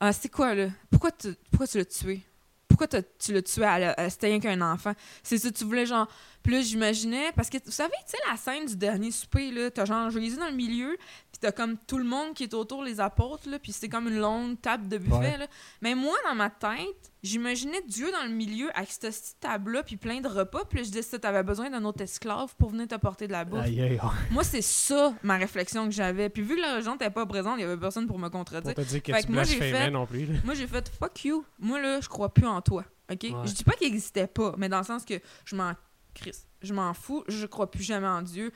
ah, 0.00 0.12
c'est 0.12 0.28
quoi, 0.28 0.54
là? 0.54 0.68
Pourquoi 0.90 1.10
tu, 1.10 1.34
pourquoi 1.50 1.66
tu 1.66 1.78
l'as 1.78 1.84
tué? 1.84 2.22
Pourquoi 2.68 2.86
tu 3.18 3.32
l'as 3.32 3.42
tué 3.42 3.64
à- 3.64 4.08
C'était 4.10 4.28
rien 4.28 4.38
qu'un 4.38 4.60
enfant. 4.60 4.92
C'est 5.22 5.38
ça, 5.38 5.50
tu 5.50 5.64
voulais 5.64 5.86
genre. 5.86 6.06
Là, 6.46 6.60
j'imaginais. 6.62 7.32
Parce 7.34 7.50
que, 7.50 7.58
vous 7.64 7.72
savez, 7.72 7.92
tu 8.06 8.12
sais, 8.12 8.18
la 8.30 8.36
scène 8.36 8.64
du 8.66 8.76
dernier 8.76 9.10
souper, 9.10 9.50
là, 9.50 9.70
t'as 9.70 9.84
genre 9.84 10.08
Jésus 10.10 10.36
dans 10.36 10.48
le 10.48 10.54
milieu, 10.54 10.96
puis 11.40 11.48
t'as 11.48 11.52
comme 11.52 11.76
tout 11.86 11.98
le 11.98 12.04
monde 12.04 12.34
qui 12.34 12.42
est 12.42 12.54
autour, 12.54 12.82
les 12.82 12.98
apôtres, 12.98 13.48
là, 13.48 13.58
puis 13.60 13.70
c'est 13.72 13.88
comme 13.88 14.08
une 14.08 14.18
longue 14.18 14.60
table 14.60 14.88
de 14.88 14.98
buffet, 14.98 15.16
Ouais. 15.16 15.36
là. 15.38 15.46
Mais 15.82 15.94
moi, 15.94 16.16
dans 16.28 16.34
ma 16.34 16.50
tête, 16.50 17.12
j'imaginais 17.22 17.80
Dieu 17.86 18.10
dans 18.10 18.24
le 18.24 18.30
milieu 18.34 18.68
avec 18.76 18.90
cette 18.90 19.02
petite 19.14 19.36
table-là, 19.40 19.82
puis 19.84 19.96
plein 19.96 20.20
de 20.20 20.26
repas, 20.26 20.64
puis 20.68 20.78
là, 20.78 20.84
je 20.84 20.90
disais, 20.90 21.18
t'avais 21.18 21.42
besoin 21.44 21.70
d'un 21.70 21.84
autre 21.84 22.02
esclave 22.02 22.54
pour 22.56 22.70
venir 22.70 22.88
t'apporter 22.88 23.26
de 23.28 23.32
la 23.32 23.44
bouffe. 23.44 23.62
Aïe, 23.62 23.80
aïe, 23.80 23.92
ouais. 23.92 24.10
Moi, 24.32 24.42
c'est 24.42 24.62
ça, 24.62 25.14
ma 25.22 25.36
réflexion 25.36 25.84
que 25.86 25.92
j'avais. 25.92 26.28
Puis 26.28 26.42
vu 26.42 26.56
que 26.56 26.60
la 26.60 26.72
religion 26.74 26.92
n'était 26.92 27.10
pas 27.10 27.24
présente, 27.26 27.54
il 27.58 27.62
y 27.62 27.64
avait 27.64 27.76
personne 27.76 28.06
pour 28.08 28.18
me 28.18 28.28
contredire. 28.30 28.74
Pour 28.74 28.84
te 28.84 28.88
dire 28.88 29.02
que 29.02 29.12
Fait 29.12 29.20
tu 29.20 29.28
que 29.28 29.32
moi, 29.32 29.44
j'ai 29.44 29.58
fait- 29.58 29.90
non 29.90 30.06
plus. 30.06 30.26
Moi, 30.44 30.54
j'ai 30.54 30.66
fait 30.66 30.88
fuck 30.88 31.24
you. 31.24 31.44
Moi, 31.60 31.80
là, 31.80 32.00
je 32.00 32.08
crois 32.08 32.34
plus 32.34 32.46
en 32.46 32.60
toi. 32.62 32.84
OK? 33.10 33.22
Ouais. 33.22 33.32
Je 33.46 33.52
dis 33.52 33.64
pas 33.64 33.72
qu'il 33.74 33.86
existait 33.86 34.26
pas, 34.26 34.54
mais 34.58 34.68
dans 34.68 34.78
le 34.78 34.84
sens 34.84 35.04
que 35.04 35.14
je 35.44 35.54
m'en 35.56 35.72
crisse. 36.14 36.46
Je 36.62 36.74
m'en 36.74 36.92
fous. 36.94 37.22
Je 37.28 37.46
crois 37.46 37.70
plus 37.70 37.84
jamais 37.84 38.08
en 38.08 38.22
Dieu 38.22 38.50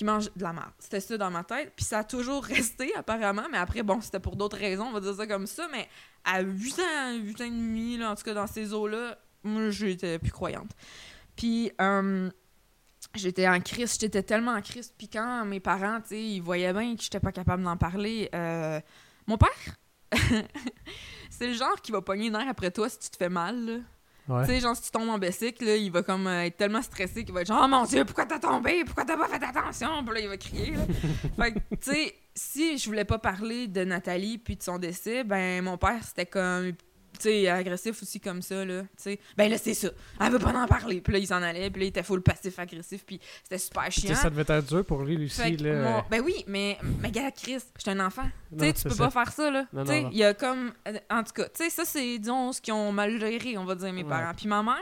qui 0.00 0.04
mange 0.06 0.32
de 0.34 0.42
la 0.42 0.54
merde. 0.54 0.72
C'était 0.78 0.98
ça 0.98 1.18
dans 1.18 1.30
ma 1.30 1.44
tête. 1.44 1.74
Puis 1.76 1.84
ça 1.84 1.98
a 1.98 2.04
toujours 2.04 2.42
resté, 2.56 2.90
apparemment. 2.96 3.44
Mais 3.52 3.58
après, 3.58 3.82
bon, 3.82 4.00
c'était 4.00 4.18
pour 4.18 4.34
d'autres 4.34 4.56
raisons, 4.56 4.86
on 4.86 4.92
va 4.92 5.00
dire 5.00 5.14
ça 5.14 5.26
comme 5.26 5.46
ça. 5.46 5.68
Mais 5.70 5.90
à 6.24 6.40
8 6.40 6.78
ans, 6.78 7.16
8 7.18 7.40
ans 7.42 7.44
et 7.44 7.50
demi, 7.50 7.98
là, 7.98 8.10
en 8.12 8.14
tout 8.14 8.22
cas, 8.22 8.32
dans 8.32 8.46
ces 8.46 8.72
eaux-là, 8.72 9.18
moi, 9.44 9.68
j'étais 9.68 10.18
plus 10.18 10.30
croyante. 10.30 10.70
Puis, 11.36 11.70
euh, 11.82 12.30
j'étais 13.14 13.46
en 13.46 13.60
crise. 13.60 13.98
J'étais 14.00 14.22
tellement 14.22 14.52
en 14.52 14.62
crise. 14.62 14.90
Puis 14.96 15.08
quand 15.10 15.44
mes 15.44 15.60
parents, 15.60 16.00
tu 16.00 16.08
sais, 16.08 16.22
ils 16.22 16.40
voyaient 16.40 16.72
bien 16.72 16.96
que 16.96 17.02
j'étais 17.02 17.20
pas 17.20 17.32
capable 17.32 17.62
d'en 17.62 17.76
parler, 17.76 18.30
euh, 18.34 18.80
mon 19.26 19.36
père, 19.36 19.76
c'est 21.28 21.46
le 21.46 21.52
genre 21.52 21.78
qui 21.82 21.92
va 21.92 22.00
pogner 22.00 22.28
une 22.28 22.32
nerf 22.32 22.48
après 22.48 22.70
toi 22.70 22.88
si 22.88 22.98
tu 23.00 23.10
te 23.10 23.18
fais 23.18 23.28
mal. 23.28 23.66
là. 23.66 23.78
Ouais. 24.30 24.46
Tu 24.46 24.52
sais, 24.52 24.60
genre, 24.60 24.76
si 24.76 24.82
tu 24.82 24.90
tombes 24.92 25.08
en 25.08 25.18
bicycle, 25.18 25.64
là, 25.64 25.74
il 25.76 25.90
va 25.90 26.02
comme 26.02 26.28
euh, 26.28 26.44
être 26.44 26.56
tellement 26.56 26.82
stressé 26.82 27.24
qu'il 27.24 27.34
va 27.34 27.40
être 27.40 27.48
genre, 27.48 27.62
oh 27.64 27.68
mon 27.68 27.84
dieu, 27.84 28.04
pourquoi 28.04 28.26
t'as 28.26 28.38
tombé? 28.38 28.84
Pourquoi 28.84 29.04
t'as 29.04 29.16
pas 29.16 29.26
fait 29.26 29.42
attention? 29.44 30.04
Puis 30.04 30.14
là, 30.14 30.20
il 30.20 30.28
va 30.28 30.36
crier. 30.36 30.70
là. 30.76 30.84
fait 31.44 31.52
que, 31.52 31.58
tu 31.58 31.92
sais, 31.92 32.14
si 32.34 32.78
je 32.78 32.86
voulais 32.86 33.04
pas 33.04 33.18
parler 33.18 33.66
de 33.66 33.82
Nathalie 33.82 34.38
puis 34.38 34.54
de 34.54 34.62
son 34.62 34.78
décès, 34.78 35.24
ben, 35.24 35.64
mon 35.64 35.76
père, 35.76 35.98
c'était 36.04 36.26
comme, 36.26 36.72
sais, 37.22 37.48
agressif 37.48 38.02
aussi 38.02 38.20
comme 38.20 38.42
ça, 38.42 38.64
là. 38.64 38.82
Tu 38.82 38.88
sais, 38.98 39.20
ben 39.36 39.50
là, 39.50 39.58
c'est 39.58 39.74
ça. 39.74 39.88
Elle 40.20 40.32
veut 40.32 40.38
pas 40.38 40.52
en 40.52 40.66
parler. 40.66 41.00
Puis 41.00 41.12
là, 41.12 41.18
il 41.18 41.26
s'en 41.26 41.42
allait, 41.42 41.70
puis 41.70 41.80
là, 41.80 41.84
il 41.86 41.88
était 41.88 42.02
full 42.02 42.22
passif-agressif, 42.22 43.04
puis 43.04 43.20
c'était 43.42 43.58
super 43.58 43.90
chiant. 43.90 44.14
ça 44.14 44.30
devait 44.30 44.42
être 44.42 44.66
dur 44.66 44.84
pour 44.84 45.02
lui 45.02 45.28
que 45.28 45.62
là. 45.62 45.82
mon- 45.82 46.04
Ben 46.10 46.20
oui, 46.22 46.44
mais, 46.46 46.78
mais 47.00 47.10
gars, 47.10 47.30
Chris, 47.30 47.58
j'étais 47.78 47.90
un 47.90 48.00
enfant. 48.06 48.28
Tu 48.52 48.64
sais, 48.64 48.72
tu 48.72 48.82
peux 48.84 48.90
ça. 48.90 49.04
pas 49.04 49.10
faire 49.10 49.32
ça, 49.32 49.50
là. 49.50 49.66
Tu 49.72 49.86
sais, 49.86 50.06
il 50.10 50.18
y 50.18 50.24
a 50.24 50.34
comme. 50.34 50.72
euh, 50.88 50.98
En 51.10 51.22
tout 51.22 51.32
cas, 51.32 51.44
tu 51.44 51.62
sais, 51.64 51.70
ça, 51.70 51.84
c'est, 51.84 52.18
disons, 52.18 52.52
ce 52.52 52.60
qu'ils 52.60 52.74
ont 52.74 52.92
mal 52.92 53.18
géré, 53.20 53.56
on 53.58 53.64
va 53.64 53.74
dire, 53.74 53.92
mes 53.92 54.02
Ouais. 54.02 54.08
parents. 54.08 54.32
Puis 54.36 54.48
ma 54.48 54.62
mère, 54.62 54.76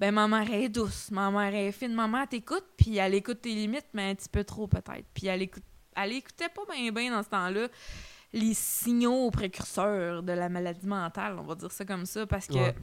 ben, 0.00 0.10
ma 0.12 0.26
mère 0.28 0.52
est 0.52 0.68
douce. 0.68 1.10
Ma 1.10 1.30
mère 1.30 1.54
est 1.54 1.72
fine. 1.72 1.94
Ma 1.94 2.08
mère 2.08 2.28
t'écoute, 2.28 2.64
puis 2.76 2.96
elle 2.96 3.14
écoute 3.14 3.40
tes 3.42 3.50
limites, 3.54 3.86
mais 3.92 4.10
un 4.10 4.14
petit 4.14 4.28
peu 4.28 4.42
trop, 4.44 4.66
peut-être. 4.66 5.04
Puis 5.14 5.26
elle 5.26 5.42
écoute. 5.42 5.62
Elle 5.96 6.12
écoutait 6.12 6.48
pas 6.48 6.62
bien, 6.74 6.90
bien 6.90 7.12
dans 7.12 7.22
ce 7.22 7.28
temps-là 7.28 7.68
les 8.34 8.52
signaux 8.52 9.30
précurseurs 9.30 10.22
de 10.22 10.32
la 10.32 10.48
maladie 10.50 10.86
mentale, 10.86 11.36
on 11.38 11.44
va 11.44 11.54
dire 11.54 11.70
ça 11.72 11.84
comme 11.86 12.04
ça, 12.04 12.26
parce 12.26 12.46
que 12.48 12.54
Ouais. 12.54 12.74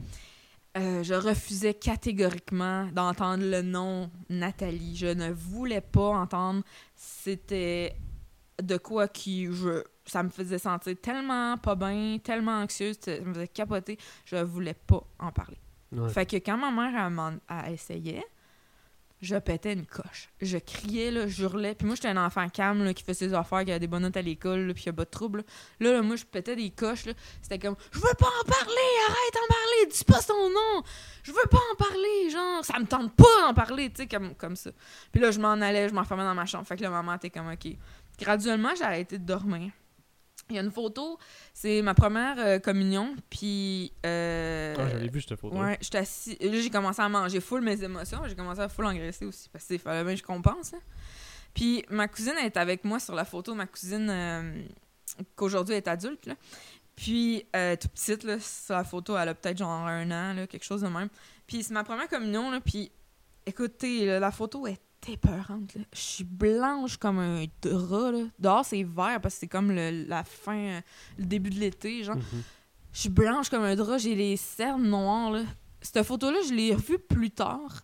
euh, 0.78 1.02
je 1.02 1.12
refusais 1.14 1.74
catégoriquement 1.74 2.86
d'entendre 2.86 3.44
le 3.44 3.60
nom 3.62 4.10
Nathalie. 4.30 4.96
Je 4.96 5.08
ne 5.08 5.30
voulais 5.30 5.82
pas 5.82 6.08
entendre. 6.08 6.62
C'était 6.96 7.94
de 8.62 8.76
quoi 8.78 9.08
qui 9.08 9.46
je 9.52 9.84
ça 10.04 10.22
me 10.24 10.30
faisait 10.30 10.58
sentir 10.58 10.96
tellement 11.00 11.56
pas 11.58 11.76
bien, 11.76 12.18
tellement 12.18 12.58
anxieuse, 12.62 12.96
ça 13.00 13.20
me 13.20 13.32
faisait 13.34 13.46
capoter. 13.48 13.96
Je 14.24 14.36
voulais 14.36 14.74
pas 14.74 15.04
en 15.20 15.30
parler. 15.30 15.58
Ouais. 15.92 16.08
Fait 16.08 16.26
que 16.26 16.36
quand 16.36 16.56
ma 16.56 16.70
mère 16.72 17.38
elle 17.48 17.74
essayait, 17.74 18.24
je 19.22 19.36
pétais 19.36 19.72
une 19.72 19.86
coche. 19.86 20.30
Je 20.40 20.58
criais, 20.58 21.12
là, 21.12 21.28
je 21.28 21.44
hurlais. 21.44 21.76
Puis 21.76 21.86
moi, 21.86 21.94
j'étais 21.94 22.08
un 22.08 22.26
enfant 22.26 22.48
calme 22.48 22.92
qui 22.92 23.04
fait 23.04 23.14
ses 23.14 23.32
affaires, 23.32 23.64
qui 23.64 23.70
a 23.70 23.78
des 23.78 23.86
bonnes 23.86 24.02
notes 24.02 24.16
à 24.16 24.22
l'école, 24.22 24.72
puis 24.74 24.82
qui 24.82 24.88
a 24.88 24.92
pas 24.92 25.04
de 25.04 25.10
trouble. 25.10 25.44
Là, 25.78 25.92
là, 25.92 26.02
moi, 26.02 26.16
je 26.16 26.24
pétais 26.24 26.56
des 26.56 26.70
coches. 26.70 27.04
C'était 27.40 27.60
comme 27.60 27.76
Je 27.92 27.98
veux 27.98 28.14
pas 28.18 28.26
en 28.26 28.44
parler, 28.44 28.90
arrête 29.08 29.34
d'en 29.34 29.54
parler, 29.54 29.92
dis 29.92 30.04
pas 30.04 30.20
son 30.20 30.50
nom. 30.50 30.82
Je 31.22 31.30
veux 31.30 31.48
pas 31.48 31.60
en 31.72 31.76
parler, 31.76 32.30
genre, 32.30 32.64
ça 32.64 32.80
me 32.80 32.84
tente 32.84 33.14
pas 33.14 33.46
d'en 33.46 33.54
parler, 33.54 33.90
tu 33.90 34.02
sais, 34.02 34.08
comme, 34.08 34.34
comme 34.34 34.56
ça. 34.56 34.70
Puis 35.12 35.20
là, 35.20 35.30
je 35.30 35.38
m'en 35.38 35.52
allais, 35.52 35.88
je 35.88 35.94
m'enfermais 35.94 36.24
dans 36.24 36.34
ma 36.34 36.46
chambre. 36.46 36.66
Fait 36.66 36.76
que 36.76 36.82
là, 36.82 36.90
maman 36.90 37.14
était 37.14 37.30
comme 37.30 37.48
OK. 37.48 37.76
Graduellement, 38.18 38.74
j'ai 38.76 38.84
arrêté 38.84 39.18
de 39.18 39.24
dormir. 39.24 39.70
Il 40.52 40.56
y 40.56 40.58
a 40.58 40.62
une 40.62 40.70
photo, 40.70 41.18
c'est 41.54 41.82
ma 41.82 41.94
première 41.94 42.38
euh, 42.38 42.58
communion, 42.58 43.14
puis. 43.30 43.92
euh, 44.06 44.74
Ah, 44.78 44.88
j'avais 44.88 45.08
vu 45.08 45.20
cette 45.20 45.38
photo. 45.38 45.56
Ouais, 45.56 45.78
j'étais 45.80 45.98
assis. 45.98 46.36
Là, 46.40 46.60
j'ai 46.60 46.70
commencé 46.70 47.00
à 47.02 47.08
manger 47.08 47.40
full 47.40 47.60
mes 47.62 47.82
émotions. 47.82 48.22
J'ai 48.28 48.34
commencé 48.36 48.60
à 48.60 48.68
full 48.68 48.84
engraisser 48.86 49.24
aussi 49.24 49.48
parce 49.48 49.64
qu'il 49.64 49.78
fallait 49.78 50.04
bien 50.04 50.12
que 50.14 50.18
je 50.20 50.24
compense. 50.24 50.74
hein. 50.74 50.80
Puis 51.54 51.84
ma 51.90 52.08
cousine 52.08 52.32
elle 52.38 52.46
est 52.46 52.56
avec 52.56 52.84
moi 52.84 52.98
sur 53.00 53.14
la 53.14 53.24
photo. 53.24 53.54
Ma 53.54 53.66
cousine, 53.66 54.08
euh, 54.10 54.62
qu'aujourd'hui 55.36 55.74
est 55.74 55.88
adulte. 55.88 56.26
Là. 56.26 56.34
Puis, 56.94 57.44
euh, 57.56 57.74
toute 57.76 57.90
petite, 57.92 58.24
là, 58.24 58.38
sur 58.38 58.74
la 58.74 58.84
photo, 58.84 59.16
elle 59.16 59.28
a 59.30 59.34
peut-être 59.34 59.58
genre 59.58 59.70
un 59.86 60.10
an, 60.10 60.34
là, 60.34 60.46
quelque 60.46 60.64
chose 60.64 60.82
de 60.82 60.88
même. 60.88 61.08
Puis 61.46 61.62
c'est 61.62 61.72
ma 61.74 61.84
première 61.84 62.08
communion. 62.08 62.50
Là, 62.50 62.60
puis 62.60 62.90
écoutez, 63.46 64.06
là, 64.06 64.20
la 64.20 64.30
photo 64.30 64.66
est 64.66 64.80
épeurante. 65.08 65.74
là. 65.74 65.82
Je 65.92 65.98
suis 66.00 66.24
blanche 66.24 66.96
comme 66.96 67.18
un 67.18 67.44
drap. 67.62 68.10
Là. 68.12 68.24
Dehors, 68.38 68.64
c'est 68.64 68.82
vert 68.82 69.20
parce 69.20 69.34
que 69.34 69.40
c'est 69.40 69.48
comme 69.48 69.70
le- 69.72 70.04
la 70.06 70.24
fin, 70.24 70.56
euh, 70.56 70.80
le 71.18 71.24
début 71.24 71.50
de 71.50 71.58
l'été. 71.60 72.02
genre. 72.04 72.16
Mhm. 72.16 72.42
Je 72.92 72.98
suis 73.00 73.08
blanche 73.08 73.48
comme 73.48 73.62
un 73.62 73.74
drap, 73.76 73.98
j'ai 73.98 74.14
les 74.14 74.36
cernes 74.36 74.86
noires. 74.88 75.30
Là. 75.30 75.42
Cette 75.80 76.02
photo-là, 76.04 76.38
je 76.48 76.54
l'ai 76.54 76.74
revue 76.74 76.98
plus 76.98 77.30
tard. 77.30 77.82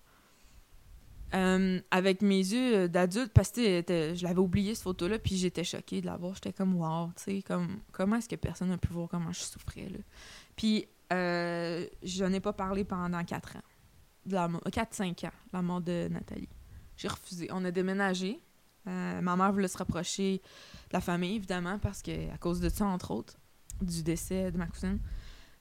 euh, 1.34 1.78
avec 1.90 2.22
mes 2.22 2.38
yeux 2.38 2.74
euh, 2.74 2.88
d'adulte, 2.88 3.32
parce 3.34 3.50
que 3.50 3.60
je 3.82 4.22
l'avais 4.22 4.38
oublié 4.40 4.74
cette 4.74 4.84
photo-là, 4.84 5.18
puis 5.18 5.36
j'étais 5.36 5.62
choquée 5.62 6.00
de 6.00 6.06
la 6.06 6.16
voir. 6.16 6.32
J'étais 6.34 6.54
comme, 6.54 6.74
wow, 6.76 7.08
tu 7.08 7.22
sais, 7.22 7.42
comme, 7.42 7.80
comment 7.92 8.16
est-ce 8.16 8.30
que 8.30 8.36
personne 8.36 8.68
n'a 8.70 8.78
pu 8.78 8.88
voir 8.94 9.08
comment 9.10 9.30
je 9.30 9.40
souffrais, 9.40 9.90
là? 9.90 9.98
Puis, 10.56 10.86
euh, 11.12 11.86
je 12.02 12.24
n'ai 12.24 12.40
pas 12.40 12.54
parlé 12.54 12.82
pendant 12.84 13.22
4 13.24 13.56
ans. 13.56 13.62
De 14.24 14.36
la 14.36 14.48
mo- 14.48 14.60
4-5 14.72 15.24
ans, 15.26 15.32
la 15.52 15.60
mort 15.60 15.82
de 15.82 16.08
Nathalie. 16.10 16.48
J'ai 16.98 17.08
refusé. 17.08 17.48
On 17.52 17.64
a 17.64 17.70
déménagé. 17.70 18.38
Euh, 18.86 19.20
ma 19.20 19.36
mère 19.36 19.52
voulait 19.52 19.68
se 19.68 19.78
rapprocher 19.78 20.42
de 20.90 20.92
la 20.92 21.00
famille, 21.00 21.36
évidemment, 21.36 21.78
parce 21.78 22.02
que 22.02 22.32
à 22.32 22.38
cause 22.38 22.60
de 22.60 22.68
ça, 22.68 22.84
entre 22.84 23.12
autres, 23.12 23.38
du 23.80 24.02
décès 24.02 24.50
de 24.50 24.58
ma 24.58 24.66
cousine. 24.66 24.98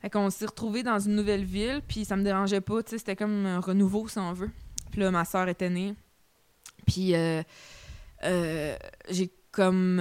Fait 0.01 0.09
qu'on 0.09 0.29
s'est 0.29 0.45
retrouvés 0.45 0.83
dans 0.83 0.99
une 0.99 1.15
nouvelle 1.15 1.43
ville, 1.43 1.81
puis 1.87 2.05
ça 2.05 2.15
me 2.15 2.23
dérangeait 2.23 2.61
pas, 2.61 2.79
c'était 2.85 3.15
comme 3.15 3.45
un 3.45 3.59
renouveau, 3.59 4.07
si 4.07 4.17
on 4.17 4.33
veut. 4.33 4.51
Puis 4.91 5.01
là, 5.01 5.11
ma 5.11 5.25
soeur 5.25 5.47
était 5.47 5.69
née. 5.69 5.93
Puis 6.85 7.13
euh, 7.15 7.43
euh, 8.23 8.75
j'ai 9.09 9.31
comme... 9.51 9.97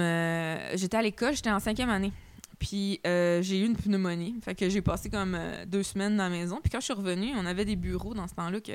j'étais 0.75 0.97
à 0.97 1.01
l'école, 1.01 1.35
j'étais 1.35 1.51
en 1.51 1.59
cinquième 1.59 1.89
année. 1.89 2.13
Puis 2.59 2.99
euh, 3.05 3.41
j'ai 3.41 3.59
eu 3.59 3.65
une 3.65 3.75
pneumonie. 3.75 4.39
Fait 4.43 4.55
que 4.55 4.67
j'ai 4.69 4.81
passé 4.81 5.09
comme 5.09 5.35
euh, 5.35 5.65
deux 5.65 5.83
semaines 5.83 6.17
dans 6.17 6.23
la 6.23 6.29
maison. 6.29 6.59
Puis 6.61 6.71
quand 6.71 6.79
je 6.79 6.85
suis 6.85 6.93
revenue, 6.93 7.31
on 7.35 7.45
avait 7.45 7.65
des 7.65 7.75
bureaux 7.75 8.13
dans 8.15 8.27
ce 8.27 8.33
temps-là 8.35 8.59
que 8.61 8.71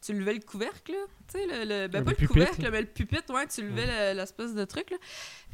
tu 0.00 0.12
levais 0.14 0.34
le 0.34 0.40
couvercle, 0.40 0.92
là. 0.92 0.98
Tu 1.30 1.38
sais, 1.38 1.46
le, 1.46 1.64
le- 1.64 1.88
ben 1.88 1.98
Le 1.98 2.04
pas 2.04 2.10
le 2.12 2.16
pupitre, 2.16 2.32
couvercle, 2.32 2.62
là. 2.62 2.70
mais 2.70 2.80
le 2.80 2.86
pupitre, 2.86 3.34
ouais, 3.34 3.46
tu 3.46 3.62
levais 3.62 3.86
le- 4.14 4.18
l'espèce 4.18 4.54
de 4.54 4.64
truc, 4.64 4.90
là. 4.90 4.96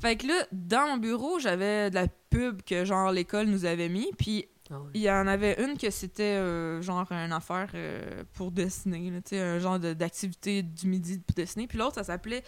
Fait 0.01 0.17
que 0.17 0.27
là, 0.29 0.47
dans 0.53 0.87
mon 0.89 0.97
bureau, 0.99 1.39
j'avais 1.39 1.91
de 1.91 1.95
la 1.97 2.07
pub 2.31 2.63
que, 2.63 2.85
genre, 2.85 3.11
l'école 3.11 3.47
nous 3.47 3.65
avait 3.65 3.89
mis. 3.89 4.11
Puis 4.17 4.47
il 4.95 5.03
y 5.03 5.11
en 5.11 5.27
avait 5.27 5.63
une 5.63 5.77
que 5.77 5.91
c'était, 5.91 6.23
euh, 6.39 6.81
genre, 6.83 7.11
une 7.11 7.33
affaire 7.33 7.71
euh, 7.75 8.23
pour 8.35 8.53
dessiner, 8.53 9.11
là. 9.11 9.21
Tu 9.23 9.31
sais, 9.37 9.41
un 9.41 9.59
genre 9.59 9.79
de- 9.79 9.93
d'activité 9.93 10.63
du 10.63 10.87
midi 10.87 11.19
pour 11.19 11.35
dessiner. 11.35 11.67
Puis 11.67 11.79
l'autre, 11.79 11.97
ça 11.97 12.05
s'appelait... 12.05 12.43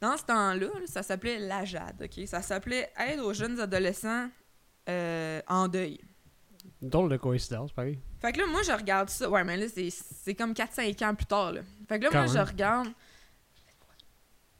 Dans 0.00 0.16
ce 0.16 0.22
temps-là, 0.22 0.54
là, 0.66 0.86
ça 0.86 1.02
s'appelait 1.02 1.40
La 1.40 1.64
Jade, 1.64 2.00
OK? 2.04 2.24
Ça 2.28 2.40
s'appelait 2.40 2.88
Aide 3.04 3.18
aux 3.18 3.32
jeunes 3.32 3.58
adolescents 3.58 4.28
euh, 4.88 5.40
en 5.46 5.68
deuil. 5.68 6.00
Drôle 6.80 7.10
de 7.10 7.16
coïncidence, 7.16 7.72
pareil. 7.72 7.98
Fait 8.20 8.32
que 8.32 8.38
là, 8.38 8.46
moi, 8.46 8.62
je 8.62 8.72
regarde 8.72 9.08
ça. 9.08 9.28
Ouais, 9.28 9.42
mais 9.44 9.56
là, 9.56 9.66
c'est- 9.68 10.34
comme 10.34 10.52
4-5 10.54 11.00
ans 11.02 11.14
plus 11.14 11.26
tard, 11.26 11.52
là. 11.52 11.62
Fait 11.88 11.98
que 11.98 12.04
là, 12.04 12.10
Quand 12.12 12.24
moi, 12.24 12.34
je 12.34 12.38
regarde. 12.50 12.88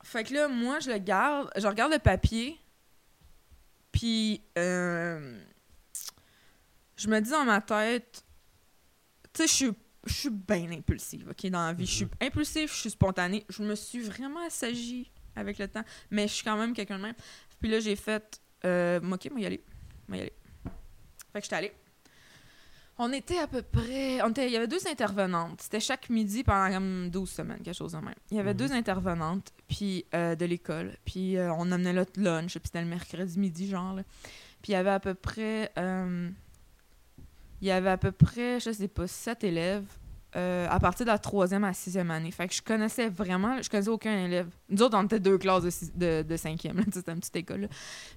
Fait 0.03 0.25
que 0.25 0.35
là, 0.35 0.49
moi, 0.49 0.81
je 0.81 0.91
le 0.91 0.99
garde. 0.99 1.51
Je 1.57 1.67
regarde 1.67 1.93
le 1.93 1.99
papier. 1.99 2.59
Puis, 3.93 4.43
euh, 4.57 5.41
je 6.97 7.09
me 7.09 7.21
dis 7.21 7.31
dans 7.31 7.45
ma 7.45 7.61
tête, 7.61 8.25
tu 9.33 9.43
sais, 9.43 9.47
je 9.47 9.53
suis. 9.53 10.31
Bien 10.31 10.71
impulsive, 10.73 11.29
OK, 11.29 11.51
dans 11.51 11.67
la 11.67 11.73
vie. 11.75 11.85
Je 11.85 11.93
suis 11.97 12.09
impulsive, 12.23 12.71
je 12.71 12.77
suis 12.81 12.91
spontanée. 12.91 13.45
Je 13.51 13.63
me 13.63 13.75
suis 13.75 14.01
vraiment 14.01 14.47
assagie 14.47 15.11
avec 15.37 15.59
le 15.59 15.69
temps, 15.69 15.85
mais 16.11 16.27
je 16.27 16.33
suis 16.33 16.45
quand 16.45 16.57
même 16.57 16.73
quelqu'un 16.73 16.97
de 16.97 17.03
même. 17.03 17.15
Puis 17.61 17.69
là, 17.69 17.79
j'ai 17.81 17.95
fait, 17.95 18.41
euh, 18.65 19.01
OK, 19.03 19.29
moi 19.31 19.41
y 19.41 19.47
aller. 19.47 19.63
Moi 20.09 20.17
y 20.19 20.21
aller. 20.23 20.33
Fait 21.33 21.39
que 21.41 21.45
j'étais 21.45 21.57
allée. 21.57 21.73
On 23.01 23.13
était 23.13 23.39
à 23.39 23.47
peu 23.47 23.63
près. 23.63 24.21
On 24.23 24.31
était, 24.31 24.47
il 24.47 24.53
y 24.53 24.57
avait 24.57 24.67
deux 24.67 24.89
intervenantes. 24.89 25.61
C'était 25.63 25.79
chaque 25.79 26.11
midi 26.11 26.43
pendant 26.43 26.73
comme 26.75 27.11
12 27.11 27.31
semaines, 27.31 27.61
quelque 27.63 27.77
chose 27.77 27.93
de 27.93 27.99
même. 27.99 28.15
Il 28.33 28.37
y 28.39 28.41
avait 28.41 28.51
Mhm. 28.55 28.57
deux 28.59 28.73
intervenantes 28.73 29.53
puis 29.69 30.05
euh, 30.15 30.35
de 30.35 30.45
l'école. 30.47 30.97
Puis 31.05 31.37
euh, 31.37 31.53
on 31.53 31.71
amenait 31.71 31.93
notre 31.93 32.21
lunch. 32.21 32.55
Puis 32.55 32.63
c'était 32.65 32.81
le 32.83 32.89
mercredi 32.89 33.39
midi, 33.39 33.69
genre. 33.69 33.95
là. 33.95 34.03
Puis 34.63 34.73
il 34.73 34.73
y 34.73 34.75
avait 34.77 34.91
à 34.91 34.99
peu 34.99 35.15
près. 35.15 35.71
euh, 35.79 36.29
il 37.61 37.69
y 37.69 37.71
avait 37.71 37.91
à 37.91 37.99
peu 37.99 38.11
près, 38.13 38.59
je 38.61 38.71
sais 38.73 38.89
pas, 38.89 39.07
sept 39.07 39.43
élèves 39.45 39.85
euh, 40.37 40.67
à 40.69 40.79
partir 40.79 41.07
de 41.07 41.11
la 41.11 41.19
troisième 41.19 41.65
à 41.65 41.69
la 41.69 41.73
sixième 41.73 42.11
année. 42.11 42.31
Fait 42.31 42.47
que 42.47 42.55
je 42.55 42.61
connaissais 42.63 43.09
vraiment, 43.09 43.61
je 43.63 43.69
connaissais 43.71 43.89
aucun 43.89 44.25
élève. 44.27 44.49
Nous 44.69 44.83
autres, 44.83 44.97
on 44.99 45.05
était 45.05 45.21
deux 45.21 45.39
classes 45.39 45.63
de, 45.63 45.71
six- 45.71 45.93
de, 45.97 46.23
de 46.23 46.37
cinquième, 46.37 46.83
c'était 46.93 47.13
une 47.13 47.21
petite 47.21 47.37
école. 47.37 47.63
là. 47.63 47.69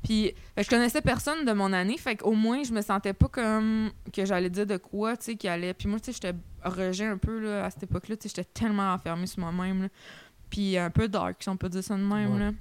Puis, 0.03 0.33
je 0.57 0.67
connaissais 0.69 1.01
personne 1.01 1.45
de 1.45 1.51
mon 1.53 1.71
année, 1.71 1.97
fait 1.97 2.17
qu'au 2.17 2.33
moins, 2.33 2.63
je 2.63 2.73
me 2.73 2.81
sentais 2.81 3.13
pas 3.13 3.27
comme 3.29 3.91
que 4.13 4.25
j'allais 4.25 4.49
dire 4.49 4.65
de 4.65 4.77
quoi, 4.77 5.15
tu 5.15 5.23
sais, 5.25 5.35
qui 5.35 5.47
allait. 5.47 5.73
Puis 5.73 5.87
moi, 5.87 5.99
tu 5.99 6.11
sais, 6.11 6.19
j'étais 6.21 6.37
rejet 6.63 7.05
un 7.05 7.17
peu, 7.17 7.39
là, 7.39 7.65
à 7.65 7.69
cette 7.69 7.83
époque-là, 7.83 8.17
tu 8.17 8.27
sais, 8.27 8.33
j'étais 8.35 8.49
tellement 8.53 8.93
enfermée 8.93 9.25
sur 9.27 9.39
moi-même. 9.39 9.87
Puis 10.49 10.77
un 10.77 10.89
peu 10.89 11.07
dark, 11.07 11.37
si 11.39 11.47
on 11.47 11.55
peut 11.55 11.69
dire 11.69 11.83
ça 11.83 11.95
de 11.95 12.01
même, 12.03 12.33
Ouais. 12.33 12.39
là. 12.39 12.51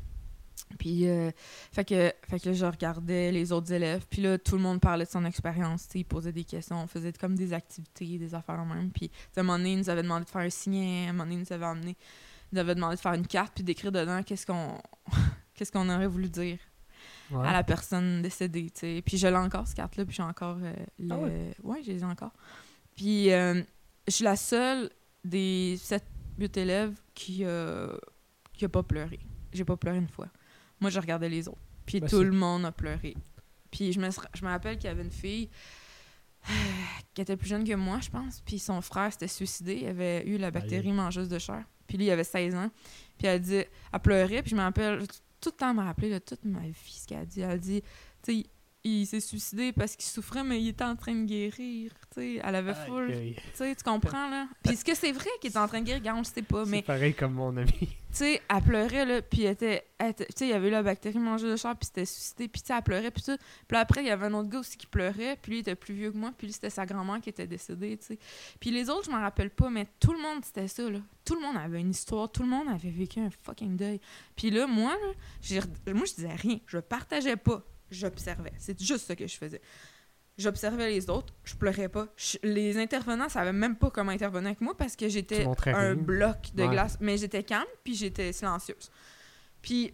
Puis, 0.79 1.09
euh, 1.09 1.31
fait, 1.73 1.85
que, 1.85 2.13
fait 2.29 2.41
que 2.41 2.49
là, 2.49 2.55
je 2.55 2.67
regardais 2.67 3.33
les 3.33 3.53
autres 3.53 3.73
élèves. 3.73 4.07
Puis 4.09 4.23
là, 4.23 4.39
tout 4.39 4.57
le 4.57 4.63
monde 4.63 4.81
parlait 4.81 5.05
de 5.05 5.11
son 5.11 5.25
expérience. 5.25 5.87
Ils 5.95 6.05
posaient 6.05 6.33
des 6.33 6.45
questions. 6.45 6.83
On 6.83 6.87
faisait 6.87 7.13
comme 7.13 7.35
des 7.35 7.53
activités, 7.53 8.19
des 8.19 8.35
affaires 8.35 8.63
de 8.63 8.69
même. 8.69 8.91
Puis, 8.91 9.11
à 9.37 9.41
un 9.41 9.43
moment 9.43 9.59
donné, 9.59 9.73
ils 9.73 9.79
nous 9.79 9.91
avaient 9.91 10.03
demandé 10.03 10.25
de 10.25 10.31
faire 10.31 10.43
un 10.43 10.51
signet. 10.51 11.07
À 11.07 11.11
un 11.11 11.13
moment 11.13 11.25
donné, 11.25 11.37
ils 11.37 11.41
nous 11.41 11.53
avaient 11.53 11.67
amené, 11.67 11.97
ils 12.53 12.55
nous 12.55 12.61
avaient 12.61 12.75
demandé 12.75 12.97
de 12.97 13.01
faire 13.01 13.15
une 13.15 13.27
carte 13.27 13.53
puis 13.55 13.65
d'écrire 13.65 13.93
dedans 13.93 14.23
qu'est-ce 14.23 14.47
qu'on 14.47 14.79
qu'est-ce 15.55 15.73
qu'on 15.73 15.89
aurait 15.89 16.07
voulu 16.07 16.29
dire 16.29 16.59
Ouais. 17.31 17.47
à 17.47 17.53
la 17.53 17.63
personne 17.63 18.23
décédée, 18.23 18.71
tu 18.71 18.81
sais. 18.81 19.03
Puis 19.07 19.17
je 19.17 19.29
l'ai 19.29 19.37
encore, 19.37 19.65
cette 19.65 19.77
carte-là, 19.77 20.05
puis 20.05 20.17
j'ai 20.17 20.23
encore 20.23 20.59
euh, 20.61 20.75
le... 20.99 21.13
Ah 21.13 21.19
ouais? 21.63 21.81
je 21.83 21.93
les 21.93 22.01
ai 22.01 22.05
encore. 22.05 22.33
Puis 22.97 23.33
euh, 23.33 23.63
je 24.09 24.13
suis 24.13 24.25
la 24.25 24.35
seule 24.35 24.91
des 25.25 25.77
7-8 25.79 26.59
élèves 26.59 27.01
qui, 27.15 27.45
qui 28.53 28.65
a 28.65 28.69
pas 28.69 28.83
pleuré. 28.83 29.21
J'ai 29.53 29.65
pas 29.65 29.77
pleuré 29.77 29.99
une 29.99 30.09
fois. 30.09 30.27
Moi, 30.81 30.91
je 30.91 30.99
regardais 31.01 31.29
les 31.29 31.49
autres. 31.49 31.61
Puis 31.87 32.01
Ben, 32.01 32.09
tout 32.09 32.23
le 32.23 32.33
monde 32.33 32.65
a 32.65 32.73
pleuré. 32.73 33.17
Puis 33.71 33.93
je 33.93 34.01
me, 34.01 34.09
je 34.11 34.45
me 34.45 34.51
rappelle 34.51 34.77
qu'il 34.77 34.87
y 34.87 34.91
avait 34.91 35.03
une 35.03 35.11
fille 35.11 35.49
qui 37.15 37.21
était 37.21 37.37
plus 37.37 37.49
jeune 37.49 37.65
que 37.67 37.75
moi, 37.75 38.01
je 38.01 38.11
pense. 38.11 38.41
Puis 38.41 38.59
son 38.59 38.81
frère 38.81 39.13
s'était 39.13 39.29
suicidé. 39.29 39.79
Il 39.83 39.87
avait 39.89 40.27
eu 40.27 40.39
la 40.39 40.51
bactérie 40.51 40.93
mangeuse 40.93 41.29
de 41.29 41.39
chair. 41.39 41.65
Puis 41.87 41.99
lui, 41.99 42.07
il 42.07 42.11
avait 42.11 42.25
16 42.25 42.55
ans. 42.55 42.71
Puis 43.19 43.27
elle 43.27 43.41
dit, 43.41 43.57
elle 43.93 44.01
pleurait. 44.03 44.43
Puis 44.43 44.51
je 44.51 44.57
me 44.57 44.63
rappelle, 44.63 45.07
tout 45.41 45.51
le 45.51 45.57
temps 45.57 45.75
me 45.75 45.83
rappeler 45.83 46.11
de 46.11 46.19
toute 46.19 46.45
ma 46.45 46.61
vie 46.61 46.75
ce 47.01 47.07
qu'elle 47.07 47.19
a 47.19 47.27
dit. 47.27 47.41
Elle 47.41 47.51
a 47.51 47.59
dit, 47.59 47.83
tu 48.23 48.43
sais, 48.43 48.47
il 48.83 49.07
s'est 49.07 49.21
suicidé 49.21 49.73
parce 49.73 49.95
qu'il 49.95 50.07
souffrait, 50.07 50.43
mais 50.43 50.61
il 50.61 50.69
était 50.69 50.85
en 50.85 50.97
train 50.97 51.15
de 51.15 51.25
guérir. 51.27 51.93
Tu 52.15 52.21
sais, 52.21 52.41
elle 52.43 52.55
avait 52.55 52.75
full. 52.87 53.11
Aïe. 53.11 53.35
Tu 53.37 53.43
sais, 53.55 53.75
tu 53.77 53.85
comprends, 53.85 54.29
là? 54.31 54.49
Puis 54.63 54.73
est-ce 54.73 54.85
que 54.85 54.95
c'est 54.95 55.13
vrai 55.13 55.29
qu'il 55.41 55.51
est 55.53 55.57
en 55.59 55.69
train 55.69 55.81
de 55.81 55.85
guérir? 55.87 56.01
Regarde, 56.01 56.17
on 56.19 56.21
le 56.23 56.25
sait 56.27 56.43
pas, 56.43 56.65
mais 56.65 56.83
pareil 56.83 57.13
comme 57.15 57.35
mon 57.35 57.57
ami. 57.57 57.71
tu 57.79 57.89
sais, 58.11 58.41
elle 58.49 58.63
pleurait, 58.63 59.05
là, 59.05 59.23
puis 59.23 59.43
elle 59.45 59.53
était... 59.53 59.85
elle 59.99 60.11
était- 60.11 60.27
Tu 60.27 60.33
sais, 60.37 60.47
il 60.47 60.51
y 60.51 60.53
avait 60.55 60.69
eu 60.69 60.71
la 60.73 60.83
bactérie 60.83 61.19
mangeuse 61.19 61.51
de 61.53 61.57
chair, 61.57 61.77
puis 61.77 61.87
c'était 61.87 62.05
suicidé, 62.07 62.49
puis 62.49 62.63
tu 62.63 62.69
sais, 62.69 62.75
elle 62.77 62.83
pleurait, 62.83 63.11
puis 63.11 63.23
tout. 63.23 63.37
Puis 63.69 63.77
après, 63.77 64.01
il 64.03 64.07
y 64.07 64.11
avait 64.11 64.27
un 64.27 64.35
autre 64.35 64.49
gars 64.49 64.61
aussi 64.61 64.77
qui 64.79 64.87
pleurait, 64.87 65.37
puis 65.41 65.51
lui, 65.53 65.59
il 65.59 65.61
était 65.61 65.75
plus 65.75 65.95
vieux 65.95 66.11
que 66.11 66.17
moi, 66.17 66.33
puis 66.37 66.47
lui, 66.47 66.55
c'était 66.55 66.71
sa 66.71 66.87
grand-mère 66.87 67.21
qui 67.21 67.29
était 67.29 67.47
décédée, 67.47 67.99
tu 67.99 68.07
sais. 68.07 68.19
Puis 68.59 68.71
les 68.71 68.89
autres, 68.89 69.05
je 69.05 69.11
m'en 69.11 69.21
rappelle 69.21 69.51
pas, 69.51 69.69
mais 69.69 69.87
tout 70.01 70.13
le 70.13 70.21
monde, 70.23 70.43
c'était 70.45 70.69
ça, 70.69 70.89
là. 70.89 71.01
Tout 71.25 71.35
le 71.35 71.43
monde 71.43 71.57
avait 71.59 71.81
une 71.81 71.91
histoire, 71.91 72.33
tout 72.33 72.43
le 72.43 72.49
monde 72.49 72.69
avait 72.69 72.91
vécu 72.91 73.21
un 73.21 73.29
fucking 73.31 73.77
deuil. 73.77 74.01
Puis 74.37 74.51
là, 74.51 74.67
moi, 74.67 74.97
là, 75.51 75.61
moi, 75.95 76.05
je 76.07 76.15
disais 76.15 76.35
rien, 76.35 76.59
je 76.67 76.79
partageais 76.79 77.37
pas, 77.37 77.63
j'observais. 77.91 78.53
C'est 78.59 78.81
juste 78.81 79.07
ça 79.07 79.17
que 79.17 79.27
je 79.27 79.37
faisais. 79.37 79.61
J'observais 80.39 80.91
les 80.91 81.11
autres, 81.11 81.35
je 81.45 81.55
pleurais 81.55 81.89
pas. 81.89 82.09
Je- 82.17 82.39
les 82.43 82.79
intervenants 82.79 83.29
savaient 83.29 83.53
même 83.53 83.77
pas 83.77 83.91
comment 83.91 84.11
intervenir 84.13 84.49
avec 84.49 84.61
moi 84.63 84.75
parce 84.77 84.97
que 84.97 85.09
j'étais 85.09 85.45
un 85.45 85.53
rien. 85.55 85.95
bloc 85.95 86.55
de 86.55 86.63
Ouais. 86.63 86.71
glace. 86.71 86.97
Mais 87.01 87.19
j'étais 87.19 87.43
calme, 87.43 87.67
puis 87.85 87.95
j'étais 87.95 88.33
silencieuse. 88.33 88.91
Puis, 89.61 89.93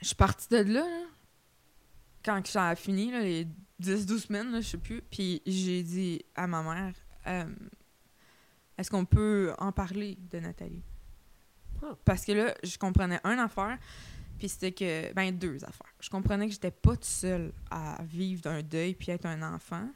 je 0.00 0.06
suis 0.06 0.16
partie 0.16 0.48
de 0.48 0.56
là, 0.58 0.80
là, 0.80 1.06
quand 2.24 2.46
ça 2.46 2.68
a 2.68 2.74
fini, 2.76 3.10
là, 3.10 3.20
les 3.20 3.46
10-12 3.78 4.24
semaines, 4.24 4.50
là, 4.52 4.60
je 4.62 4.68
sais 4.68 4.78
plus. 4.78 5.02
Puis 5.10 5.42
j'ai 5.44 5.82
dit 5.82 6.22
à 6.34 6.46
ma 6.46 6.62
mère, 6.62 6.94
euh, 7.26 7.44
est-ce 8.78 8.90
qu'on 8.90 9.04
peut 9.04 9.52
en 9.58 9.72
parler 9.72 10.16
de 10.30 10.38
Nathalie? 10.38 10.82
Ah. 11.82 11.96
Parce 12.04 12.24
que 12.24 12.32
là, 12.32 12.54
je 12.62 12.78
comprenais 12.78 13.20
une 13.24 13.38
affaire, 13.38 13.78
puis 14.40 14.48
c'était 14.48 14.72
que, 14.72 15.12
ben 15.12 15.30
deux 15.36 15.62
affaires. 15.64 15.94
Je 16.00 16.08
comprenais 16.08 16.46
que 16.46 16.52
j'étais 16.52 16.70
pas 16.70 16.92
toute 16.92 17.04
seule 17.04 17.52
à 17.70 18.02
vivre 18.02 18.40
d'un 18.40 18.62
deuil, 18.62 18.94
puis 18.94 19.12
être 19.12 19.26
un 19.26 19.42
enfant, 19.54 19.86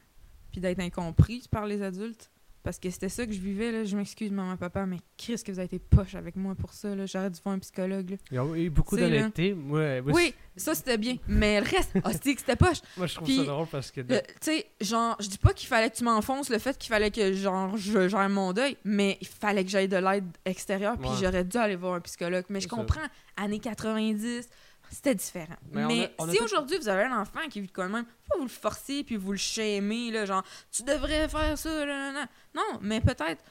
puis 0.51 0.61
d'être 0.61 0.79
incomprise 0.79 1.47
par 1.47 1.65
les 1.65 1.81
adultes. 1.81 2.29
Parce 2.65 2.79
que 2.79 2.89
c'était 2.89 3.07
ça 3.09 3.25
que 3.25 3.31
je 3.31 3.39
vivais, 3.39 3.71
là. 3.71 3.83
Je 3.85 3.95
m'excuse, 3.95 4.31
maman, 4.31 4.57
papa, 4.57 4.85
mais 4.85 4.97
Chris, 5.17 5.35
que 5.45 5.51
vous 5.51 5.59
avez 5.59 5.67
été 5.67 5.79
poche 5.79 6.15
avec 6.15 6.35
moi 6.35 6.55
pour 6.55 6.73
ça, 6.73 6.93
là. 6.95 7.05
J'aurais 7.05 7.29
dû 7.29 7.39
voir 7.43 7.55
un 7.55 7.59
psychologue, 7.59 8.09
là. 8.09 8.17
Il 8.31 8.35
y 8.35 8.37
a 8.39 8.55
eu 8.57 8.69
beaucoup 8.69 8.97
d'honnêteté. 8.97 9.53
Moi, 9.53 10.01
moi, 10.01 10.11
Oui, 10.13 10.33
ça, 10.57 10.73
c'était 10.75 10.97
bien. 10.97 11.17
Mais 11.27 11.61
le 11.61 11.67
reste, 11.67 11.91
hostie, 12.03 12.33
que 12.35 12.41
c'était 12.41 12.55
poche. 12.57 12.79
moi, 12.97 13.07
je 13.07 13.15
trouve 13.15 13.27
Puis, 13.27 13.37
ça 13.37 13.43
drôle 13.43 13.67
parce 13.67 13.91
que. 13.91 14.01
Le- 14.01 14.07
Tu 14.07 14.23
sais, 14.41 14.65
genre, 14.81 15.15
je 15.21 15.27
dis 15.29 15.37
pas 15.37 15.53
qu'il 15.53 15.67
fallait 15.69 15.89
que 15.91 15.95
tu 15.95 16.03
m'enfonces 16.03 16.49
le 16.49 16.57
fait 16.57 16.77
qu'il 16.77 16.89
fallait 16.89 17.11
que, 17.11 17.31
genre, 17.33 17.77
je 17.77 18.07
gère 18.09 18.27
mon 18.29 18.51
deuil, 18.51 18.75
mais 18.83 19.17
il 19.21 19.27
fallait 19.27 19.63
que 19.63 19.69
j'aille 19.69 19.87
de 19.87 19.97
l'aide 19.97 20.25
extérieure, 20.43 20.97
puis 20.97 21.07
Ouais. 21.09 21.15
j'aurais 21.21 21.43
dû 21.43 21.57
aller 21.57 21.75
voir 21.75 21.93
un 21.93 22.01
psychologue. 22.01 22.45
Mais 22.49 22.59
je 22.61 22.67
comprends, 22.67 22.99
années 23.37 23.59
90, 23.59 24.49
c'était 24.91 25.15
différent. 25.15 25.55
Mais 25.71 25.85
Mais, 25.85 26.13
on 26.19 26.23
a- 26.23 26.25
on 26.25 26.29
a 26.29 26.31
si 26.33 26.39
aujourd'hui 26.43 26.77
vous 26.77 26.87
avez 26.87 27.03
un 27.03 27.19
enfant 27.21 27.39
qui 27.49 27.61
vit 27.61 27.69
quand 27.69 27.87
même, 27.89 28.05
faut 28.05 28.29
pas 28.33 28.37
vous 28.37 28.43
le 28.45 28.49
forcer 28.49 29.03
puis 29.03 29.15
vous 29.17 29.31
le 29.31 29.37
shamer, 29.37 30.11
là, 30.11 30.25
genre, 30.25 30.43
tu 30.71 30.83
devrais 30.83 31.27
faire 31.29 31.57
ça, 31.57 31.85
là, 31.85 31.85
là, 31.85 32.11
là. 32.11 32.27
Non, 32.53 32.79
mais 32.81 33.01
peut-être, 33.01 33.43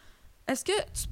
est-ce 0.47 0.65
que 0.65 0.73
tu, 0.73 1.07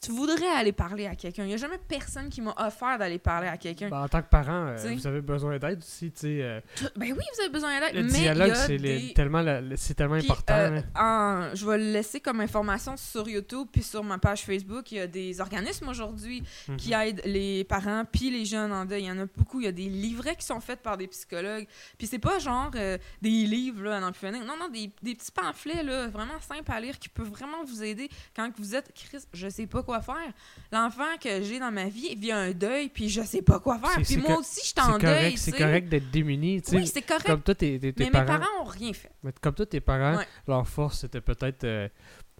tu 0.00 0.12
voudrais 0.12 0.46
aller 0.56 0.72
parler 0.72 1.06
à 1.06 1.14
quelqu'un? 1.14 1.44
Il 1.44 1.48
n'y 1.48 1.54
a 1.54 1.58
jamais 1.58 1.78
personne 1.78 2.28
qui 2.30 2.40
m'a 2.40 2.54
offert 2.58 2.98
d'aller 2.98 3.18
parler 3.18 3.48
à 3.48 3.56
quelqu'un. 3.58 3.88
Ben, 3.90 4.02
en 4.02 4.08
tant 4.08 4.22
que 4.22 4.28
parent, 4.28 4.68
euh, 4.78 4.94
vous 4.94 5.06
avez 5.06 5.20
besoin 5.20 5.58
d'aide 5.58 5.78
aussi. 5.80 6.10
euh, 6.24 6.60
Ben 6.96 7.12
oui, 7.12 7.18
vous 7.34 7.40
avez 7.42 7.50
besoin 7.52 7.78
d'aide, 7.80 7.94
le 7.94 8.02
mais 8.04 8.08
dialogue, 8.08 8.54
c'est 8.54 8.78
des- 8.78 9.12
tellement, 9.14 9.42
la- 9.42 9.60
tellement 9.96 10.18
Puis, 10.18 10.30
important. 10.30 10.54
euh, 10.54 10.80
en- 10.94 11.54
je 11.54 11.66
vais 11.66 11.76
le 11.78 11.92
laisser 11.92 12.18
comme 12.20 12.40
information 12.40 12.96
sur 12.96 13.28
YouTube 13.28 13.68
puis 13.70 13.82
sur 13.82 14.02
ma 14.02 14.16
page 14.18 14.42
Facebook. 14.42 14.90
Il 14.90 14.96
y 14.96 15.00
a 15.00 15.06
des 15.06 15.40
organismes 15.40 15.88
aujourd'hui 15.88 16.42
Mhm. 16.68 16.76
qui 16.78 16.92
aident 16.94 17.22
les 17.26 17.64
parents 17.64 18.04
puis 18.10 18.30
les 18.30 18.46
jeunes 18.46 18.72
en 18.72 18.86
deuil. 18.86 19.02
Il 19.02 19.06
y 19.06 19.10
en 19.10 19.18
a 19.18 19.26
beaucoup. 19.36 19.60
Il 19.60 19.64
y 19.64 19.68
a 19.68 19.72
des 19.72 19.88
livrets 19.90 20.36
qui 20.36 20.46
sont 20.46 20.60
faits 20.60 20.80
par 20.80 20.96
des 20.96 21.08
psychologues. 21.08 21.66
Puis 21.98 22.06
c'est 22.06 22.18
pas 22.18 22.38
genre 22.38 22.70
euh, 22.74 22.96
des 23.20 23.28
livres 23.46 23.82
là, 23.84 23.96
à 23.98 24.00
n'en 24.00 24.12
plus 24.12 24.26
finir. 24.28 24.44
Non, 24.46 24.54
non, 24.58 24.68
des, 24.68 24.90
des 25.02 25.14
petits 25.14 25.32
pamphlets 25.32 25.82
là, 25.82 26.06
vraiment 26.08 26.40
simples 26.40 26.70
à 26.72 26.80
lire 26.80 26.98
qui 26.98 27.08
peuvent 27.10 27.28
vraiment 27.28 27.62
vous 27.64 27.82
aider 27.82 28.08
quand 28.34 28.50
vous 28.56 28.74
êtes 28.74 28.92
Chris, 28.94 29.24
je 29.34 29.48
sais 29.48 29.66
pas 29.66 29.82
quoi 29.82 29.89
faire. 30.00 30.32
L'enfant 30.70 31.16
que 31.20 31.42
j'ai 31.42 31.58
dans 31.58 31.72
ma 31.72 31.86
vie 31.86 32.14
vit 32.14 32.30
un 32.30 32.52
deuil 32.52 32.88
puis 32.88 33.08
je 33.08 33.22
sais 33.22 33.42
pas 33.42 33.58
quoi 33.58 33.78
faire. 33.78 34.00
Puis 34.04 34.16
moi 34.18 34.38
aussi, 34.38 34.60
je 34.62 34.66
suis 34.68 34.74
en 34.80 34.96
deuil. 34.98 35.36
c'est 35.36 35.50
correct 35.50 35.88
d'être 35.88 36.10
démuni. 36.12 36.62
Oui, 36.70 36.86
c'est 36.86 37.02
correct. 37.02 37.26
Comme 37.26 37.42
toi, 37.42 37.54
tes, 37.56 37.80
tes- 37.80 37.92
tes 37.92 38.04
mais 38.04 38.10
parents, 38.12 38.32
mes 38.34 38.38
parents 38.38 38.62
ont 38.62 38.68
rien 38.68 38.92
fait. 38.92 39.10
mais 39.24 39.32
comme 39.40 39.54
toi, 39.54 39.66
tes 39.66 39.80
parents, 39.80 40.18
Ouais. 40.18 40.26
leur 40.46 40.68
force, 40.68 41.00
c'était 41.00 41.20
peut-être 41.20 41.64
euh, 41.64 41.88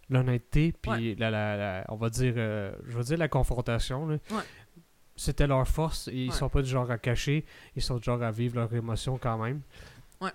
l'honnêteté, 0.09 0.73
puis 0.81 0.91
Ouais. 0.93 1.17
la, 1.19 1.31
la- 1.31 1.57
la- 1.57 1.85
on 1.89 1.97
va 1.97 2.09
dire, 2.11 2.35
euh, 2.37 2.71
je 2.89 2.97
vais 2.97 3.05
dire 3.05 3.19
la 3.19 3.29
confrontation. 3.29 4.07
là. 4.07 4.17
Ouais. 4.31 4.43
C'était 5.17 5.47
leur 5.47 5.67
force, 5.69 6.09
et 6.09 6.13
ils 6.15 6.31
Ouais. 6.31 6.35
sont 6.37 6.49
pas 6.49 6.63
du 6.63 6.71
genre 6.71 6.91
à 6.91 6.97
cacher, 6.97 7.45
ils 7.77 7.83
sont 7.83 7.97
du 7.99 8.05
genre 8.05 8.23
à 8.23 8.31
vivre 8.31 8.57
leurs 8.57 8.75
émotions 8.75 9.19
quand 9.19 9.37
même. 9.39 9.61
Ouais. 10.21 10.31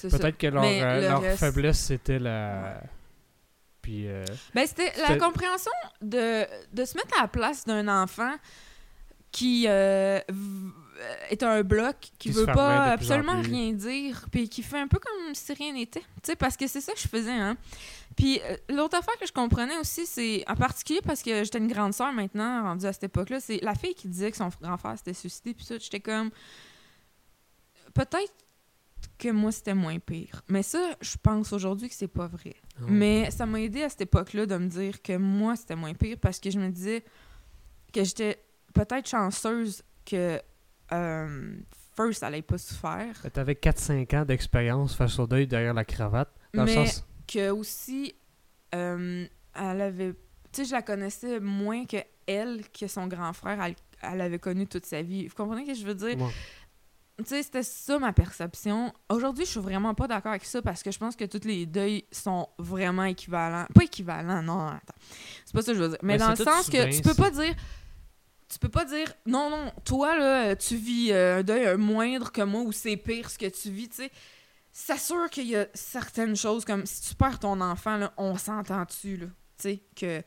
Peut-être 0.00 0.38
que 0.38 0.46
leur, 0.46 0.62
euh, 0.64 1.00
le 1.00 1.08
leur 1.08 1.20
reste- 1.22 1.38
faiblesse, 1.40 1.78
c'était 1.80 2.18
la. 2.20 2.80
Puis. 3.82 4.08
euh, 4.08 4.24
Ben, 4.54 4.66
c'était 4.66 4.92
la 5.00 5.16
compréhension 5.18 5.72
de, 6.00 6.46
de 6.72 6.84
se 6.84 6.96
mettre 6.96 7.18
à 7.18 7.22
la 7.22 7.28
place 7.28 7.64
d'un 7.64 7.88
enfant 7.88 8.34
qui 9.32 9.64
euh, 9.66 10.20
est 11.30 11.42
un 11.42 11.62
bloc, 11.62 11.96
qui 12.00 12.10
Qui 12.18 12.30
veut 12.30 12.46
pas 12.46 12.92
absolument 12.92 13.40
rien 13.40 13.72
dire, 13.72 14.26
puis 14.30 14.48
qui 14.48 14.62
fait 14.62 14.78
un 14.78 14.88
peu 14.88 14.98
comme 14.98 15.34
si 15.34 15.52
rien 15.54 15.72
n'était. 15.72 16.00
Tu 16.00 16.06
sais, 16.24 16.36
parce 16.36 16.56
que 16.56 16.66
c'est 16.66 16.82
ça 16.82 16.92
que 16.92 17.00
je 17.00 17.08
faisais, 17.08 17.32
hein. 17.32 17.56
Puis 18.14 18.40
euh, 18.44 18.56
l'autre 18.68 18.98
affaire 18.98 19.16
que 19.18 19.26
je 19.26 19.32
comprenais 19.32 19.78
aussi, 19.78 20.04
c'est 20.04 20.44
en 20.46 20.54
particulier 20.54 21.00
parce 21.02 21.22
que 21.22 21.44
j'étais 21.44 21.56
une 21.56 21.72
grande 21.72 21.94
sœur 21.94 22.12
maintenant, 22.12 22.62
rendue 22.62 22.84
à 22.84 22.92
cette 22.92 23.04
époque-là, 23.04 23.40
c'est 23.40 23.58
la 23.62 23.74
fille 23.74 23.94
qui 23.94 24.06
disait 24.06 24.30
que 24.30 24.36
son 24.36 24.50
grand 24.60 24.76
frère 24.76 24.98
s'était 24.98 25.14
suicidé, 25.14 25.54
puis 25.54 25.64
ça, 25.64 25.78
j'étais 25.78 26.00
comme. 26.00 26.30
Peut-être 27.94 28.32
que 29.18 29.28
moi, 29.30 29.52
c'était 29.52 29.74
moins 29.74 29.98
pire. 29.98 30.42
Mais 30.48 30.62
ça, 30.62 30.96
je 31.00 31.16
pense 31.22 31.52
aujourd'hui 31.52 31.88
que 31.88 31.94
c'est 31.94 32.08
pas 32.08 32.26
vrai. 32.26 32.54
oh. 32.80 32.84
Mais 32.88 33.30
ça 33.30 33.46
m'a 33.46 33.60
aidé 33.60 33.82
à 33.82 33.88
cette 33.88 34.02
époque-là 34.02 34.46
de 34.46 34.56
me 34.56 34.68
dire 34.68 35.02
que 35.02 35.16
moi, 35.16 35.56
c'était 35.56 35.76
moins 35.76 35.94
pire 35.94 36.16
parce 36.20 36.38
que 36.40 36.50
je 36.50 36.58
me 36.58 36.68
disais 36.70 37.04
que 37.92 38.04
j'étais 38.04 38.42
peut-être 38.74 39.08
chanceuse 39.08 39.82
que 40.04 40.40
euh, 40.92 41.56
First, 41.94 42.22
allait 42.22 42.40
pas 42.42 42.56
souffert. 42.58 43.14
Ben, 43.22 43.30
T'avais 43.30 43.52
4-5 43.54 44.16
ans 44.16 44.24
d'expérience 44.24 44.94
face 44.94 45.18
au 45.18 45.26
deuil 45.26 45.46
derrière 45.46 45.74
la 45.74 45.84
cravate. 45.84 46.30
Dans 46.54 46.64
Mais 46.64 46.74
le 46.76 46.86
sens. 46.86 47.06
que 47.26 47.50
aussi, 47.50 48.14
euh, 48.74 49.26
elle 49.54 49.80
avait. 49.80 50.12
Tu 50.52 50.62
sais, 50.62 50.64
je 50.64 50.72
la 50.72 50.82
connaissais 50.82 51.38
moins 51.40 51.84
que 51.84 51.98
elle, 52.26 52.62
que 52.70 52.86
son 52.86 53.06
grand 53.08 53.32
frère, 53.34 53.62
elle, 53.62 53.74
elle 54.02 54.20
avait 54.22 54.38
connu 54.38 54.66
toute 54.66 54.86
sa 54.86 55.02
vie. 55.02 55.26
Vous 55.28 55.34
comprenez 55.34 55.64
ce 55.64 55.70
que 55.72 55.74
je 55.78 55.86
veux 55.86 55.94
dire? 55.94 56.18
Ouais. 56.20 56.30
Tu 57.18 57.24
sais, 57.26 57.42
c'était 57.42 57.62
ça 57.62 57.98
ma 57.98 58.12
perception. 58.12 58.92
Aujourd'hui, 59.08 59.44
je 59.44 59.50
suis 59.50 59.60
vraiment 59.60 59.94
pas 59.94 60.08
d'accord 60.08 60.30
avec 60.30 60.44
ça 60.44 60.62
parce 60.62 60.82
que 60.82 60.90
je 60.90 60.98
pense 60.98 61.14
que 61.14 61.24
tous 61.24 61.46
les 61.46 61.66
deuils 61.66 62.04
sont 62.10 62.48
vraiment 62.58 63.04
équivalents. 63.04 63.66
Pas 63.74 63.84
équivalents, 63.84 64.42
non, 64.42 64.68
attends. 64.68 64.94
C'est 65.44 65.52
pas 65.52 65.62
ça 65.62 65.72
que 65.72 65.78
je 65.78 65.82
veux 65.82 65.88
dire. 65.90 65.98
Mais 66.02 66.14
Mais 66.14 66.18
dans 66.18 66.30
le 66.30 66.36
sens 66.36 66.68
que 66.70 66.90
tu 66.94 67.02
peux 67.02 67.14
pas 67.14 67.30
dire. 67.30 67.54
Tu 68.48 68.58
peux 68.58 68.68
pas 68.68 68.84
dire, 68.84 69.10
non, 69.24 69.48
non, 69.48 69.72
toi, 69.82 70.14
là, 70.14 70.54
tu 70.54 70.76
vis 70.76 71.10
euh, 71.10 71.38
un 71.38 71.42
deuil 71.42 71.74
moindre 71.78 72.30
que 72.30 72.42
moi 72.42 72.60
ou 72.60 72.70
c'est 72.70 72.98
pire 72.98 73.30
ce 73.30 73.38
que 73.38 73.46
tu 73.46 73.70
vis, 73.70 73.88
tu 73.88 73.96
sais. 73.96 74.10
C'est 74.70 74.98
sûr 74.98 75.30
qu'il 75.30 75.46
y 75.46 75.56
a 75.56 75.66
certaines 75.72 76.36
choses 76.36 76.66
comme 76.66 76.84
si 76.84 77.00
tu 77.08 77.14
perds 77.14 77.38
ton 77.38 77.62
enfant, 77.62 77.96
là, 77.96 78.12
on 78.18 78.36
s'entend-tu, 78.36 79.16
là. 79.16 79.26
Tu 79.56 79.62
sais, 79.62 79.82
que 79.96 80.22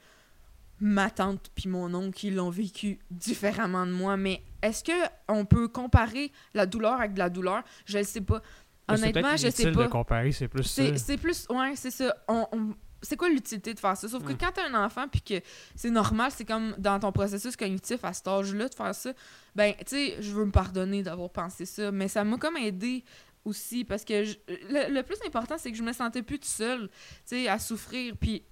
ma 0.80 1.10
tante 1.10 1.50
puis 1.56 1.70
mon 1.70 1.94
oncle, 1.94 2.26
ils 2.26 2.36
l'ont 2.36 2.50
vécu 2.50 3.00
différemment 3.12 3.86
de 3.86 3.92
moi. 3.92 4.18
Mais 4.18 4.42
est-ce 4.62 4.84
que 4.84 4.92
on 5.28 5.46
peut 5.46 5.68
comparer 5.68 6.32
la 6.54 6.66
douleur 6.66 6.94
avec 6.94 7.14
de 7.14 7.20
la 7.20 7.30
douleur? 7.30 7.64
Je 7.86 7.98
le 8.00 8.04
sais 8.04 8.22
pas. 8.22 8.42
Honnêtement, 8.88 9.32
je 9.32 9.50
sais 9.50 9.64
inutile 9.64 9.72
pas. 9.72 9.84
de 9.86 9.90
comparer, 9.90 10.32
c'est 10.32 10.48
plus. 10.48 10.64
C'est 10.64 11.18
plus. 11.18 11.48
Ouais, 11.50 11.74
c'est 11.76 11.92
ça. 11.92 12.16
On, 12.28 12.46
on- 12.52 12.76
c'est 13.02 13.18
quoi 13.18 13.30
l'utilité 13.30 13.74
de 13.74 13.80
faire 13.80 13.96
ça? 13.96 14.08
Sauf 14.08 14.24
que 14.24 14.34
Mm. 14.34 14.38
quand 14.38 14.52
t'as 14.54 14.68
un 14.68 14.84
enfant 14.86 15.08
puis 15.08 15.22
que 15.22 15.36
c'est 15.76 15.90
normal, 15.92 16.32
c'est 16.36 16.46
comme 16.46 16.74
dans 16.78 17.00
ton 17.00 17.12
processus 17.12 17.56
cognitif 17.56 18.04
à 18.04 18.14
cet 18.14 18.28
âge-là 18.28 18.68
de 18.68 18.74
faire 18.76 18.96
ça, 18.96 19.12
ben, 19.56 19.74
tu 19.80 19.84
sais, 19.88 20.16
je 20.22 20.32
veux 20.32 20.46
me 20.46 20.52
pardonner 20.52 21.04
d'avoir 21.04 21.30
pensé 21.30 21.66
ça, 21.66 21.92
mais 21.92 22.08
ça 22.08 22.24
m'a 22.24 22.38
comme 22.38 22.58
aidé 22.58 23.04
aussi 23.44 23.84
parce 23.86 24.04
que 24.04 24.24
je- 24.24 24.38
le, 24.48 24.92
le 24.94 25.04
plus 25.04 25.18
important, 25.26 25.56
c'est 25.60 25.72
que 25.72 25.78
je 25.78 25.84
me 25.84 25.94
sentais 25.94 26.24
plus 26.24 26.40
toute 26.40 26.50
seule, 26.50 26.88
tu 26.90 26.94
sais, 27.26 27.48
à 27.48 27.60
souffrir. 27.60 28.16
Puis 28.20 28.44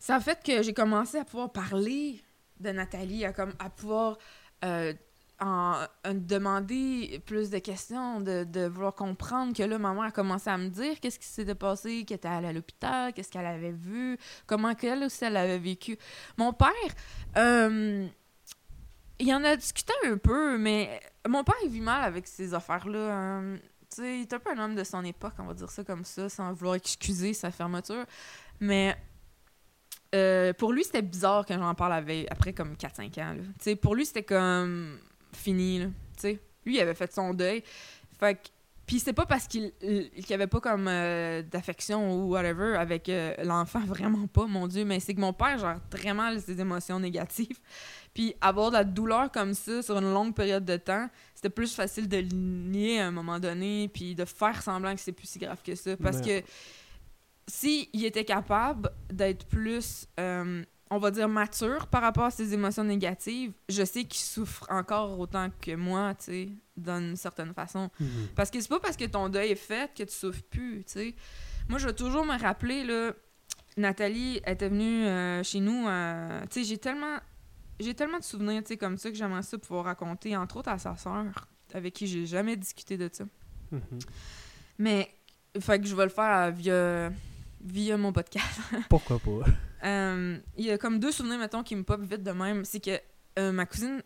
ça 0.00 0.16
a 0.16 0.20
fait 0.20 0.42
que 0.42 0.62
j'ai 0.62 0.74
commencé 0.74 1.18
à 1.18 1.24
pouvoir 1.24 1.52
parler 1.52 2.20
de 2.58 2.70
Nathalie, 2.70 3.24
à, 3.24 3.32
comme, 3.32 3.52
à 3.58 3.68
pouvoir 3.70 4.18
euh, 4.64 4.92
en, 5.40 5.84
en 6.04 6.14
demander 6.14 7.22
plus 7.26 7.50
de 7.50 7.58
questions, 7.58 8.20
de, 8.20 8.66
vouloir 8.66 8.94
comprendre 8.94 9.54
que 9.54 9.62
là, 9.62 9.78
ma 9.78 9.92
mère 9.92 10.04
a 10.04 10.10
commencé 10.10 10.48
à 10.48 10.56
me 10.56 10.68
dire 10.68 10.98
qu'est-ce 11.00 11.18
qui 11.18 11.26
s'était 11.26 11.54
passé, 11.54 12.04
qu'elle 12.04 12.16
était 12.16 12.28
allée 12.28 12.48
à 12.48 12.52
l'hôpital, 12.52 13.12
qu'est-ce 13.12 13.30
qu'elle 13.30 13.46
avait 13.46 13.72
vu, 13.72 14.18
comment 14.46 14.74
qu'elle 14.74 15.04
aussi 15.04 15.24
elle 15.24 15.36
avait 15.36 15.58
vécu. 15.58 15.98
Mon 16.38 16.52
père, 16.54 16.68
euh, 17.36 18.06
il 19.18 19.34
en 19.34 19.44
a 19.44 19.56
discuté 19.56 19.92
un 20.06 20.16
peu, 20.16 20.56
mais 20.56 20.98
mon 21.28 21.44
père, 21.44 21.54
vit 21.68 21.80
mal 21.80 22.04
avec 22.04 22.26
ces 22.26 22.54
affaires-là. 22.54 22.98
euh, 22.98 23.56
tu 23.90 24.02
sais, 24.02 24.18
il 24.18 24.22
est 24.22 24.32
un 24.32 24.38
peu 24.38 24.50
un 24.52 24.58
homme 24.64 24.74
de 24.76 24.84
son 24.84 25.04
époque, 25.04 25.34
on 25.38 25.44
va 25.44 25.54
dire 25.54 25.70
ça 25.70 25.84
comme 25.84 26.04
ça, 26.04 26.28
sans 26.28 26.52
vouloir 26.52 26.76
excuser 26.76 27.34
sa 27.34 27.50
fermeture. 27.50 28.06
Mais 28.60 28.96
euh, 30.14 30.52
pour 30.52 30.72
lui, 30.72 30.84
c'était 30.84 31.02
bizarre 31.02 31.44
quand 31.46 31.58
j'en 31.58 31.74
parle 31.74 31.92
avec, 31.94 32.26
après 32.30 32.52
comme 32.52 32.74
4-5 32.74 33.18
ans. 33.22 33.34
là. 33.66 33.76
Pour 33.76 33.94
lui, 33.94 34.04
c'était 34.06 34.22
comme 34.24 34.98
fini. 35.32 35.78
Là, 35.80 35.86
lui, 36.66 36.76
il 36.76 36.80
avait 36.80 36.94
fait 36.94 37.12
son 37.12 37.32
deuil. 37.34 37.62
Fait 38.18 38.34
que- 38.34 38.48
Puis 38.86 38.98
c'est 38.98 39.12
pas 39.12 39.24
parce 39.24 39.46
qu'il 39.46 39.72
qu'il 39.80 40.34
avait 40.34 40.48
pas 40.48 40.60
comme 40.60 40.88
euh, 40.88 41.42
d'affection 41.42 42.12
ou 42.12 42.30
whatever 42.32 42.76
avec 42.76 43.08
euh, 43.08 43.34
l'enfant, 43.44 43.80
vraiment 43.86 44.26
pas, 44.26 44.46
mon 44.46 44.66
Dieu. 44.66 44.84
Mais 44.84 44.98
c'est 45.00 45.14
que 45.14 45.20
mon 45.20 45.32
père 45.32 45.58
gère 45.58 45.80
très 45.90 46.12
mal 46.12 46.40
ses 46.40 46.60
émotions 46.60 46.98
négatives. 46.98 47.58
Puis 48.12 48.34
avoir 48.40 48.70
de 48.70 48.76
la 48.76 48.84
douleur 48.84 49.30
comme 49.30 49.54
ça 49.54 49.80
sur 49.82 49.96
une 49.96 50.12
longue 50.12 50.34
période 50.34 50.64
de 50.64 50.76
temps, 50.76 51.08
c'était 51.36 51.48
plus 51.50 51.72
facile 51.72 52.08
de 52.08 52.16
le 52.16 52.24
nier 52.34 53.00
à 53.00 53.06
un 53.06 53.10
moment 53.12 53.38
donné, 53.38 53.88
puis 53.94 54.16
de 54.16 54.24
faire 54.24 54.60
semblant 54.60 54.92
que 54.96 55.00
c'est 55.00 55.12
plus 55.12 55.28
si 55.28 55.38
grave 55.38 55.60
que 55.64 55.76
ça. 55.76 55.96
Parce 55.96 56.20
que 56.20 56.42
si 57.46 57.88
il 57.92 58.04
était 58.04 58.24
capable 58.24 58.90
d'être 59.12 59.46
plus, 59.46 60.06
euh, 60.18 60.62
on 60.90 60.98
va 60.98 61.10
dire, 61.10 61.28
mature 61.28 61.86
par 61.86 62.02
rapport 62.02 62.24
à 62.24 62.30
ses 62.30 62.54
émotions 62.54 62.84
négatives, 62.84 63.52
je 63.68 63.84
sais 63.84 64.04
qu'il 64.04 64.20
souffre 64.20 64.66
encore 64.70 65.18
autant 65.18 65.48
que 65.60 65.74
moi, 65.74 66.14
tu 66.14 66.24
sais, 66.24 66.48
d'une 66.76 67.16
certaine 67.16 67.52
façon. 67.54 67.90
Mhm. 68.00 68.28
Parce 68.34 68.50
que 68.50 68.60
c'est 68.60 68.68
pas 68.68 68.80
parce 68.80 68.96
que 68.96 69.04
ton 69.04 69.28
deuil 69.28 69.50
est 69.50 69.54
fait 69.56 69.92
que 69.94 70.02
tu 70.02 70.12
souffres 70.12 70.42
plus, 70.50 70.84
tu 70.84 70.92
sais. 70.92 71.14
Moi, 71.68 71.78
je 71.78 71.86
vais 71.86 71.94
toujours 71.94 72.24
me 72.24 72.38
rappeler, 72.38 72.84
là, 72.84 73.12
Nathalie 73.76 74.40
était 74.46 74.68
venue 74.68 75.06
euh, 75.06 75.42
chez 75.42 75.60
nous, 75.60 75.86
euh, 75.86 76.42
tu 76.50 76.60
sais, 76.60 76.64
j'ai 76.64 76.78
tellement... 76.78 77.18
J'ai 77.78 77.94
tellement 77.94 78.18
de 78.18 78.24
souvenirs, 78.24 78.60
tu 78.62 78.68
sais, 78.68 78.76
comme 78.76 78.98
ça, 78.98 79.10
que 79.10 79.16
j'aimerais 79.16 79.42
ça 79.42 79.56
pouvoir 79.56 79.86
raconter, 79.86 80.36
entre 80.36 80.58
autres 80.58 80.68
à 80.68 80.76
sa 80.76 80.98
sœur, 80.98 81.24
avec 81.72 81.94
qui 81.94 82.06
j'ai 82.06 82.26
jamais 82.26 82.54
discuté 82.54 82.98
de 82.98 83.08
ça. 83.10 83.24
Mhm. 83.72 83.80
Mais, 84.76 85.14
fait 85.58 85.80
que 85.80 85.86
je 85.86 85.96
vais 85.96 86.04
le 86.04 86.10
faire 86.10 86.52
via, 86.52 87.10
via 87.60 87.96
mon 87.96 88.12
podcast. 88.12 88.60
Pourquoi 88.88 89.18
pas? 89.18 89.50
Euh, 89.84 90.38
Il 90.56 90.64
y 90.64 90.70
a 90.70 90.78
comme 90.78 90.98
deux 90.98 91.12
souvenirs, 91.12 91.38
mettons, 91.38 91.62
qui 91.62 91.76
me 91.76 91.82
pop 91.82 92.00
vite 92.00 92.22
de 92.22 92.32
même. 92.32 92.64
C'est 92.64 92.80
que 92.80 92.98
euh, 93.38 93.52
ma 93.52 93.66
cousine, 93.66 94.02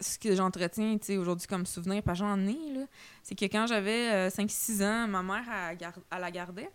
ce 0.00 0.18
que 0.18 0.34
j'entretiens, 0.34 0.96
aujourd'hui 1.18 1.46
comme 1.46 1.66
souvenir, 1.66 2.02
pas 2.02 2.14
j'en 2.14 2.38
ai, 2.46 2.72
là, 2.74 2.86
c'est 3.22 3.34
que 3.34 3.44
quand 3.46 3.66
j'avais 3.66 4.12
euh, 4.12 4.28
5-6 4.28 4.84
ans, 4.84 5.08
ma 5.08 5.22
mère, 5.22 5.44
elle, 5.80 6.20
la 6.20 6.30
gardait. 6.30 6.70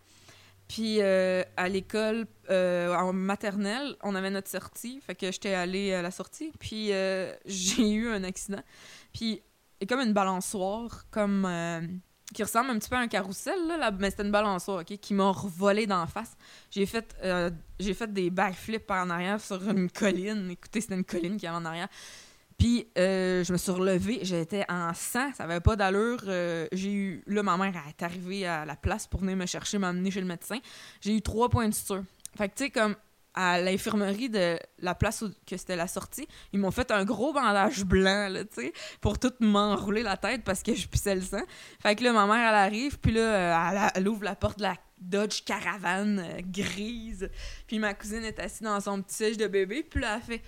Puis 0.68 1.02
euh, 1.02 1.44
à 1.58 1.68
l'école, 1.68 2.28
euh, 2.52 2.94
en 2.96 3.12
maternelle, 3.12 3.96
on 4.04 4.14
avait 4.14 4.30
notre 4.30 4.50
sortie. 4.50 5.02
Fait 5.02 5.16
que 5.16 5.32
j'étais 5.32 5.54
allée 5.54 5.94
à 5.94 6.04
la 6.04 6.12
sortie. 6.12 6.52
Puis 6.60 6.94
euh, 6.94 7.34
j'ai 7.46 7.90
eu 7.90 8.10
un 8.10 8.24
accident. 8.24 8.62
Puis 9.12 9.42
a 9.82 9.86
comme 9.86 10.02
une 10.02 10.14
balançoire, 10.14 11.06
comme... 11.10 11.48
qui 12.34 12.44
ressemble 12.44 12.70
un 12.72 12.80
petit 12.80 12.90
peu 12.90 12.96
à 12.96 13.00
un 13.00 13.08
carrousel, 13.08 13.68
là, 13.68 13.78
là, 13.78 13.92
mais 13.92 14.12
c'était 14.12 14.24
une 14.24 14.32
balançoire, 14.32 14.82
OK, 14.82 14.98
qui 14.98 15.14
m'a 15.14 15.32
revolé 15.32 15.88
d'en 15.88 16.06
face. 16.06 16.36
J'ai 16.70 16.86
fait, 16.86 17.16
euh, 17.24 17.50
j'ai 17.80 17.94
fait 17.94 18.12
des 18.12 18.30
backflips 18.30 18.86
par 18.86 19.06
en 19.06 19.10
arrière 19.10 19.42
sur 19.42 19.68
une 19.70 19.90
colline. 19.90 20.52
Écoutez, 20.52 20.82
c'était 20.82 20.96
une 20.96 21.04
colline 21.04 21.38
qui 21.38 21.48
avait 21.48 21.58
en 21.58 21.66
arrière. 21.66 21.88
Puis 22.60 22.88
euh, 22.98 23.44
je 23.44 23.54
me 23.54 23.58
suis 23.58 23.72
relevée, 23.72 24.20
j'étais 24.22 24.66
en 24.68 24.94
sang, 24.94 25.32
ça 25.34 25.46
avait 25.46 25.62
pas 25.62 25.78
d'allure. 25.78 26.20
Euh, 26.28 26.68
j'ai 26.74 26.92
eu 26.92 27.24
là 27.26 27.42
ma 27.42 27.56
mère 27.56 27.74
est 27.88 28.04
arrivée 28.04 28.46
à 28.46 28.66
la 28.66 28.76
place 28.76 29.08
pour 29.08 29.22
venir 29.22 29.38
me 29.38 29.46
chercher, 29.46 29.78
m'amener 29.78 30.12
chez 30.12 30.20
le 30.20 30.28
médecin. 30.28 30.58
J'ai 31.00 31.16
eu 31.16 31.22
trois 31.22 31.48
points 31.48 31.70
de 31.70 31.74
suture. 31.74 32.04
Fait 32.38 32.50
que 32.50 32.56
tu 32.56 32.66
sais 32.66 32.70
comme 32.70 32.96
à 33.42 33.62
l'infirmerie 33.62 34.30
de 34.30 34.60
la 34.80 34.94
place 34.94 35.22
où 35.22 35.32
que 35.48 35.56
c'était 35.56 35.78
la 35.78 35.88
sortie, 35.88 36.28
ils 36.52 36.60
m'ont 36.60 36.72
fait 36.72 36.92
un 36.92 37.06
gros 37.06 37.32
bandage 37.32 37.86
blanc 37.86 38.28
là, 38.28 38.44
tu 38.44 38.64
sais, 38.64 38.74
pour 39.00 39.18
tout 39.18 39.32
m'enrouler 39.40 40.04
la 40.04 40.18
tête 40.18 40.44
parce 40.44 40.62
que 40.62 40.76
je 40.76 40.86
pissais 40.86 41.16
le 41.16 41.22
sang. 41.22 41.44
Fait 41.80 41.96
que 41.96 42.04
là 42.04 42.12
ma 42.12 42.28
mère 42.28 42.50
elle 42.50 42.56
arrive, 42.56 43.00
puis 43.00 43.14
là 43.14 43.92
elle, 43.96 44.10
ouvre 44.10 44.26
la 44.26 44.36
porte 44.36 44.58
de 44.58 44.64
la 44.64 44.76
Dodge 45.00 45.46
Caravane 45.46 46.20
euh, 46.20 46.42
grise. 46.44 47.30
Puis 47.66 47.80
ma 47.80 47.94
cousine 47.94 48.26
est 48.26 48.38
assise 48.40 48.62
dans 48.62 48.82
son 48.82 49.02
petit 49.02 49.16
siège 49.16 49.38
de 49.38 49.48
bébé, 49.48 49.84
puis 49.84 50.02
là 50.02 50.18
elle 50.18 50.22
fait 50.22 50.42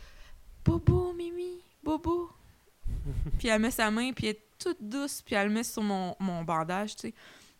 Bobo, 0.65 1.13
Mimi, 1.13 1.63
Bobo. 1.81 2.29
puis 3.39 3.47
elle 3.47 3.61
met 3.61 3.71
sa 3.71 3.89
main, 3.89 4.11
puis 4.11 4.27
elle 4.27 4.35
est 4.35 4.41
toute 4.59 4.81
douce, 4.81 5.21
puis 5.25 5.35
elle 5.35 5.47
le 5.47 5.53
met 5.53 5.63
sur 5.63 5.81
mon, 5.81 6.13
mon 6.19 6.43
bandage, 6.43 6.97
tu 6.97 7.07
sais. 7.07 7.13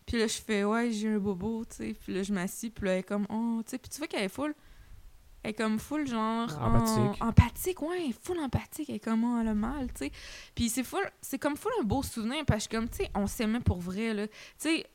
Puis 0.04 0.18
là, 0.18 0.26
je 0.26 0.38
fais, 0.38 0.64
ouais, 0.64 0.90
j'ai 0.90 1.08
un 1.08 1.18
bobo, 1.18 1.64
tu 1.64 1.76
sais. 1.76 1.94
Puis 1.94 2.12
là, 2.12 2.22
je 2.22 2.32
m'assis, 2.32 2.70
puis 2.70 2.84
là, 2.84 2.92
elle 2.92 2.98
est 2.98 3.02
comme, 3.02 3.26
oh, 3.30 3.62
tu 3.64 3.70
sais. 3.70 3.78
Puis 3.78 3.88
tu 3.88 3.98
vois 3.98 4.08
qu'elle 4.08 4.24
est 4.24 4.28
full. 4.28 4.52
Elle 5.44 5.50
est 5.50 5.54
comme 5.54 5.78
full, 5.78 6.06
genre. 6.06 6.48
Empathique. 6.60 7.20
en- 7.22 7.28
empathique, 7.28 7.82
ouais, 7.82 8.10
full 8.22 8.38
empathique. 8.38 8.88
Elle 8.90 8.96
est 8.96 9.00
comme, 9.00 9.24
oh, 9.24 9.38
elle 9.40 9.48
a 9.48 9.54
mal, 9.54 9.88
tu 9.92 10.06
sais. 10.06 10.12
Puis 10.54 10.68
c'est 10.68 10.84
full, 10.84 11.04
c'est 11.20 11.38
comme 11.38 11.56
full 11.56 11.72
un 11.80 11.84
beau 11.84 12.02
souvenir, 12.02 12.44
parce 12.46 12.68
que, 12.68 12.76
comme, 12.76 12.88
tu 12.88 12.98
sais, 12.98 13.10
on 13.14 13.26
s'aimait 13.26 13.60
pour 13.60 13.78
vrai, 13.80 14.14
là. 14.14 14.26
Tu 14.28 14.34
sais, 14.58 14.86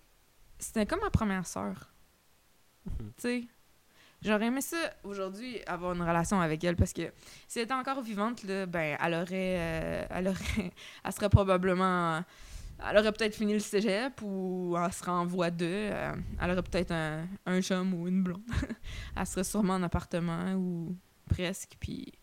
c'était 0.57 0.86
comme 0.86 1.02
ma 1.02 1.10
première 1.10 1.45
sœur. 1.45 1.91
Mhm. 2.86 3.11
Tu 3.18 3.22
sais. 3.22 3.44
J'aurais 4.24 4.45
aimé 4.48 4.61
ça 4.61 4.78
aujourd'hui 5.03 5.61
avoir 5.68 5.94
une 5.94 6.02
relation 6.02 6.41
avec 6.41 6.64
elle 6.64 6.76
parce 6.76 6.91
que 6.91 7.03
si 7.48 7.60
elle 7.60 7.65
était 7.65 7.74
encore 7.76 8.02
vivante, 8.02 8.41
là, 8.45 8.65
ben, 8.65 8.98
elle 8.99 9.14
aurait. 9.14 9.28
euh, 9.60 10.06
elle 10.10 10.28
aurait. 10.30 10.72
Elle 11.03 11.11
serait 11.14 11.30
probablement 11.30 12.24
elle 12.86 12.98
aurait 12.98 13.12
peut-être 13.12 13.36
fini 13.36 13.54
le 13.54 13.60
cégep 13.60 14.22
ou 14.22 14.76
elle 14.78 14.91
serait 14.94 15.12
en 15.12 15.26
voie 15.26 15.49
2. 15.52 15.66
euh, 15.66 16.14
elle 16.41 16.52
aurait 16.52 16.64
peut-être 16.64 16.91
un, 16.91 17.28
un 17.45 17.62
chum 17.62 17.94
ou 17.94 18.08
une 18.08 18.24
blonde. 18.24 18.41
elle 19.16 19.26
serait 19.26 19.44
sûrement 19.44 19.74
en 19.76 19.84
appartement 19.84 20.54
ou 20.54 20.95
presque. 21.30 21.76
Puis 21.80 22.14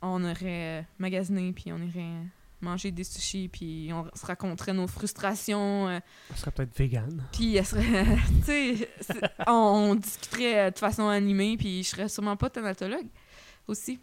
on 0.00 0.22
aurait 0.24 0.86
magasiné, 0.98 1.52
puis 1.52 1.72
on 1.72 1.78
irait 1.78 2.24
manger 2.60 2.92
des 2.92 3.02
sushis, 3.04 3.48
puis 3.48 3.90
on 3.92 4.04
se 4.16 4.24
raconterait 4.24 4.72
nos 4.72 4.86
frustrations. 4.86 5.88
euh, 5.88 5.98
Elle 6.30 6.36
serait 6.36 6.50
peut-être 6.52 6.76
vegan. 6.78 7.24
puis 7.32 7.56
elle 7.56 7.66
serait. 7.66 8.04
tu 8.46 8.76
sais, 8.76 8.88
on, 9.48 9.52
on 9.90 9.94
discuterait 9.96 10.70
de 10.70 10.78
façon 10.78 11.08
animée, 11.08 11.56
puis 11.56 11.82
je 11.82 11.88
serais 11.88 12.08
sûrement 12.08 12.36
pas 12.36 12.50
thanatologue 12.50 13.08
aussi. 13.66 13.98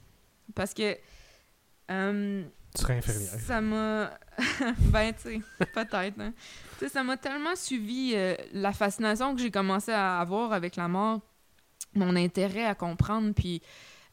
Parce 0.55 0.73
que. 0.73 0.97
euh, 1.91 2.43
Tu 2.75 2.81
serais 2.81 2.97
infirmière. 2.97 3.39
ça 3.45 3.61
m'a. 3.61 4.11
ben, 4.91 5.11
tu 5.13 5.21
sais, 5.21 5.41
peut-être. 5.73 6.19
hein. 6.19 6.33
Tu 6.77 6.85
sais, 6.85 6.89
ça 6.89 7.03
m'a 7.03 7.17
tellement 7.17 7.55
suivi 7.55 8.13
euh, 8.15 8.35
la 8.53 8.71
fascination 8.73 9.35
que 9.35 9.41
j'ai 9.41 9.51
commencé 9.51 9.91
à 9.91 10.19
avoir 10.19 10.53
avec 10.53 10.75
la 10.75 10.87
mort, 10.87 11.19
mon 11.95 12.15
intérêt 12.15 12.65
à 12.65 12.75
comprendre, 12.75 13.33
puis 13.33 13.61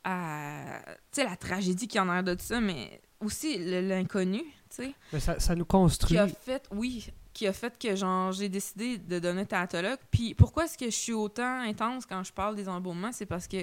à. 0.04 0.80
Tu 1.12 1.20
sais, 1.20 1.24
la 1.24 1.36
tragédie 1.36 1.86
qui 1.88 1.98
en 2.00 2.08
a 2.08 2.22
de 2.22 2.34
tout 2.34 2.44
ça, 2.44 2.60
mais 2.60 3.00
aussi 3.20 3.58
l'inconnu, 3.58 4.40
tu 4.70 4.76
sais 4.84 4.94
Mais 5.12 5.20
ça, 5.20 5.38
ça 5.38 5.54
nous 5.54 5.64
construit. 5.64 6.16
qui 6.16 6.18
a 6.18 6.26
fait, 6.28 6.66
oui, 6.70 7.06
qui 7.32 7.46
a 7.46 7.52
fait 7.52 7.78
que 7.78 7.94
genre 7.94 8.32
j'ai 8.32 8.48
décidé 8.48 8.98
de 8.98 9.18
donner 9.18 9.44
thanatologue. 9.46 9.98
Puis 10.10 10.34
pourquoi 10.34 10.64
est-ce 10.64 10.78
que 10.78 10.86
je 10.86 10.90
suis 10.96 11.12
autant 11.12 11.60
intense 11.60 12.06
quand 12.06 12.22
je 12.24 12.32
parle 12.32 12.56
des 12.56 12.68
embaumements, 12.68 13.12
c'est 13.12 13.26
parce 13.26 13.46
que 13.46 13.58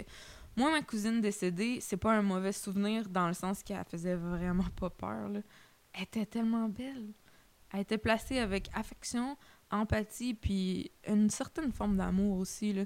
moi 0.55 0.71
ma 0.71 0.81
cousine 0.81 1.21
décédée, 1.21 1.80
c'est 1.81 1.97
pas 1.97 2.13
un 2.13 2.21
mauvais 2.21 2.51
souvenir 2.51 3.07
dans 3.09 3.27
le 3.27 3.34
sens 3.34 3.63
qu'elle 3.63 3.84
faisait 3.89 4.15
vraiment 4.15 4.67
pas 4.80 4.89
peur 4.89 5.30
là. 5.30 5.39
Elle 5.93 6.03
était 6.03 6.25
tellement 6.25 6.69
belle. 6.69 7.09
Elle 7.73 7.81
était 7.81 7.97
placée 7.97 8.38
avec 8.39 8.69
affection, 8.73 9.35
empathie 9.71 10.34
puis 10.35 10.91
une 11.07 11.30
certaine 11.30 11.71
forme 11.71 11.97
d'amour 11.97 12.38
aussi 12.38 12.73
là. 12.73 12.84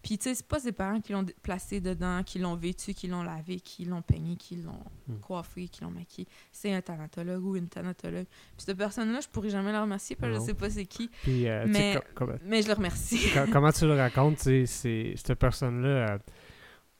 Puis 0.00 0.16
tu 0.16 0.24
sais, 0.28 0.34
c'est 0.36 0.46
pas 0.46 0.60
ses 0.60 0.70
parents 0.70 1.00
qui 1.00 1.10
l'ont 1.12 1.26
placée 1.42 1.80
dedans, 1.80 2.22
qui 2.24 2.38
l'ont 2.38 2.54
vêtue, 2.54 2.94
qui 2.94 3.08
l'ont 3.08 3.24
lavé, 3.24 3.58
qui 3.58 3.84
l'ont 3.84 4.00
peigné, 4.00 4.36
qui 4.36 4.54
l'ont 4.56 4.78
Hmm. 5.08 5.18
coiffée, 5.20 5.66
qui 5.68 5.82
l'ont 5.82 5.90
maquillée 5.90 6.28
c'est 6.52 6.72
un 6.72 6.80
thanatologue 6.82 7.44
ou 7.44 7.56
une 7.56 7.68
thanatologue. 7.68 8.26
Puis 8.26 8.64
cette 8.66 8.76
personne-là, 8.76 9.20
je 9.20 9.28
pourrais 9.28 9.50
jamais 9.50 9.72
la 9.72 9.82
remercier 9.82 10.14
parce 10.14 10.32
que 10.34 10.38
je 10.40 10.44
sais 10.44 10.54
pas 10.54 10.70
c'est 10.70 10.86
qui. 10.86 11.08
Puis, 11.22 11.48
euh, 11.48 11.64
Mais, 11.66 12.62
je 12.62 12.68
le 12.68 12.74
remercie. 12.74 13.18
co- 13.34 13.40
comment 13.52 13.72
tu 13.72 13.86
le 13.86 13.94
racontes, 13.96 14.38
tu 14.38 14.66
sais, 14.66 15.14
cette 15.16 15.34
personne-là, 15.34 16.06
elle, 16.12 16.20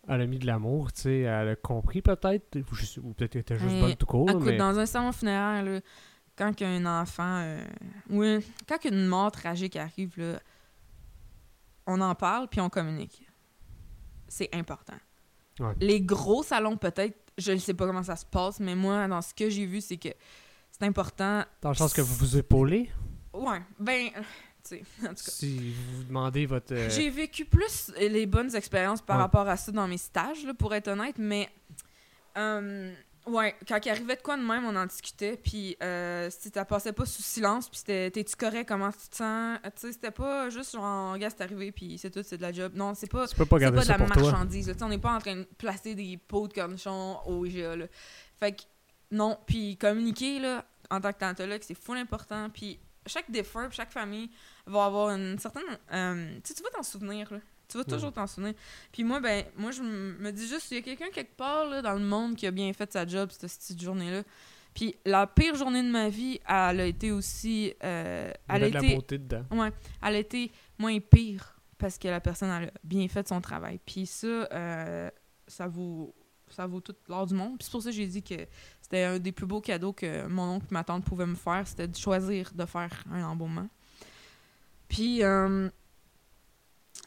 elle 0.08 0.20
a 0.22 0.26
mis 0.26 0.38
de 0.38 0.46
l'amour, 0.46 0.92
tu 0.92 1.02
sais, 1.02 1.18
elle 1.20 1.48
a 1.48 1.56
compris 1.56 2.02
peut-être, 2.02 2.56
ou, 3.02 3.12
peut-être 3.14 3.32
qu'elle 3.32 3.40
était 3.42 3.58
juste 3.58 3.70
Hey, 3.74 3.80
bonne 3.82 3.96
tout 3.96 4.06
court, 4.06 4.30
Écoute, 4.30 4.42
mais 4.44 4.56
dans 4.56 4.78
un 4.78 4.86
salon 4.86 5.12
funéraire, 5.12 5.62
là, 5.62 5.80
quand 6.36 6.62
un 6.62 7.00
enfant... 7.02 7.40
euh, 7.42 7.64
ou 8.10 8.22
un- 8.22 8.40
quand 8.68 8.84
une 8.84 9.06
mort 9.06 9.30
tragique 9.32 9.76
arrive, 9.76 10.14
là, 10.18 10.40
on 11.86 12.00
en 12.00 12.14
parle 12.14 12.48
puis 12.48 12.60
on 12.60 12.68
communique. 12.68 13.26
C'est 14.28 14.54
important. 14.54 14.94
Ouais. 15.60 15.74
Les 15.80 16.00
gros 16.00 16.42
salons, 16.42 16.76
peut-être, 16.76 17.16
je 17.38 17.52
ne 17.52 17.56
sais 17.58 17.74
pas 17.74 17.86
comment 17.86 18.02
ça 18.02 18.16
se 18.16 18.26
passe, 18.26 18.60
mais 18.60 18.74
moi, 18.74 19.08
dans 19.08 19.22
ce 19.22 19.32
que 19.34 19.48
j'ai 19.50 19.66
vu, 19.66 19.80
c'est 19.80 19.96
que 19.96 20.10
c'est 20.70 20.84
important. 20.84 21.42
dans 21.62 21.70
le 21.70 21.74
sens 21.74 21.92
que 21.92 22.00
vous 22.00 22.14
vous 22.14 22.36
épaulez, 22.36 22.90
Ouais, 23.32 23.60
ben, 23.78 24.08
tu 24.68 24.76
sais, 24.76 24.82
en 25.04 25.08
tout 25.08 25.14
cas. 25.14 25.30
si 25.30 25.72
vous 25.94 26.04
demandez 26.04 26.46
votre... 26.46 26.74
euh, 26.74 26.90
J'ai 26.90 27.10
vécu 27.10 27.44
plus 27.44 27.92
les 27.98 28.26
bonnes 28.26 28.54
expériences 28.54 29.02
par 29.02 29.16
Ouais. 29.16 29.22
rapport 29.22 29.48
à 29.48 29.56
ça 29.56 29.72
dans 29.72 29.88
mes 29.88 29.98
stages, 29.98 30.44
là, 30.44 30.54
pour 30.54 30.74
être 30.74 30.88
honnête, 30.88 31.16
mais 31.18 31.48
euh, 32.36 32.92
ouais, 33.26 33.54
quand 33.66 33.84
il 33.84 33.88
arrivait 33.90 34.16
de 34.16 34.22
quoi 34.22 34.36
de 34.36 34.42
même, 34.42 34.64
on 34.64 34.76
en 34.76 34.86
discutait, 34.86 35.36
puis 35.36 35.76
euh, 35.82 36.30
si 36.30 36.50
ça 36.50 36.64
passait 36.64 36.92
pas 36.92 37.04
sous 37.06 37.22
silence, 37.22 37.68
puis 37.68 37.78
c'était 37.78 38.10
t'es-tu 38.10 38.36
correct, 38.36 38.68
comment 38.68 38.90
tu 38.92 39.08
te 39.08 39.16
sens, 39.16 39.58
tu 39.64 39.70
sais, 39.76 39.92
c'était 39.92 40.10
pas 40.10 40.48
juste 40.50 40.72
genre, 40.72 41.16
gars, 41.18 41.30
c'est 41.30 41.42
arrivé, 41.42 41.72
puis 41.72 41.98
c'est 41.98 42.10
tout, 42.10 42.22
c'est 42.24 42.36
de 42.36 42.42
la 42.42 42.52
job. 42.52 42.72
Non, 42.76 42.94
c'est 42.94 43.10
pas. 43.10 43.26
pas 43.26 43.46
pas 43.46 43.58
de 43.58 43.64
la 43.88 43.98
marchandise. 43.98 44.72
On 44.80 44.88
n'est 44.88 44.98
pas 44.98 45.12
en 45.14 45.18
train 45.20 45.36
de 45.36 45.44
placer 45.58 45.94
des 45.94 46.16
pots 46.16 46.48
de 46.48 46.52
cornichons 46.52 47.18
au 47.26 47.44
IGA. 47.44 47.76
Là. 47.76 47.86
Fait 48.38 48.52
que 48.52 48.62
non. 49.10 49.38
Puis 49.46 49.76
communiquer 49.78 50.38
là, 50.38 50.64
en 50.90 51.00
tant 51.00 51.12
que 51.12 51.18
tantologue, 51.18 51.62
c'est 51.62 51.74
full 51.74 51.96
important. 51.96 52.48
Puis 52.50 52.78
chaque 53.06 53.30
défunt, 53.30 53.68
chaque 53.70 53.90
famille 53.90 54.30
va 54.68 54.84
avoir 54.84 55.10
une 55.10 55.38
certaine. 55.38 55.62
euh, 55.92 56.34
tu 56.36 56.48
sais, 56.48 56.54
tu 56.54 56.62
vas 56.62 56.70
t'en 56.70 56.82
souvenir. 56.82 57.32
Là. 57.32 57.38
Tu 57.68 57.76
vas 57.76 57.84
toujours 57.84 58.12
t'en 58.12 58.26
souvenir. 58.26 58.54
Puis 58.92 59.04
moi, 59.04 59.20
ben, 59.20 59.44
moi, 59.56 59.70
je 59.70 59.82
me 59.82 60.30
dis 60.30 60.46
juste, 60.48 60.70
il 60.70 60.76
y 60.76 60.78
a 60.78 60.82
quelqu'un 60.82 61.10
quelque 61.12 61.36
part 61.36 61.66
là, 61.66 61.82
dans 61.82 61.94
le 61.94 62.04
monde 62.04 62.34
qui 62.36 62.46
a 62.46 62.50
bien 62.50 62.72
fait 62.72 62.90
sa 62.92 63.06
job 63.06 63.30
cette 63.30 63.50
petite 63.50 63.82
journée-là. 63.82 64.22
Puis 64.74 64.94
la 65.04 65.26
pire 65.26 65.54
journée 65.54 65.82
de 65.82 65.90
ma 65.90 66.08
vie, 66.08 66.40
elle 66.46 66.80
a 66.80 66.86
été 66.86 67.10
aussi. 67.10 67.74
euh, 67.82 68.32
elle 68.48 68.64
a 68.64 68.68
de 68.68 68.74
la 68.74 68.80
été 68.84 68.94
beauté 68.94 69.18
dedans. 69.18 69.44
Ouais, 69.50 69.72
elle 70.02 70.14
a 70.14 70.18
été 70.18 70.52
moins 70.78 70.98
pire 71.00 71.60
parce 71.78 71.98
que 71.98 72.08
la 72.08 72.20
personne 72.20 72.50
elle 72.50 72.68
a 72.68 72.72
bien 72.84 73.08
fait 73.08 73.26
son 73.26 73.40
travail. 73.40 73.80
Puis 73.84 74.06
ça, 74.06 74.26
euh, 74.26 75.10
ça 75.46 75.66
vaut 75.66 76.14
ça 76.50 76.66
vaut 76.66 76.80
tout 76.80 76.94
l'or 77.08 77.26
du 77.26 77.34
monde. 77.34 77.58
Puis 77.58 77.64
c'est 77.66 77.70
pour 77.72 77.82
ça 77.82 77.90
que 77.90 77.96
j'ai 77.96 78.06
dit 78.06 78.22
que 78.22 78.34
c'était 78.80 79.04
un 79.04 79.18
des 79.18 79.32
plus 79.32 79.46
beaux 79.46 79.60
cadeaux 79.60 79.92
que 79.92 80.26
mon 80.26 80.54
oncle 80.54 80.66
et 80.70 80.74
ma 80.74 80.84
tante 80.84 81.04
pouvaient 81.04 81.26
me 81.26 81.34
faire, 81.34 81.66
c'était 81.66 81.88
de 81.88 81.96
choisir 81.96 82.52
de 82.54 82.64
faire 82.64 83.04
un 83.12 83.24
embaumement. 83.24 83.68
Puis 84.88 85.22
euh, 85.22 85.68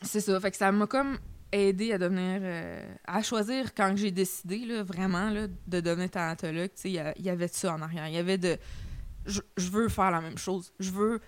c'est 0.01 0.21
ça, 0.21 0.39
fait 0.39 0.51
que 0.51 0.57
ça 0.57 0.71
m'a 0.71 0.87
comme 0.87 1.17
aidé 1.51 1.91
à 1.93 1.97
devenir 1.97 2.39
euh, 2.41 2.95
à 3.05 3.21
choisir 3.21 3.73
quand 3.73 3.93
j'ai 3.95 4.11
décidé 4.11 4.59
là, 4.59 4.83
vraiment 4.83 5.29
là, 5.29 5.47
de 5.67 5.79
devenir 5.81 6.09
thanatologue, 6.09 6.69
tu 6.75 6.81
sais, 6.81 7.13
il 7.17 7.25
y 7.25 7.29
avait 7.29 7.47
de 7.47 7.53
ça 7.53 7.73
en 7.73 7.81
arrière, 7.81 8.07
il 8.07 8.13
y 8.13 8.17
avait 8.17 8.37
de 8.37 8.57
je, 9.25 9.41
je 9.57 9.69
veux 9.69 9.89
faire 9.89 10.11
la 10.11 10.21
même 10.21 10.37
chose. 10.37 10.73
Je 10.79 10.91
veux 10.91 11.21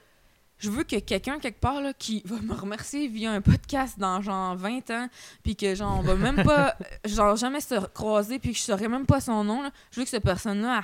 je 0.60 0.70
veux 0.70 0.84
que 0.84 0.98
quelqu'un 1.00 1.40
quelque 1.40 1.60
part 1.60 1.82
là, 1.82 1.94
qui 1.94 2.22
va 2.26 2.38
me 2.38 2.54
remercier 2.54 3.08
via 3.08 3.32
un 3.32 3.42
podcast 3.42 4.00
dans 4.00 4.22
genre 4.22 4.56
20 4.56 4.90
ans 4.92 5.10
puis 5.44 5.56
que 5.56 5.76
genre 5.76 6.00
on 6.00 6.02
va 6.02 6.16
même 6.16 6.42
pas 6.44 6.78
genre 7.06 7.36
jamais 7.36 7.60
se 7.60 7.86
croiser 7.88 8.40
puis 8.40 8.54
que 8.54 8.58
je 8.58 8.64
saurais 8.64 8.88
même 8.88 9.06
pas 9.06 9.20
son 9.20 9.44
nom 9.44 9.62
là. 9.62 9.72
je 9.92 10.00
veux 10.00 10.06
que 10.06 10.10
cette 10.10 10.24
personne 10.24 10.62
là 10.62 10.82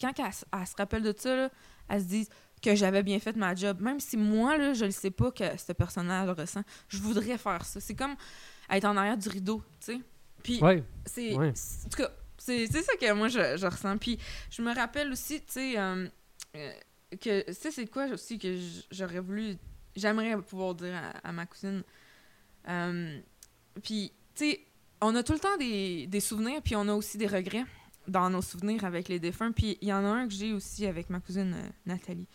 quand 0.00 0.12
elle, 0.18 0.66
se 0.66 0.76
rappelle 0.76 1.02
de 1.02 1.14
ça 1.16 1.34
là, 1.34 1.50
elle 1.88 2.00
se 2.00 2.06
dise 2.06 2.28
que 2.62 2.74
j'avais 2.74 3.02
bien 3.02 3.18
fait 3.20 3.36
ma 3.36 3.54
job. 3.54 3.80
Même 3.80 4.00
si 4.00 4.16
moi 4.16 4.56
là 4.58 4.74
je 4.74 4.84
le 4.84 4.90
sais 4.90 5.10
pas 5.10 5.30
que 5.30 5.44
là 5.44 6.24
le 6.26 6.32
ressent 6.32 6.62
je 6.88 6.98
voudrais 6.98 7.38
faire 7.38 7.64
ça. 7.64 7.80
C'est 7.80 7.94
comme 7.94 8.14
être 8.70 8.84
en 8.84 8.96
arrière 8.96 9.16
du 9.16 9.28
rideau 9.28 9.62
tu 9.80 9.92
sais. 9.94 10.00
Puis 10.42 10.60
Ouais, 10.62 10.82
c'est 11.06 11.34
Ouais. 11.36 11.48
en 11.50 11.88
tout 11.88 11.96
cas 12.02 12.10
c'est 12.38 12.66
ça 12.66 12.96
que 12.96 13.12
moi 13.12 13.28
je, 13.28 13.56
je 13.56 13.66
ressens. 13.66 13.98
Puis 13.98 14.18
je 14.50 14.62
me 14.62 14.74
rappelle 14.74 15.10
aussi 15.12 15.40
tu 15.40 15.52
sais 15.52 15.78
euh, 15.78 16.06
euh, 16.56 16.72
que 17.20 17.44
tu 17.46 17.54
sais 17.54 17.70
c'est 17.70 17.86
quoi 17.86 18.06
aussi 18.06 18.38
que 18.38 18.56
j'aurais 18.90 19.20
voulu 19.20 19.56
j'aimerais 19.96 20.40
pouvoir 20.42 20.74
dire 20.74 20.94
à, 20.94 21.28
à 21.28 21.32
ma 21.32 21.46
cousine. 21.46 21.82
Euh, 22.68 23.20
puis 23.82 24.12
tu 24.34 24.44
sais 24.50 24.60
on 25.00 25.14
a 25.14 25.22
tout 25.22 25.32
le 25.32 25.38
temps 25.38 25.56
des, 25.58 26.06
des 26.08 26.20
souvenirs 26.20 26.60
puis 26.62 26.74
on 26.76 26.88
a 26.88 26.92
aussi 26.94 27.18
des 27.18 27.26
regrets 27.28 27.64
dans 28.08 28.30
nos 28.30 28.42
souvenirs 28.42 28.84
avec 28.84 29.08
les 29.08 29.20
défunts 29.20 29.52
puis 29.52 29.78
il 29.80 29.88
y 29.88 29.92
en 29.92 30.04
a 30.04 30.08
un 30.08 30.26
que 30.26 30.34
j'ai 30.34 30.52
aussi 30.52 30.86
avec 30.86 31.10
ma 31.10 31.20
cousine 31.20 31.54
euh, 31.54 31.68
Nathalie 31.86 32.26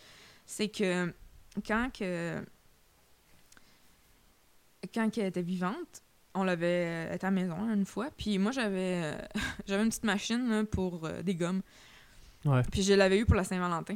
c'est 0.45 0.69
que 0.69 1.13
quand 1.65 1.89
que 1.97 2.43
quand 4.93 5.17
elle 5.17 5.25
était 5.25 5.41
vivante 5.41 6.01
on 6.35 6.43
l'avait 6.43 7.09
euh, 7.09 7.13
à 7.13 7.17
la 7.21 7.31
maison 7.31 7.55
une 7.71 7.85
fois 7.85 8.09
puis 8.15 8.37
moi 8.37 8.51
j'avais 8.51 9.01
euh, 9.03 9.17
j'avais 9.67 9.83
une 9.83 9.89
petite 9.89 10.03
machine 10.03 10.49
là, 10.49 10.63
pour 10.63 11.05
euh, 11.05 11.21
des 11.21 11.35
gommes 11.35 11.61
ouais. 12.45 12.61
puis 12.71 12.83
je 12.83 12.93
l'avais 12.93 13.19
eu 13.19 13.25
pour 13.25 13.35
la 13.35 13.43
Saint-Valentin. 13.43 13.95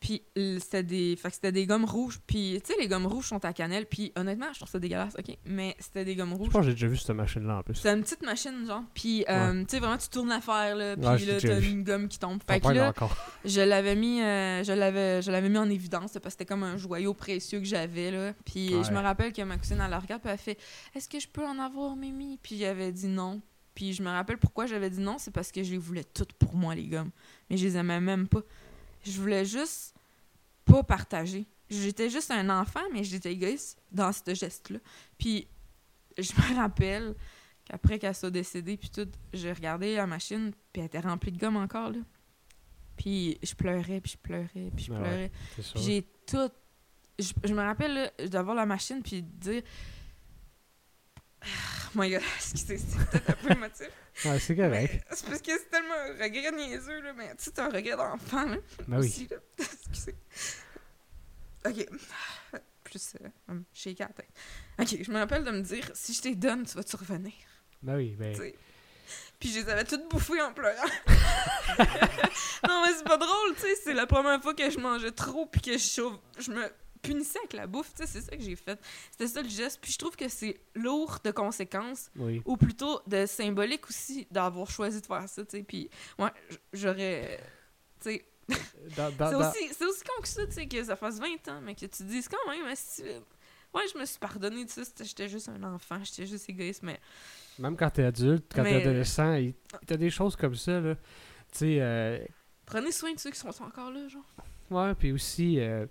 Puis 0.00 0.22
l- 0.34 0.58
c'était 0.62 0.82
des 0.82 1.14
fait 1.16 1.28
que 1.28 1.34
c'était 1.34 1.52
des 1.52 1.66
gommes 1.66 1.84
rouges. 1.84 2.20
Puis 2.26 2.58
tu 2.64 2.72
sais 2.72 2.80
les 2.80 2.88
gommes 2.88 3.06
rouges 3.06 3.26
sont 3.28 3.44
à 3.44 3.52
cannelle. 3.52 3.84
Puis 3.84 4.12
honnêtement, 4.16 4.46
je 4.52 4.58
trouve 4.58 4.70
ça 4.70 4.78
dégueulasse, 4.78 5.14
OK, 5.18 5.36
mais 5.44 5.76
c'était 5.78 6.06
des 6.06 6.16
gommes 6.16 6.30
Je 6.30 6.34
rouges. 6.36 6.48
pense 6.48 6.62
que 6.62 6.68
j'ai 6.68 6.72
déjà 6.74 6.86
vu 6.88 6.96
cette 6.96 7.10
machine-là 7.14 7.58
en 7.58 7.62
plus. 7.62 7.74
C'était 7.74 7.92
une 7.92 8.02
petite 8.02 8.22
machine 8.22 8.64
genre. 8.66 8.82
Puis 8.94 9.26
euh, 9.28 9.60
tu 9.60 9.66
sais 9.68 9.78
vraiment 9.78 9.98
tu 9.98 10.08
tournes 10.08 10.30
l'affaire 10.30 10.74
là, 10.74 10.96
puis 10.96 11.06
Ouais, 11.06 11.18
je 11.18 11.26
là 11.30 11.38
t'as 11.40 11.60
une 11.60 11.84
gomme 11.84 12.08
qui 12.08 12.18
tombe. 12.18 12.40
Fait 12.48 12.60
que 12.60 12.68
là, 12.68 12.94
je 13.44 13.60
l'avais 13.60 13.94
mis 13.94 14.22
euh, 14.22 14.64
je 14.64 14.72
l'avais 14.72 15.20
je 15.20 15.30
l'avais 15.30 15.50
mis 15.50 15.58
en 15.58 15.68
évidence 15.68 16.12
parce 16.14 16.22
que 16.22 16.30
c'était 16.30 16.46
comme 16.46 16.62
un 16.62 16.78
joyau 16.78 17.12
précieux 17.12 17.58
que 17.58 17.66
j'avais 17.66 18.10
là. 18.10 18.32
Puis 18.46 18.74
Ouais. 18.74 18.84
je 18.84 18.92
me 18.92 18.98
rappelle 19.00 19.32
que 19.34 19.42
ma 19.42 19.58
cousine 19.58 19.80
elle 19.84 19.90
la 19.90 19.98
regarde 19.98 20.22
puis 20.22 20.30
elle 20.32 20.38
fait 20.38 20.58
"Est-ce 20.94 21.08
que 21.10 21.20
je 21.20 21.28
peux 21.28 21.44
en 21.44 21.58
avoir 21.58 21.94
Mimi 21.94 22.38
Puis 22.42 22.56
j'avais 22.58 22.90
dit 22.90 23.06
non. 23.08 23.42
Puis 23.74 23.92
je 23.92 24.02
me 24.02 24.08
rappelle 24.08 24.38
pourquoi 24.38 24.64
j'avais 24.66 24.88
dit 24.90 25.00
non, 25.00 25.16
c'est 25.18 25.30
parce 25.30 25.52
que 25.52 25.62
je 25.62 25.70
les 25.72 25.78
voulais 25.78 26.04
toutes 26.04 26.32
pour 26.32 26.54
moi 26.56 26.74
les 26.74 26.86
gommes. 26.88 27.10
Mais 27.50 27.56
je 27.58 27.66
les 27.66 27.76
aimais 27.76 28.00
même 28.00 28.28
pas. 28.28 28.40
Je 29.04 29.20
voulais 29.20 29.44
juste 29.44 29.94
pas 30.64 30.82
partager. 30.82 31.46
J'étais 31.68 32.10
juste 32.10 32.30
un 32.30 32.48
enfant, 32.50 32.80
mais 32.92 33.04
j'étais 33.04 33.32
égoïste 33.32 33.78
dans 33.92 34.12
ce 34.12 34.34
geste-là. 34.34 34.78
Puis 35.18 35.46
je 36.18 36.32
me 36.32 36.56
rappelle 36.56 37.14
qu'après 37.64 37.98
qu'elle 37.98 38.14
soit 38.14 38.30
décédée, 38.30 38.76
puis 38.76 38.90
tout, 38.90 39.08
j'ai 39.32 39.52
regardé 39.52 39.94
la 39.94 40.06
machine, 40.06 40.52
puis 40.72 40.80
elle 40.80 40.86
était 40.86 41.00
remplie 41.00 41.30
de 41.32 41.38
gomme 41.38 41.56
encore, 41.56 41.90
là. 41.90 41.98
Puis 42.96 43.38
je 43.42 43.54
pleurais, 43.54 44.00
puis 44.00 44.12
je 44.12 44.18
pleurais, 44.18 44.70
puis 44.74 44.84
je 44.84 44.92
Ah 44.92 45.00
ouais. 45.00 45.02
pleurais. 45.02 45.30
J'ai 45.76 46.06
tout... 46.26 46.50
Je, 47.18 47.32
je 47.44 47.54
me 47.54 47.62
rappelle 47.62 48.10
d'avoir 48.28 48.54
la 48.56 48.66
machine, 48.66 49.02
puis 49.02 49.22
de 49.22 49.28
dire... 49.38 49.62
my 51.94 52.10
god, 52.10 52.22
excusez, 52.36 52.78
c'est 52.78 53.10
peut-être 53.10 53.30
un 53.30 53.32
peu 53.32 53.52
émotif. 53.52 53.90
Ouais, 54.24 54.38
c'est 54.38 54.56
correct. 54.56 55.04
C'est 55.10 55.26
parce 55.26 55.42
que 55.42 55.50
c'est 55.52 55.70
tellement 55.70 55.94
un 55.94 56.22
regret 56.22 56.52
niaiseux, 56.52 57.00
là, 57.00 57.12
mais 57.12 57.28
tu 57.36 57.44
sais, 57.44 57.52
c'est 57.54 57.60
un 57.60 57.68
regret 57.68 57.96
d'enfant, 57.96 58.44
là. 58.46 58.56
Ben 58.86 59.00
oui. 59.00 59.08
aussi, 59.08 59.28
là. 59.28 59.36
Excusez. 59.58 60.14
Ok. 61.66 61.86
Plus, 62.84 63.14
euh, 63.20 63.28
hum, 63.48 63.64
shaker 63.72 64.08
la 64.08 64.14
tête. 64.14 64.30
Ok, 64.78 65.04
je 65.04 65.10
me 65.10 65.18
rappelle 65.18 65.44
de 65.44 65.50
me 65.50 65.60
dire, 65.60 65.90
si 65.94 66.12
je 66.12 66.22
t'ai 66.22 66.34
donne, 66.34 66.64
tu 66.64 66.74
vas-tu 66.74 66.96
revenir? 66.96 67.32
Ben 67.82 67.96
oui, 67.96 68.16
ben. 68.18 68.32
Tu 68.34 68.40
sais. 68.40 68.54
Puis 69.38 69.50
je 69.50 69.60
les 69.60 69.68
avais 69.68 69.84
toutes 69.84 70.08
bouffées 70.08 70.40
en 70.42 70.52
pleurant. 70.52 70.74
non, 72.68 72.82
mais 72.84 72.92
c'est 72.96 73.04
pas 73.04 73.16
drôle, 73.16 73.54
tu 73.54 73.62
sais. 73.62 73.74
C'est 73.84 73.94
la 73.94 74.06
première 74.06 74.40
fois 74.42 74.54
que 74.54 74.68
je 74.68 74.78
mangeais 74.78 75.12
trop 75.12 75.46
puis 75.46 75.60
que 75.60 75.78
je, 75.78 76.02
je 76.38 76.50
me 76.50 76.70
punissais 77.02 77.38
avec 77.38 77.52
la 77.54 77.66
bouffe, 77.66 77.92
tu 77.94 78.02
sais. 78.02 78.06
C'est 78.06 78.20
ça 78.20 78.36
que 78.36 78.42
j'ai 78.42 78.56
fait. 78.56 78.78
C'était 79.10 79.28
ça 79.28 79.42
le 79.42 79.48
geste. 79.48 79.78
Puis 79.80 79.92
je 79.92 79.98
trouve 79.98 80.16
que 80.16 80.28
c'est 80.28 80.60
lourd 80.74 81.18
de 81.24 81.30
conséquences 81.30 82.10
Oui. 82.16 82.42
ou 82.44 82.56
plutôt 82.56 83.00
de 83.06 83.26
symbolique 83.26 83.88
aussi 83.88 84.26
d'avoir 84.30 84.70
choisi 84.70 85.00
de 85.00 85.06
faire 85.06 85.28
ça, 85.28 85.44
tu 85.44 85.58
sais. 85.58 85.62
Puis, 85.62 85.90
ouais, 86.18 86.30
j- 86.50 86.58
j'aurais. 86.72 87.40
Tu 88.02 88.10
sais, 88.10 88.24
dans- 88.96 89.10
c'est 89.52 89.84
aussi, 89.86 90.02
con 90.04 90.22
que 90.22 90.28
ça, 90.28 90.46
tu 90.46 90.52
sais, 90.52 90.66
que 90.66 90.82
ça 90.84 90.96
fasse 90.96 91.18
20 91.20 91.48
ans, 91.48 91.60
mais 91.62 91.74
que 91.74 91.86
tu 91.86 92.02
dises 92.04 92.28
quand 92.28 92.50
même, 92.50 92.66
esti, 92.68 93.02
ouais, 93.74 93.82
je 93.92 93.98
me 93.98 94.04
suis 94.04 94.18
pardonné 94.18 94.64
de 94.64 94.70
ça, 94.70 94.82
j'étais 95.02 95.28
juste 95.28 95.48
un 95.48 95.62
enfant, 95.62 96.02
j'étais 96.02 96.26
juste 96.26 96.48
égoïste, 96.48 96.82
mais. 96.82 96.98
Même 97.58 97.76
quand 97.76 97.90
t'es 97.90 98.04
adulte, 98.04 98.50
quand 98.54 98.62
Mais- 98.62 98.80
t'es 98.82 98.88
adolescent, 98.88 99.34
il- 99.34 99.54
t'as 99.86 99.96
des 99.96 100.10
choses 100.10 100.34
comme 100.36 100.54
ça, 100.54 100.80
là. 100.80 100.94
Tu 101.52 101.58
sais, 101.58 101.76
euh, 101.80 102.24
Prenez 102.66 102.92
soin 102.92 103.12
de 103.12 103.18
ceux 103.18 103.30
qui 103.30 103.38
sont 103.38 103.48
encore 103.62 103.90
là, 103.90 104.06
genre. 104.08 104.24
ouais, 104.70 104.94
puis 104.94 105.12
aussi, 105.12 105.58
euh, 105.60 105.86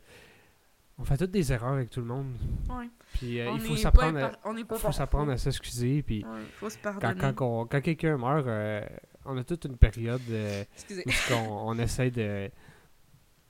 on 1.00 1.04
fait 1.06 1.18
toutes 1.18 1.32
des 1.32 1.52
erreurs 1.54 1.74
avec 1.74 1.90
tout 1.90 2.02
le 2.02 2.06
monde. 2.08 2.34
Ouais. 2.70 2.90
Puis 3.14 3.40
euh, 3.40 3.52
il 3.56 3.60
faut 3.62 3.76
s'apprendre 3.78 4.20
à, 4.20 4.32
on 4.46 4.54
pas 4.66 4.78
faut 4.78 4.92
s'apprendre 4.92 5.32
à 5.32 5.38
s'excuser. 5.38 6.04
Puis 6.04 6.24
Ouais, 6.26 6.40
faut 6.60 6.70
se 6.70 6.78
quand, 6.78 6.94
pardonner. 7.00 7.34
quand, 7.36 7.66
quand 7.68 7.82
quelqu'un 7.82 8.18
meurt, 8.18 8.46
euh, 8.48 8.86
on 9.26 9.38
a 9.38 9.44
toute 9.44 9.66
une 9.66 9.78
période 9.78 10.22
euh, 10.30 10.64
où 11.06 11.34
on, 11.34 11.70
on 11.70 11.80
essaie 11.80 12.12
de, 12.12 12.50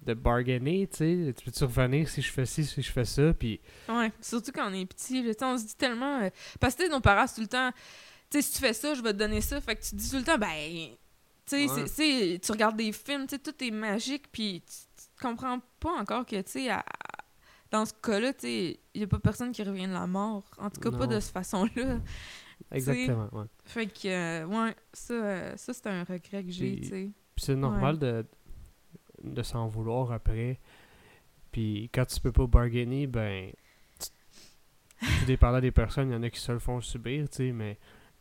de 0.05 0.13
bargainer, 0.13 0.87
tu 0.87 0.97
sais. 0.97 1.33
Tu 1.33 1.45
peux-tu 1.45 1.63
revenir 1.63 2.07
si 2.07 2.21
je 2.21 2.31
fais 2.31 2.45
ci, 2.45 2.63
si 2.65 2.81
je 2.81 2.91
fais 2.91 3.05
ça? 3.05 3.33
Puis 3.33 3.59
Ouais, 3.89 4.11
surtout 4.21 4.51
quand 4.53 4.69
on 4.69 4.73
est 4.73 4.85
petit, 4.85 5.25
on 5.41 5.57
se 5.57 5.65
dit 5.65 5.75
tellement. 5.75 6.21
euh, 6.21 6.29
Parce 6.59 6.75
que 6.75 6.89
nos 6.89 7.01
parents, 7.01 7.25
tout 7.27 7.41
le 7.41 7.47
temps. 7.47 7.71
Tu 8.29 8.37
sais, 8.37 8.41
si 8.43 8.53
tu 8.53 8.59
fais 8.59 8.73
ça, 8.73 8.93
je 8.93 9.01
vais 9.01 9.11
te 9.13 9.17
donner 9.17 9.41
ça. 9.41 9.59
Fait 9.59 9.75
que 9.75 9.81
tu 9.81 9.89
te 9.89 9.95
dis 9.95 10.09
tout 10.11 10.17
le 10.17 10.23
temps, 10.23 10.37
ben. 10.37 10.89
Tu 11.47 11.67
sais, 11.67 12.31
Ouais. 12.31 12.39
tu 12.39 12.51
regardes 12.51 12.77
des 12.77 12.91
films, 12.91 13.25
tu 13.25 13.35
sais, 13.35 13.39
tout 13.41 13.55
est 13.63 13.71
magique, 13.71 14.31
puis 14.31 14.61
tu, 14.67 14.75
tu 15.17 15.25
comprends 15.25 15.59
pas 15.79 15.93
encore 15.99 16.23
que, 16.23 16.39
tu 16.41 16.51
sais, 16.51 16.69
dans 17.71 17.85
ce 17.85 17.93
cas-là, 17.93 18.33
tu 18.33 18.39
sais, 18.41 18.79
il 18.93 19.01
y 19.01 19.03
a 19.03 19.07
pas 19.07 19.19
personne 19.19 19.51
qui 19.51 19.61
revient 19.63 19.87
de 19.87 19.93
la 19.93 20.07
mort. 20.07 20.43
En 20.57 20.69
tout 20.69 20.81
cas, 20.81 20.91
pas 20.91 21.07
de 21.07 21.19
cette 21.19 21.33
façon-là. 21.33 21.99
exactement, 22.71 23.29
ouais. 23.31 23.45
Fait 23.65 23.87
que, 23.87 24.07
euh, 24.07 24.45
ouais, 24.45 24.75
ça, 24.93 25.13
euh, 25.13 25.53
ça 25.57 25.73
c'est 25.73 25.87
un 25.87 26.03
regret 26.03 26.43
que 26.43 26.51
j'ai, 26.51 26.77
tu 26.81 26.87
sais. 26.89 27.09
Puis 27.35 27.45
c'est 27.45 27.55
normal 27.55 27.97
de, 27.99 28.25
de 29.23 29.43
s'en 29.43 29.67
vouloir 29.67 30.11
après. 30.11 30.59
Puis 31.51 31.89
quand 31.93 32.05
tu 32.05 32.19
peux 32.19 32.31
pas 32.31 32.47
bargainer, 32.47 33.07
ben. 33.07 33.51
tu- 33.99 34.09
Tout 35.19 35.25
dépendant 35.25 35.59
des 35.61 35.71
personnes, 35.71 36.09
il 36.09 36.13
y 36.13 36.15
en 36.15 36.23
a 36.23 36.29
qui 36.29 36.39
se 36.39 36.51
le 36.51 36.59
font 36.59 36.81
subir, 36.81 37.29
tu 37.29 37.37
sais, 37.37 37.51
mais 37.51 37.77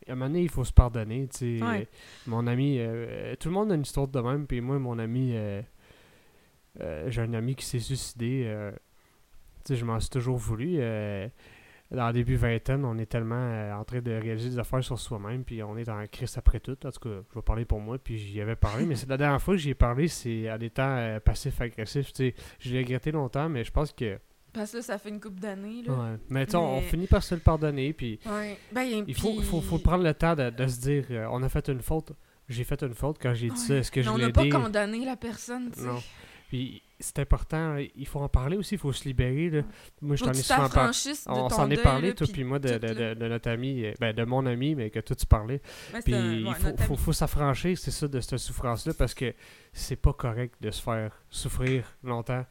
à 0.07 0.13
un 0.13 0.15
moment 0.15 0.27
donné, 0.27 0.43
il 0.43 0.49
faut 0.49 0.63
se 0.63 0.71
pardonner, 0.73 1.27
tu 1.27 1.59
sais. 1.59 1.63
Ouais. 1.65 1.81
Euh, 1.81 1.85
Mon 2.27 2.47
ami, 2.47 2.77
euh, 2.79 3.35
tout 3.35 3.49
le 3.49 3.53
monde 3.53 3.71
a 3.71 3.75
une 3.75 3.81
histoire 3.81 4.07
de 4.07 4.19
même, 4.21 4.47
puis 4.47 4.61
moi, 4.61 4.79
mon 4.79 4.97
ami, 4.97 5.31
euh, 5.33 5.61
euh, 6.79 7.09
j'ai 7.11 7.21
un 7.21 7.33
ami 7.33 7.55
qui 7.55 7.65
s'est 7.65 7.79
suicidé, 7.79 8.43
euh, 8.45 8.71
sais, 9.69 9.75
je 9.75 9.85
m'en 9.85 9.99
suis 9.99 10.09
toujours 10.09 10.37
voulu. 10.37 10.75
euh, 10.79 11.27
dans 11.91 12.05
le 12.05 12.13
début 12.13 12.35
vingtaine, 12.35 12.85
on 12.85 12.99
est 12.99 13.07
tellement 13.07 13.35
euh, 13.35 13.73
en 13.73 13.83
train 13.83 13.99
de 13.99 14.11
réaliser 14.11 14.51
des 14.51 14.59
affaires 14.59 14.83
sur 14.83 14.99
soi-même, 14.99 15.43
puis 15.43 15.63
on 15.63 15.75
est 15.75 15.89
en 15.89 16.05
crise 16.05 16.37
après 16.37 16.59
tout. 16.59 16.77
En 16.85 16.91
tout 16.91 16.99
cas, 16.99 17.15
je 17.31 17.35
vais 17.35 17.41
parler 17.41 17.65
pour 17.65 17.79
moi, 17.79 17.97
puis 17.97 18.17
j'y 18.19 18.39
avais 18.41 18.55
parlé, 18.55 18.85
mais 18.85 18.95
c'est 18.95 19.09
la 19.09 19.17
dernière 19.17 19.41
fois 19.41 19.55
que 19.55 19.59
j'y 19.59 19.71
ai 19.71 19.73
parlé, 19.73 20.07
c'est 20.07 20.51
en 20.51 20.59
étant 20.59 20.83
euh, 20.97 21.19
passif-agressif. 21.19 22.13
Tu 22.13 22.29
sais, 22.29 22.35
je 22.59 22.71
l'ai 22.71 22.79
regretté 22.83 23.11
longtemps, 23.11 23.49
mais 23.49 23.63
je 23.63 23.71
pense 23.71 23.91
que. 23.91 24.19
Parce 24.53 24.71
que 24.71 24.77
là, 24.77 24.83
ça 24.83 24.97
fait 24.99 25.09
une 25.09 25.19
couple 25.19 25.39
d'années, 25.39 25.81
là. 25.83 25.93
Ouais. 25.93 26.17
Mais 26.29 26.45
tu 26.45 26.51
sais, 26.51 26.57
on, 26.57 26.77
on 26.77 26.81
Mais- 26.81 26.87
finit 26.87 27.07
par 27.07 27.23
se 27.23 27.33
le 27.33 27.41
pardonner, 27.41 27.91
puis 27.93 28.19
Ouais. 28.25 28.57
Ben, 28.71 28.83
il 29.07 29.15
faut, 29.15 29.33
puis- 29.37 29.43
faut, 29.43 29.61
faut 29.61 29.79
prendre 29.79 30.03
le 30.03 30.13
temps 30.13 30.35
de, 30.35 30.51
de 30.51 30.67
se 30.67 30.79
dire 30.81 31.05
euh, 31.09 31.25
on 31.31 31.41
a 31.41 31.49
fait 31.49 31.69
une 31.69 31.81
faute. 31.81 32.11
J'ai 32.47 32.63
fait 32.65 32.81
une 32.83 32.93
faute 32.95 33.17
quand 33.21 33.33
j'ai 33.33 33.49
dit 33.49 33.57
ça. 33.57 33.73
Ouais. 33.73 33.79
Est-ce 33.79 33.91
que 33.91 34.01
je 34.03 34.09
Mais 34.09 34.13
on 34.13 34.17
l'ai 34.17 34.25
n'a 34.27 34.31
pas 34.31 34.47
condamné 34.49 35.05
la 35.05 35.15
personne, 35.15 35.71
tu 35.71 35.79
sais. 35.81 35.87
Non. 35.87 35.99
Puis 36.49 36.81
c'est 36.99 37.19
important, 37.19 37.77
il 37.95 38.07
faut 38.07 38.19
en 38.19 38.29
parler 38.29 38.57
aussi, 38.57 38.75
il 38.75 38.77
faut 38.77 38.91
se 38.91 39.05
libérer. 39.05 39.49
Là. 39.49 39.61
Moi, 40.01 40.15
je 40.15 40.23
t'en 40.25 40.31
ai 40.31 40.35
souvent 40.35 40.69
parlé. 40.69 40.91
On 41.27 41.49
s'en 41.49 41.69
est 41.69 41.81
parlé, 41.81 42.09
là, 42.09 42.13
toi 42.13 42.27
puis 42.31 42.43
moi, 42.43 42.59
de, 42.59 42.77
de, 42.77 42.87
là. 42.87 43.13
de- 43.15 43.19
de 43.19 43.27
notre 43.27 43.49
ami, 43.49 43.85
euh, 43.85 43.93
ben, 43.99 44.13
de 44.13 44.23
mon 44.25 44.45
ami, 44.45 44.75
mais 44.75 44.89
que 44.89 44.99
toi 44.99 45.15
tu 45.15 45.25
parlais. 45.25 45.61
Puis 46.03 46.13
un- 46.13 46.33
il 46.33 46.47
ouais, 46.47 46.55
faut, 46.55 46.77
faut, 46.77 46.95
faut 46.97 47.13
s'affranchir, 47.13 47.77
c'est 47.77 47.91
ça, 47.91 48.07
de 48.07 48.19
cette 48.19 48.37
souffrance-là, 48.37 48.93
parce 48.97 49.13
que 49.13 49.33
c'est 49.71 49.95
pas 49.95 50.13
correct 50.13 50.55
de 50.61 50.71
se 50.71 50.81
faire 50.81 51.11
souffrir 51.29 51.85
longtemps 52.03 52.45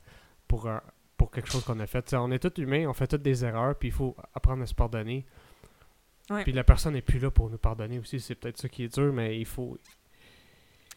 pour, 0.46 0.66
euh, 0.66 0.78
pour 1.16 1.30
quelque 1.30 1.50
chose 1.50 1.64
qu'on 1.64 1.78
a 1.80 1.86
fait. 1.86 2.02
T'sais, 2.02 2.16
on 2.16 2.30
est 2.30 2.38
tous 2.38 2.60
humains, 2.62 2.86
on 2.88 2.94
fait 2.94 3.06
toutes 3.06 3.22
des 3.22 3.44
erreurs, 3.44 3.74
puis 3.76 3.88
il 3.88 3.92
faut 3.94 4.16
apprendre 4.34 4.62
à 4.62 4.66
se 4.66 4.74
pardonner. 4.74 5.26
Ouais. 6.30 6.42
Puis 6.44 6.52
la 6.52 6.64
personne 6.64 6.94
n'est 6.94 7.02
plus 7.02 7.18
là 7.18 7.30
pour 7.30 7.50
nous 7.50 7.58
pardonner 7.58 7.98
aussi, 7.98 8.20
c'est 8.20 8.34
peut-être 8.34 8.58
ça 8.58 8.68
qui 8.68 8.84
est 8.84 8.94
dur, 8.94 9.12
mais 9.12 9.38
il 9.38 9.46
faut... 9.46 9.78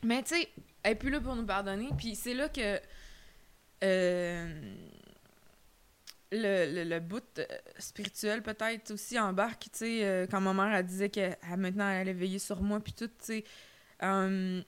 Mais 0.03 0.23
tu 0.23 0.36
sais, 0.36 0.49
elle 0.84 0.94
est 0.94 0.95
plus 0.95 1.10
là 1.11 1.22
pour 1.22 1.36
nous 1.36 1.45
pardonner. 1.45 1.90
Puis 1.98 2.15
c'est 2.15 2.34
là 2.34 2.49
que 2.49 2.80
le, 6.32 6.74
le, 6.74 6.84
le 6.84 6.99
bout 6.99 7.24
euh, 7.40 7.45
spirituel 7.78 8.41
peut-être 8.41 8.91
aussi 8.91 9.20
embarque. 9.20 9.64
Tu 9.64 9.70
sais, 9.80 10.06
euh, 10.06 10.28
quand 10.30 10.40
ma 10.41 10.53
mère 10.53 10.74
elle 10.74 10.86
disait 10.86 11.10
que 11.10 11.32
ah, 11.44 11.58
maintenant 11.58 11.90
elle 11.90 12.02
allait 12.02 12.14
veiller 12.14 12.40
sur 12.40 12.62
moi, 12.62 12.80
puis 12.80 12.94
tout, 12.94 13.08
tu 13.08 13.14
sais. 13.20 13.44
euh, 14.03 14.62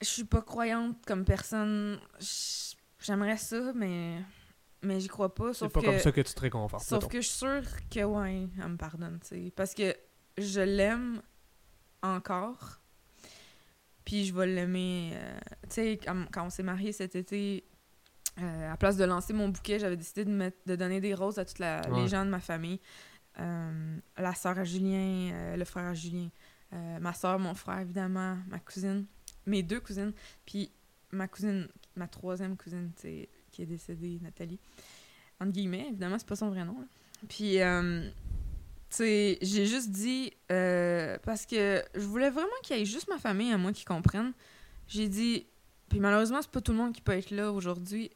je 0.00 0.06
suis 0.06 0.24
pas 0.24 0.40
croyante 0.42 0.96
comme 1.06 1.24
personne. 1.26 2.00
J'aimerais 3.00 3.36
ça, 3.36 3.72
mais 3.74 4.18
mais 4.82 4.98
j'y 4.98 5.08
crois 5.08 5.34
pas. 5.34 5.52
C'est 5.52 5.58
Sauf 5.58 5.72
pas 5.72 5.80
que, 5.80 5.86
comme 5.86 5.98
ça 5.98 6.10
que 6.12 6.20
tu 6.22 6.32
te 6.32 6.40
réconfortes. 6.40 6.84
Sauf 6.84 7.02
mettons. 7.04 7.08
que 7.08 7.20
je 7.20 7.26
suis 7.28 7.36
sûre 7.38 7.62
que, 7.90 8.02
ouais, 8.04 8.48
elle 8.62 8.68
me 8.68 8.76
pardonne, 8.78 9.18
tu 9.20 9.28
sais. 9.28 9.52
Parce 9.54 9.74
que 9.74 9.94
je 10.38 10.60
l'aime 10.60 11.20
encore. 12.02 12.80
Puis 14.06 14.24
je 14.24 14.34
vais 14.34 14.46
l'aimer. 14.46 15.10
euh, 15.14 15.38
tu 15.64 15.68
sais, 15.74 15.98
quand, 16.02 16.24
quand 16.32 16.46
on 16.46 16.50
s'est 16.50 16.62
mariés 16.62 16.92
cet 16.92 17.14
été, 17.14 17.64
euh, 18.42 18.72
à 18.72 18.76
place 18.76 18.96
de 18.96 19.04
lancer 19.04 19.32
mon 19.32 19.48
bouquet, 19.48 19.78
j'avais 19.78 19.96
décidé 19.96 20.24
de, 20.24 20.30
mettre, 20.30 20.58
de 20.66 20.76
donner 20.76 21.00
des 21.00 21.14
roses 21.14 21.38
à 21.38 21.44
tous 21.44 21.60
Ouais. 21.60 21.80
les 22.02 22.08
gens 22.08 22.24
de 22.24 22.30
ma 22.30 22.40
famille. 22.40 22.80
Euh, 23.38 23.98
la 24.18 24.34
sœur 24.34 24.58
à 24.58 24.64
Julien, 24.64 25.30
euh, 25.32 25.56
le 25.56 25.64
frère 25.64 25.84
à 25.86 25.94
Julien, 25.94 26.28
euh, 26.72 26.98
ma 26.98 27.12
sœur, 27.14 27.38
mon 27.38 27.54
frère, 27.54 27.78
évidemment, 27.80 28.36
ma 28.48 28.58
cousine, 28.58 29.06
mes 29.46 29.62
deux 29.62 29.80
cousines, 29.80 30.12
puis 30.44 30.70
ma 31.12 31.28
cousine, 31.28 31.68
ma 31.96 32.06
troisième 32.08 32.56
cousine, 32.56 32.90
qui 33.00 33.62
est 33.62 33.66
décédée, 33.66 34.18
Nathalie. 34.22 34.58
Entre 35.40 35.52
guillemets, 35.52 35.86
évidemment, 35.88 36.18
c'est 36.18 36.26
pas 36.28 36.36
son 36.36 36.50
vrai 36.50 36.64
nom. 36.64 36.78
là. 36.80 36.86
Puis, 37.28 37.58
tu 38.90 38.96
sais, 38.96 39.38
j'ai 39.40 39.66
juste 39.66 39.90
dit, 39.90 40.32
parce 40.48 41.46
que 41.46 41.82
je 41.94 42.00
voulais 42.00 42.30
vraiment 42.30 42.48
qu'il 42.62 42.76
y 42.76 42.82
ait 42.82 42.84
juste 42.84 43.08
ma 43.08 43.18
famille 43.18 43.52
à 43.52 43.58
moi 43.58 43.72
qui 43.72 43.84
comprenne. 43.84 44.32
J'ai 44.88 45.08
dit, 45.08 45.46
puis 45.88 46.00
malheureusement, 46.00 46.42
c'est 46.42 46.50
pas 46.50 46.60
tout 46.60 46.72
le 46.72 46.78
monde 46.78 46.92
qui 46.92 47.00
peut 47.00 47.12
être 47.12 47.30
là 47.30 47.52
aujourd'hui. 47.52 48.10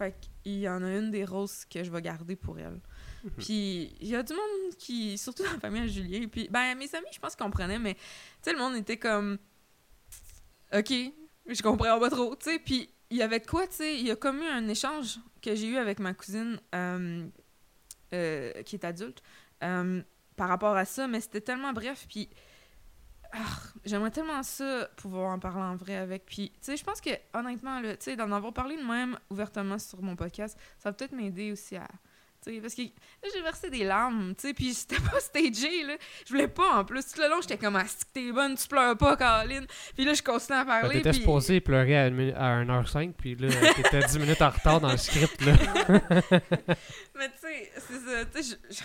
Fait 0.00 0.14
qu'il 0.42 0.60
y 0.60 0.66
en 0.66 0.82
a 0.82 0.96
une 0.96 1.10
des 1.10 1.26
roses 1.26 1.66
que 1.66 1.84
je 1.84 1.90
vais 1.90 2.00
garder 2.00 2.34
pour 2.34 2.58
elle. 2.58 2.80
Mhm. 3.22 3.30
Puis 3.36 3.94
il 4.00 4.08
y 4.08 4.16
a 4.16 4.22
du 4.22 4.32
monde 4.32 4.74
qui, 4.78 5.18
surtout 5.18 5.42
dans 5.42 5.52
la 5.52 5.58
famille 5.58 5.82
à 5.82 5.86
Julien, 5.86 6.26
puis 6.26 6.48
ben 6.50 6.74
mes 6.74 6.94
amis, 6.94 7.08
je 7.12 7.18
pense 7.18 7.36
qu'ils 7.36 7.44
comprenaient, 7.44 7.78
mais 7.78 7.92
tu 7.92 8.00
sais, 8.40 8.52
le 8.54 8.58
monde 8.58 8.76
était 8.76 8.96
comme, 8.96 9.36
ok, 10.72 10.90
je 11.46 11.62
comprends 11.62 12.00
pas 12.00 12.08
trop, 12.08 12.34
tu 12.34 12.50
sais. 12.50 12.58
Puis 12.58 12.88
il 13.10 13.18
y 13.18 13.22
avait 13.22 13.40
de 13.40 13.46
quoi, 13.46 13.66
tu 13.66 13.74
sais, 13.74 13.94
il 13.94 14.06
y 14.06 14.10
a 14.10 14.16
comme 14.16 14.40
eu 14.40 14.46
un 14.46 14.66
échange 14.68 15.18
que 15.42 15.54
j'ai 15.54 15.66
eu 15.66 15.76
avec 15.76 15.98
ma 15.98 16.14
cousine 16.14 16.58
euh, 16.74 17.26
euh, 18.14 18.62
qui 18.62 18.76
est 18.76 18.84
adulte 18.86 19.22
euh, 19.62 20.00
par 20.34 20.48
rapport 20.48 20.76
à 20.76 20.86
ça, 20.86 21.08
mais 21.08 21.20
c'était 21.20 21.42
tellement 21.42 21.74
bref, 21.74 22.06
puis 22.08 22.30
j'aimerais 23.84 24.10
tellement 24.10 24.42
ça 24.42 24.88
pouvoir 24.96 25.30
en 25.32 25.38
parler 25.38 25.62
en 25.62 25.76
vrai 25.76 25.96
avec. 25.96 26.26
Puis, 26.26 26.50
tu 26.50 26.56
sais, 26.60 26.76
je 26.76 26.84
pense 26.84 27.00
que 27.00 27.10
honnêtement, 27.34 27.80
là, 27.80 27.96
tu 27.96 28.04
sais, 28.04 28.16
d'en 28.16 28.30
avoir 28.32 28.52
parlé 28.52 28.76
de 28.76 28.82
même 28.82 29.16
ouvertement 29.30 29.78
sur 29.78 30.02
mon 30.02 30.16
podcast, 30.16 30.58
ça 30.78 30.90
va 30.90 30.92
peut-être 30.92 31.12
m'aider 31.12 31.52
aussi 31.52 31.76
à. 31.76 31.86
Tu 32.42 32.54
sais, 32.54 32.60
parce 32.62 32.74
que 32.74 32.80
là, 32.82 33.28
j'ai 33.34 33.42
versé 33.42 33.68
des 33.68 33.84
larmes, 33.84 34.34
tu 34.34 34.48
sais, 34.48 34.54
puis 34.54 34.72
c'était 34.74 34.96
pas 34.96 35.20
stagé, 35.20 35.84
là. 35.84 35.96
Je 36.26 36.32
voulais 36.32 36.48
pas, 36.48 36.78
en 36.78 36.84
plus. 36.86 37.06
Tout 37.12 37.20
le 37.20 37.28
long, 37.28 37.40
j'étais 37.42 37.58
comme, 37.58 37.76
ah, 37.76 37.84
t'es 38.14 38.32
bonne, 38.32 38.56
tu 38.56 38.66
pleures 38.66 38.96
pas, 38.96 39.14
Caroline. 39.16 39.66
Puis 39.94 40.04
là, 40.06 40.14
je 40.14 40.22
continue 40.22 40.58
à 40.58 40.64
parler. 40.64 40.96
T'étais 40.96 41.10
puis... 41.10 41.18
supposé 41.18 41.60
pleurer 41.60 41.98
à, 41.98 42.06
une 42.08 42.16
minu- 42.16 42.34
à 42.34 42.64
1h05, 42.64 43.12
puis 43.12 43.34
là, 43.34 43.48
t'étais 43.74 44.00
10 44.00 44.18
minutes 44.18 44.40
en 44.40 44.50
retard 44.50 44.80
dans 44.80 44.90
le 44.90 44.96
script, 44.96 45.40
là. 45.44 45.52
Mais 47.14 47.28
tu 47.28 47.40
sais, 47.42 47.70
c'est 47.76 48.00
ça, 48.00 48.24
tu 48.24 48.42
sais, 48.42 48.56
je- 48.70 48.82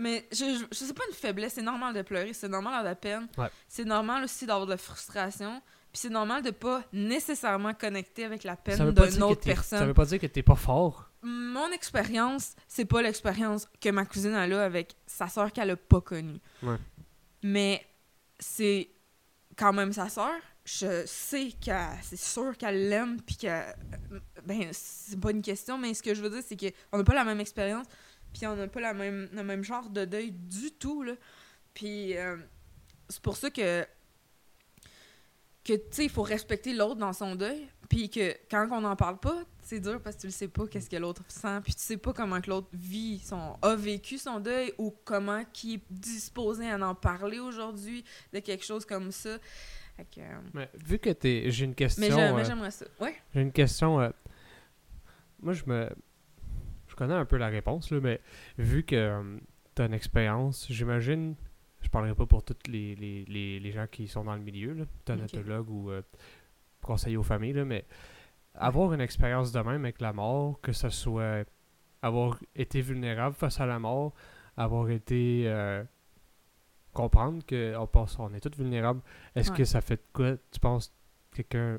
Mais 0.00 0.26
je, 0.32 0.38
je, 0.58 0.64
je 0.70 0.76
sais 0.84 0.94
pas 0.94 1.02
une 1.08 1.14
faiblesse, 1.14 1.52
c'est 1.54 1.62
normal 1.62 1.94
de 1.94 2.02
pleurer, 2.02 2.32
c'est 2.32 2.48
normal 2.48 2.72
d'avoir 2.72 2.84
de 2.84 2.88
la 2.88 2.94
peine. 2.94 3.28
Ouais. 3.36 3.48
C'est 3.68 3.84
normal 3.84 4.24
aussi 4.24 4.46
d'avoir 4.46 4.66
de 4.66 4.70
la 4.72 4.76
frustration. 4.78 5.60
Puis 5.92 6.02
c'est 6.02 6.08
normal 6.10 6.42
de 6.42 6.50
pas 6.50 6.82
nécessairement 6.92 7.74
connecter 7.74 8.24
avec 8.24 8.44
la 8.44 8.56
peine 8.56 8.76
d'une 8.78 9.22
autre 9.22 9.40
t'es- 9.40 9.50
Ça 9.50 9.54
personne. 9.56 9.86
veut 9.88 9.94
pas 9.94 10.04
dire 10.06 10.20
que 10.20 10.26
t'es 10.26 10.42
pas 10.42 10.54
fort. 10.54 11.10
mon 11.22 11.70
expérience, 11.72 12.54
c'est 12.68 12.84
pas 12.84 13.02
l'expérience 13.02 13.68
que 13.80 13.88
ma 13.90 14.04
cousine 14.06 14.34
a 14.34 14.46
là 14.46 14.64
avec 14.64 14.94
sa 15.06 15.28
soeur 15.28 15.52
qu'elle 15.52 15.70
a 15.70 15.76
pas 15.76 16.00
connue. 16.00 16.38
Ouais. 16.62 16.76
Mais 17.42 17.84
c'est 18.38 18.88
quand 19.56 19.72
même 19.72 19.92
sa 19.92 20.08
soeur. 20.08 20.32
Je 20.64 21.02
sais 21.06 21.50
que 21.64 21.72
c'est 22.02 22.18
sûr 22.20 22.56
qu'elle 22.56 22.88
l'aime, 22.88 23.20
puis 23.22 23.36
que. 23.36 23.48
Ben, 24.44 24.68
c'est 24.72 25.18
pas 25.18 25.30
une 25.32 25.42
question, 25.42 25.76
mais 25.78 25.92
ce 25.94 26.02
que 26.02 26.14
je 26.14 26.22
veux 26.22 26.30
dire, 26.30 26.42
c'est 26.46 26.56
qu'on 26.56 26.98
n'a 26.98 27.04
pas 27.04 27.14
la 27.14 27.24
même 27.24 27.40
expérience, 27.40 27.86
puis 28.32 28.46
on 28.46 28.56
n'a 28.56 28.68
pas 28.68 28.80
la 28.80 28.94
même, 28.94 29.28
le 29.32 29.42
même 29.42 29.64
genre 29.64 29.88
de 29.90 30.04
deuil 30.04 30.30
du 30.32 30.70
tout, 30.72 31.02
là. 31.02 31.12
Puis 31.74 32.16
euh, 32.16 32.36
c'est 33.08 33.22
pour 33.22 33.36
ça 33.36 33.50
que. 33.50 33.84
Que, 35.62 35.74
tu 35.74 35.82
sais, 35.90 36.04
il 36.04 36.10
faut 36.10 36.22
respecter 36.22 36.72
l'autre 36.72 36.96
dans 36.96 37.12
son 37.12 37.34
deuil, 37.34 37.68
puis 37.90 38.08
que 38.08 38.34
quand 38.50 38.66
on 38.72 38.80
n'en 38.80 38.96
parle 38.96 39.18
pas, 39.18 39.44
c'est 39.62 39.78
dur 39.78 40.00
parce 40.00 40.16
que 40.16 40.22
tu 40.22 40.26
le 40.28 40.32
sais 40.32 40.48
pas 40.48 40.66
qu'est-ce 40.66 40.88
que 40.88 40.96
l'autre 40.96 41.22
sent, 41.28 41.60
puis 41.62 41.74
tu 41.74 41.82
sais 41.82 41.98
pas 41.98 42.14
comment 42.14 42.40
que 42.40 42.48
l'autre 42.48 42.68
vit, 42.72 43.18
son, 43.18 43.58
a 43.60 43.76
vécu 43.76 44.16
son 44.16 44.40
deuil 44.40 44.72
ou 44.78 44.90
comment 45.04 45.44
qui 45.52 45.74
est 45.74 45.82
disposé 45.90 46.70
à 46.70 46.78
en 46.78 46.94
parler 46.94 47.40
aujourd'hui 47.40 48.04
de 48.32 48.38
quelque 48.38 48.64
chose 48.64 48.86
comme 48.86 49.12
ça. 49.12 49.36
Que, 49.98 50.20
euh, 50.22 50.40
Mais 50.54 50.70
vu 50.86 50.98
que 50.98 51.10
t'es. 51.10 51.50
J'ai 51.50 51.66
une 51.66 51.74
question. 51.74 52.00
mais 52.00 52.10
euh, 52.10 52.42
j'aimerais 52.42 52.70
ça. 52.70 52.86
Ouais. 52.98 53.14
J'ai 53.34 53.42
une 53.42 53.52
question. 53.52 54.00
euh, 54.00 54.08
Moi, 55.42 55.52
je 55.52 55.62
me. 55.66 55.90
Je 57.00 57.04
connais 57.06 57.18
un 57.18 57.24
peu 57.24 57.38
la 57.38 57.48
réponse, 57.48 57.90
là, 57.90 57.98
mais 58.02 58.20
vu 58.58 58.82
que 58.84 59.38
tu 59.74 59.80
as 59.82 59.86
une 59.86 59.94
expérience, 59.94 60.66
j'imagine. 60.70 61.34
Je 61.80 61.88
parlerai 61.88 62.14
pas 62.14 62.26
pour 62.26 62.42
tous 62.44 62.56
les, 62.68 62.94
les, 62.94 63.24
les, 63.24 63.58
les 63.58 63.72
gens 63.72 63.86
qui 63.90 64.06
sont 64.06 64.22
dans 64.24 64.34
le 64.34 64.42
milieu, 64.42 64.74
là, 64.74 64.84
thanatologue 65.06 65.70
ou 65.70 65.90
euh, 65.90 66.02
conseiller 66.82 67.16
aux 67.16 67.22
familles, 67.22 67.54
là, 67.54 67.64
mais 67.64 67.86
avoir 68.54 68.92
une 68.92 69.00
expérience 69.00 69.50
de 69.50 69.60
même 69.60 69.82
avec 69.86 70.02
la 70.02 70.12
mort, 70.12 70.60
que 70.60 70.72
ce 70.72 70.90
soit 70.90 71.44
avoir 72.02 72.38
été 72.54 72.82
vulnérable 72.82 73.34
face 73.34 73.58
à 73.60 73.66
la 73.66 73.78
mort, 73.78 74.12
avoir 74.58 74.90
été. 74.90 75.44
euh, 75.46 75.82
comprendre 76.92 77.42
qu'on 77.48 77.86
pense 77.86 78.18
on 78.18 78.34
est 78.34 78.40
tous 78.40 78.58
vulnérables. 78.60 79.00
Est-ce 79.36 79.52
Ouais. 79.52 79.58
que 79.58 79.64
ça 79.64 79.80
fait 79.80 79.96
de 79.96 80.02
quoi, 80.12 80.32
tu 80.50 80.60
penses, 80.60 80.92
quelqu'un 81.32 81.78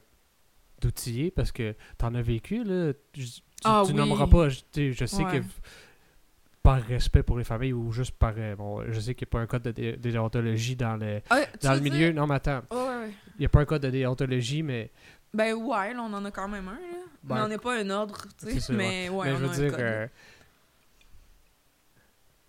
d'outillé 0.82 1.32
parce 1.32 1.52
que 1.52 1.76
t'en 1.98 2.14
as 2.16 2.22
vécu 2.22 2.64
là 2.64 2.92
tu, 3.14 3.24
Ah 3.64 3.84
tu 3.86 3.92
oui. 3.92 3.98
nommeras 3.98 4.28
pas 4.28 4.50
je, 4.50 4.60
je 4.92 5.06
sais 5.06 5.24
Ouais. 5.24 5.40
que 5.40 5.46
par 6.64 6.82
respect 6.82 7.24
pour 7.24 7.38
les 7.38 7.44
familles 7.44 7.74
ou 7.74 7.92
juste 7.92 8.12
par 8.18 8.34
euh, 8.38 8.56
bon 8.56 8.84
je 8.92 9.00
sais 9.00 9.16
qu'il 9.16 9.26
n'y 9.26 9.30
a 9.30 9.32
pas 9.32 9.40
un 9.40 9.48
code 9.48 9.64
de 9.64 9.72
dé- 9.72 9.98
déontologie 9.98 10.76
dans 10.76 10.96
le 10.98 11.22
Ah, 11.30 11.40
dans 11.62 11.74
le 11.74 11.80
dire- 11.80 11.92
milieu 11.94 12.12
non 12.12 12.28
mais 12.28 12.36
attends 12.36 12.62
Ouais, 12.72 12.78
ouais, 12.78 12.84
ouais. 13.06 13.12
il 13.36 13.40
n'y 13.40 13.46
a 13.46 13.50
pas 13.50 13.62
un 13.62 13.66
code 13.66 13.82
de 13.82 13.90
déontologie 13.90 14.62
mais 14.64 14.92
Ben 15.34 15.54
ouais, 15.54 15.94
là, 15.94 16.02
on 16.04 16.14
en 16.14 16.26
a 16.26 16.32
quand 16.32 16.48
même 16.50 16.68
un, 16.68 16.74
là. 16.74 16.98
Ben, 17.24 17.36
mais 17.36 17.42
on 17.42 17.48
n'est 17.48 17.58
pas 17.58 17.80
un 17.80 17.90
ordre, 17.90 18.26
tu 18.38 18.60
sais. 18.60 18.74
Mais 18.74 19.08
ouais, 19.10 19.28
mais 19.28 19.34
on 19.34 19.38
je 19.38 19.44
a 19.44 19.48
veux 19.48 19.54
un 19.54 19.58
dire 19.60 19.72
code. 19.72 19.80
euh, 19.80 20.08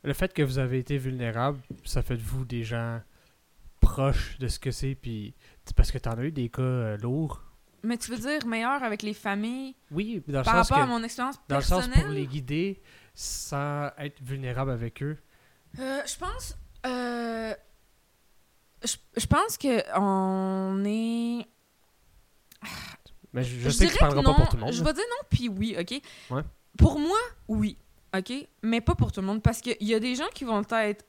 le 0.04 0.12
fait 0.14 0.32
que 0.32 0.42
vous 0.42 0.58
avez 0.58 0.78
été 0.78 0.98
vulnérable 0.98 1.60
ça 1.84 2.02
fait 2.02 2.16
de 2.16 2.22
vous 2.22 2.44
des 2.44 2.64
gens 2.64 3.00
proches 3.80 4.38
de 4.38 4.48
ce 4.48 4.58
que 4.58 4.70
c'est 4.70 4.94
puis 4.94 5.34
parce 5.76 5.90
que 5.92 5.98
t'en 5.98 6.12
as 6.18 6.24
eu 6.24 6.32
des 6.32 6.48
cas 6.48 6.62
euh, 6.62 6.96
lourds 6.98 7.40
Mais 7.84 7.96
tu 7.98 8.10
veux 8.10 8.18
dire 8.18 8.46
meilleur 8.46 8.82
avec 8.82 9.02
les 9.02 9.14
familles 9.14 9.74
oui 9.90 10.22
dans 10.28 10.38
le 10.38 10.44
par 10.44 10.54
sens 10.56 10.68
rapport 10.70 10.86
que 10.86 10.90
à 10.90 10.94
mon 10.98 11.02
expérience 11.02 11.36
dans 11.48 11.56
le 11.56 11.60
personnelle? 11.62 11.92
sens 11.94 12.02
pour 12.04 12.10
les 12.12 12.26
guider 12.26 12.80
sans 13.14 13.90
être 13.98 14.22
vulnérable 14.22 14.70
avec 14.70 15.02
eux 15.02 15.18
Euh, 15.78 16.00
je 16.06 16.16
pense. 16.18 16.56
euh, 16.86 17.54
je, 18.84 18.96
je 19.16 19.26
pense 19.26 19.56
que 19.58 19.82
on 19.98 20.82
est. 20.84 21.46
Mais 23.32 23.42
je, 23.44 23.58
je 23.60 23.70
sais 23.70 23.86
que 23.86 23.90
tu 23.92 23.96
dirais 23.98 24.10
parleras 24.10 24.22
pas 24.22 24.34
pour 24.40 24.48
tout 24.50 24.56
le 24.56 24.62
monde. 24.62 24.72
Je 24.72 24.82
vais 24.84 24.92
dire 24.92 25.04
non, 25.08 25.26
puis 25.30 25.48
oui, 25.48 25.76
ok? 25.78 26.00
Ouais. 26.30 26.42
Pour 26.76 26.98
moi, 26.98 27.16
oui, 27.48 27.78
ok? 28.16 28.32
Mais 28.62 28.80
pas 28.80 28.94
pour 28.94 29.10
tout 29.12 29.20
le 29.20 29.26
monde, 29.26 29.42
parce 29.42 29.60
qu'il 29.60 29.76
y 29.80 29.94
a 29.94 30.00
des 30.00 30.14
gens 30.14 30.28
qui 30.34 30.44
vont 30.44 30.62
être 30.70 31.04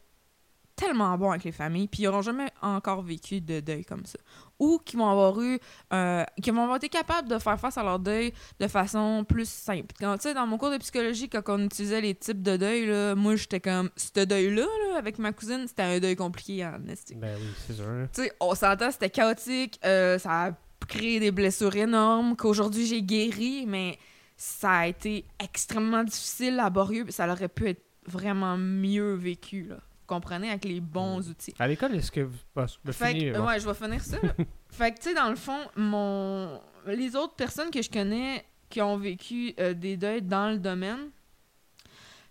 tellement 0.75 1.17
bons 1.17 1.31
avec 1.31 1.43
les 1.43 1.51
familles, 1.51 1.87
puis 1.87 2.03
ils 2.03 2.05
n'auront 2.05 2.21
jamais 2.21 2.49
encore 2.61 3.01
vécu 3.01 3.41
de 3.41 3.59
deuil 3.59 3.85
comme 3.85 4.05
ça. 4.05 4.17
Ou 4.59 4.79
qui 4.83 4.95
vont 4.95 5.09
avoir 5.09 5.39
eu. 5.41 5.59
euh, 5.93 6.23
qui 6.41 6.51
vont 6.51 6.61
avoir 6.63 6.77
été 6.77 6.89
capables 6.89 7.27
de 7.27 7.37
faire 7.37 7.59
face 7.59 7.77
à 7.77 7.83
leur 7.83 7.99
deuil 7.99 8.33
de 8.59 8.67
façon 8.67 9.25
plus 9.27 9.47
simple. 9.47 9.93
Quand, 9.99 10.15
tu 10.17 10.23
sais, 10.23 10.33
dans 10.33 10.47
mon 10.47 10.57
cours 10.57 10.71
de 10.71 10.77
psychologie, 10.77 11.29
quand 11.29 11.41
on 11.47 11.65
utilisait 11.65 12.01
les 12.01 12.15
types 12.15 12.41
de 12.41 12.57
deuil, 12.57 12.85
là, 12.85 13.15
moi, 13.15 13.35
j'étais 13.35 13.59
comme. 13.59 13.89
Ce 13.95 14.23
deuil-là, 14.23 14.63
là, 14.63 14.97
avec 14.97 15.19
ma 15.19 15.31
cousine, 15.31 15.65
c'était 15.67 15.83
un 15.83 15.99
deuil 15.99 16.15
compliqué 16.15 16.65
en 16.65 16.85
esti. 16.87 17.15
Ben 17.15 17.37
oui, 17.39 17.47
c'est 17.67 17.73
sûr. 17.73 18.07
Tu 18.13 18.23
sais, 18.23 18.33
on 18.39 18.55
s'entend, 18.55 18.91
c'était 18.91 19.09
chaotique, 19.09 19.79
euh, 19.85 20.17
ça 20.17 20.45
a 20.45 20.51
créé 20.87 21.19
des 21.19 21.31
blessures 21.31 21.75
énormes 21.75 22.35
qu'aujourd'hui 22.35 22.85
j'ai 22.85 23.01
guéri, 23.01 23.65
mais 23.67 23.97
ça 24.35 24.71
a 24.71 24.87
été 24.87 25.25
extrêmement 25.39 26.03
difficile, 26.03 26.55
laborieux, 26.55 27.03
puis 27.03 27.13
ça 27.13 27.31
aurait 27.31 27.47
pu 27.47 27.69
être 27.69 27.83
vraiment 28.05 28.57
mieux 28.57 29.13
vécu, 29.13 29.63
là. 29.69 29.77
Comprenez, 30.07 30.49
avec 30.49 30.65
les 30.65 30.79
bons 30.81 31.19
Mm. 31.25 31.29
outils. 31.31 31.53
À 31.59 31.67
l'école, 31.67 31.95
est-ce 31.95 32.11
que. 32.11 32.21
vous- 32.21 32.37
bah, 32.55 32.65
je 32.85 32.91
Fait 32.91 33.07
finis, 33.13 33.31
que, 33.31 33.37
ouais, 33.39 33.59
je 33.59 33.67
vais 33.67 33.73
finir 33.73 34.01
ça. 34.01 34.17
fait 34.69 34.91
que, 34.91 34.97
tu 34.97 35.09
sais, 35.09 35.13
dans 35.15 35.29
le 35.29 35.35
fond, 35.35 35.59
mon... 35.75 36.59
les 36.87 37.15
autres 37.15 37.35
personnes 37.35 37.71
que 37.71 37.81
je 37.81 37.89
connais 37.89 38.43
qui 38.69 38.81
ont 38.81 38.97
vécu 38.97 39.53
euh, 39.59 39.73
des 39.73 39.97
deuils 39.97 40.21
dans 40.21 40.49
le 40.49 40.57
domaine, 40.57 41.09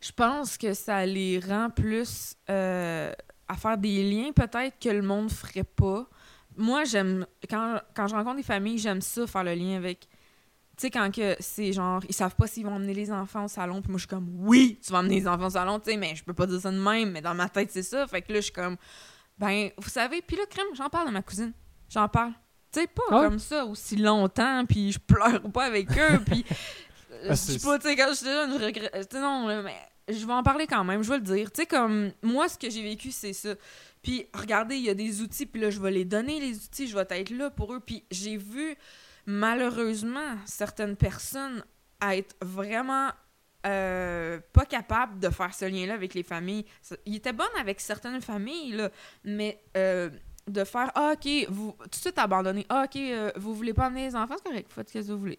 je 0.00 0.10
pense 0.12 0.58
que 0.58 0.74
ça 0.74 1.06
les 1.06 1.38
rend 1.38 1.70
plus 1.70 2.34
euh, 2.50 3.12
à 3.48 3.54
faire 3.56 3.78
des 3.78 4.02
liens 4.10 4.32
peut-être 4.32 4.78
que 4.80 4.88
le 4.88 5.02
monde 5.02 5.30
ferait 5.30 5.62
pas. 5.64 6.06
Moi, 6.56 6.84
j'aime, 6.84 7.26
quand, 7.48 7.80
quand 7.94 8.08
je 8.08 8.14
rencontre 8.14 8.36
des 8.36 8.42
familles, 8.42 8.78
j'aime 8.78 9.00
ça, 9.00 9.26
faire 9.26 9.44
le 9.44 9.54
lien 9.54 9.76
avec. 9.76 10.08
Tu 10.76 10.86
sais, 10.86 10.90
quand 10.90 11.14
que 11.14 11.36
c'est 11.38 11.72
genre, 11.72 12.02
ils 12.08 12.14
savent 12.14 12.34
pas 12.34 12.46
s'ils 12.46 12.64
vont 12.64 12.74
emmener 12.74 12.94
les 12.94 13.12
enfants 13.12 13.44
au 13.44 13.48
salon, 13.48 13.82
puis 13.82 13.90
moi, 13.90 13.98
je 13.98 14.02
suis 14.02 14.08
comme, 14.08 14.28
oui, 14.38 14.78
tu 14.84 14.90
vas 14.90 14.98
emmener 15.00 15.20
les 15.20 15.28
enfants 15.28 15.46
au 15.46 15.50
salon, 15.50 15.78
tu 15.78 15.90
sais, 15.90 15.96
mais 15.96 16.14
je 16.16 16.24
peux 16.24 16.32
pas 16.32 16.46
dire 16.46 16.60
ça 16.60 16.70
de 16.70 16.78
même, 16.78 17.10
mais 17.10 17.20
dans 17.20 17.34
ma 17.34 17.48
tête, 17.48 17.70
c'est 17.70 17.82
ça. 17.82 18.06
Fait 18.06 18.22
que 18.22 18.32
là, 18.32 18.40
je 18.40 18.44
suis 18.44 18.52
comme, 18.52 18.76
ben, 19.38 19.70
vous 19.76 19.90
savez, 19.90 20.22
puis 20.22 20.36
là, 20.36 20.44
crème, 20.48 20.66
j'en 20.74 20.88
parle 20.88 21.08
à 21.08 21.10
ma 21.10 21.22
cousine. 21.22 21.52
J'en 21.90 22.08
parle. 22.08 22.32
Tu 22.72 22.80
sais, 22.80 22.86
pas 22.86 23.02
Ah 23.10 23.20
comme 23.24 23.38
ça 23.38 23.66
aussi 23.66 23.96
longtemps, 23.96 24.64
puis 24.66 24.92
je 24.92 24.98
pleure 24.98 25.42
pas 25.52 25.64
avec 25.64 25.90
eux, 25.90 26.20
puis. 26.26 26.44
Ah, 27.28 27.34
je 27.34 27.52
dis 27.52 27.58
pas, 27.64 27.78
tu 27.78 27.86
sais, 27.86 27.94
quand 27.94 28.08
je 28.08 28.14
suis 28.14 28.26
jeune, 28.26 28.58
je 28.58 28.64
regrette. 28.64 29.12
Sais, 29.12 29.20
non, 29.20 29.46
là, 29.46 29.62
mais 29.62 29.76
je 30.08 30.26
vais 30.26 30.32
en 30.32 30.42
parler 30.42 30.66
quand 30.66 30.82
même, 30.82 31.02
je 31.02 31.08
vais 31.08 31.18
le 31.18 31.22
dire. 31.22 31.52
Tu 31.52 31.60
sais, 31.60 31.66
comme, 31.66 32.10
moi, 32.22 32.48
ce 32.48 32.58
que 32.58 32.68
j'ai 32.68 32.82
vécu, 32.82 33.12
c'est 33.12 33.32
ça. 33.32 33.54
Puis, 34.02 34.26
regardez, 34.34 34.76
il 34.76 34.82
y 34.82 34.90
a 34.90 34.94
des 34.94 35.20
outils, 35.20 35.46
puis 35.46 35.60
là, 35.60 35.70
je 35.70 35.80
vais 35.80 35.92
les 35.92 36.04
donner, 36.04 36.40
les 36.40 36.56
outils, 36.56 36.88
je 36.88 36.96
vais 36.96 37.06
être 37.08 37.30
là 37.30 37.50
pour 37.50 37.72
eux. 37.74 37.80
Puis, 37.80 38.04
j'ai 38.10 38.36
vu, 38.36 38.74
malheureusement, 39.26 40.36
certaines 40.46 40.96
personnes 40.96 41.64
être 42.02 42.34
vraiment 42.40 43.10
euh, 43.64 44.40
pas 44.52 44.64
capables 44.64 45.20
de 45.20 45.28
faire 45.30 45.54
ce 45.54 45.64
lien-là 45.66 45.94
avec 45.94 46.14
les 46.14 46.24
familles. 46.24 46.64
Il 47.06 47.14
était 47.16 47.32
bon 47.32 47.44
avec 47.60 47.80
certaines 47.80 48.20
familles, 48.20 48.72
là, 48.72 48.90
mais 49.24 49.62
euh, 49.76 50.10
de 50.48 50.64
faire 50.64 50.90
Ah, 50.96 51.14
ok, 51.14 51.46
vous, 51.48 51.76
tout 51.80 51.88
de 51.90 51.94
suite 51.94 52.18
abandonner. 52.18 52.66
Ah, 52.68 52.84
ok, 52.86 52.96
euh, 52.96 53.30
vous 53.36 53.54
voulez 53.54 53.72
pas 53.72 53.86
amener 53.86 54.06
les 54.08 54.16
enfants, 54.16 54.34
c'est 54.38 54.48
correct, 54.50 54.72
faites 54.72 54.88
ce 54.88 54.98
que 54.98 55.12
vous 55.12 55.18
voulez. 55.18 55.38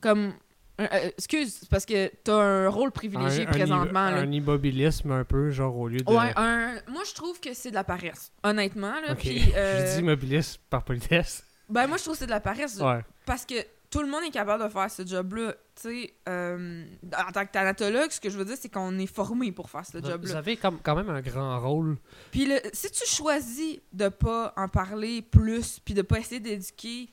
Comme. 0.00 0.32
euh, 0.80 0.86
euh, 0.90 1.10
excuse, 1.18 1.60
parce 1.70 1.84
que 1.84 2.08
t'as 2.24 2.40
un 2.40 2.68
rôle 2.70 2.90
privilégié 2.90 3.44
un, 3.44 3.48
un 3.48 3.52
présentement. 3.52 4.10
là. 4.10 4.16
un 4.16 4.32
immobilisme 4.32 5.12
un 5.12 5.24
peu, 5.24 5.50
genre 5.50 5.76
au 5.76 5.88
lieu 5.88 6.00
de. 6.00 6.10
Ouais, 6.10 6.32
un... 6.36 6.76
moi 6.88 7.02
je 7.06 7.12
trouve 7.12 7.38
que 7.38 7.52
c'est 7.52 7.68
de 7.68 7.74
la 7.74 7.84
paresse, 7.84 8.32
honnêtement. 8.42 8.94
Là, 9.06 9.14
Je 9.22 9.92
dis 9.94 10.00
immobilisme 10.00 10.62
par 10.70 10.84
politesse. 10.84 11.44
Ben 11.70 11.86
moi 11.86 11.96
je 11.96 12.02
trouve 12.02 12.14
que 12.14 12.20
c'est 12.20 12.26
de 12.26 12.30
la 12.30 12.40
paresse 12.40 12.78
Ouais. 12.80 13.00
parce 13.26 13.44
que 13.46 13.54
tout 13.90 14.02
le 14.02 14.08
monde 14.08 14.22
est 14.24 14.30
capable 14.30 14.62
de 14.62 14.68
faire 14.68 14.88
ce 14.90 15.04
job-là. 15.04 15.52
Tu 15.74 15.82
sais, 15.82 16.14
euh, 16.28 16.84
en 17.26 17.32
tant 17.32 17.44
que 17.44 17.50
thanatologue, 17.50 18.10
ce 18.12 18.20
que 18.20 18.30
je 18.30 18.38
veux 18.38 18.44
dire, 18.44 18.56
c'est 18.60 18.68
qu'on 18.68 18.96
est 19.00 19.06
formé 19.12 19.50
pour 19.50 19.68
faire 19.68 19.84
ce 19.84 19.98
Vous 19.98 20.06
job-là. 20.08 20.36
avez 20.36 20.56
comme, 20.56 20.78
quand 20.80 20.94
même 20.94 21.10
un 21.10 21.20
grand 21.20 21.58
rôle. 21.58 21.96
Puis 22.30 22.46
le- 22.46 22.60
si 22.72 22.88
tu 22.92 23.04
choisis 23.04 23.78
de 23.92 24.08
pas 24.08 24.52
en 24.56 24.68
parler 24.68 25.22
plus, 25.22 25.80
puis 25.84 25.94
de 25.94 26.02
pas 26.02 26.20
essayer 26.20 26.38
d'éduquer, 26.40 27.08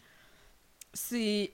c'est 0.93 1.51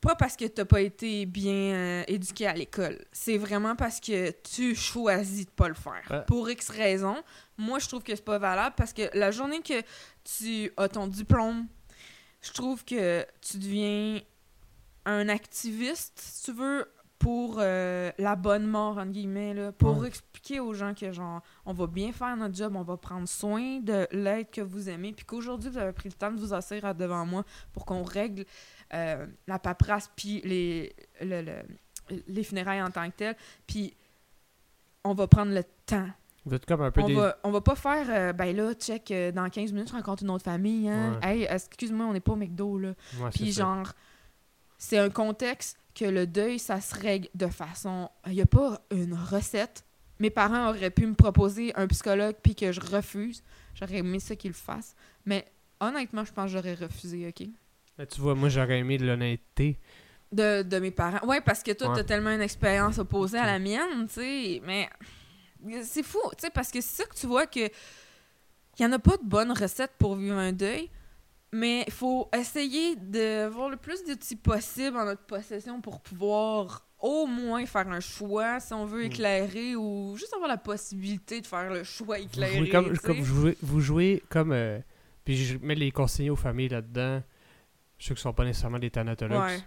pas 0.00 0.14
parce 0.14 0.36
que 0.36 0.44
t'as 0.44 0.64
pas 0.66 0.80
été 0.82 1.24
bien 1.26 1.52
euh, 1.74 2.04
éduqué 2.06 2.46
à 2.46 2.52
l'école. 2.52 2.98
C'est 3.12 3.38
vraiment 3.38 3.74
parce 3.76 3.98
que 3.98 4.30
tu 4.42 4.74
choisis 4.74 5.46
de 5.46 5.50
pas 5.50 5.68
le 5.68 5.74
faire. 5.74 6.02
Ouais. 6.10 6.22
Pour 6.26 6.48
X 6.50 6.68
raisons. 6.68 7.22
Moi, 7.58 7.78
je 7.78 7.88
trouve 7.88 8.02
que 8.02 8.14
c'est 8.14 8.24
pas 8.24 8.38
valable 8.38 8.74
parce 8.76 8.92
que 8.92 9.02
la 9.14 9.30
journée 9.30 9.62
que 9.62 9.80
tu 10.24 10.70
as 10.76 10.88
ton 10.88 11.06
diplôme, 11.06 11.66
je 12.46 12.52
trouve 12.52 12.84
que 12.84 13.26
tu 13.40 13.58
deviens 13.58 14.20
un 15.04 15.28
activiste, 15.28 16.18
si 16.18 16.44
tu 16.44 16.52
veux, 16.52 16.86
pour 17.18 17.56
euh, 17.58 18.10
la 18.18 18.36
bonne 18.36 18.66
mort, 18.66 18.98
entre 18.98 19.12
guillemets, 19.12 19.54
là, 19.54 19.72
pour 19.72 19.98
Ouais. 19.98 20.08
expliquer 20.08 20.60
aux 20.60 20.74
gens 20.74 20.92
que, 20.94 21.12
genre, 21.12 21.40
on 21.64 21.72
va 21.72 21.86
bien 21.86 22.12
faire 22.12 22.36
notre 22.36 22.54
job, 22.54 22.76
on 22.76 22.82
va 22.82 22.96
prendre 22.98 23.26
soin 23.26 23.80
de 23.80 24.06
l'être 24.12 24.50
que 24.50 24.60
vous 24.60 24.90
aimez, 24.90 25.12
puis 25.12 25.24
qu'aujourd'hui, 25.24 25.70
vous 25.70 25.78
avez 25.78 25.92
pris 25.92 26.08
le 26.10 26.14
temps 26.14 26.30
de 26.30 26.38
vous 26.38 26.52
asseoir 26.52 26.94
devant 26.94 27.24
moi 27.24 27.44
pour 27.72 27.86
qu'on 27.86 28.02
règle 28.02 28.44
euh, 28.94 29.26
la 29.46 29.58
paperasse, 29.58 30.10
puis 30.14 30.40
les, 30.44 30.94
le- 31.22 31.40
le- 31.42 32.22
les 32.28 32.44
funérailles 32.44 32.82
en 32.82 32.90
tant 32.90 33.10
que 33.10 33.16
telles, 33.16 33.36
puis 33.66 33.94
on 35.02 35.14
va 35.14 35.26
prendre 35.26 35.52
le 35.52 35.64
temps. 35.86 36.08
Vous 36.46 36.54
êtes 36.54 36.64
comme 36.64 36.80
un 36.80 36.90
peu 36.92 37.02
On 37.02 37.06
des. 37.08 37.14
va, 37.14 37.36
on 37.42 37.50
va 37.50 37.60
pas 37.60 37.74
faire, 37.74 38.06
euh, 38.08 38.32
ben 38.32 38.54
là, 38.56 38.72
check, 38.74 39.10
euh, 39.10 39.32
dans 39.32 39.48
15 39.50 39.72
minutes, 39.72 39.88
je 39.88 39.94
rencontre 39.94 40.22
une 40.22 40.30
autre 40.30 40.44
famille, 40.44 40.88
hein. 40.88 41.18
Ouais. 41.22 41.38
Hey, 41.40 41.46
excuse-moi, 41.50 42.06
on 42.06 42.12
n'est 42.12 42.20
pas 42.20 42.32
au 42.32 42.36
McDo, 42.36 42.78
là. 42.78 42.94
Ouais, 43.20 43.30
Puis 43.30 43.50
genre, 43.52 43.92
c'est 44.78 44.98
un 44.98 45.10
contexte 45.10 45.76
que 45.94 46.04
le 46.04 46.26
deuil, 46.26 46.58
ça 46.58 46.80
se 46.80 46.94
règle 46.94 47.28
de 47.34 47.48
façon... 47.48 48.08
Il 48.26 48.34
n'y 48.34 48.42
a 48.42 48.46
pas 48.46 48.80
une 48.92 49.14
recette. 49.14 49.84
Mes 50.20 50.30
parents 50.30 50.68
auraient 50.70 50.90
pu 50.90 51.06
me 51.06 51.14
proposer 51.14 51.74
un 51.74 51.86
psychologue 51.88 52.36
puis 52.42 52.54
que 52.54 52.70
je 52.72 52.80
refuse. 52.80 53.42
J'aurais 53.74 53.96
aimé 53.98 54.20
ça 54.20 54.36
qu'ils 54.36 54.50
le 54.52 54.54
fassent. 54.56 54.94
Mais 55.24 55.44
honnêtement, 55.80 56.24
je 56.24 56.32
pense 56.32 56.44
que 56.46 56.52
j'aurais 56.52 56.74
refusé, 56.74 57.26
OK? 57.28 57.46
Là, 57.98 58.06
tu 58.06 58.20
vois, 58.20 58.34
moi, 58.34 58.48
j'aurais 58.50 58.78
aimé 58.78 58.98
de 58.98 59.06
l'honnêteté. 59.06 59.78
De, 60.32 60.62
de 60.62 60.78
mes 60.78 60.90
parents. 60.90 61.26
Ouais, 61.26 61.40
parce 61.40 61.62
que 61.62 61.72
toi, 61.72 61.88
Ouais. 61.88 61.96
t'as 61.96 62.04
tellement 62.04 62.30
une 62.30 62.40
expérience 62.42 62.98
opposée 62.98 63.38
à 63.38 63.46
la 63.46 63.58
mienne, 63.58 64.06
tu 64.08 64.14
sais. 64.14 64.62
Mais 64.64 64.88
c'est 65.82 66.02
fou, 66.02 66.18
tu 66.36 66.42
sais, 66.42 66.50
parce 66.50 66.70
que 66.70 66.80
c'est 66.80 67.02
ça 67.02 67.08
que 67.08 67.14
tu 67.14 67.26
vois 67.26 67.46
que 67.46 67.60
il 68.78 68.82
y 68.82 68.86
en 68.86 68.92
a 68.92 68.98
pas 68.98 69.16
de 69.16 69.24
bonne 69.24 69.52
recette 69.52 69.92
pour 69.98 70.16
vivre 70.16 70.36
un 70.36 70.52
deuil, 70.52 70.90
mais 71.52 71.84
il 71.86 71.92
faut 71.92 72.28
essayer 72.36 72.94
d'avoir 72.96 73.68
le 73.70 73.76
plus 73.76 74.04
d'outils 74.04 74.36
possible 74.36 74.96
en 74.98 75.04
notre 75.06 75.24
possession 75.24 75.80
pour 75.80 76.00
pouvoir 76.00 76.86
au 76.98 77.26
moins 77.26 77.64
faire 77.66 77.88
un 77.88 78.00
choix 78.00 78.58
si 78.60 78.72
on 78.74 78.84
veut 78.84 79.02
Mm. 79.02 79.06
éclairer 79.06 79.76
ou 79.76 80.16
juste 80.18 80.32
avoir 80.34 80.48
la 80.48 80.56
possibilité 80.58 81.40
de 81.40 81.46
faire 81.46 81.70
le 81.70 81.84
choix 81.84 82.18
Vous 82.18 82.24
éclairé. 82.24 82.58
jouez 82.58 82.68
comme, 82.70 82.88
tu 82.90 82.96
sais. 82.96 83.02
comme 83.06 83.20
vous 83.20 83.24
jouez, 83.40 83.56
vous 83.62 83.80
jouez 83.80 84.22
comme. 84.28 84.52
euh, 84.52 84.78
puis 85.24 85.36
je 85.36 85.58
mets 85.58 85.74
les 85.74 85.90
conseillers 85.90 86.30
aux 86.30 86.36
familles 86.36 86.68
là-dedans. 86.68 87.22
Ceux 87.98 88.14
qui 88.14 88.20
sont 88.20 88.32
pas 88.34 88.44
nécessairement 88.44 88.78
des 88.78 88.90
thanatologues. 88.90 89.40
Ouais. 89.40 89.58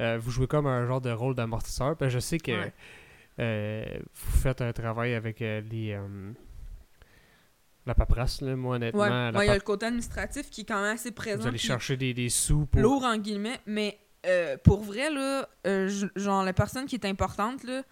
Euh, 0.00 0.18
vous 0.20 0.30
jouez 0.32 0.46
comme 0.48 0.66
un 0.66 0.86
genre 0.86 1.00
de 1.00 1.10
rôle 1.10 1.34
d'amortisseur. 1.34 1.96
Je 2.00 2.18
sais 2.18 2.38
que 2.38 2.50
Ouais. 2.52 2.72
Euh, 3.38 3.84
vous 4.14 4.38
faites 4.38 4.60
un 4.60 4.72
travail 4.72 5.14
avec 5.14 5.42
euh, 5.42 5.60
les. 5.60 5.92
euh, 5.92 6.32
la 7.86 7.94
paperasse, 7.94 8.42
là, 8.42 8.54
moi, 8.54 8.76
honnêtement. 8.76 9.00
Ouais, 9.00 9.08
la 9.08 9.38
ouais, 9.38 9.46
il 9.46 9.48
y 9.48 9.52
a 9.52 9.54
le 9.54 9.60
côté 9.60 9.86
administratif 9.86 10.50
qui 10.50 10.60
est 10.60 10.64
quand 10.64 10.80
même 10.82 10.94
assez 10.94 11.10
présent. 11.10 11.40
vous 11.40 11.46
allez 11.48 11.58
chercher 11.58 11.96
des, 11.96 12.12
des 12.12 12.28
sous 12.28 12.66
pour. 12.66 12.80
lourd 12.80 13.04
en 13.04 13.16
guillemets, 13.16 13.60
mais 13.66 13.98
euh, 14.26 14.56
pour 14.62 14.82
vrai, 14.82 15.10
là, 15.10 15.48
euh, 15.66 15.88
genre 16.16 16.44
la 16.44 16.52
personne 16.52 16.86
qui 16.86 16.96
est 16.96 17.06
importante, 17.06 17.64
là, 17.64 17.82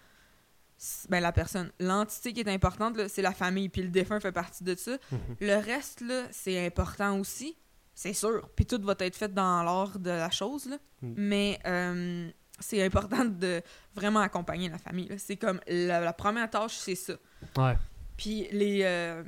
ben 1.09 1.19
la 1.19 1.31
personne, 1.31 1.71
l'entité 1.79 2.33
qui 2.33 2.41
est 2.41 2.49
importante, 2.49 2.95
là, 2.97 3.09
c'est 3.09 3.23
la 3.23 3.31
famille, 3.31 3.69
puis 3.69 3.81
le 3.81 3.89
défunt 3.89 4.19
fait 4.19 4.31
partie 4.31 4.63
de 4.63 4.75
ça. 4.75 4.97
Mhm. 5.11 5.19
Le 5.41 5.55
reste, 5.55 6.01
là, 6.01 6.25
c'est 6.31 6.63
important 6.63 7.19
aussi, 7.19 7.57
c'est 7.95 8.13
sûr. 8.13 8.47
Puis 8.55 8.67
tout 8.67 8.79
va 8.83 8.93
être 8.99 9.15
fait 9.15 9.33
dans 9.33 9.63
l'ordre 9.63 9.97
de 9.97 10.11
la 10.11 10.29
chose, 10.29 10.67
là. 10.69 10.77
Mm. 11.01 11.13
Mais 11.17 11.59
euh, 11.65 12.29
c'est 12.59 12.83
important 12.83 13.25
de 13.25 13.61
vraiment 13.93 14.19
accompagner 14.19 14.69
la 14.69 14.77
famille. 14.77 15.09
C'est 15.17 15.37
comme 15.37 15.59
la, 15.67 15.99
la 15.99 16.13
première 16.13 16.49
tâche, 16.49 16.77
c'est 16.77 16.95
ça. 16.95 17.13
Ouais. 17.57 17.77
Puis 18.17 18.47
les 18.51 18.81
euh, 18.83 19.23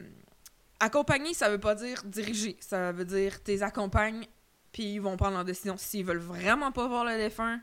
accompagner, 0.80 1.34
ça 1.34 1.50
veut 1.50 1.60
pas 1.60 1.76
dire 1.76 2.04
diriger. 2.04 2.58
Ça 2.60 2.92
veut 2.92 3.06
dire 3.06 3.42
tes 3.44 3.62
accompagnes, 3.62 4.26
puis 4.72 4.94
ils 4.94 5.00
vont 5.00 5.18
prendre 5.18 5.36
leur 5.36 5.46
décision. 5.46 5.78
S'ils 5.78 6.06
veulent 6.06 6.18
vraiment 6.18 6.72
pas 6.72 6.88
voir 6.88 7.06
le 7.06 7.16
défunt, 7.18 7.62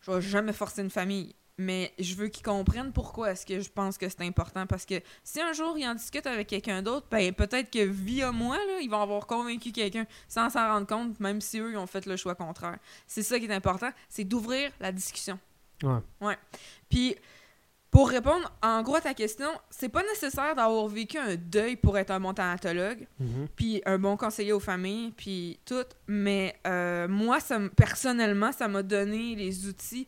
je 0.00 0.10
vais 0.10 0.20
jamais 0.20 0.52
forcer 0.52 0.82
une 0.82 0.90
famille. 0.90 1.34
Mais 1.58 1.92
je 1.98 2.14
veux 2.14 2.28
qu'ils 2.28 2.44
comprennent 2.44 2.92
pourquoi 2.92 3.30
est-ce 3.32 3.46
que 3.46 3.60
je 3.60 3.70
pense 3.70 3.96
que 3.96 4.08
c'est 4.10 4.20
important. 4.22 4.66
Parce 4.66 4.84
que 4.84 5.00
si 5.24 5.40
un 5.40 5.54
jour 5.54 5.78
ils 5.78 5.86
en 5.86 5.94
discutent 5.94 6.26
avec 6.26 6.48
quelqu'un 6.48 6.82
d'autre, 6.82 7.06
ben 7.10 7.32
peut-être 7.32 7.70
que 7.70 7.82
via 7.82 8.30
moi, 8.30 8.56
là, 8.56 8.80
ils 8.82 8.90
vont 8.90 9.00
avoir 9.00 9.26
convaincu 9.26 9.72
quelqu'un 9.72 10.06
sans 10.28 10.50
s'en 10.50 10.68
rendre 10.68 10.86
compte, 10.86 11.18
même 11.18 11.40
si 11.40 11.58
eux, 11.58 11.70
ils 11.72 11.76
ont 11.78 11.86
fait 11.86 12.04
le 12.04 12.16
choix 12.16 12.34
contraire. 12.34 12.76
C'est 13.06 13.22
ça 13.22 13.38
qui 13.38 13.46
est 13.46 13.54
important, 13.54 13.90
c'est 14.10 14.24
d'ouvrir 14.24 14.70
la 14.80 14.92
discussion. 14.92 15.38
Ouais. 15.82 16.36
Puis, 16.90 17.16
pour 17.90 18.10
répondre 18.10 18.52
en 18.62 18.82
gros 18.82 18.96
à 18.96 19.00
ta 19.00 19.14
question, 19.14 19.48
c'est 19.70 19.88
pas 19.88 20.02
nécessaire 20.02 20.54
d'avoir 20.54 20.86
vécu 20.88 21.16
un 21.16 21.36
deuil 21.36 21.76
pour 21.76 21.96
être 21.96 22.10
un 22.10 22.20
bon 22.20 22.34
thanatologue, 22.34 23.06
Mhm. 23.18 23.48
puis 23.56 23.80
un 23.86 23.98
bon 23.98 24.18
conseiller 24.18 24.52
aux 24.52 24.60
familles, 24.60 25.12
puis 25.16 25.58
tout. 25.64 25.84
Mais 26.06 26.54
euh, 26.66 27.08
moi, 27.08 27.40
ça, 27.40 27.58
personnellement, 27.74 28.52
ça 28.52 28.68
m'a 28.68 28.82
donné 28.82 29.34
les 29.34 29.66
outils 29.66 30.06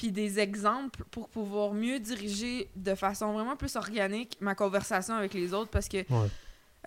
puis 0.00 0.12
des 0.12 0.38
exemples 0.38 1.04
pour 1.10 1.28
pouvoir 1.28 1.74
mieux 1.74 2.00
diriger 2.00 2.70
de 2.74 2.94
façon 2.94 3.34
vraiment 3.34 3.54
plus 3.54 3.76
organique 3.76 4.38
ma 4.40 4.54
conversation 4.54 5.12
avec 5.14 5.34
les 5.34 5.52
autres 5.52 5.68
parce 5.70 5.88
que 5.90 5.98
Ouais. 5.98 6.28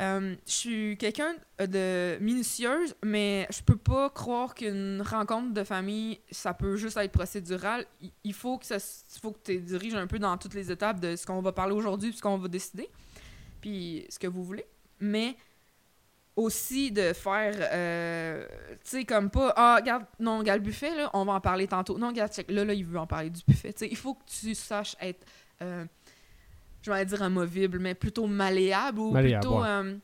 euh, 0.01 0.35
je 0.47 0.51
suis 0.51 0.97
quelqu'un 0.97 1.35
de 1.59 2.17
minutieuse, 2.19 2.95
mais 3.05 3.45
je 3.51 3.61
peux 3.61 3.75
pas 3.75 4.09
croire 4.09 4.55
qu'une 4.55 5.03
rencontre 5.03 5.53
de 5.53 5.63
famille, 5.63 6.21
ça 6.31 6.55
peut 6.55 6.75
juste 6.75 6.97
être 6.97 7.11
procédural. 7.11 7.85
Il- 8.23 8.33
faut 8.33 8.57
que 8.57 8.65
ça, 8.65 8.77
faut 9.21 9.31
que 9.31 9.43
tu 9.43 9.59
diriges 9.59 9.93
un 9.93 10.07
peu 10.07 10.17
dans 10.17 10.35
toutes 10.39 10.55
les 10.55 10.71
étapes 10.71 10.99
de 10.99 11.15
ce 11.15 11.27
qu'on 11.27 11.39
va 11.41 11.51
parler 11.51 11.75
aujourd'hui, 11.75 12.09
puis 12.09 12.17
ce 12.17 12.23
qu'on 12.23 12.39
va 12.39 12.47
décider, 12.47 12.89
puis 13.61 14.07
ce 14.09 14.17
que 14.17 14.25
vous 14.25 14.43
voulez. 14.43 14.65
Mais 14.99 15.35
aussi 16.35 16.91
de 16.91 17.13
faire, 17.13 17.53
euh, 17.71 18.45
tu 18.83 18.89
sais, 18.89 19.05
comme 19.05 19.29
pas, 19.29 19.53
ah, 19.55 19.77
regarde, 19.79 20.05
non, 20.19 20.39
regarde 20.39 20.59
le 20.59 20.65
buffet, 20.65 20.95
là, 20.95 21.09
on 21.13 21.25
va 21.25 21.33
en 21.33 21.41
parler 21.41 21.67
tantôt. 21.67 21.97
Non, 21.97 22.07
regarde, 22.07 22.31
check, 22.33 22.49
là, 22.49 22.65
là, 22.65 22.73
il 22.73 22.85
veut 22.85 22.97
en 22.99 23.07
parler 23.07 23.29
du 23.29 23.41
buffet. 23.47 23.71
Tu 23.73 23.79
sais, 23.79 23.87
il 23.89 23.97
faut 23.97 24.15
que 24.15 24.23
tu 24.25 24.55
saches 24.55 24.95
être, 24.99 25.25
euh, 25.61 25.85
je 26.81 26.91
vais 26.91 27.05
dire 27.05 27.21
amovible, 27.21 27.79
mais 27.79 27.93
plutôt 27.93 28.25
malléable 28.25 28.99
ou 28.99 29.11
Malléable, 29.11 29.41
plutôt, 29.45 29.61
ouais. 29.61 29.67
euh, 29.67 29.95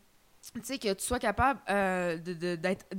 tu 0.54 0.62
sais, 0.64 0.78
que 0.80 0.92
tu 0.94 1.04
sois 1.06 1.20
capable 1.20 1.60
euh, 1.70 2.18
de, 2.18 2.34
de, 2.34 2.56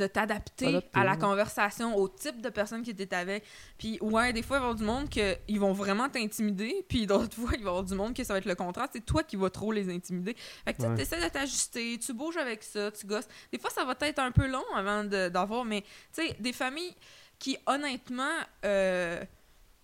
t'adapter 0.07 0.67
Adapter, 0.69 0.89
à 0.99 1.05
la 1.05 1.17
conversation, 1.17 1.97
au 1.97 2.09
type 2.09 2.41
de 2.41 2.49
personne 2.49 2.83
qui 2.83 2.91
était 2.91 3.15
avec. 3.15 3.45
Puis, 3.79 3.99
ouais, 4.01 4.33
des 4.33 4.43
fois, 4.43 4.59
il 4.59 4.61
va 4.61 4.67
y 4.67 4.69
avoir 4.69 4.75
du 4.77 4.85
monde 4.85 5.11
que 5.11 5.37
ils 5.49 5.59
vont 5.59 5.73
vraiment 5.73 6.09
t'intimider, 6.09 6.85
puis 6.89 7.07
d'autres 7.07 7.35
fois, 7.37 7.51
il 7.55 7.61
va 7.61 7.67
y 7.67 7.69
avoir 7.69 7.83
du 7.85 7.95
monde 7.95 8.15
que 8.15 8.23
ça 8.25 8.35
va 8.35 8.39
être 8.39 8.45
le 8.47 8.55
contraire. 8.55 8.89
C'est 8.93 9.05
toi 9.05 9.23
qui 9.23 9.37
vas 9.37 9.51
trop 9.51 9.73
les 9.73 9.89
intimider. 9.93 10.35
Fait 10.65 10.75
que 10.75 10.83
tu 10.83 10.87
Ouais. 10.89 11.01
essaies 11.03 11.23
de 11.23 11.29
t'ajuster, 11.29 11.99
tu 11.99 12.13
bouges 12.13 12.37
avec 12.37 12.63
ça, 12.63 12.91
tu 12.93 13.07
gosses. 13.07 13.29
Des 13.53 13.59
fois, 13.59 13.71
ça 13.71 13.85
va 13.85 13.95
être 14.01 14.19
un 14.21 14.31
peu 14.31 14.47
long 14.47 14.65
avant 14.77 15.05
de- 15.05 15.29
d'avoir, 15.29 15.65
mais 15.65 15.83
tu 16.15 16.27
sais, 16.27 16.37
des 16.39 16.53
familles 16.53 16.95
qui, 17.39 17.57
honnêtement, 17.67 18.37
euh, 18.65 19.23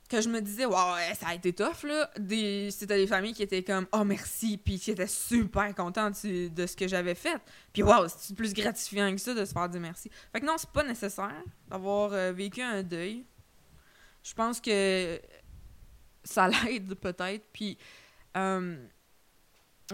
que 0.08 0.20
je 0.20 0.28
me 0.28 0.40
disais, 0.40 0.64
wow, 0.64 0.94
ouais, 0.94 1.14
ça 1.14 1.28
a 1.28 1.34
été 1.34 1.52
tough, 1.52 1.84
là. 1.84 2.10
Des, 2.18 2.70
c'était 2.70 2.96
des 2.96 3.06
familles 3.06 3.34
qui 3.34 3.42
étaient 3.42 3.62
comme, 3.62 3.86
oh 3.92 4.04
merci, 4.04 4.58
puis 4.58 4.78
qui 4.78 4.90
étaient 4.90 5.06
super 5.06 5.74
contentes 5.74 6.24
de 6.24 6.66
ce 6.66 6.76
que 6.76 6.86
j'avais 6.88 7.14
fait. 7.14 7.40
Puis, 7.72 7.82
wow, 7.82 8.06
c'est 8.08 8.34
plus 8.34 8.52
gratifiant 8.52 9.10
que 9.12 9.20
ça 9.20 9.34
de 9.34 9.44
se 9.44 9.52
faire 9.52 9.68
dire 9.68 9.80
merci. 9.80 10.10
Fait 10.32 10.40
que 10.40 10.46
non, 10.46 10.54
c'est 10.56 10.70
pas 10.70 10.84
nécessaire 10.84 11.42
d'avoir 11.68 12.12
euh, 12.12 12.32
vécu 12.32 12.62
un 12.62 12.82
deuil. 12.82 13.24
Je 14.22 14.34
pense 14.34 14.60
que 14.60 15.20
ça 16.24 16.48
l'aide 16.64 16.94
peut-être. 16.94 17.44
Puis, 17.52 17.78
euh, 18.36 18.76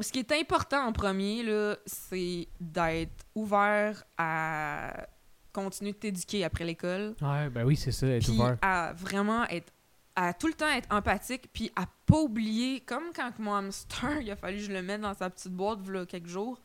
ce 0.01 0.11
qui 0.11 0.21
est 0.21 0.33
important 0.33 0.87
en 0.87 0.93
premier, 0.93 1.43
là, 1.43 1.77
c'est 1.87 2.49
d'être 2.59 3.27
ouvert 3.35 4.05
à 4.17 5.07
continuer 5.53 5.93
de 5.93 5.99
t'éduquer 5.99 6.45
après 6.45 6.65
l'école. 6.65 7.15
Ouais, 7.21 7.51
ben 7.51 7.65
oui, 7.65 7.77
c'est 7.77 7.93
ça, 7.93 8.07
être 8.07 8.29
ouvert. 8.31 8.57
à 8.63 8.95
vraiment 8.95 9.45
être 9.49 9.73
à 10.17 10.33
tout 10.35 10.47
le 10.47 10.55
temps 10.55 10.69
être 10.69 10.89
empathique 10.91 11.49
puis 11.53 11.71
à 11.77 11.87
pas 12.07 12.19
oublier 12.19 12.81
comme 12.81 13.13
quand 13.15 13.39
mon 13.39 13.55
hamster 13.55 14.21
il 14.21 14.31
a 14.31 14.37
fallu 14.37 14.59
que 14.59 14.65
je 14.65 14.73
le 14.73 14.83
mette 14.83 15.01
dans 15.01 15.15
sa 15.15 15.31
petite 15.31 15.53
boîte 15.53 15.79
voilà 15.83 16.07
quelques 16.07 16.29
jours 16.29 16.61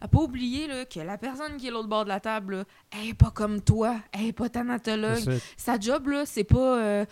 à 0.00 0.08
pas 0.08 0.18
oublier 0.18 0.66
là, 0.66 0.84
que 0.84 1.00
la 1.00 1.16
personne 1.16 1.56
qui 1.56 1.68
est 1.68 1.70
l'autre 1.70 1.88
bord 1.88 2.04
de 2.04 2.10
la 2.10 2.20
table 2.20 2.56
là, 2.56 2.64
elle 2.92 3.08
est 3.08 3.14
pas 3.14 3.30
comme 3.30 3.60
toi 3.60 3.96
elle 4.12 4.26
est 4.26 4.32
pas 4.32 4.48
thanatologue. 4.48 5.38
sa 5.56 5.78
job 5.78 6.08
là 6.08 6.26
c'est 6.26 6.44
pas 6.44 6.78
euh, 6.78 7.06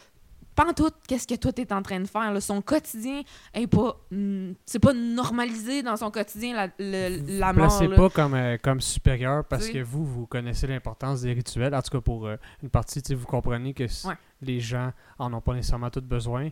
pas 0.64 0.70
en 0.70 0.74
tout 0.74 0.90
qu'est-ce 1.06 1.26
que 1.26 1.34
toi 1.34 1.52
t'es 1.52 1.72
en 1.72 1.82
train 1.82 2.00
de 2.00 2.06
faire 2.06 2.32
là. 2.32 2.40
son 2.40 2.62
quotidien 2.62 3.22
est 3.54 3.66
pas 3.66 3.96
hmm, 4.10 4.52
c'est 4.66 4.78
pas 4.78 4.92
normalisé 4.92 5.82
dans 5.82 5.96
son 5.96 6.10
quotidien 6.10 6.54
la, 6.54 6.68
le- 6.78 7.38
la 7.38 7.52
mort 7.52 7.82
là. 7.82 7.96
pas 7.96 8.10
comme, 8.10 8.34
euh, 8.34 8.56
comme 8.62 8.80
supérieur 8.80 9.44
parce 9.44 9.68
que 9.68 9.82
vous, 9.82 10.04
vous 10.04 10.26
connaissez 10.26 10.66
l'importance 10.66 11.22
des 11.22 11.32
rituels. 11.32 11.74
En 11.74 11.82
tout 11.82 11.90
cas, 11.90 12.00
pour 12.00 12.26
euh, 12.26 12.36
une 12.62 12.70
partie, 12.70 13.02
vous 13.14 13.26
comprenez 13.26 13.74
que 13.74 13.84
Ouais. 14.06 14.14
les 14.40 14.60
gens 14.60 14.92
en 15.18 15.32
ont 15.32 15.40
pas 15.40 15.54
nécessairement 15.54 15.90
tout 15.90 16.00
besoin. 16.02 16.50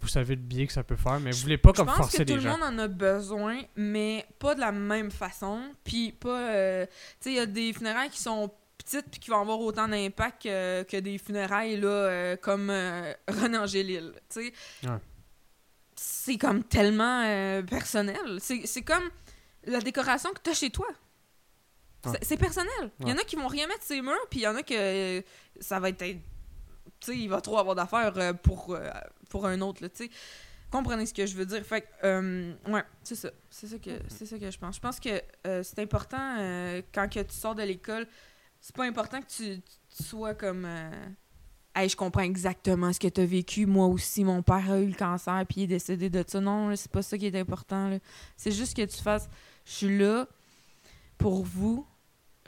Vous 0.00 0.08
savez 0.08 0.36
le 0.36 0.40
biais 0.42 0.66
que 0.66 0.72
ça 0.72 0.84
peut 0.84 0.94
faire, 0.96 1.18
mais 1.20 1.32
vous 1.32 1.38
voulez 1.42 1.58
pas 1.58 1.70
Je 1.70 1.78
comme 1.78 1.86
pense 1.86 1.96
forcer 1.96 2.18
que 2.18 2.22
tout 2.22 2.28
les 2.28 2.34
le 2.36 2.40
gens. 2.42 2.50
monde 2.58 2.62
en 2.62 2.78
a 2.78 2.86
besoin, 2.88 3.58
mais 3.76 4.24
pas 4.38 4.54
de 4.54 4.60
la 4.60 4.70
même 4.72 5.10
façon. 5.10 5.60
Puis 5.84 6.12
pas. 6.12 6.52
euh, 6.52 6.86
tu 6.86 6.92
sais, 7.20 7.30
il 7.32 7.36
y 7.36 7.40
a 7.40 7.46
des 7.46 7.72
funérailles 7.72 8.10
qui 8.10 8.20
sont 8.20 8.50
puis 9.10 9.20
qui 9.20 9.30
vont 9.30 9.40
avoir 9.40 9.60
autant 9.60 9.88
d'impact 9.88 10.42
que, 10.42 10.82
que 10.84 10.96
des 10.96 11.18
funérailles 11.18 11.78
là, 11.80 11.88
euh, 11.88 12.36
comme 12.36 12.70
euh. 12.70 13.12
Tu 13.28 14.12
sais. 14.28 14.52
Ouais. 14.84 14.90
C'est 15.96 16.38
comme 16.38 16.62
tellement 16.64 17.22
euh, 17.24 17.62
personnel. 17.62 18.38
C'est 18.40 18.82
comme 18.82 19.10
la 19.64 19.80
décoration 19.80 20.30
que 20.32 20.40
tu 20.42 20.50
as 20.50 20.54
chez 20.54 20.70
toi. 20.70 20.86
C'est- 22.04 22.10
Ouais. 22.10 22.18
C'est 22.22 22.36
personnel. 22.36 22.90
Il 23.00 23.08
y 23.08 23.12
en 23.12 23.16
a 23.16 23.24
qui 23.24 23.34
vont 23.34 23.48
rien 23.48 23.66
mettre 23.66 23.82
sur 23.82 23.96
les 23.96 24.02
murs, 24.02 24.14
puis 24.30 24.40
il 24.40 24.42
y 24.44 24.46
en 24.46 24.54
a 24.54 24.62
que 24.62 24.72
euh, 25.18 25.20
ça 25.60 25.80
va 25.80 25.88
être. 25.88 25.98
Tu 25.98 26.16
sais, 27.00 27.16
il 27.16 27.28
va 27.28 27.40
trop 27.40 27.58
avoir 27.58 27.74
d'affaires 27.74 28.16
euh, 28.16 28.32
pour, 28.32 28.74
euh, 28.74 28.88
pour 29.28 29.46
un 29.46 29.60
autre, 29.60 29.82
là. 29.82 29.88
Comprenez 30.70 31.06
ce 31.06 31.14
que 31.14 31.26
je 31.26 31.34
veux 31.34 31.46
dire. 31.46 31.64
Fait 31.64 31.80
que, 31.80 31.86
euh, 32.04 32.52
ouais, 32.68 32.84
c'est 33.02 33.14
ça. 33.16 33.30
C'est 33.50 33.66
ça, 33.66 33.78
que, 33.78 33.90
c'est 34.08 34.26
ça 34.26 34.38
que 34.38 34.50
je 34.50 34.58
pense. 34.58 34.76
Je 34.76 34.80
pense 34.80 35.00
que 35.00 35.20
euh, 35.46 35.62
c'est 35.64 35.80
important, 35.80 36.36
euh, 36.38 36.82
quand 36.94 37.08
que 37.12 37.20
tu 37.20 37.34
sors 37.34 37.54
de 37.54 37.62
l'école, 37.62 38.06
c'est 38.60 38.74
pas 38.74 38.84
important 38.84 39.20
que 39.20 39.26
tu, 39.26 39.60
tu 39.96 40.02
sois 40.02 40.34
comme... 40.34 40.64
euh, 40.64 40.90
Hey, 41.74 41.88
je 41.88 41.96
comprends 41.96 42.22
exactement 42.22 42.92
ce 42.92 42.98
que 42.98 43.06
tu 43.06 43.20
as 43.20 43.26
vécu. 43.26 43.64
Moi 43.66 43.86
aussi, 43.86 44.24
mon 44.24 44.42
père 44.42 44.70
a 44.72 44.80
eu 44.80 44.86
le 44.88 44.94
cancer 44.94 45.44
puis 45.46 45.60
il 45.60 45.64
est 45.64 45.66
décédé 45.68 46.10
de 46.10 46.24
ça. 46.26 46.40
Non, 46.40 46.74
c'est 46.74 46.90
pas 46.90 47.02
ça 47.02 47.16
qui 47.16 47.26
est 47.26 47.36
important. 47.38 47.98
C'est 48.36 48.50
juste 48.50 48.76
que 48.76 48.84
tu 48.84 49.00
fasses... 49.00 49.28
Je 49.64 49.72
suis 49.72 49.98
là 49.98 50.26
pour 51.18 51.44
vous. 51.44 51.86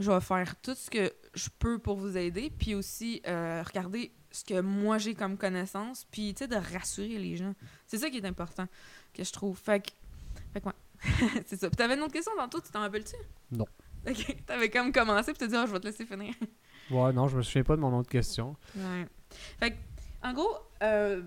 Je 0.00 0.10
vais 0.10 0.20
faire 0.20 0.56
tout 0.60 0.74
ce 0.74 0.90
que 0.90 1.12
je 1.34 1.48
peux 1.58 1.78
pour 1.78 1.96
vous 1.96 2.16
aider. 2.16 2.50
Puis 2.50 2.74
aussi, 2.74 3.22
euh, 3.26 3.62
regardez 3.64 4.10
ce 4.32 4.44
que 4.44 4.60
moi 4.60 4.98
j'ai 4.98 5.14
comme 5.14 5.36
connaissance, 5.36 6.06
puis 6.10 6.32
tu 6.34 6.38
sais, 6.44 6.48
de 6.48 6.56
rassurer 6.56 7.18
les 7.18 7.36
gens. 7.36 7.52
C'est 7.86 7.98
ça 7.98 8.08
qui 8.10 8.16
est 8.16 8.24
important, 8.24 8.66
que 9.12 9.22
je 9.22 9.32
trouve. 9.32 9.58
Fait 9.58 9.80
que, 9.80 9.90
fait 10.52 10.60
que 10.60 10.66
ouais. 10.66 11.42
c'est 11.46 11.60
ça. 11.60 11.68
Puis 11.68 11.76
t'avais 11.76 11.94
une 11.94 12.00
autre 12.02 12.12
question 12.12 12.32
tantôt, 12.36 12.60
tu 12.60 12.70
t'en 12.70 12.80
rappelles-tu? 12.80 13.16
Non. 13.52 13.66
Ok, 14.09 14.36
t'avais 14.47 14.70
comme 14.70 14.93
commencé, 14.93 15.32
puis 15.32 15.39
t'as 15.39 15.47
dit, 15.47 15.56
oh, 15.56 15.66
je 15.66 15.72
vais 15.72 15.81
te 15.81 15.86
laisser 15.86 16.06
finir. 16.06 16.35
Ouais, 16.90 17.12
non, 17.12 17.28
je 17.28 17.36
me 17.36 17.43
souviens 17.43 17.62
pas 17.62 17.77
de 17.77 17.81
mon 17.81 17.97
autre 17.97 18.09
question. 18.09 18.56
Ouais. 18.74 19.06
Fait 19.60 19.70
que, 19.70 19.77
en 20.24 20.32
gros, 20.32 20.56
euh, 20.82 21.22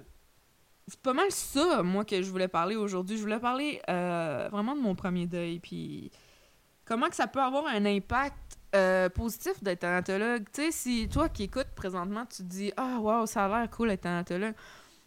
c'est 0.90 1.00
pas 1.00 1.14
mal 1.14 1.32
ça, 1.32 1.82
moi, 1.84 2.04
que 2.04 2.22
je 2.22 2.30
voulais 2.30 2.50
parler 2.50 2.76
aujourd'hui. 2.76 3.16
Je 3.16 3.22
voulais 3.22 3.40
parler 3.40 3.82
euh, 3.90 4.50
vraiment 4.52 4.76
de 4.76 4.82
mon 4.82 4.94
premier 4.94 5.26
deuil, 5.26 5.60
puis 5.60 6.12
comment 6.84 7.08
que 7.08 7.16
ça 7.16 7.28
peut 7.28 7.41
avoir 7.41 7.66
un 7.68 7.86
impact 7.86 8.58
euh, 8.76 9.08
positif 9.08 9.64
d'être 9.64 9.80
thanatologue. 9.80 10.44
Tu 10.52 10.64
sais, 10.64 10.72
si 10.72 11.08
toi 11.08 11.30
qui 11.30 11.44
écoutes 11.44 11.70
présentement, 11.76 12.26
tu 12.26 12.38
te 12.38 12.48
dis 12.50 12.74
«Ah, 12.78 12.98
wow, 13.00 13.26
ça 13.26 13.45
a 13.45 13.48
l'air 13.48 13.70
cool 13.70 13.90
d'être 13.90 14.02
thanatologue.» 14.02 14.56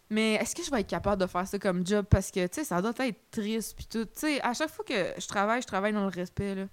Mais 0.09 0.35
est-ce 0.35 0.55
que 0.55 0.63
je 0.63 0.71
vais 0.71 0.79
être 0.79 0.87
capable 0.87 1.21
de 1.21 1.27
faire 1.27 1.45
ça 1.45 1.59
comme 1.59 1.85
job? 1.85 2.05
Parce 2.09 2.31
que, 2.31 2.47
tu 2.47 2.55
sais, 2.55 2.63
ça 2.63 2.81
doit 2.81 2.93
être 2.99 3.29
triste, 3.29 3.75
puis 3.75 3.85
tout. 3.85 4.05
Tu 4.05 4.11
sais, 4.13 4.41
à 4.41 4.53
chaque 4.53 4.69
fois 4.69 4.85
que 4.85 5.13
je 5.19 5.27
travaille, 5.27 5.61
je 5.61 5.67
travaille 5.67 5.91
dans 5.91 6.05
le 6.05 6.11
respect, 6.11 6.55
là. 6.55 6.65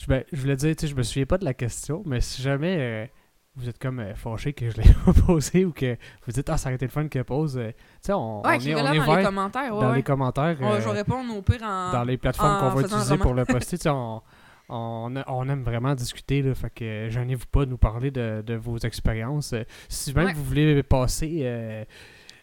Je, 0.00 0.06
ben, 0.06 0.24
je 0.32 0.40
voulais 0.40 0.56
dire, 0.56 0.74
tu 0.74 0.82
sais, 0.82 0.86
je 0.86 0.96
me 0.96 1.02
souviens 1.02 1.26
pas 1.26 1.36
de 1.38 1.44
la 1.44 1.52
question, 1.54 2.02
mais 2.06 2.20
si 2.22 2.40
jamais 2.40 2.76
euh, 2.80 3.06
vous 3.56 3.68
êtes 3.68 3.78
comme 3.78 4.00
euh, 4.00 4.14
fâché 4.14 4.54
que 4.54 4.70
je 4.70 4.76
l'ai 4.78 4.88
pas 5.04 5.12
posé 5.12 5.64
ou 5.66 5.72
que 5.72 5.96
vous 6.26 6.32
dites, 6.32 6.48
ah, 6.48 6.56
ça 6.56 6.68
aurait 6.70 6.76
été 6.76 6.86
le 6.86 6.90
fun 6.90 7.06
qu'elle 7.08 7.24
pose, 7.24 7.58
euh, 7.58 7.70
tu 7.72 7.76
sais, 8.02 8.12
on, 8.14 8.40
Ouais, 8.42 8.56
on 8.56 8.60
est, 8.66 8.74
on 8.74 8.82
dans 8.82 8.92
est 8.92 9.16
les 9.18 9.24
commentaires, 9.24 9.74
ouais, 9.74 9.80
dans 9.82 9.90
ouais. 9.90 9.96
les 9.96 10.02
commentaires. 10.02 10.56
Ouais, 10.60 10.66
euh, 10.66 10.80
je 10.80 10.86
vais 10.88 10.96
répondre 10.96 11.36
au 11.36 11.42
pire 11.42 11.62
en... 11.62 11.92
dans 11.92 12.04
les 12.04 12.16
plateformes 12.16 12.60
qu'on 12.60 12.76
va 12.76 12.82
utiliser 12.86 13.18
pour 13.18 13.34
le 13.34 13.44
poster, 13.46 13.76
tu 13.76 13.82
sais, 13.82 13.90
on, 13.90 14.22
on, 14.70 15.12
on 15.26 15.48
aime 15.48 15.62
vraiment 15.64 15.94
discuter, 15.94 16.40
là, 16.42 16.54
fait 16.54 16.70
que 16.70 16.84
euh, 16.84 17.10
gênez-vous 17.10 17.46
pas 17.52 17.66
de 17.66 17.70
nous 17.70 17.76
parler 17.78 18.10
de, 18.10 18.42
de 18.46 18.54
vos 18.54 18.78
expériences. 18.78 19.54
Si 19.88 20.14
même 20.14 20.26
Ouais. 20.26 20.32
vous 20.32 20.44
voulez 20.44 20.82
passer... 20.82 21.40
euh, 21.42 21.84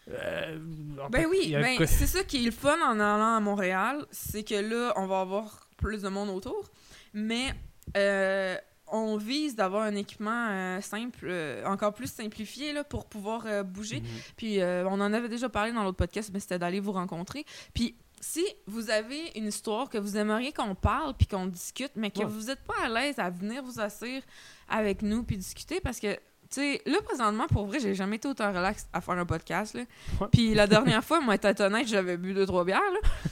euh, 0.09 0.57
en 1.03 1.09
Ben 1.09 1.21
fait, 1.21 1.25
oui, 1.25 1.51
ben 1.53 1.85
c'est 1.85 2.05
ça 2.05 2.23
qui 2.23 2.37
est 2.41 2.45
le 2.45 2.51
fun 2.51 2.77
en 2.85 2.93
allant 2.99 3.35
à 3.35 3.39
Montréal, 3.41 4.05
c'est 4.11 4.43
que 4.43 4.55
là, 4.55 4.93
on 4.95 5.05
va 5.07 5.21
avoir 5.21 5.66
plus 5.77 6.01
de 6.01 6.09
monde 6.09 6.29
autour, 6.29 6.69
mais 7.13 7.53
euh, 7.95 8.57
on 8.87 9.17
vise 9.17 9.55
d'avoir 9.55 9.83
un 9.83 9.95
équipement 9.95 10.47
euh, 10.49 10.81
simple, 10.81 11.25
euh, 11.25 11.65
encore 11.65 11.93
plus 11.93 12.11
simplifié 12.11 12.73
là, 12.73 12.83
pour 12.83 13.05
pouvoir 13.05 13.63
bouger. 13.63 14.01
Mhm. 14.01 14.07
Puis 14.35 14.59
on 14.61 14.99
en 14.99 15.13
avait 15.13 15.29
déjà 15.29 15.49
parlé 15.49 15.71
dans 15.71 15.83
l'autre 15.83 15.97
podcast, 15.97 16.29
mais 16.33 16.39
c'était 16.39 16.59
d'aller 16.59 16.79
vous 16.79 16.91
rencontrer. 16.93 17.45
Puis 17.73 17.95
si 18.19 18.43
vous 18.65 18.89
avez 18.89 19.31
une 19.35 19.47
histoire 19.47 19.89
que 19.89 19.97
vous 19.99 20.17
aimeriez 20.17 20.51
qu'on 20.51 20.73
parle 20.73 21.13
puis 21.15 21.27
qu'on 21.27 21.45
discute, 21.45 21.91
mais 21.95 22.09
que 22.09 22.19
Ouais. 22.19 22.25
vous 22.25 22.47
n'êtes 22.47 22.63
pas 22.63 22.73
à 22.85 22.89
l'aise 22.89 23.19
à 23.19 23.29
venir 23.29 23.61
vous 23.63 23.79
asseoir 23.79 24.21
avec 24.67 25.01
nous 25.03 25.23
puis 25.23 25.37
discuter, 25.37 25.79
parce 25.81 25.99
que, 25.99 26.17
tu 26.49 26.61
sais, 26.61 26.81
là, 26.85 26.97
présentement, 27.03 27.47
pour 27.47 27.65
vrai, 27.67 27.79
j'ai 27.79 27.93
jamais 27.95 28.15
été 28.17 28.27
autant 28.27 28.49
relax 28.51 28.87
à 28.93 29.01
faire 29.01 29.15
un 29.17 29.25
podcast, 29.25 29.73
là. 29.75 29.81
Ouais. 30.21 30.27
Puis 30.31 30.53
la 30.53 30.67
dernière 30.67 31.03
fois, 31.05 31.19
moi, 31.19 31.35
être 31.41 31.59
honnête, 31.61 31.87
j'avais 31.87 32.17
bu 32.17 32.33
deux, 32.33 32.45
trois 32.45 32.63
bières, 32.65 32.81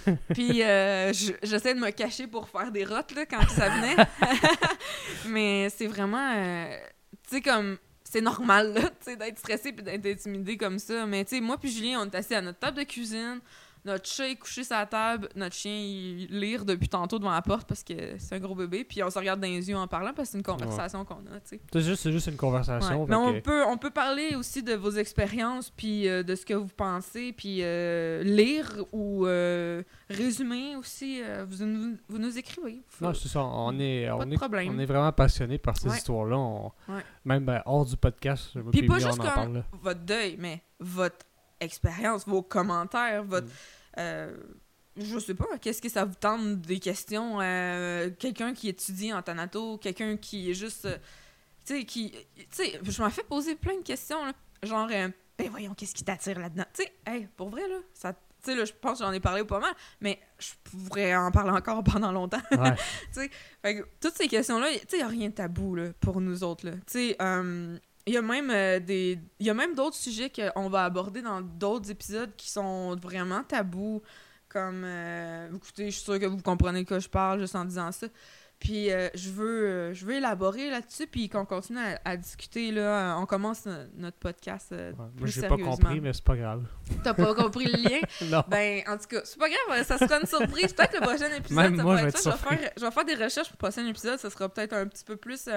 là. 0.07 0.13
Puis 0.33 0.61
euh, 0.63 1.11
je- 1.13 1.33
j'essaie 1.43 1.73
de 1.73 1.79
me 1.79 1.89
cacher 1.91 2.27
pour 2.27 2.49
faire 2.49 2.71
des 2.71 2.83
rottes, 2.85 3.13
là, 3.15 3.25
quand 3.25 3.47
ça 3.49 3.69
venait. 3.69 3.95
mais 5.27 5.69
c'est 5.75 5.87
vraiment... 5.87 6.31
euh, 6.35 6.77
tu 7.27 7.35
sais, 7.37 7.41
comme 7.41 7.77
c'est 8.03 8.21
normal 8.21 8.73
là, 8.73 8.81
tu 8.81 8.87
sais, 9.01 9.15
d'être 9.17 9.39
stressé 9.39 9.73
puis 9.73 9.83
d'être 9.83 10.05
intimidé 10.05 10.57
comme 10.57 10.79
ça. 10.79 11.05
Mais 11.05 11.25
tu 11.25 11.35
sais, 11.35 11.41
moi 11.41 11.57
puis 11.57 11.69
Julien, 11.71 12.01
on 12.01 12.05
est 12.05 12.15
assis 12.15 12.35
à 12.35 12.41
notre 12.41 12.59
table 12.59 12.77
de 12.77 12.83
cuisine. 12.83 13.39
Notre 13.85 14.07
chat 14.09 14.27
est 14.29 14.35
couché 14.35 14.63
sur 14.63 14.75
la 14.75 14.85
table. 14.87 15.29
Notre 15.35 15.55
chien, 15.55 15.71
il 15.75 16.27
lire 16.39 16.65
depuis 16.65 16.89
tantôt 16.89 17.19
devant 17.19 17.31
la 17.31 17.41
porte 17.43 17.67
parce 17.67 17.83
que 17.83 17.93
c'est 18.17 18.35
un 18.35 18.39
gros 18.39 18.55
bébé. 18.55 18.83
Puis 18.83 19.03
on 19.03 19.09
se 19.11 19.17
regarde 19.19 19.39
dans 19.39 19.47
les 19.47 19.69
yeux 19.69 19.77
en 19.77 19.87
parlant 19.87 20.11
parce 20.13 20.29
que 20.29 20.31
c'est 20.31 20.37
une 20.39 20.43
conversation 20.43 21.05
qu'on 21.05 21.15
a, 21.27 21.39
tu 21.47 21.57
sais. 21.57 21.61
C'est 21.71 22.11
juste, 22.11 22.27
une 22.27 22.35
conversation. 22.35 23.01
Ouais. 23.03 23.07
Mais 23.09 23.15
on 23.15 23.33
que- 23.33 23.39
peut, 23.41 23.63
on 23.67 23.77
peut 23.77 23.91
parler 23.91 24.35
aussi 24.35 24.63
de 24.63 24.73
vos 24.73 24.91
expériences, 24.91 25.69
puis 25.69 26.07
euh, 26.09 26.23
de 26.23 26.33
ce 26.35 26.45
que 26.45 26.53
vous 26.55 26.67
pensez, 26.67 27.31
puis 27.33 27.59
euh, 27.61 28.23
lire 28.23 28.83
ou 28.91 29.25
euh, 29.27 29.83
résumer 30.09 30.75
aussi. 30.75 31.21
vous, 31.47 31.65
nous, 31.65 31.97
vous 32.09 32.17
nous 32.17 32.37
écrivez. 32.37 32.81
Faut- 32.87 33.05
Non, 33.05 33.13
c'est 33.13 33.27
ça. 33.27 33.43
On 33.43 33.77
est, 33.79 34.09
on 34.09 34.21
est, 34.31 34.37
on 34.69 34.79
est 34.79 34.85
vraiment 34.85 35.11
passionné 35.11 35.57
par 35.57 35.77
ces 35.77 35.89
Ouais. 35.89 35.97
histoires-là. 35.97 36.37
On-. 36.37 36.71
Même 37.25 37.45
ben, 37.45 37.61
hors 37.65 37.85
du 37.85 37.95
podcast, 37.97 38.55
moi 38.55 38.71
Puis 38.71 38.83
pas 38.87 38.99
juste 38.99 39.19
on 39.19 39.23
en 39.23 39.25
parle. 39.25 39.63
votre 39.81 39.99
deuil, 40.01 40.37
mais 40.39 40.61
votre 40.79 41.17
expérience, 41.59 42.27
vos 42.27 42.41
commentaires, 42.41 43.23
votre. 43.23 43.47
Mm. 43.47 43.51
euh, 43.99 44.37
je 44.97 45.19
sais 45.19 45.33
pas, 45.35 45.57
qu'est-ce 45.61 45.81
que 45.81 45.89
ça 45.89 46.05
vous 46.05 46.15
tente 46.15 46.61
des 46.61 46.79
questions? 46.79 47.39
euh, 47.41 48.09
quelqu'un 48.17 48.53
qui 48.53 48.69
étudie 48.69 49.11
en 49.11 49.21
Thanato, 49.21 49.77
quelqu'un 49.77 50.15
qui 50.17 50.51
est 50.51 50.53
juste. 50.53 50.85
euh, 50.85 50.97
tu 51.65 51.77
sais, 51.79 51.83
qui. 51.85 52.11
Tu 52.35 52.45
sais, 52.51 52.79
je 52.81 53.01
m'en 53.01 53.09
fais 53.09 53.23
poser 53.23 53.55
plein 53.55 53.75
de 53.77 53.83
questions, 53.83 54.23
là. 54.23 54.31
Genre, 54.63 54.87
euh, 54.91 55.09
ben 55.37 55.49
voyons, 55.49 55.73
qu'est-ce 55.73 55.93
qui 55.93 56.03
t'attire 56.03 56.39
là-dedans? 56.39 56.63
Tu 56.73 56.83
sais, 56.83 56.93
hey, 57.05 57.27
pour 57.35 57.49
vrai, 57.49 57.67
là, 57.67 57.77
ça. 57.93 58.13
Tu 58.13 58.51
sais, 58.51 58.55
là, 58.55 58.63
je 58.63 58.71
pense 58.79 58.99
que 58.99 59.05
j'en 59.05 59.11
ai 59.11 59.19
parlé 59.19 59.43
pas 59.43 59.59
mal, 59.59 59.73
mais 59.99 60.19
je 60.37 60.51
pourrais 60.63 61.15
en 61.15 61.31
parler 61.31 61.51
encore 61.51 61.83
pendant 61.91 62.11
longtemps. 62.11 62.41
Ouais. 62.51 62.75
Fait 63.61 63.75
que 63.75 63.87
toutes 63.99 64.15
ces 64.15 64.27
questions-là, 64.27 64.67
tu 64.71 64.79
sais, 64.89 64.97
il 64.99 65.01
a 65.01 65.07
rien 65.07 65.29
de 65.29 65.33
tabou 65.33 65.75
là, 65.75 65.89
pour 65.99 66.21
nous 66.21 66.43
autres. 66.43 66.67
là. 66.67 66.73
Tu 66.73 67.09
sais, 67.09 67.15
euh, 67.21 67.77
il 68.07 68.13
y 68.13 68.17
a 68.17 68.21
même 68.21 68.49
euh, 68.51 68.79
des. 68.79 69.19
Il 69.39 69.45
y 69.45 69.49
a 69.49 69.53
même 69.53 69.73
d'autres 69.75 69.95
sujets 69.95 70.31
qu'on 70.31 70.69
va 70.69 70.85
aborder 70.85 71.21
dans 71.21 71.41
d'autres 71.41 71.89
épisodes 71.91 72.35
qui 72.37 72.49
sont 72.49 72.95
vraiment 72.95 73.43
tabous. 73.43 74.01
Comme. 74.49 74.83
euh, 74.85 75.49
écoutez, 75.55 75.85
je 75.91 75.95
suis 75.95 76.03
sûre 76.03 76.19
que 76.19 76.25
vous 76.27 76.41
comprenez 76.41 76.83
de 76.83 76.87
quoi 76.87 76.99
je 76.99 77.09
parle 77.09 77.39
juste 77.39 77.55
en 77.55 77.65
disant 77.65 77.91
ça. 77.91 78.07
Puis 78.57 78.89
euh, 78.89 79.09
je 79.15 79.29
veux 79.31 79.67
euh, 79.67 79.93
je 79.93 80.05
veux 80.05 80.13
élaborer 80.13 80.69
là-dessus, 80.69 81.07
puis 81.07 81.27
qu'on 81.27 81.43
continue 81.45 81.77
à, 81.79 81.99
à 82.05 82.15
discuter. 82.15 82.71
là. 82.71 83.17
On 83.19 83.25
commence 83.25 83.65
no- 83.65 83.73
notre 83.97 84.15
podcast 84.17 84.71
euh, 84.71 84.91
Ouais. 84.91 84.97
Moi, 84.97 85.09
plus 85.23 85.31
j'ai 85.31 85.41
pas 85.41 85.49
sérieusement. 85.49 85.75
compris, 85.75 85.99
mais 85.99 86.13
c'est 86.13 86.23
pas 86.23 86.37
grave. 86.37 86.63
T'as 87.03 87.13
pas 87.13 87.33
compris 87.35 87.65
le 87.65 87.77
lien? 87.89 87.99
non. 88.31 88.43
Ben, 88.47 88.81
en 88.87 88.97
tout 88.97 89.07
cas, 89.09 89.21
c'est 89.25 89.37
pas 89.37 89.49
grave, 89.49 89.83
ça 89.85 89.97
sera 89.97 90.21
une 90.21 90.25
surprise. 90.25 90.71
Peut-être 90.71 90.93
le 90.93 91.01
prochain 91.01 91.35
épisode, 91.35 91.57
Même 91.63 91.75
ça 91.75 91.83
moi, 91.83 91.97
être 92.01 92.05
vais 92.05 92.11
ça. 92.11 92.31
Je 92.31 92.49
vais, 92.49 92.55
faire, 92.57 92.71
je 92.77 92.85
vais 92.85 92.91
faire 92.91 93.05
des 93.05 93.15
recherches 93.15 93.49
pour 93.49 93.57
le 93.61 93.69
prochain 93.71 93.85
épisode. 93.87 94.19
Ça 94.19 94.29
sera 94.29 94.47
peut-être 94.47 94.71
un 94.73 94.87
petit 94.87 95.03
peu 95.03 95.17
plus 95.17 95.49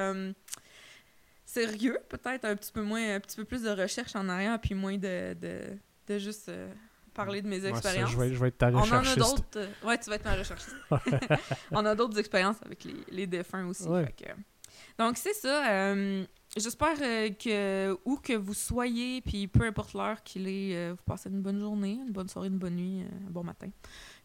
sérieux, 1.66 1.98
peut-être 2.09 2.44
un 2.44 2.56
petit 2.56 2.72
peu 2.72 2.82
moins, 2.82 3.14
un 3.16 3.20
petit 3.20 3.36
peu 3.36 3.44
plus 3.44 3.62
de 3.62 3.70
recherche 3.70 4.14
en 4.16 4.28
arrière, 4.28 4.60
puis 4.60 4.74
moins 4.74 4.97
de, 4.98 5.35
de, 5.35 5.60
de 6.06 6.18
juste 6.18 6.48
euh, 6.48 6.72
parler 7.14 7.43
de 7.43 7.48
mes 7.48 7.56
Ouais, 7.56 7.62
ça, 7.62 7.68
expériences. 7.70 8.10
je, 8.10 8.16
vais, 8.18 8.32
je 8.32 8.39
vais 8.39 8.48
être 8.48 8.59
ta 8.59 8.68
On 8.70 8.76
en 8.76 8.93
a 8.93 8.98
recherchiste. 9.01 9.18
d'autres. 9.18 9.44
euh, 9.59 9.86
ouais, 9.86 9.98
tu 9.98 10.09
vas 10.10 10.16
être 10.16 10.24
ma 10.24 10.35
recherchiste. 10.36 10.76
On 11.72 11.85
a 11.85 11.94
d'autres 11.94 12.18
expériences 12.18 12.56
avec 12.64 12.85
les, 12.85 12.94
les 13.10 13.26
défunts 13.26 13.66
aussi. 13.66 13.85
Ouais. 13.89 14.06
fait 14.06 14.12
que- 14.24 15.02
Donc, 15.02 15.16
c'est 15.16 15.35
ça. 15.35 15.68
euh, 15.70 16.24
J'espère 16.56 16.97
euh, 17.02 17.28
que 17.30 17.98
où 18.06 18.16
que 18.16 18.32
vous 18.32 18.55
soyez, 18.55 19.20
puis 19.20 19.47
peu 19.48 19.64
importe 19.64 19.93
l'heure 19.93 20.22
qu'il 20.22 20.48
est, 20.48 20.90
vous 20.93 21.02
passez 21.05 21.28
une 21.28 21.43
bonne 21.43 21.60
journée, 21.60 21.98
une 22.06 22.10
bonne 22.12 22.28
soirée, 22.28 22.48
une 22.48 22.59
bonne 22.59 22.74
nuit, 22.76 23.02
un 23.02 23.30
bon 23.30 23.44
matin. 23.44 23.68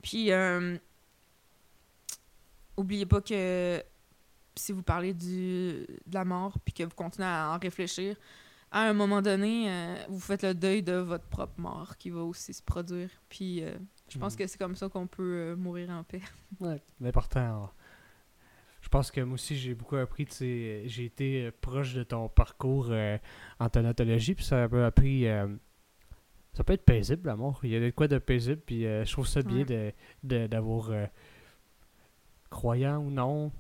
Puis, 0.02 0.32
oubliez 2.78 3.06
pas 3.06 3.22
que 3.22 3.84
si 4.56 4.72
vous 4.72 4.84
parlez 4.84 5.14
du, 5.14 5.86
de 6.06 6.14
la 6.14 6.26
mort, 6.26 6.58
puis 6.64 6.74
que 6.74 6.84
vous 6.84 6.96
continuez 6.96 7.28
à 7.28 7.54
en 7.56 7.60
réfléchir, 7.60 8.16
à 8.72 8.82
un 8.90 8.94
moment 8.94 9.22
donné, 9.22 9.70
euh, 9.70 9.96
vous 10.10 10.20
faites 10.20 10.44
le 10.44 10.54
deuil 10.54 10.82
de 10.82 10.94
votre 10.94 11.26
propre 11.28 11.60
mort 11.60 11.96
qui 11.98 12.10
va 12.10 12.22
aussi 12.22 12.54
se 12.54 12.64
produire. 12.64 13.10
Puis, 13.30 13.64
euh, 13.64 13.78
je 14.10 14.18
pense 14.18 14.34
Mhm. 14.34 14.40
que 14.40 14.48
c'est 14.48 14.58
comme 14.58 14.76
ça 14.76 14.90
qu'on 14.90 15.06
peut 15.08 15.22
euh, 15.52 15.56
mourir 15.56 15.90
en 15.92 16.04
paix. 16.04 16.22
Ouais, 16.60 16.82
l'important. 17.00 17.72
Je 18.82 18.90
pense 18.90 19.12
que 19.12 19.22
moi 19.22 19.36
aussi, 19.36 19.56
j'ai 19.56 19.74
beaucoup 19.76 19.96
appris. 19.96 20.26
tu 20.26 20.34
sais, 20.34 20.84
J'ai 20.88 21.06
été 21.06 21.52
proche 21.62 21.94
de 21.94 22.04
ton 22.04 22.28
parcours 22.30 22.88
euh, 22.90 23.18
en 23.60 23.70
thanatologie, 23.70 24.36
puis 24.36 24.44
ça 24.44 24.68
m'a 24.68 24.88
appris. 24.88 25.28
euh, 25.28 25.48
ça 26.54 26.64
peut 26.64 26.74
être 26.74 26.84
paisible, 26.86 27.28
la 27.28 27.36
mort. 27.36 27.60
Il 27.64 27.70
y 27.72 27.76
a 27.76 27.80
de 27.80 27.90
quoi 27.92 28.08
de 28.08 28.18
paisible, 28.18 28.62
puis 28.66 28.86
euh, 28.86 29.06
je 29.06 29.12
trouve 29.12 29.28
ça 29.28 29.42
bien 29.42 29.60
Ouais. 29.60 29.66
de- 29.66 29.94
de- 30.24 30.48
d'avoir. 30.48 30.90
euh, 30.92 31.06
croyant 32.50 32.98
ou 33.00 33.10
non, 33.10 33.52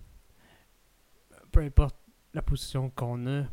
peu 1.53 1.61
importe 1.61 1.95
la 2.33 2.41
position 2.41 2.89
qu'on 2.89 3.25
a. 3.27 3.43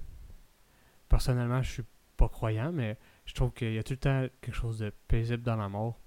Personnellement, 1.08 1.62
je 1.62 1.70
suis 1.70 1.84
pas 2.16 2.28
croyant, 2.28 2.72
mais 2.72 2.96
je 3.24 3.34
trouve 3.34 3.52
qu'il 3.52 3.72
y 3.74 3.78
a 3.78 3.82
tout 3.82 3.92
le 3.94 3.98
temps 3.98 4.26
quelque 4.40 4.54
chose 4.54 4.78
de 4.78 4.90
paisible 5.08 5.42
dans 5.42 5.56
la 5.56 5.68
mort. 5.68 5.98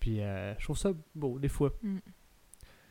Puis 0.00 0.20
euh, 0.22 0.54
je 0.58 0.64
trouve 0.64 0.78
ça 0.78 0.90
beau, 1.14 1.38
des 1.38 1.48
fois. 1.48 1.70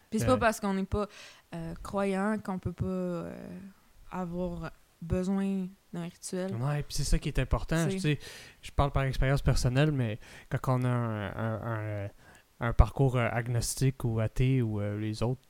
Puis 0.09 0.19
c'est 0.19 0.23
Euh. 0.23 0.27
pas 0.33 0.37
parce 0.37 0.59
qu'on 0.59 0.73
n'est 0.73 0.85
pas 0.85 1.07
euh, 1.53 1.73
croyant 1.83 2.37
qu'on 2.43 2.59
peut 2.59 2.73
pas 2.73 2.85
euh, 2.85 3.59
avoir 4.11 4.71
besoin 5.01 5.67
d'un 5.91 6.03
rituel. 6.03 6.55
Ouais, 6.55 6.81
puis 6.83 6.95
c'est 6.95 7.03
ça 7.03 7.19
qui 7.19 7.29
est 7.29 7.39
important. 7.39 7.89
Je, 7.89 7.97
sais, 7.97 8.19
je 8.61 8.71
parle 8.71 8.91
par 8.91 9.03
expérience 9.03 9.41
personnelle, 9.41 9.91
mais 9.91 10.19
quand 10.49 10.79
on 10.79 10.83
a 10.85 10.89
un, 10.89 11.35
un- 11.35 12.05
un- 12.05 12.09
un 12.61 12.73
parcours 12.73 13.17
euh, 13.17 13.27
agnostique 13.31 14.03
ou 14.05 14.19
athée 14.19 14.61
ou 14.61 14.79
les 14.97 15.21
autres 15.21 15.41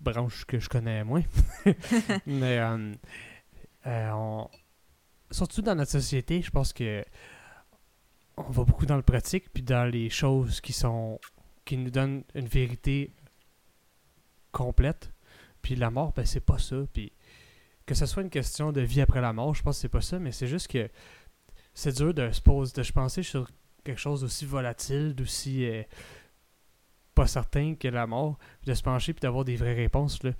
branches 0.00 0.44
que 0.44 0.58
je 0.58 0.68
connais 0.68 1.04
moins, 1.04 1.22
mais 2.26 2.58
euh, 2.58 2.94
euh, 3.86 4.10
on- 4.12 4.48
surtout 5.30 5.62
dans 5.62 5.74
notre 5.74 5.90
société, 5.90 6.40
je 6.42 6.50
pense 6.50 6.72
que 6.72 7.04
on 8.36 8.42
va 8.50 8.64
beaucoup 8.64 8.86
dans 8.86 8.96
le 8.96 9.02
pratique 9.02 9.52
puis 9.52 9.62
dans 9.62 9.84
les 9.90 10.10
choses 10.10 10.60
qui 10.60 10.72
sont 10.72 11.20
qui 11.64 11.76
nous 11.76 11.90
donnent 11.90 12.22
une 12.34 12.46
vérité 12.46 13.12
complète. 14.52 15.12
Puis 15.62 15.74
la 15.74 15.90
mort, 15.90 16.12
ben 16.12 16.24
c'est 16.24 16.40
pas 16.40 16.58
ça. 16.58 16.76
Puis 16.92 17.12
que 17.86 17.94
ce 17.94 18.06
soit 18.06 18.22
une 18.22 18.30
question 18.30 18.72
de 18.72 18.80
vie 18.80 19.00
après 19.00 19.20
la 19.20 19.32
mort, 19.32 19.54
je 19.54 19.62
pense 19.62 19.76
que 19.76 19.80
c'est 19.82 19.88
pas 19.88 20.00
ça, 20.00 20.18
mais 20.18 20.32
c'est 20.32 20.46
juste 20.46 20.68
que 20.68 20.88
c'est 21.74 21.96
dur 21.96 22.14
de 22.14 22.30
se 22.30 22.40
poser, 22.40 22.72
de 22.74 22.82
se 22.82 22.92
penser 22.92 23.22
sur 23.22 23.48
quelque 23.84 23.98
chose 24.00 24.20
d'aussi 24.22 24.44
volatile, 24.46 25.14
d'aussi 25.14 25.64
euh, 25.66 25.82
pas 27.22 27.26
certain 27.26 27.74
que 27.74 27.88
la 27.88 28.06
mort, 28.06 28.38
de 28.66 28.74
se 28.74 28.82
pencher 28.82 29.12
puis 29.12 29.20
d'avoir 29.20 29.44
des 29.44 29.56
vraies 29.56 29.74
réponses. 29.74 30.22
Là. 30.22 30.30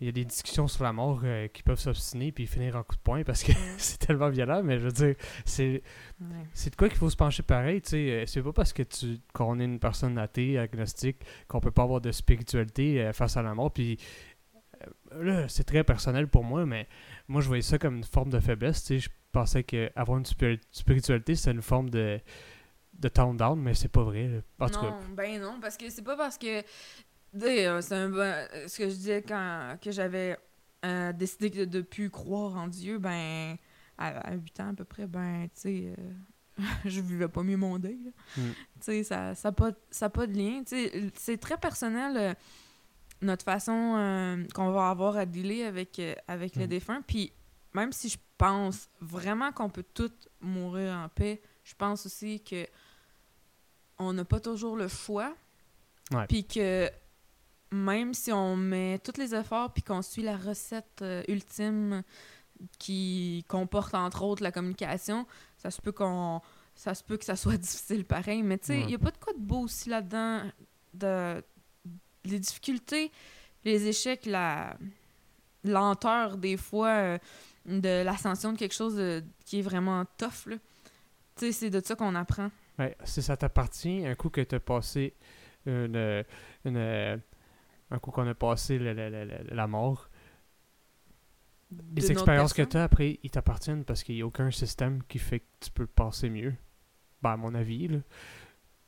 Il 0.00 0.06
y 0.06 0.08
a 0.10 0.12
des 0.12 0.24
discussions 0.26 0.68
sur 0.68 0.84
la 0.84 0.92
mort 0.92 1.20
euh, 1.24 1.48
qui 1.48 1.62
peuvent 1.62 1.78
s'obstiner 1.78 2.30
puis 2.30 2.46
finir 2.46 2.76
en 2.76 2.82
coup 2.82 2.96
de 2.96 3.00
poing 3.00 3.22
parce 3.24 3.42
que 3.42 3.52
c'est 3.78 3.98
tellement 3.98 4.28
violent, 4.28 4.62
mais 4.62 4.78
je 4.78 4.84
veux 4.84 4.92
dire, 4.92 5.14
c'est 5.44 5.82
Ouais. 6.20 6.44
c'est 6.52 6.70
de 6.70 6.76
quoi 6.76 6.88
qu'il 6.88 6.98
faut 6.98 7.08
se 7.10 7.16
pencher 7.16 7.42
pareil, 7.42 7.80
tu 7.80 7.90
sais. 7.90 8.10
euh, 8.10 8.24
C'est 8.26 8.42
pas 8.42 8.52
parce 8.52 8.72
que 8.72 8.82
tu 8.82 9.18
qu'on 9.34 9.58
est 9.60 9.64
une 9.64 9.78
personne 9.78 10.18
athée, 10.18 10.58
agnostique, 10.58 11.18
qu'on 11.48 11.60
peut 11.60 11.70
pas 11.70 11.82
avoir 11.84 12.00
de 12.00 12.12
spiritualité 12.12 13.00
euh, 13.02 13.12
face 13.12 13.36
à 13.36 13.42
la 13.42 13.54
mort. 13.54 13.72
Puis 13.72 13.98
là, 15.18 15.48
c'est 15.48 15.64
très 15.64 15.84
personnel 15.84 16.28
pour 16.28 16.44
moi, 16.44 16.66
mais 16.66 16.86
moi, 17.28 17.40
je 17.40 17.46
voyais 17.48 17.62
ça 17.62 17.78
comme 17.78 17.96
une 17.96 18.04
forme 18.04 18.30
de 18.30 18.40
faiblesse, 18.40 18.82
tu 18.84 18.86
sais. 18.86 18.98
Je 18.98 19.08
pensais 19.32 19.64
que 19.64 19.90
avoir 19.96 20.18
une 20.18 20.24
spiri- 20.24 20.60
spiritualité, 20.70 21.34
c'était 21.34 21.52
une 21.52 21.62
forme 21.62 21.90
de, 21.90 22.20
de 22.98 23.08
tone 23.08 23.36
down, 23.36 23.60
mais 23.60 23.74
c'est 23.74 23.88
pas 23.88 24.02
vrai. 24.02 24.42
tout 24.58 24.80
cas, 24.80 24.90
non, 24.90 24.96
ben 25.14 25.40
non, 25.40 25.58
parce 25.60 25.76
que 25.76 25.88
c'est 25.90 26.02
pas 26.02 26.16
parce 26.16 26.38
que. 26.38 26.62
euh, 27.66 27.80
C'est 27.82 27.94
un 27.94 28.08
bon- 28.08 28.18
euh, 28.18 28.66
Ce 28.68 28.78
que 28.78 28.84
je 28.88 28.94
disais 28.94 29.22
quand 29.22 29.76
que 29.82 29.90
j'avais 29.90 30.36
euh, 30.84 31.12
décidé 31.12 31.50
de, 31.50 31.64
de 31.64 31.80
plus 31.82 32.10
croire 32.10 32.56
en 32.56 32.68
Dieu, 32.68 32.98
ben. 32.98 33.56
À, 33.98 34.08
à 34.28 34.34
8 34.34 34.60
ans 34.60 34.68
à 34.70 34.74
peu 34.74 34.84
près, 34.84 35.06
ben, 35.06 35.44
tu 35.54 35.60
sais. 35.60 35.94
euh, 35.98 36.62
je 36.84 37.00
vivais 37.00 37.28
pas 37.28 37.42
mieux 37.42 37.56
mon 37.56 37.78
deuil. 37.78 37.98
là. 38.04 38.10
Mm. 38.36 38.50
Tu 38.52 38.56
sais, 38.80 39.04
ça 39.04 39.16
n'a 39.16 39.34
ça 39.34 39.52
pas, 39.52 39.70
ça 39.90 40.10
pas 40.10 40.26
de 40.26 40.34
lien. 40.36 40.62
Tu 40.66 40.76
sais, 40.76 41.10
c'est 41.14 41.38
très 41.38 41.56
personnel. 41.56 42.16
euh, 42.16 42.34
notre 43.22 43.44
façon 43.46 43.94
euh, 43.96 44.44
qu'on 44.54 44.70
va 44.72 44.90
avoir 44.90 45.16
à 45.16 45.24
dealer 45.24 45.64
avec, 45.64 45.98
euh, 45.98 46.14
avec 46.28 46.56
le 46.56 46.64
Mm. 46.64 46.68
défunt. 46.68 47.02
Puis 47.06 47.32
même 47.72 47.90
si 47.92 48.10
je 48.10 48.18
pense 48.36 48.90
vraiment 49.00 49.50
qu'on 49.52 49.70
peut 49.70 49.84
tous 49.94 50.12
mourir 50.42 50.92
en 50.92 51.08
paix, 51.08 51.40
je 51.64 51.74
pense 51.74 52.04
aussi 52.04 52.42
que 52.44 52.66
on 53.98 54.12
n'a 54.12 54.24
pas 54.24 54.40
toujours 54.40 54.76
le 54.76 54.88
choix. 54.88 55.34
Puis 56.28 56.44
que 56.46 56.88
même 57.72 58.14
si 58.14 58.30
on 58.32 58.56
met 58.56 58.98
tous 59.00 59.18
les 59.18 59.34
efforts 59.34 59.72
puis 59.72 59.82
qu'on 59.82 60.02
suit 60.02 60.22
la 60.22 60.36
recette 60.36 61.02
euh, 61.02 61.22
ultime 61.28 62.02
qui 62.78 63.44
comporte 63.48 63.94
entre 63.94 64.22
autres 64.22 64.42
la 64.42 64.52
communication, 64.52 65.26
ça 65.58 65.70
se 65.70 65.80
peut 65.82 65.92
qu'on 65.92 66.40
ça 66.74 66.94
se 66.94 67.02
peut 67.02 67.16
que 67.16 67.24
ça 67.24 67.36
soit 67.36 67.56
difficile 67.58 68.04
pareil, 68.04 68.42
mais 68.42 68.58
tu 68.58 68.66
sais, 68.66 68.78
il 68.80 68.84
Ouais. 68.86 68.90
y 68.92 68.94
a 68.94 68.98
pas 68.98 69.10
de 69.10 69.18
quoi 69.18 69.32
de 69.32 69.38
beau 69.40 69.60
aussi 69.60 69.88
là-dedans 69.88 70.42
de 70.94 71.42
les 72.24 72.38
difficultés, 72.38 73.10
les 73.64 73.86
échecs, 73.88 74.26
la 74.26 74.76
lenteur 75.64 76.36
des 76.36 76.56
fois 76.56 76.88
euh, 76.88 77.18
de 77.66 78.02
l'ascension 78.04 78.52
de 78.52 78.58
quelque 78.58 78.74
chose 78.74 78.94
de- 78.96 79.24
qui 79.44 79.58
est 79.58 79.62
vraiment 79.62 80.04
tough. 80.18 80.44
Tu 80.46 80.58
sais, 81.36 81.52
c'est 81.52 81.70
de 81.70 81.80
ça 81.84 81.94
qu'on 81.96 82.14
apprend. 82.14 82.50
Ouais, 82.78 82.96
si 83.04 83.22
ça 83.22 83.36
t'appartient, 83.36 84.06
un 84.06 84.14
coup 84.14 84.30
que 84.30 84.40
tu 84.40 84.54
as 84.54 84.60
passé 84.60 85.14
une, 85.66 86.24
une- 86.64 87.20
un 87.90 87.98
coup 87.98 88.10
qu'on 88.10 88.26
a 88.28 88.34
passé 88.34 88.78
le- 88.78 88.92
la 89.54 89.66
mort, 89.66 90.08
de 91.70 91.82
les 92.00 92.12
expériences 92.12 92.52
que 92.52 92.62
tu 92.62 92.76
as 92.76 92.84
après, 92.84 93.18
ils 93.22 93.30
t'appartiennent 93.30 93.84
parce 93.84 94.02
qu'il 94.04 94.14
n'y 94.14 94.22
a 94.22 94.26
aucun 94.26 94.50
système 94.50 95.02
qui 95.08 95.18
fait 95.18 95.40
que 95.40 95.46
tu 95.60 95.70
peux 95.70 95.86
passer 95.86 96.30
mieux. 96.30 96.54
Ben, 97.22 97.32
à 97.32 97.36
mon 97.36 97.54
avis, 97.54 97.88
là. 97.88 97.98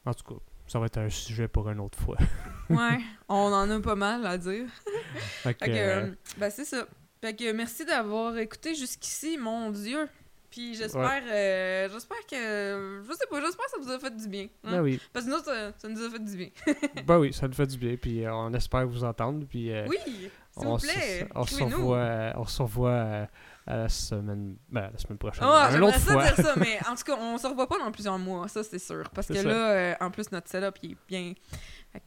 En 0.04 0.14
tout 0.14 0.22
cas, 0.34 0.40
ça 0.68 0.78
va 0.78 0.86
être 0.86 0.98
un 0.98 1.08
sujet 1.10 1.48
pour 1.48 1.68
une 1.70 1.80
autre 1.80 1.98
fois. 1.98 2.16
Ouais, 2.70 3.00
on 3.30 3.34
en 3.50 3.70
a 3.70 3.80
pas 3.80 3.94
mal 3.94 4.26
à 4.26 4.36
dire. 4.36 4.66
Fait 5.42 5.54
que, 5.54 5.70
euh, 5.70 6.04
euh, 6.04 6.14
ben 6.36 6.50
c'est 6.50 6.66
ça. 6.66 6.86
Fait 7.22 7.34
que 7.34 7.50
merci 7.52 7.86
d'avoir 7.86 8.36
écouté 8.36 8.74
jusqu'ici, 8.74 9.38
mon 9.38 9.70
Dieu. 9.70 10.06
Puis 10.50 10.74
j'espère, 10.74 11.22
euh, 11.30 11.88
j'espère 11.92 12.26
que, 12.30 13.02
je 13.06 13.12
sais 13.12 13.26
pas, 13.30 13.40
j'espère 13.40 13.64
que 13.66 13.70
ça 13.70 13.76
vous 13.80 13.90
a 13.90 13.98
fait 13.98 14.16
du 14.16 14.28
bien. 14.28 14.44
hein. 14.64 14.70
ben 14.72 14.80
oui, 14.82 15.00
Parce 15.12 15.26
que 15.26 15.30
nous, 15.30 15.38
ça, 15.38 15.72
ça 15.76 15.88
nous 15.88 16.02
a 16.02 16.10
fait 16.10 16.18
du 16.24 16.36
bien. 16.36 16.48
ben 17.06 17.18
oui, 17.18 17.32
ça 17.32 17.46
nous 17.46 17.54
fait 17.54 17.66
du 17.66 17.76
bien. 17.76 17.96
Puis 17.96 18.24
euh, 18.24 18.34
on 18.34 18.52
espère 18.54 18.86
vous 18.86 19.04
entendre. 19.04 19.44
Puis 19.48 19.70
euh, 19.72 19.86
Oui, 19.88 19.96
s'il 20.06 20.30
vous 20.66 20.78
plaît, 20.78 21.28
on 21.34 21.44
se 21.44 21.62
revoit, 21.62 21.96
euh, 21.98 22.32
on 22.36 22.44
se 22.46 22.62
revoit 22.62 22.90
euh, 22.90 23.26
à 23.66 23.76
la 23.76 23.88
semaine, 23.90 24.56
ben, 24.70 24.88
la 24.92 24.98
semaine 24.98 25.18
prochaine. 25.18 25.44
Une 25.44 25.70
j'aimerais 25.72 25.92
ça 25.98 26.12
fois. 26.12 26.24
dire 26.24 26.36
ça, 26.36 26.54
mais 26.56 26.78
en 26.90 26.94
tout 26.94 27.04
cas, 27.04 27.16
on 27.20 27.36
se 27.36 27.46
revoit 27.46 27.68
pas 27.68 27.78
dans 27.78 27.92
plusieurs 27.92 28.18
mois, 28.18 28.48
ça 28.48 28.64
c'est 28.64 28.78
sûr. 28.78 29.08
Parce 29.10 29.26
que 29.28 29.34
ça. 29.34 29.42
là, 29.42 29.70
euh, 29.72 29.94
en 30.00 30.10
plus, 30.10 30.32
notre 30.32 30.48
setup, 30.48 30.76
il 30.82 30.92
est 30.92 30.96
bien. 31.06 31.34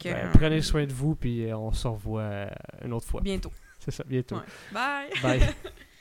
Que, 0.00 0.08
Ben, 0.12 0.26
euh, 0.26 0.30
prenez 0.34 0.60
soin 0.62 0.84
de 0.86 0.92
vous, 0.92 1.14
puis 1.14 1.48
euh, 1.48 1.56
on 1.56 1.72
se 1.72 1.86
revoit 1.86 2.22
euh, 2.22 2.46
une 2.84 2.92
autre 2.92 3.06
fois. 3.06 3.20
Bientôt. 3.20 3.52
C'est 3.78 3.90
ça, 3.90 4.04
bientôt. 4.06 4.36
Ouais. 4.36 4.42
Bye! 4.72 5.10
Bye. 5.22 5.40